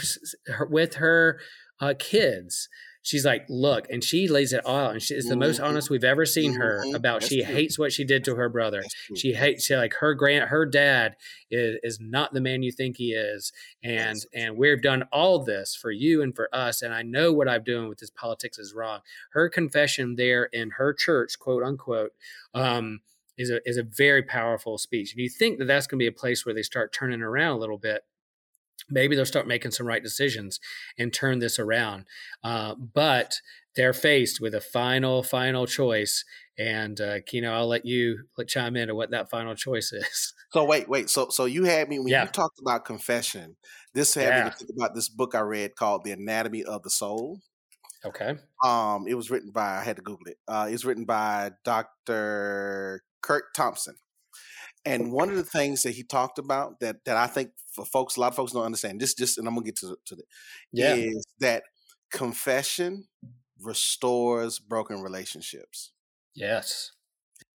her 0.47 0.65
with 0.67 0.95
her 0.95 1.39
uh, 1.79 1.93
kids. 1.99 2.69
She's 3.03 3.25
like, 3.25 3.45
look, 3.49 3.87
and 3.89 4.03
she 4.03 4.27
lays 4.27 4.53
it 4.53 4.63
all 4.63 4.77
out, 4.77 4.91
and 4.91 5.01
she 5.01 5.15
is 5.15 5.25
the 5.25 5.35
most 5.35 5.59
Mhm. 5.59 5.63
honest 5.65 5.89
we've 5.89 6.03
ever 6.03 6.25
seen 6.25 6.53
her 6.53 6.83
Mhm. 6.85 6.95
about. 6.95 7.21
That's 7.21 7.29
She 7.33 7.43
true. 7.43 7.53
hates 7.53 7.79
what 7.79 7.91
she 7.91 8.03
did 8.03 8.23
to 8.25 8.35
her 8.35 8.47
brother. 8.47 8.83
She 9.15 9.33
hates 9.33 9.65
she 9.65 9.75
like 9.75 9.95
her 9.95 10.13
grand 10.13 10.49
her 10.49 10.65
dad 10.67 11.15
is 11.49 11.79
is 11.83 11.99
not 11.99 12.33
the 12.33 12.41
man 12.41 12.61
you 12.61 12.71
think 12.71 12.97
he 12.97 13.13
is, 13.13 13.51
and 13.83 14.17
and 14.33 14.55
we've 14.55 14.81
done 14.81 15.03
all 15.11 15.43
this 15.43 15.75
for 15.75 15.89
you 15.91 16.21
and 16.21 16.35
for 16.35 16.47
us, 16.53 16.81
and 16.83 16.93
I 16.93 17.01
know 17.01 17.33
what 17.33 17.47
I'm 17.47 17.63
doing 17.63 17.89
with 17.89 17.97
this 17.99 18.11
politics 18.11 18.59
is 18.59 18.73
wrong. 18.73 19.01
Her 19.31 19.49
confession 19.49 20.15
there 20.15 20.43
in 20.45 20.69
her 20.71 20.93
church, 20.93 21.39
quote 21.39 21.63
unquote, 21.63 22.13
um, 22.53 23.01
is 23.37 23.49
a 23.49 23.67
is 23.67 23.77
a 23.77 23.83
very 23.83 24.21
powerful 24.21 24.77
speech. 24.77 25.13
And 25.13 25.21
you 25.21 25.29
think 25.29 25.57
that 25.57 25.65
that's 25.65 25.87
going 25.87 25.97
to 25.97 26.03
be 26.03 26.07
a 26.07 26.11
place 26.11 26.45
where 26.45 26.53
they 26.53 26.61
start 26.61 26.93
turning 26.93 27.21
around 27.23 27.53
a 27.55 27.59
little 27.59 27.79
bit. 27.79 28.03
Maybe 28.91 29.15
they'll 29.15 29.25
start 29.25 29.47
making 29.47 29.71
some 29.71 29.87
right 29.87 30.03
decisions 30.03 30.59
and 30.97 31.13
turn 31.13 31.39
this 31.39 31.57
around. 31.59 32.05
Uh, 32.43 32.75
but 32.75 33.35
they're 33.75 33.93
faced 33.93 34.41
with 34.41 34.53
a 34.53 34.61
final, 34.61 35.23
final 35.23 35.65
choice. 35.65 36.23
And 36.59 36.99
uh, 37.01 37.19
Kino, 37.25 37.51
I'll 37.53 37.67
let 37.67 37.85
you 37.85 38.25
let 38.37 38.47
chime 38.49 38.75
in 38.75 38.89
to 38.89 38.95
what 38.95 39.11
that 39.11 39.29
final 39.29 39.55
choice 39.55 39.91
is. 39.93 40.33
So 40.51 40.65
wait, 40.65 40.89
wait. 40.89 41.09
So 41.09 41.29
so 41.29 41.45
you 41.45 41.63
had 41.63 41.87
me 41.89 41.97
when 41.99 42.09
Yeah. 42.09 42.23
you 42.23 42.29
talked 42.29 42.59
about 42.59 42.83
confession. 42.85 43.55
This 43.93 44.13
had 44.15 44.23
me 44.29 44.35
Yeah. 44.39 44.49
to 44.49 44.55
think 44.57 44.69
about 44.77 44.93
this 44.93 45.09
book 45.09 45.33
I 45.35 45.39
read 45.39 45.75
called 45.75 46.03
The 46.03 46.11
Anatomy 46.11 46.63
of 46.63 46.83
the 46.83 46.89
Soul. 46.89 47.39
Okay. 48.03 48.35
Um, 48.63 49.05
it 49.07 49.13
was 49.15 49.29
written 49.29 49.51
by 49.51 49.77
I 49.77 49.83
had 49.83 49.95
to 49.97 50.01
Google 50.01 50.25
it. 50.27 50.37
Uh, 50.47 50.67
it's 50.69 50.83
written 50.83 51.05
by 51.05 51.51
Dr. 51.63 53.03
Curt 53.21 53.53
Thompson. 53.55 53.95
And 54.85 55.11
one 55.11 55.29
of 55.29 55.35
the 55.35 55.43
things 55.43 55.83
that 55.83 55.91
he 55.91 56.03
talked 56.03 56.39
about 56.39 56.79
that 56.79 57.05
that 57.05 57.17
I 57.17 57.27
think 57.27 57.51
for 57.73 57.85
folks, 57.85 58.17
a 58.17 58.19
lot 58.21 58.29
of 58.29 58.35
folks 58.35 58.51
don't 58.53 58.65
understand. 58.65 58.99
This 58.99 59.13
just 59.13 59.37
and 59.37 59.47
I'm 59.47 59.53
gonna 59.55 59.65
get 59.65 59.77
to 59.77 59.97
to 60.05 60.15
the 60.15 60.23
Yeah. 60.71 60.95
is 60.95 61.25
that 61.39 61.63
confession 62.11 63.07
restores 63.61 64.59
broken 64.59 65.01
relationships. 65.01 65.91
Yes. 66.33 66.91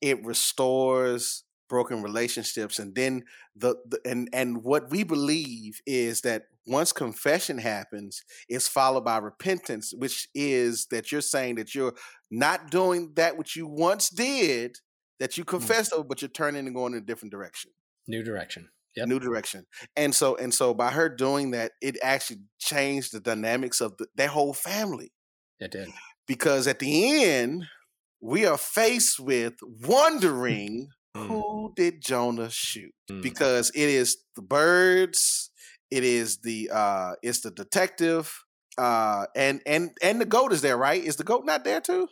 it 0.01 0.25
restores 0.25 1.45
broken 1.69 2.03
relationships 2.03 2.79
and 2.79 2.95
then 2.95 3.25
the, 3.57 3.75
the 3.89 3.99
and 4.05 4.29
and 4.33 4.63
what 4.63 4.91
we 4.91 5.03
believe 5.03 5.81
is 5.87 6.21
that 6.21 6.45
once 6.67 6.93
confession 6.93 7.59
happens 7.59 8.23
it's 8.49 8.69
followed 8.69 9.05
by 9.05 9.19
repentance 9.19 9.93
which 9.97 10.29
is 10.35 10.87
that 10.93 11.11
you're 11.11 11.21
saying 11.21 11.57
that 11.57 11.75
you're 11.75 11.95
not 12.31 12.71
doing 12.71 13.13
that 13.17 13.37
which 13.37 13.57
you 13.57 13.67
once 13.67 14.11
did 14.11 14.77
that 15.21 15.37
you 15.39 15.45
confessed 15.45 15.93
of 15.93 16.09
but 16.09 16.21
you're 16.23 16.29
turning 16.29 16.67
and 16.67 16.75
going 16.75 16.93
in 16.93 16.99
a 16.99 17.05
different 17.05 17.33
direction 17.33 17.71
New 18.09 18.23
direction. 18.23 18.69
Yep. 18.97 19.09
new 19.09 19.19
direction 19.21 19.67
and 19.97 20.15
so 20.15 20.37
and 20.37 20.55
so 20.55 20.73
by 20.73 20.91
her 20.91 21.09
doing 21.11 21.51
that 21.51 21.73
it 21.83 21.97
actually 22.03 22.41
changed 22.59 23.13
the 23.13 23.21
dynamics 23.21 23.81
of 23.83 23.97
the, 23.99 24.07
their 24.15 24.29
whole 24.29 24.55
family 24.55 25.13
It 25.61 25.71
did. 25.73 25.89
because 26.27 26.67
at 26.67 26.79
the 26.79 27.23
end 27.25 27.65
we 28.23 28.47
are 28.47 28.57
faced 28.59 29.21
with 29.21 29.55
wondering 29.83 30.89
Mm. 31.17 31.29
who 31.29 31.73
did 31.75 32.03
Jonah 32.03 32.51
shoot 32.51 32.93
Mm. 33.11 33.23
because 33.23 33.71
it 33.75 33.89
is 33.89 34.19
the 34.35 34.43
Byrdes 34.43 35.51
it 35.91 36.05
is 36.05 36.39
the 36.39 36.71
uh 36.73 37.13
it's 37.23 37.41
the 37.41 37.51
detective 37.51 38.33
uh 38.77 39.25
and 39.35 39.63
and 39.67 39.91
and 40.03 40.21
the 40.21 40.27
goat 40.27 40.53
is 40.53 40.61
there 40.61 40.77
right 40.77 41.03
is 41.03 41.17
the 41.17 41.25
goat 41.25 41.45
not 41.47 41.65
there 41.65 41.81
too 41.81 42.07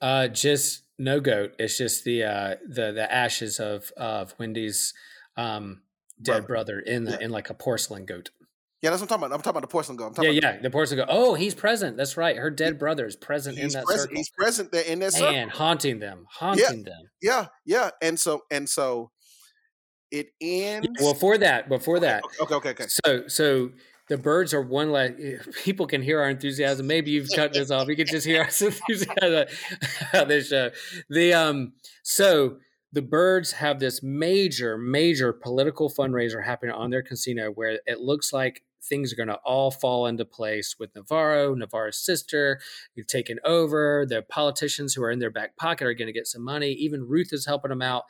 Uh, 0.00 0.28
just 0.28 0.82
no 0.98 1.20
goat. 1.20 1.52
It's 1.58 1.76
just 1.78 2.04
the 2.04 2.24
uh, 2.24 2.56
the 2.66 2.92
the 2.92 3.10
ashes 3.12 3.58
of 3.60 3.90
of 3.96 4.34
Wendy's 4.38 4.92
um, 5.36 5.82
dead 6.22 6.46
brother 6.46 6.80
in 6.80 7.04
the 7.04 7.12
Yeah. 7.12 7.18
in 7.26 7.30
like 7.30 7.50
a 7.50 7.54
porcelain 7.54 8.06
goat. 8.06 8.30
yeah 8.82 8.90
that's 8.90 9.00
what 9.00 9.06
i'm 9.06 9.08
talking 9.20 9.24
about 9.26 9.34
i'm 9.34 9.40
talking 9.42 9.50
about 9.58 9.62
the 9.62 9.72
porcelain 9.72 9.96
goat 9.96 10.16
Yeah, 10.22 10.30
yeah. 10.30 10.58
The 10.60 10.70
porcelain 10.70 10.98
goat. 11.00 11.08
Oh, 11.10 11.34
he's 11.34 11.54
present. 11.54 11.96
That's 11.96 12.16
right. 12.16 12.36
Her 12.36 12.50
dead 12.50 12.78
brother 12.78 13.06
is 13.06 13.16
present 13.16 13.58
in 13.58 13.68
that 13.70 13.84
present 13.84 14.02
circle. 14.10 14.16
he's 14.16 14.30
present 14.30 14.72
there 14.72 14.84
in 14.84 14.98
that 15.00 15.12
circle 15.12 15.34
and 15.34 15.50
haunting 15.50 15.98
them, 15.98 16.26
haunting 16.30 16.84
them. 16.84 17.02
yeah 17.22 17.46
yeah 17.64 17.90
and 18.02 18.18
so 18.18 18.44
and 18.50 18.68
so 18.68 19.10
it 20.10 20.28
ends 20.40 20.88
Well, 21.00 21.14
for 21.14 21.36
that, 21.38 21.68
before 21.68 22.00
that, 22.00 22.22
okay 22.40 22.54
okay 22.54 22.70
okay 22.70 22.86
so 22.88 23.26
so 23.28 23.70
the 24.08 24.16
Byrdes 24.16 24.54
are 24.54 24.62
one 24.62 24.92
less. 24.92 25.12
People 25.64 25.86
can 25.86 26.02
hear 26.02 26.20
our 26.20 26.30
enthusiasm. 26.30 26.86
Maybe 26.86 27.10
you've 27.10 27.28
cut 27.34 27.52
this 27.52 27.70
off. 27.70 27.88
You 27.88 27.96
can 27.96 28.06
just 28.06 28.26
hear 28.26 28.40
our 28.40 28.46
enthusiasm 28.60 29.46
on 30.14 30.28
this 30.28 30.48
show. 30.48 30.70
The 31.08 31.32
um, 31.34 31.72
so 32.02 32.58
the 32.92 33.02
Byrdes 33.02 33.52
have 33.52 33.80
this 33.80 34.02
major, 34.02 34.78
major 34.78 35.32
political 35.32 35.90
fundraiser 35.90 36.44
happening 36.44 36.74
on 36.74 36.90
their 36.90 37.02
casino 37.02 37.50
where 37.50 37.80
it 37.84 38.00
looks 38.00 38.32
like 38.32 38.62
things 38.82 39.12
are 39.12 39.16
going 39.16 39.28
to 39.28 39.40
all 39.44 39.70
fall 39.70 40.06
into 40.06 40.24
place 40.24 40.76
with 40.78 40.94
Navarro, 40.94 41.54
Navarro's 41.54 41.98
sister, 41.98 42.60
you've 42.94 43.06
taken 43.06 43.38
over. 43.44 44.06
The 44.08 44.22
politicians 44.22 44.94
who 44.94 45.02
are 45.02 45.10
in 45.10 45.18
their 45.18 45.30
back 45.30 45.56
pocket 45.56 45.86
are 45.86 45.94
going 45.94 46.06
to 46.06 46.12
get 46.12 46.26
some 46.26 46.44
money. 46.44 46.72
Even 46.72 47.06
Ruth 47.06 47.32
is 47.32 47.46
helping 47.46 47.70
them 47.70 47.82
out. 47.82 48.04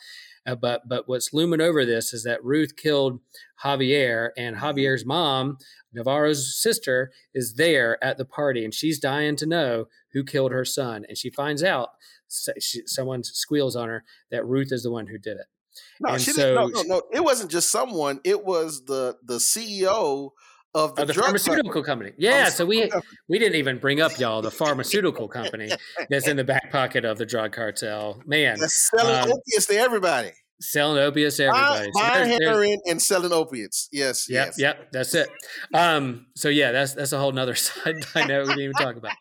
Uh, 0.46 0.54
but 0.54 0.88
but 0.88 1.08
what's 1.08 1.32
looming 1.32 1.60
over 1.60 1.84
this 1.84 2.12
is 2.12 2.22
that 2.24 2.44
Ruth 2.44 2.76
killed 2.76 3.20
Javier, 3.64 4.30
and 4.36 4.56
Javier's 4.56 5.04
mom, 5.04 5.58
Navarro's 5.92 6.54
sister, 6.60 7.10
is 7.34 7.54
there 7.54 8.02
at 8.04 8.16
the 8.18 8.24
party, 8.24 8.64
and 8.64 8.72
she's 8.72 8.98
dying 9.00 9.36
to 9.36 9.46
know 9.46 9.86
who 10.12 10.22
killed 10.24 10.52
her 10.52 10.64
son. 10.64 11.04
And 11.08 11.18
she 11.18 11.30
finds 11.30 11.62
out 11.62 11.90
she, 12.60 12.82
someone 12.86 13.24
squeals 13.24 13.76
on 13.76 13.88
her 13.88 14.04
that 14.30 14.46
Ruth 14.46 14.72
is 14.72 14.82
the 14.82 14.90
one 14.90 15.06
who 15.08 15.18
did 15.18 15.36
it. 15.38 15.46
No, 16.00 16.10
And 16.14 16.22
she 16.22 16.32
so- 16.32 16.42
didn't, 16.42 16.54
no, 16.74 16.82
no, 16.82 16.82
no. 16.96 17.02
It 17.12 17.22
wasn't 17.24 17.50
just 17.50 17.70
someone. 17.70 18.20
It 18.24 18.44
was 18.44 18.84
the 18.86 19.16
the 19.24 19.36
CEO 19.38 20.30
of 20.76 20.94
the, 20.94 21.02
Of 21.02 21.08
the 21.08 21.14
drug 21.14 21.24
pharmaceutical 21.26 21.82
company. 21.82 22.12
Yeah, 22.18 22.48
so 22.50 22.64
we 22.66 22.90
we 23.28 23.38
didn't 23.38 23.56
even 23.56 23.78
bring 23.78 24.00
up 24.00 24.18
y'all 24.18 24.42
the 24.42 24.50
pharmaceutical 24.50 25.26
company 25.38 25.70
that's 26.10 26.28
in 26.28 26.36
the 26.36 26.44
back 26.44 26.70
pocket 26.70 27.04
of 27.04 27.18
the 27.18 27.26
drug 27.26 27.52
cartel. 27.52 28.22
Man, 28.26 28.58
that's 28.60 28.90
selling 28.90 29.14
um, 29.16 29.24
opiates 29.32 29.66
to 29.66 29.76
everybody. 29.78 30.30
selling 30.60 30.98
opiates 31.02 31.38
to 31.38 31.46
everybody. 31.46 31.90
So 31.92 32.00
Buying 32.00 32.28
there's- 32.28 32.42
heroin 32.42 32.78
and 32.86 33.00
selling 33.02 33.32
opiates. 33.32 33.88
Yes, 33.92 34.26
Yep, 34.28 34.46
yes. 34.46 34.58
yep, 34.58 34.88
that's 34.92 35.14
it. 35.14 35.28
Um, 35.74 36.26
so 36.36 36.48
yeah, 36.48 36.72
that's 36.72 36.94
that's 36.94 37.12
a 37.12 37.18
whole 37.18 37.32
nother 37.32 37.54
side 37.66 37.96
I 38.14 38.26
know 38.26 38.40
we 38.42 38.48
didn't 38.48 38.60
even 38.60 38.72
talk 38.74 38.96
about. 38.96 39.12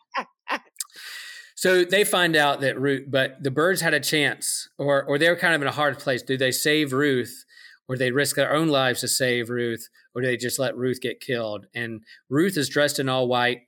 So 1.58 1.84
they 1.84 2.04
find 2.04 2.36
out 2.36 2.60
that 2.60 2.78
Ruth, 2.78 3.04
but 3.08 3.42
the 3.42 3.50
Byrdes 3.50 3.80
had 3.80 3.94
a 3.94 4.00
chance, 4.00 4.68
or 4.76 5.02
or 5.04 5.16
they 5.16 5.30
were 5.30 5.36
kind 5.36 5.54
of 5.54 5.62
in 5.62 5.68
a 5.68 5.72
hard 5.72 5.98
place. 5.98 6.20
Do 6.22 6.36
they 6.36 6.50
save 6.52 6.92
Ruth, 6.92 7.45
or 7.88 7.96
they 7.96 8.10
risk 8.10 8.36
their 8.36 8.52
own 8.52 8.68
lives 8.68 9.00
to 9.00 9.08
save 9.08 9.50
Ruth, 9.50 9.88
or 10.14 10.22
do 10.22 10.26
they 10.28 10.36
just 10.36 10.58
let 10.58 10.76
Ruth 10.76 11.00
get 11.00 11.20
killed? 11.20 11.66
And 11.74 12.02
Ruth 12.28 12.56
is 12.56 12.68
dressed 12.68 12.98
in 12.98 13.08
all 13.08 13.28
white. 13.28 13.62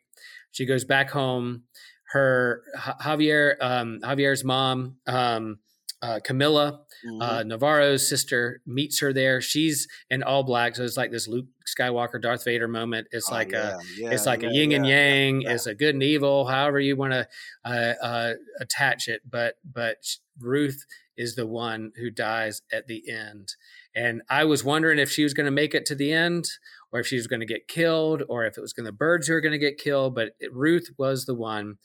She 0.52 0.66
goes 0.66 0.84
back 0.84 1.10
home. 1.10 1.64
Her 2.12 2.62
Ja- 2.74 2.96
Javier, 3.02 3.56
um, 3.60 4.00
Javier's 4.02 4.42
mom, 4.42 4.96
um, 5.06 5.58
uh, 6.00 6.20
Camila, 6.24 6.80
Mhm. 7.04 7.22
uh, 7.22 7.42
Navarro's 7.42 8.08
sister 8.08 8.62
meets 8.64 9.00
her 9.00 9.12
there. 9.12 9.40
She's 9.40 9.86
in 10.08 10.22
all 10.22 10.42
black, 10.42 10.74
so 10.76 10.84
it's 10.84 10.96
like 10.96 11.10
this 11.10 11.28
Luke 11.28 11.46
Skywalker, 11.66 12.20
Darth 12.22 12.44
Vader 12.44 12.68
moment. 12.68 13.08
It's 13.10 13.30
Oh, 13.30 13.34
like 13.34 13.52
yeah, 13.52 13.74
a, 13.76 13.78
yeah, 13.96 14.10
it's 14.12 14.24
like 14.24 14.42
yeah, 14.42 14.48
a 14.48 14.52
yin 14.52 14.72
and 14.72 14.86
yang. 14.86 15.42
It's 15.42 15.66
a 15.66 15.74
good 15.74 15.94
and 15.94 16.02
evil, 16.02 16.46
however 16.46 16.80
you 16.80 16.96
want 16.96 17.12
to 17.12 17.28
uh, 17.64 17.94
uh, 18.02 18.34
attach 18.60 19.08
it. 19.08 19.22
But 19.28 19.56
but 19.64 19.98
Ruth 20.40 20.84
is 21.16 21.34
the 21.34 21.46
one 21.46 21.92
who 21.96 22.10
dies 22.10 22.62
at 22.72 22.86
the 22.86 23.08
end, 23.10 23.54
and 23.98 24.22
I 24.30 24.44
was 24.44 24.62
wondering 24.64 24.98
if 24.98 25.10
she 25.10 25.24
was 25.24 25.34
going 25.34 25.46
to 25.46 25.50
make 25.62 25.74
it 25.74 25.84
to 25.86 25.94
the 25.94 26.12
end, 26.12 26.44
or 26.92 27.00
if 27.00 27.06
she 27.06 27.16
was 27.16 27.26
going 27.26 27.40
to 27.40 27.46
get 27.54 27.68
killed, 27.68 28.22
or 28.28 28.44
if 28.46 28.56
it 28.56 28.60
was 28.60 28.72
going 28.72 28.86
to 28.86 28.92
Byrdes 28.92 29.26
who 29.26 29.34
were 29.34 29.40
going 29.40 29.52
to 29.52 29.58
get 29.58 29.78
killed. 29.78 30.14
But 30.14 30.32
it, 30.40 30.54
Ruth 30.54 30.88
was 30.98 31.24
the 31.24 31.34
one 31.34 31.78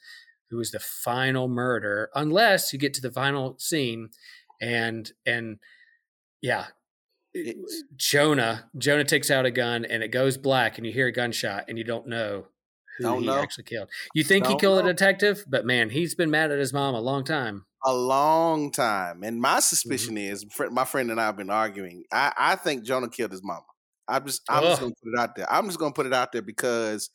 who 0.49 0.57
was 0.57 0.71
the 0.71 0.79
final 0.79 1.47
murder, 1.47 2.09
unless 2.13 2.71
you 2.71 2.79
get 2.79 2.93
to 2.95 3.01
the 3.01 3.11
final 3.11 3.57
scene, 3.57 4.09
and 4.61 5.11
and 5.25 5.57
yeah. 6.41 6.65
It's- 7.35 7.83
Jonah, 7.95 8.69
Jonah 8.77 9.03
takes 9.03 9.31
out 9.31 9.47
a 9.47 9.51
gun 9.51 9.85
and 9.85 10.03
it 10.03 10.09
goes 10.09 10.37
black, 10.37 10.77
and 10.77 10.85
you 10.85 10.93
hear 10.93 11.07
a 11.07 11.11
gunshot, 11.11 11.65
and 11.67 11.79
you 11.79 11.83
don't 11.83 12.07
know 12.07 12.45
who 12.99 13.03
Don't 13.05 13.21
he 13.21 13.25
know. 13.27 13.39
actually 13.41 13.63
killed. 13.63 13.89
You 14.13 14.23
think 14.23 14.45
he 14.45 14.53
Don't 14.53 14.59
killed 14.61 14.83
know. 14.83 14.89
a 14.91 14.93
detective, 14.93 15.43
but 15.47 15.65
man, 15.65 15.89
he's 15.89 16.13
been 16.13 16.29
mad 16.29 16.51
at 16.51 16.59
his 16.59 16.71
mom 16.73 16.93
a 16.93 17.01
long 17.01 17.23
time. 17.23 17.65
A 17.85 17.93
long 17.93 18.71
time. 18.71 19.23
And 19.23 19.39
my 19.41 19.59
suspicion 19.59 20.15
Mm-hmm. 20.15 20.33
is, 20.33 20.45
fr- 20.51 20.69
my 20.69 20.85
friend 20.85 21.11
and 21.11 21.19
I 21.19 21.25
have 21.25 21.37
been 21.37 21.49
arguing. 21.49 22.03
I, 22.11 22.33
I 22.37 22.55
think 22.55 22.83
Jonah 22.83 23.09
killed 23.09 23.31
his 23.31 23.43
mama. 23.43 23.63
I'm 24.07 24.25
just, 24.25 24.41
I'm 24.49 24.63
just 24.63 24.81
gonna 24.81 24.93
put 25.03 25.13
it 25.13 25.19
out 25.19 25.35
there. 25.35 25.51
I'm 25.51 25.65
just 25.67 25.79
gonna 25.79 25.93
put 25.93 26.05
it 26.05 26.13
out 26.13 26.31
there 26.31 26.41
because 26.41 27.09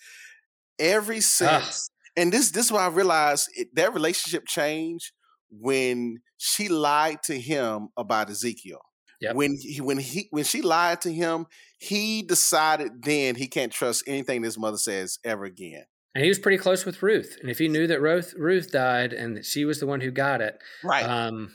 every 0.78 1.20
since, 1.20 1.90
and 2.16 2.32
this, 2.32 2.50
this 2.50 2.66
is 2.66 2.72
why 2.72 2.84
I 2.84 2.88
realized 2.88 3.48
it, 3.54 3.68
that 3.74 3.94
relationship 3.94 4.46
changed 4.46 5.12
when 5.50 6.18
she 6.38 6.68
lied 6.68 7.22
to 7.24 7.38
him 7.38 7.88
about 7.96 8.30
Ezekiel. 8.30 8.80
Yep. 9.20 9.34
When 9.34 9.56
he, 9.60 9.80
when 9.80 9.98
he, 9.98 10.28
when 10.30 10.44
she 10.44 10.62
lied 10.62 11.00
to 11.02 11.12
him, 11.12 11.46
he 11.78 12.22
decided 12.22 13.02
then 13.02 13.34
he 13.34 13.48
can't 13.48 13.72
trust 13.72 14.04
anything 14.06 14.42
his 14.42 14.58
mother 14.58 14.78
says 14.78 15.18
ever 15.24 15.44
again. 15.44 15.84
And 16.18 16.24
he 16.24 16.30
was 16.30 16.40
pretty 16.40 16.58
close 16.58 16.84
with 16.84 17.00
Ruth. 17.00 17.38
And 17.40 17.48
if 17.48 17.58
he 17.60 17.68
knew 17.68 17.86
that 17.86 18.00
Ruth 18.00 18.34
Ruth 18.36 18.72
died 18.72 19.12
and 19.12 19.36
that 19.36 19.46
she 19.46 19.64
was 19.64 19.78
the 19.78 19.86
one 19.86 20.00
who 20.00 20.10
got 20.10 20.40
it, 20.40 20.58
Right. 20.82 21.04
um, 21.04 21.54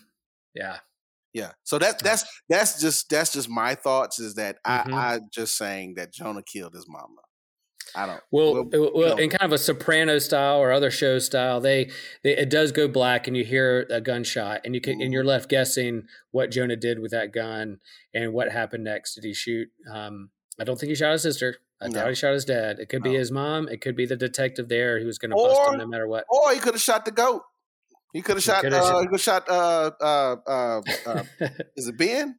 yeah, 0.56 0.78
Yeah. 1.34 1.52
So 1.64 1.78
that's 1.78 2.02
that's 2.02 2.24
that's 2.48 2.80
just 2.80 3.10
that's 3.10 3.34
just 3.34 3.50
my 3.50 3.76
thoughts. 3.76 4.20
Is 4.22 4.36
that 4.36 4.64
Mhm. 4.66 4.94
I 4.94 5.16
I 5.16 5.20
just 5.34 5.58
saying 5.58 5.96
that 5.96 6.14
Jonah 6.14 6.44
killed 6.44 6.76
his 6.76 6.86
mama. 6.88 7.24
I 7.94 8.06
don't. 8.06 8.22
Well, 8.32 8.54
Well, 8.54 8.70
well, 8.72 8.92
well, 8.96 9.18
in 9.18 9.30
kind 9.32 9.42
of 9.44 9.52
a 9.52 9.58
soprano 9.58 10.18
style 10.20 10.60
or 10.60 10.72
other 10.72 10.90
show 10.90 11.20
style, 11.20 11.60
they, 11.60 11.92
they 12.24 12.38
it 12.38 12.50
does 12.50 12.72
go 12.72 12.88
black, 12.88 13.28
and 13.28 13.36
you 13.36 13.44
hear 13.44 13.86
a 13.90 14.00
gunshot, 14.00 14.62
and 14.64 14.74
you 14.76 14.80
can 14.80 15.02
and 15.02 15.12
you're 15.12 15.26
left 15.26 15.50
guessing 15.50 16.08
what 16.32 16.52
Jonah 16.52 16.78
did 16.78 17.00
with 17.00 17.12
that 17.12 17.34
gun 17.34 17.82
and 18.14 18.32
what 18.32 18.50
happened 18.50 18.86
next. 18.86 19.16
Did 19.16 19.26
he 19.26 19.34
shoot? 19.34 19.68
Um, 19.92 20.30
I 20.58 20.64
don't 20.64 20.80
think 20.80 20.90
he 20.92 20.96
shot 20.96 21.12
his 21.12 21.24
sister. 21.24 21.58
I 21.84 21.90
doubt 21.90 22.04
No. 22.04 22.10
he 22.10 22.16
shot 22.16 22.34
his 22.34 22.46
dad. 22.46 22.80
It 22.80 22.90
could 22.90 23.04
be 23.04 23.14
his 23.14 23.32
mom. 23.32 23.68
It 23.68 23.82
could 23.82 23.96
be 23.96 24.06
the 24.06 24.16
detective 24.16 24.70
there 24.70 25.00
who 25.00 25.06
was 25.06 25.18
going 25.18 25.32
to 25.32 25.36
bust 25.36 25.72
him 25.74 25.80
no 25.80 25.88
matter 25.88 26.08
what. 26.08 26.26
Or 26.30 26.52
he 26.54 26.60
could 26.60 26.74
have 26.74 26.82
shot 26.82 27.06
the 27.06 27.12
goat. 27.12 27.42
He 28.14 28.22
could 28.22 28.36
have 28.38 28.44
shot. 28.44 28.64
Uh, 28.66 29.00
he 29.00 29.06
could 29.08 29.14
have 29.16 29.22
shot. 29.22 29.50
Uh, 29.50 29.92
uh, 30.00 30.36
uh, 30.48 30.82
uh, 31.08 31.24
is 31.76 31.88
it 31.88 31.98
Ben? 31.98 32.38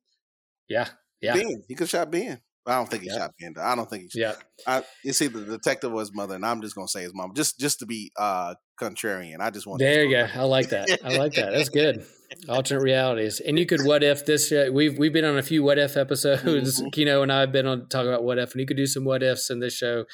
yeah, 0.69 0.89
yeah, 1.21 1.35
Ben. 1.35 1.63
He 1.69 1.75
could 1.75 1.85
have 1.85 1.91
shot 1.91 2.11
Ben. 2.11 2.41
I 2.67 2.77
don't 2.77 2.89
think 2.91 3.03
he 3.03 3.09
Yeah. 3.11 3.19
shot. 3.19 3.35
Though. 3.55 3.63
I 3.63 3.75
don't 3.75 3.91
think 3.91 4.05
he. 4.13 4.21
Shot. 4.21 4.37
yeah. 4.67 4.79
I, 4.79 4.83
it's 5.05 5.21
either 5.21 5.41
the 5.41 5.57
detective 5.59 5.93
or 5.93 6.01
his 6.01 6.15
mother, 6.15 6.35
and 6.35 6.45
I'm 6.47 6.63
just 6.63 6.75
gonna 6.75 6.89
say 6.89 7.03
his 7.03 7.13
mom, 7.15 7.33
just 7.35 7.59
just 7.59 7.79
to 7.81 7.87
be 7.87 8.11
uh 8.17 8.55
contrarian. 8.81 9.41
I 9.41 9.51
just 9.51 9.67
want. 9.67 9.81
There 9.81 10.05
you 10.05 10.11
go. 10.11 10.27
I 10.35 10.45
like 10.45 10.71
that. 10.71 10.89
I 11.05 11.17
like 11.17 11.35
that. 11.35 11.53
That's 11.53 11.69
good. 11.69 12.05
Alternate 12.49 12.81
realities, 12.83 13.39
and 13.39 13.59
you 13.59 13.65
could 13.67 13.85
what 13.85 14.03
if 14.03 14.27
this. 14.27 14.51
Uh, 14.51 14.69
we've 14.73 14.99
we've 14.99 15.13
been 15.13 15.25
on 15.27 15.39
a 15.39 15.43
few 15.43 15.63
what 15.63 15.79
if 15.79 15.97
episodes. 15.97 16.83
Mhm. 16.83 16.91
Kino 16.93 17.23
and 17.23 17.31
I 17.33 17.41
have 17.41 17.53
been 17.53 17.67
on 17.67 17.87
talking 17.89 18.09
about 18.09 18.25
what 18.25 18.39
if, 18.39 18.53
and 18.53 18.61
you 18.61 18.67
could 18.67 18.77
do 18.79 18.87
some 18.87 19.05
what 19.05 19.23
ifs 19.23 19.51
in 19.51 19.61
this 19.61 19.75
show. 19.75 20.05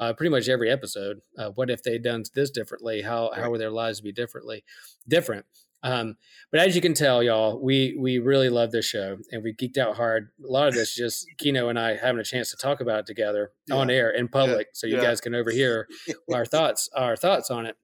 Uh, 0.00 0.12
pretty 0.12 0.30
much 0.30 0.48
every 0.48 0.70
episode. 0.70 1.18
Uh, 1.38 1.50
what 1.50 1.70
if 1.70 1.82
they'd 1.82 2.02
done 2.02 2.24
this 2.34 2.50
differently? 2.50 3.02
How 3.02 3.30
how 3.34 3.42
Right. 3.42 3.50
would 3.50 3.60
their 3.60 3.70
lives 3.70 4.00
be 4.00 4.12
differently 4.12 4.64
different? 5.06 5.44
Um, 5.82 6.16
but 6.50 6.60
as 6.60 6.74
you 6.74 6.80
can 6.80 6.94
tell, 6.94 7.22
y'all, 7.22 7.60
we 7.62 7.96
we 7.98 8.18
really 8.18 8.48
love 8.48 8.72
this 8.72 8.84
show, 8.84 9.18
and 9.30 9.42
we 9.42 9.54
geeked 9.54 9.78
out 9.78 9.96
hard. 9.96 10.30
A 10.44 10.50
lot 10.50 10.68
of 10.68 10.74
this 10.74 10.94
just 10.96 11.26
Kino 11.38 11.68
and 11.68 11.78
I 11.78 11.96
having 11.96 12.20
a 12.20 12.24
chance 12.24 12.50
to 12.50 12.56
talk 12.56 12.80
about 12.80 13.00
it 13.00 13.06
together 13.06 13.52
on 13.70 13.88
air 13.90 14.10
in 14.10 14.28
public, 14.28 14.68
so 14.72 14.86
you 14.86 14.96
Yeah. 14.96 15.02
guys 15.02 15.20
can 15.20 15.34
overhear 15.34 15.86
our 16.34 16.44
thoughts 16.44 16.88
our 16.94 17.16
thoughts 17.16 17.50
on 17.50 17.66
it. 17.66 17.76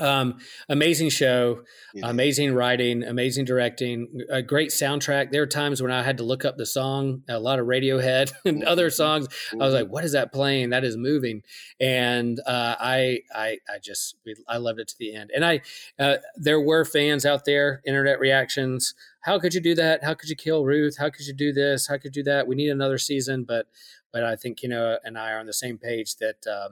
Um, 0.00 0.38
amazing 0.68 1.08
show, 1.10 1.64
is. 1.94 2.02
amazing 2.04 2.54
writing, 2.54 3.02
amazing 3.02 3.44
directing, 3.44 4.22
a 4.30 4.42
great 4.42 4.70
soundtrack. 4.70 5.30
There 5.32 5.42
are 5.42 5.46
times 5.46 5.82
when 5.82 5.90
I 5.90 6.02
had 6.02 6.18
to 6.18 6.24
look 6.24 6.44
up 6.44 6.56
the 6.56 6.66
song, 6.66 7.22
a 7.28 7.38
lot 7.38 7.58
of 7.58 7.66
Radiohead 7.66 8.32
and 8.44 8.62
other 8.64 8.88
Mhm. 8.88 8.92
songs. 8.92 9.28
I 9.52 9.56
was 9.56 9.74
like, 9.74 9.88
"What 9.88 10.04
is 10.04 10.12
that 10.12 10.32
playing? 10.32 10.70
That 10.70 10.84
is 10.84 10.96
moving," 10.96 11.42
and 11.80 12.38
uh, 12.46 12.76
I, 12.78 13.20
I, 13.34 13.58
I 13.68 13.78
just, 13.82 14.16
we, 14.24 14.36
I 14.46 14.58
loved 14.58 14.80
it 14.80 14.88
to 14.88 14.98
the 14.98 15.14
end. 15.14 15.30
And 15.34 15.44
I, 15.44 15.62
uh, 15.98 16.16
there 16.36 16.60
were 16.60 16.84
fans 16.84 17.24
out 17.26 17.44
there, 17.44 17.82
internet 17.86 18.20
reactions. 18.20 18.94
How 19.22 19.38
could 19.38 19.54
you 19.54 19.60
do 19.60 19.74
that? 19.74 20.04
How 20.04 20.14
could 20.14 20.28
you 20.30 20.36
kill 20.36 20.64
Ruth? 20.64 20.96
How 20.98 21.10
could 21.10 21.26
you 21.26 21.34
do 21.34 21.52
this? 21.52 21.86
How 21.88 21.94
could 21.98 22.14
you 22.16 22.22
do 22.22 22.30
that? 22.30 22.46
We 22.46 22.54
need 22.54 22.70
another 22.70 22.98
season, 22.98 23.44
but, 23.44 23.66
but 24.12 24.22
I 24.24 24.36
think 24.36 24.62
you 24.62 24.68
know, 24.68 24.98
and 25.04 25.18
I 25.18 25.32
are 25.32 25.40
on 25.40 25.46
the 25.46 25.52
same 25.52 25.78
page 25.78 26.16
that. 26.16 26.46
Uh, 26.46 26.68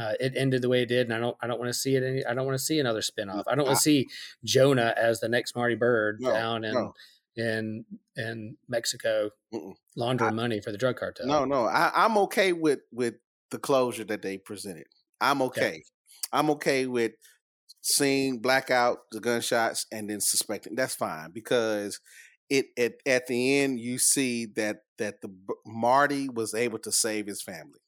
uh, 0.00 0.14
it 0.18 0.32
ended 0.34 0.62
the 0.62 0.68
way 0.68 0.82
it 0.82 0.86
did, 0.86 1.06
and 1.08 1.14
I 1.14 1.18
don't. 1.18 1.36
I 1.42 1.46
don't 1.46 1.58
want 1.58 1.68
to 1.68 1.78
see 1.78 1.94
it. 1.94 2.02
Any. 2.02 2.24
I 2.24 2.32
don't 2.32 2.46
want 2.46 2.58
to 2.58 2.64
see 2.64 2.78
another 2.78 3.02
spinoff. 3.02 3.44
I 3.46 3.54
don't 3.54 3.66
want 3.66 3.76
to 3.76 3.82
see 3.82 4.08
Jonah 4.44 4.94
as 4.96 5.20
the 5.20 5.28
next 5.28 5.54
Marty 5.54 5.76
Byrde 5.76 6.20
No, 6.20 6.32
down 6.32 6.64
in 6.64 6.72
no. 6.72 6.94
in 7.36 7.84
in 8.16 8.56
Mexico 8.66 9.30
Mm-mm. 9.52 9.74
laundering 9.96 10.34
money 10.34 10.62
for 10.62 10.72
the 10.72 10.78
drug 10.78 10.96
cartel. 10.96 11.26
No, 11.26 11.44
no, 11.44 11.66
I, 11.66 11.90
I'm 11.94 12.16
okay 12.18 12.54
with 12.54 12.80
with 12.90 13.16
the 13.50 13.58
closure 13.58 14.04
that 14.04 14.22
they 14.22 14.38
presented. 14.38 14.86
I'm 15.20 15.42
okay. 15.42 15.82
I'm 16.32 16.48
okay 16.50 16.86
with 16.86 17.12
seeing 17.82 18.40
blackout 18.40 19.00
the 19.12 19.20
gunshots 19.20 19.84
and 19.92 20.08
then 20.08 20.20
suspecting. 20.22 20.76
That's 20.76 20.94
fine 20.94 21.30
because 21.30 22.00
it 22.48 22.66
at 22.78 22.94
at 23.04 23.26
the 23.26 23.58
end 23.58 23.80
you 23.80 23.98
see 23.98 24.46
that 24.56 24.78
that 24.96 25.20
the 25.20 25.28
Marty 25.66 26.30
was 26.30 26.54
able 26.54 26.78
to 26.78 26.90
save 26.90 27.26
his 27.26 27.42
family. 27.42 27.80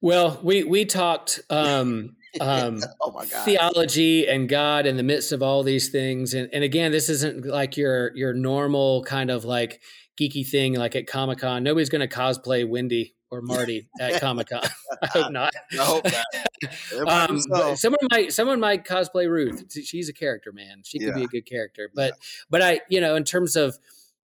Well, 0.00 0.40
we 0.42 0.64
we 0.64 0.84
talked 0.84 1.40
um, 1.50 2.16
um, 2.40 2.80
oh 3.00 3.10
my 3.12 3.26
god. 3.26 3.44
theology 3.44 4.26
and 4.28 4.48
God 4.48 4.86
in 4.86 4.96
the 4.96 5.02
midst 5.02 5.32
of 5.32 5.42
all 5.42 5.62
these 5.62 5.90
things, 5.90 6.34
and 6.34 6.48
and 6.52 6.64
again, 6.64 6.92
this 6.92 7.08
isn't 7.08 7.44
like 7.46 7.76
your 7.76 8.14
your 8.16 8.32
normal 8.32 9.02
kind 9.04 9.30
of 9.30 9.44
like 9.44 9.80
geeky 10.18 10.46
thing 10.46 10.74
like 10.74 10.96
at 10.96 11.06
Comic 11.06 11.38
Con. 11.38 11.62
Nobody's 11.62 11.88
going 11.88 12.06
to 12.06 12.14
cosplay 12.14 12.68
Wendy 12.68 13.14
or 13.30 13.40
Marty 13.42 13.88
at 14.00 14.20
Comic 14.20 14.48
Con. 14.48 14.62
I 15.02 15.06
hope 15.06 15.32
not. 15.32 15.52
I 15.72 15.84
hope 15.84 16.04
not. 16.04 16.24
It 16.62 17.04
might 17.04 17.26
be 17.28 17.32
Um, 17.34 17.40
so. 17.40 17.74
someone 17.74 17.98
might 18.10 18.32
someone 18.32 18.60
might 18.60 18.84
cosplay 18.84 19.28
Ruth. 19.28 19.64
She's 19.84 20.08
a 20.08 20.12
character, 20.12 20.52
man. 20.52 20.82
She 20.84 20.98
could 20.98 21.14
be 21.14 21.24
a 21.24 21.28
good 21.28 21.46
character. 21.46 21.90
But 21.94 22.14
but 22.48 22.62
I, 22.62 22.80
you 22.88 23.00
know, 23.00 23.16
in 23.16 23.24
terms 23.24 23.56
of 23.56 23.78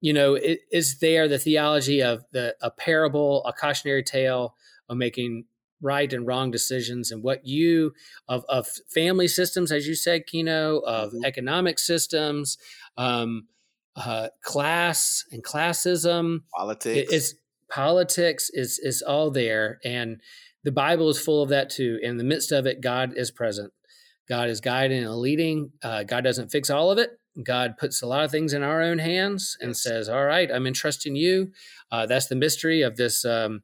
you 0.00 0.12
know, 0.14 0.34
it, 0.34 0.60
is 0.72 0.98
there 0.98 1.28
the 1.28 1.38
theology 1.38 2.02
of 2.02 2.24
the 2.32 2.56
a 2.60 2.70
parable, 2.70 3.44
a 3.44 3.52
cautionary 3.52 4.02
tale 4.02 4.54
of 4.88 4.96
making 4.96 5.44
right 5.80 6.12
and 6.12 6.26
wrong 6.26 6.50
decisions 6.50 7.10
and 7.10 7.22
what 7.22 7.46
you 7.46 7.92
of 8.28 8.44
of 8.48 8.66
family 8.92 9.28
systems, 9.28 9.72
as 9.72 9.86
you 9.86 9.94
said, 9.94 10.26
Kino, 10.26 10.78
of 10.78 11.10
mm-hmm. 11.10 11.24
economic 11.24 11.78
systems, 11.78 12.58
um, 12.96 13.46
uh, 13.96 14.28
class 14.42 15.24
and 15.32 15.42
classism, 15.42 16.40
politics 16.54 17.12
is 17.12 17.34
politics 17.70 18.50
is 18.52 18.78
is 18.82 19.02
all 19.02 19.30
there, 19.30 19.78
and 19.84 20.20
the 20.64 20.72
Bible 20.72 21.08
is 21.08 21.20
full 21.20 21.42
of 21.42 21.48
that 21.50 21.70
too. 21.70 21.98
In 22.02 22.16
the 22.16 22.24
midst 22.24 22.52
of 22.52 22.66
it, 22.66 22.80
God 22.80 23.12
is 23.16 23.30
present. 23.30 23.72
God 24.28 24.48
is 24.48 24.60
guiding 24.60 25.02
and 25.02 25.16
leading. 25.16 25.72
Uh, 25.82 26.04
God 26.04 26.22
doesn't 26.22 26.52
fix 26.52 26.70
all 26.70 26.90
of 26.90 26.98
it. 26.98 27.10
God 27.42 27.76
puts 27.78 28.02
a 28.02 28.06
lot 28.06 28.24
of 28.24 28.30
things 28.30 28.52
in 28.52 28.62
our 28.62 28.82
own 28.82 28.98
hands 28.98 29.56
and 29.60 29.76
says, 29.76 30.08
"All 30.08 30.24
right, 30.24 30.50
I'm 30.50 30.66
entrusting 30.66 31.16
you." 31.16 31.52
Uh, 31.90 32.06
that's 32.06 32.26
the 32.26 32.36
mystery 32.36 32.82
of 32.82 32.96
this, 32.96 33.24
um, 33.24 33.62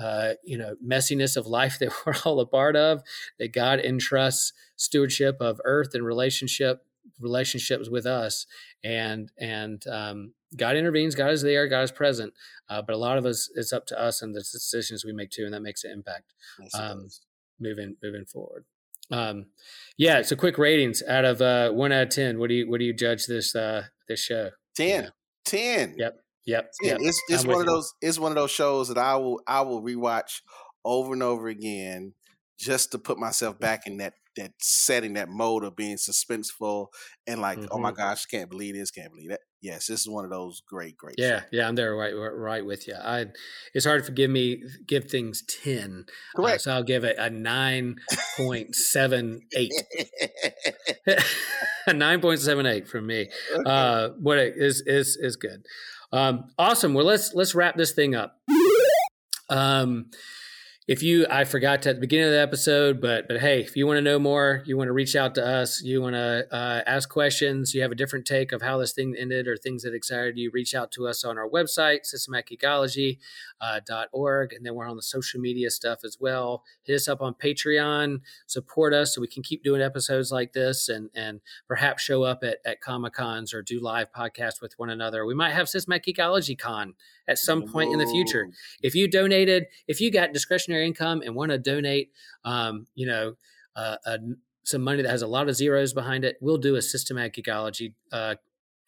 uh, 0.00 0.34
you 0.42 0.56
know, 0.56 0.74
messiness 0.84 1.36
of 1.36 1.46
life 1.46 1.78
that 1.80 1.92
we're 2.04 2.14
all 2.24 2.40
a 2.40 2.46
part 2.46 2.76
of. 2.76 3.02
That 3.38 3.52
God 3.52 3.80
entrusts 3.80 4.52
stewardship 4.76 5.36
of 5.40 5.60
earth 5.64 5.90
and 5.94 6.04
relationship 6.04 6.84
relationships 7.18 7.88
with 7.90 8.06
us, 8.06 8.46
and 8.82 9.30
and 9.38 9.86
um, 9.86 10.32
God 10.56 10.76
intervenes. 10.76 11.14
God 11.14 11.30
is 11.30 11.42
there. 11.42 11.68
God 11.68 11.82
is 11.82 11.92
present. 11.92 12.32
Uh, 12.68 12.82
but 12.82 12.94
a 12.94 12.98
lot 12.98 13.18
of 13.18 13.26
us, 13.26 13.50
it's 13.54 13.72
up 13.72 13.86
to 13.86 14.00
us 14.00 14.22
and 14.22 14.34
the 14.34 14.40
decisions 14.40 15.04
we 15.04 15.12
make 15.12 15.30
too, 15.30 15.44
and 15.44 15.54
that 15.54 15.62
makes 15.62 15.84
an 15.84 15.92
impact 15.92 16.32
um, 16.74 17.08
moving 17.58 17.96
moving 18.02 18.24
forward. 18.24 18.64
Um, 19.10 19.46
yeah, 19.96 20.22
so 20.22 20.36
quick 20.36 20.56
ratings 20.56 21.02
out 21.06 21.24
of 21.24 21.42
uh, 21.42 21.70
one 21.70 21.92
out 21.92 22.04
of 22.04 22.08
ten. 22.10 22.38
What 22.38 22.48
do 22.48 22.54
you 22.54 22.70
what 22.70 22.78
do 22.78 22.84
you 22.84 22.94
judge 22.94 23.26
this 23.26 23.54
uh, 23.54 23.84
this 24.08 24.20
show? 24.20 24.50
Ten. 24.74 25.04
Yeah. 25.04 25.08
Ten. 25.44 25.94
Yep. 25.96 26.20
Yep. 26.50 26.70
10. 26.82 26.88
yep. 26.88 26.98
It's 27.00 27.22
it's 27.28 27.46
one 27.46 27.60
of 27.60 27.66
you. 27.66 27.72
those 27.72 27.94
it's 28.00 28.18
one 28.18 28.32
of 28.32 28.36
those 28.36 28.50
shows 28.50 28.88
that 28.88 28.98
I 28.98 29.16
will 29.16 29.40
I 29.46 29.60
will 29.60 29.82
rewatch 29.82 30.40
over 30.84 31.12
and 31.12 31.22
over 31.22 31.48
again 31.48 32.14
just 32.58 32.92
to 32.92 32.98
put 32.98 33.18
myself 33.18 33.58
back 33.58 33.86
in 33.86 33.98
that 33.98 34.14
that 34.36 34.52
setting, 34.58 35.14
that 35.14 35.28
mode 35.28 35.64
of 35.64 35.76
being 35.76 35.96
suspenseful 35.96 36.86
and 37.26 37.40
like, 37.40 37.58
mm-hmm. 37.58 37.68
oh 37.70 37.78
my 37.78 37.90
mm-hmm. 37.90 37.96
gosh, 37.96 38.26
can't 38.26 38.48
believe 38.48 38.74
this, 38.74 38.90
can't 38.90 39.12
believe 39.12 39.30
that. 39.30 39.40
Yes, 39.62 39.88
this 39.88 40.00
is 40.00 40.08
one 40.08 40.24
of 40.24 40.30
those 40.30 40.62
great, 40.66 40.96
great. 40.96 41.16
Yeah, 41.18 41.40
shows. 41.40 41.48
yeah, 41.52 41.68
I'm 41.68 41.74
there 41.74 41.94
right, 41.94 42.12
right 42.12 42.64
with 42.64 42.88
you. 42.88 42.94
I, 42.94 43.26
it's 43.74 43.84
hard 43.84 44.06
to 44.06 44.12
give 44.12 44.30
me 44.30 44.62
give 44.86 45.10
things 45.10 45.42
ten. 45.62 46.06
Uh, 46.08 46.40
Correct. 46.40 46.54
Uh, 46.54 46.58
so 46.58 46.72
I'll 46.72 46.82
give 46.82 47.04
it 47.04 47.16
a 47.18 47.28
nine 47.28 47.96
point 48.38 48.74
seven 48.74 49.42
eight. 49.54 49.72
a 51.86 51.92
nine 51.92 52.22
point 52.22 52.40
seven 52.40 52.64
eight 52.64 52.88
from 52.88 53.06
me. 53.06 53.28
Okay. 53.52 53.70
Uh, 53.70 54.08
what 54.18 54.38
is 54.38 54.82
is 54.86 55.18
is 55.20 55.36
good. 55.36 55.66
Um, 56.12 56.50
awesome. 56.58 56.94
Well, 56.94 57.04
let's 57.06 57.34
let's 57.34 57.54
wrap 57.54 57.76
this 57.76 57.92
thing 57.92 58.14
up. 58.14 58.40
Um, 59.48 60.10
if 60.90 61.02
you 61.04 61.24
i 61.30 61.44
forgot 61.44 61.82
to 61.82 61.90
at 61.90 61.94
the 61.94 62.00
beginning 62.00 62.26
of 62.26 62.32
the 62.32 62.40
episode 62.40 63.00
but 63.00 63.28
but 63.28 63.38
hey 63.38 63.60
if 63.60 63.76
you 63.76 63.86
want 63.86 63.96
to 63.96 64.02
know 64.02 64.18
more 64.18 64.60
you 64.66 64.76
want 64.76 64.88
to 64.88 64.92
reach 64.92 65.14
out 65.14 65.36
to 65.36 65.46
us 65.46 65.80
you 65.84 66.02
want 66.02 66.14
to 66.14 66.44
uh, 66.50 66.82
ask 66.84 67.08
questions 67.08 67.72
you 67.72 67.80
have 67.80 67.92
a 67.92 67.94
different 67.94 68.26
take 68.26 68.50
of 68.50 68.60
how 68.60 68.76
this 68.76 68.92
thing 68.92 69.14
ended 69.16 69.46
or 69.46 69.56
things 69.56 69.84
that 69.84 69.94
excited 69.94 70.36
you 70.36 70.50
reach 70.52 70.74
out 70.74 70.90
to 70.90 71.06
us 71.06 71.22
on 71.22 71.38
our 71.38 71.48
website 71.48 72.00
systematicgeekology.org 72.12 74.52
uh, 74.52 74.56
and 74.56 74.66
then 74.66 74.74
we're 74.74 74.88
on 74.88 74.96
the 74.96 75.02
social 75.02 75.40
media 75.40 75.70
stuff 75.70 76.00
as 76.02 76.16
well. 76.18 76.64
Hit 76.82 76.96
us 76.96 77.08
up 77.08 77.20
on 77.20 77.34
patreon 77.34 78.22
support 78.46 78.92
us 78.92 79.14
so 79.14 79.20
we 79.20 79.28
can 79.28 79.44
keep 79.44 79.62
doing 79.62 79.80
episodes 79.80 80.32
like 80.32 80.52
this 80.52 80.88
and 80.88 81.08
and 81.14 81.40
perhaps 81.68 82.02
show 82.02 82.24
up 82.24 82.42
at, 82.42 82.58
at 82.64 82.80
comic 82.80 83.12
cons 83.12 83.54
or 83.54 83.62
do 83.62 83.78
live 83.80 84.10
podcasts 84.12 84.60
with 84.60 84.76
one 84.78 84.90
another. 84.90 85.24
We 85.24 85.34
might 85.34 85.52
have 85.52 85.68
Systematic 85.68 86.16
Geekology 86.16 86.58
con 86.58 86.94
at 87.28 87.38
some 87.38 87.62
point 87.62 87.92
in 87.92 87.98
the 87.98 88.06
future. 88.06 88.48
If 88.82 88.94
you 88.94 89.08
donated 89.08 89.66
if 89.86 90.00
you 90.00 90.10
got 90.10 90.32
discretionary 90.32 90.79
income 90.80 91.22
and 91.24 91.34
want 91.34 91.50
to 91.50 91.58
donate, 91.58 92.10
um, 92.44 92.86
you 92.94 93.06
know, 93.06 93.34
uh, 93.76 93.96
a, 94.06 94.18
some 94.64 94.82
money 94.82 95.02
that 95.02 95.10
has 95.10 95.22
a 95.22 95.26
lot 95.26 95.48
of 95.48 95.56
zeros 95.56 95.92
behind 95.92 96.24
it, 96.24 96.36
we'll 96.40 96.58
do 96.58 96.76
a 96.76 96.82
Systematic 96.82 97.34
Geekology 97.34 97.94
uh, 98.12 98.34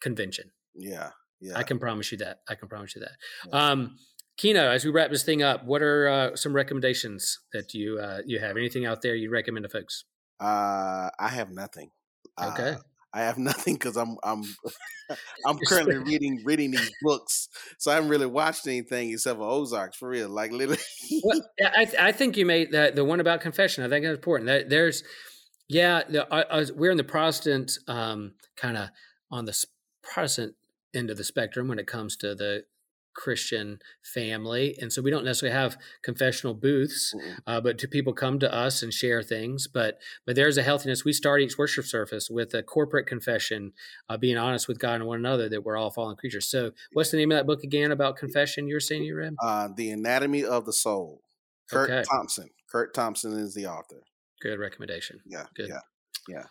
convention. 0.01 0.51
Yeah, 0.75 1.11
yeah. 1.39 1.57
I 1.57 1.63
can 1.63 1.79
promise 1.79 2.11
you 2.11 2.17
that. 2.19 2.39
I 2.47 2.55
can 2.55 2.67
promise 2.67 2.95
you 2.95 3.01
that. 3.01 3.11
Yeah. 3.47 3.71
Um, 3.71 3.97
Kino, 4.37 4.71
as 4.71 4.83
we 4.83 4.91
wrap 4.91 5.11
this 5.11 5.23
thing 5.23 5.43
up, 5.43 5.63
what 5.65 5.81
are 5.81 6.07
uh, 6.07 6.35
some 6.35 6.55
recommendations 6.55 7.39
that 7.53 7.73
you 7.73 7.99
uh, 7.99 8.21
you 8.25 8.39
have? 8.39 8.57
Anything 8.57 8.85
out 8.85 9.01
there 9.01 9.15
you 9.15 9.29
recommend 9.29 9.63
to 9.63 9.69
folks? 9.69 10.05
Uh, 10.39 11.09
I 11.19 11.27
have 11.29 11.51
nothing. 11.51 11.91
Okay. 12.41 12.75
I 13.13 13.21
have 13.21 13.37
nothing 13.37 13.75
because 13.75 13.95
I'm 13.95 14.17
I'm 14.23 14.43
I'm 15.45 15.57
currently 15.67 15.97
reading 15.97 16.41
reading 16.43 16.71
these 16.71 16.91
books, 17.01 17.47
so 17.77 17.91
I 17.91 17.95
haven't 17.95 18.09
really 18.09 18.25
watched 18.25 18.65
anything 18.67 19.11
except 19.11 19.37
for 19.37 19.45
Ozarks 19.45 19.97
for 19.97 20.09
real. 20.09 20.29
Like 20.29 20.51
literally. 20.51 20.81
well, 21.23 21.41
I 21.61 21.87
I 21.99 22.11
think 22.11 22.37
you 22.37 22.45
made 22.45 22.71
that 22.71 22.95
the 22.95 23.05
one 23.05 23.19
about 23.19 23.41
confession. 23.41 23.83
I 23.83 23.89
think 23.89 24.03
that's 24.03 24.15
important. 24.15 24.47
That 24.47 24.69
there's, 24.69 25.03
yeah, 25.67 26.01
the, 26.09 26.27
I, 26.33 26.41
I, 26.41 26.65
we're 26.75 26.91
in 26.91 26.97
the 26.97 27.03
Protestant 27.03 27.71
um, 27.87 28.33
kind 28.57 28.77
of 28.77 28.89
on 29.31 29.45
the 29.45 29.65
Protestant 30.01 30.55
end 30.95 31.09
of 31.09 31.17
the 31.17 31.23
spectrum 31.23 31.67
when 31.67 31.79
it 31.79 31.87
comes 31.87 32.15
to 32.17 32.33
the 32.33 32.63
Christian 33.13 33.79
family, 34.01 34.75
and 34.79 34.91
so 34.91 35.01
we 35.01 35.11
don't 35.11 35.25
necessarily 35.25 35.57
have 35.57 35.77
confessional 36.03 36.53
booths, 36.53 37.13
uh, 37.47 37.61
but 37.61 37.77
do 37.77 37.87
people 37.87 38.13
come 38.13 38.39
to 38.39 38.53
us 38.53 38.83
and 38.83 38.93
share 38.93 39.23
things? 39.23 39.67
But 39.67 39.99
but 40.25 40.35
there's 40.35 40.57
a 40.57 40.63
healthiness. 40.63 41.05
We 41.05 41.13
start 41.13 41.41
each 41.41 41.57
worship 41.57 41.85
service 41.85 42.29
with 42.29 42.53
a 42.53 42.63
corporate 42.63 43.07
confession, 43.07 43.73
uh, 44.09 44.17
being 44.17 44.37
honest 44.37 44.67
with 44.67 44.79
God 44.79 44.95
and 44.95 45.05
one 45.05 45.19
another 45.19 45.49
that 45.49 45.63
we're 45.63 45.77
all 45.77 45.91
fallen 45.91 46.15
creatures. 46.15 46.47
So, 46.47 46.71
what's 46.93 47.11
the 47.11 47.17
name 47.17 47.31
of 47.31 47.37
that 47.37 47.47
book 47.47 47.63
again 47.63 47.91
about 47.91 48.17
confession? 48.17 48.67
You're 48.67 48.79
saying 48.79 49.03
you 49.03 49.15
read 49.15 49.35
uh, 49.41 49.69
the 49.75 49.91
Anatomy 49.91 50.43
of 50.43 50.65
the 50.65 50.73
Soul. 50.73 51.21
Curt 51.69 51.89
okay. 51.89 52.03
Thompson. 52.09 52.49
Curt 52.69 52.93
Thompson 52.93 53.33
is 53.33 53.53
the 53.53 53.67
author. 53.67 54.03
Good 54.41 54.59
recommendation. 54.59 55.19
Yeah. 55.25 55.45
Good. 55.55 55.69
Yeah. 55.69 55.79
Yeah. 56.27 56.43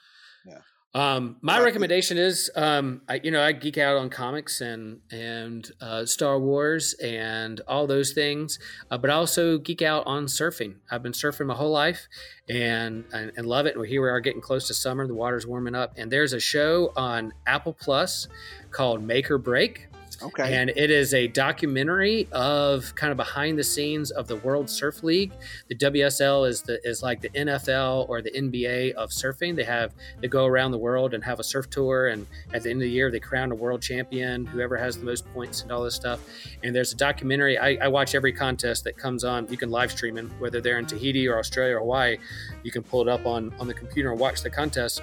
Yeah. 0.46 0.58
Um, 0.94 1.36
my 1.40 1.58
recommendation 1.58 2.18
is, 2.18 2.50
um, 2.54 3.00
I, 3.08 3.18
you 3.22 3.30
know, 3.30 3.42
I 3.42 3.52
geek 3.52 3.78
out 3.78 3.96
on 3.96 4.10
comics 4.10 4.60
and 4.60 5.00
and 5.10 5.70
uh, 5.80 6.04
Star 6.04 6.38
Wars 6.38 6.92
and 7.02 7.62
all 7.66 7.86
those 7.86 8.12
things, 8.12 8.58
uh, 8.90 8.98
but 8.98 9.08
I 9.08 9.14
also 9.14 9.56
geek 9.56 9.80
out 9.80 10.06
on 10.06 10.26
surfing. 10.26 10.74
I've 10.90 11.02
been 11.02 11.12
surfing 11.12 11.46
my 11.46 11.54
whole 11.54 11.70
life, 11.70 12.08
and, 12.46 13.04
and 13.12 13.32
and 13.36 13.46
love 13.46 13.64
it. 13.64 13.74
And 13.74 13.86
here 13.86 14.02
we 14.02 14.08
are 14.10 14.20
getting 14.20 14.42
close 14.42 14.66
to 14.68 14.74
summer. 14.74 15.06
The 15.06 15.14
water's 15.14 15.46
warming 15.46 15.74
up, 15.74 15.94
and 15.96 16.12
there's 16.12 16.34
a 16.34 16.40
show 16.40 16.92
on 16.94 17.32
Apple 17.46 17.72
Plus 17.72 18.28
called 18.70 19.02
Make 19.02 19.30
or 19.30 19.38
Break. 19.38 19.88
Okay. 20.22 20.54
And 20.54 20.70
it 20.70 20.90
is 20.90 21.14
a 21.14 21.26
documentary 21.28 22.28
of 22.32 22.94
kind 22.94 23.10
of 23.10 23.16
behind 23.16 23.58
the 23.58 23.64
scenes 23.64 24.10
of 24.10 24.28
the 24.28 24.36
World 24.36 24.70
Surf 24.70 25.02
League. 25.02 25.32
The 25.68 25.74
WSL 25.74 26.48
is 26.48 26.62
the 26.62 26.80
is 26.86 27.02
like 27.02 27.20
the 27.20 27.30
NFL 27.30 28.08
or 28.08 28.22
the 28.22 28.30
NBA 28.30 28.92
of 28.92 29.10
surfing. 29.10 29.56
They 29.56 29.64
have 29.64 29.92
they 30.20 30.28
go 30.28 30.46
around 30.46 30.70
the 30.70 30.78
world 30.78 31.14
and 31.14 31.24
have 31.24 31.40
a 31.40 31.44
surf 31.44 31.68
tour, 31.70 32.08
and 32.08 32.26
at 32.52 32.62
the 32.62 32.70
end 32.70 32.80
of 32.80 32.86
the 32.86 32.90
year 32.90 33.10
they 33.10 33.20
crown 33.20 33.52
a 33.52 33.54
world 33.54 33.82
champion, 33.82 34.46
whoever 34.46 34.76
has 34.76 34.98
the 34.98 35.04
most 35.04 35.30
points 35.32 35.62
and 35.62 35.72
all 35.72 35.82
this 35.82 35.94
stuff. 35.94 36.20
And 36.62 36.74
there's 36.74 36.92
a 36.92 36.96
documentary. 36.96 37.58
I, 37.58 37.76
I 37.82 37.88
watch 37.88 38.14
every 38.14 38.32
contest 38.32 38.84
that 38.84 38.96
comes 38.96 39.24
on. 39.24 39.48
You 39.48 39.56
can 39.56 39.70
live 39.70 39.90
stream 39.90 40.18
it, 40.18 40.24
whether 40.38 40.60
they're 40.60 40.78
in 40.78 40.86
Tahiti 40.86 41.28
or 41.28 41.38
Australia 41.38 41.76
or 41.76 41.80
Hawaii. 41.80 42.18
You 42.62 42.70
can 42.70 42.82
pull 42.82 43.02
it 43.02 43.08
up 43.08 43.26
on 43.26 43.52
on 43.58 43.66
the 43.66 43.74
computer 43.74 44.10
and 44.10 44.20
watch 44.20 44.42
the 44.42 44.50
contest 44.50 45.02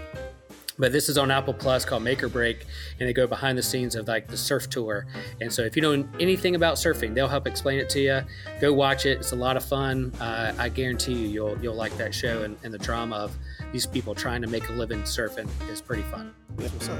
but 0.80 0.94
this 0.94 1.10
is 1.10 1.18
on 1.18 1.30
Apple 1.30 1.54
Plus 1.54 1.84
called 1.84 2.04
Make 2.04 2.24
or 2.24 2.30
Break, 2.30 2.66
and 3.00 3.08
they 3.08 3.14
go 3.14 3.28
behind 3.28 3.58
the 3.58 3.62
scenes 3.62 3.96
of 3.96 4.08
like 4.08 4.28
the 4.28 4.38
surf 4.38 4.70
tour. 4.70 5.06
And 5.42 5.52
so, 5.52 5.64
if 5.64 5.76
you 5.76 5.82
know 5.82 6.08
anything 6.20 6.56
about 6.56 6.76
surfing, 6.76 7.14
they'll 7.14 7.28
help 7.28 7.46
explain 7.46 7.80
it 7.80 7.90
to 7.92 8.00
you. 8.00 8.22
Go 8.62 8.74
watch 8.74 9.06
it; 9.06 9.20
it's 9.20 9.34
a 9.34 9.36
lot 9.36 9.58
of 9.58 9.64
fun. 9.64 10.14
Uh, 10.20 10.54
I 10.58 10.70
guarantee 10.70 11.14
you, 11.14 11.28
you'll 11.28 11.60
you'll 11.62 11.76
like 11.76 11.96
that 11.98 12.16
show, 12.16 12.44
and, 12.44 12.58
and, 12.64 12.74
the 12.74 12.78
drama 12.78 13.16
of 13.16 13.36
these 13.74 13.86
people 13.86 14.16
trying 14.16 14.42
to 14.42 14.48
make 14.48 14.70
a 14.70 14.72
living 14.72 15.02
surfing 15.02 15.50
is 15.70 15.82
pretty 15.82 16.04
fun. 16.04 16.34
what's 16.56 16.88
up. 16.88 16.98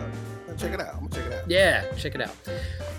Check 0.58 0.74
it 0.74 0.82
out. 0.82 0.96
I'm 0.96 1.08
gonna 1.08 1.16
check 1.16 1.26
it 1.28 1.34
out. 1.34 1.50
Yeah, 1.50 1.92
check 1.94 2.16
it 2.16 2.22
out. 2.22 2.36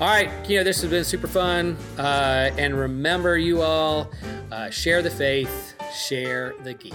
All 0.01 0.09
right, 0.09 0.31
you 0.49 0.57
know 0.57 0.65
this 0.65 0.81
has 0.81 0.91
been 0.91 1.05
super 1.05 1.27
fun, 1.27 1.77
uh, 1.99 2.51
and 2.57 2.79
remember, 2.79 3.37
you 3.37 3.61
all 3.61 4.11
uh, 4.51 4.71
share 4.71 5.03
the 5.03 5.11
faith, 5.11 5.75
share 5.93 6.55
the 6.63 6.73
geek. 6.73 6.95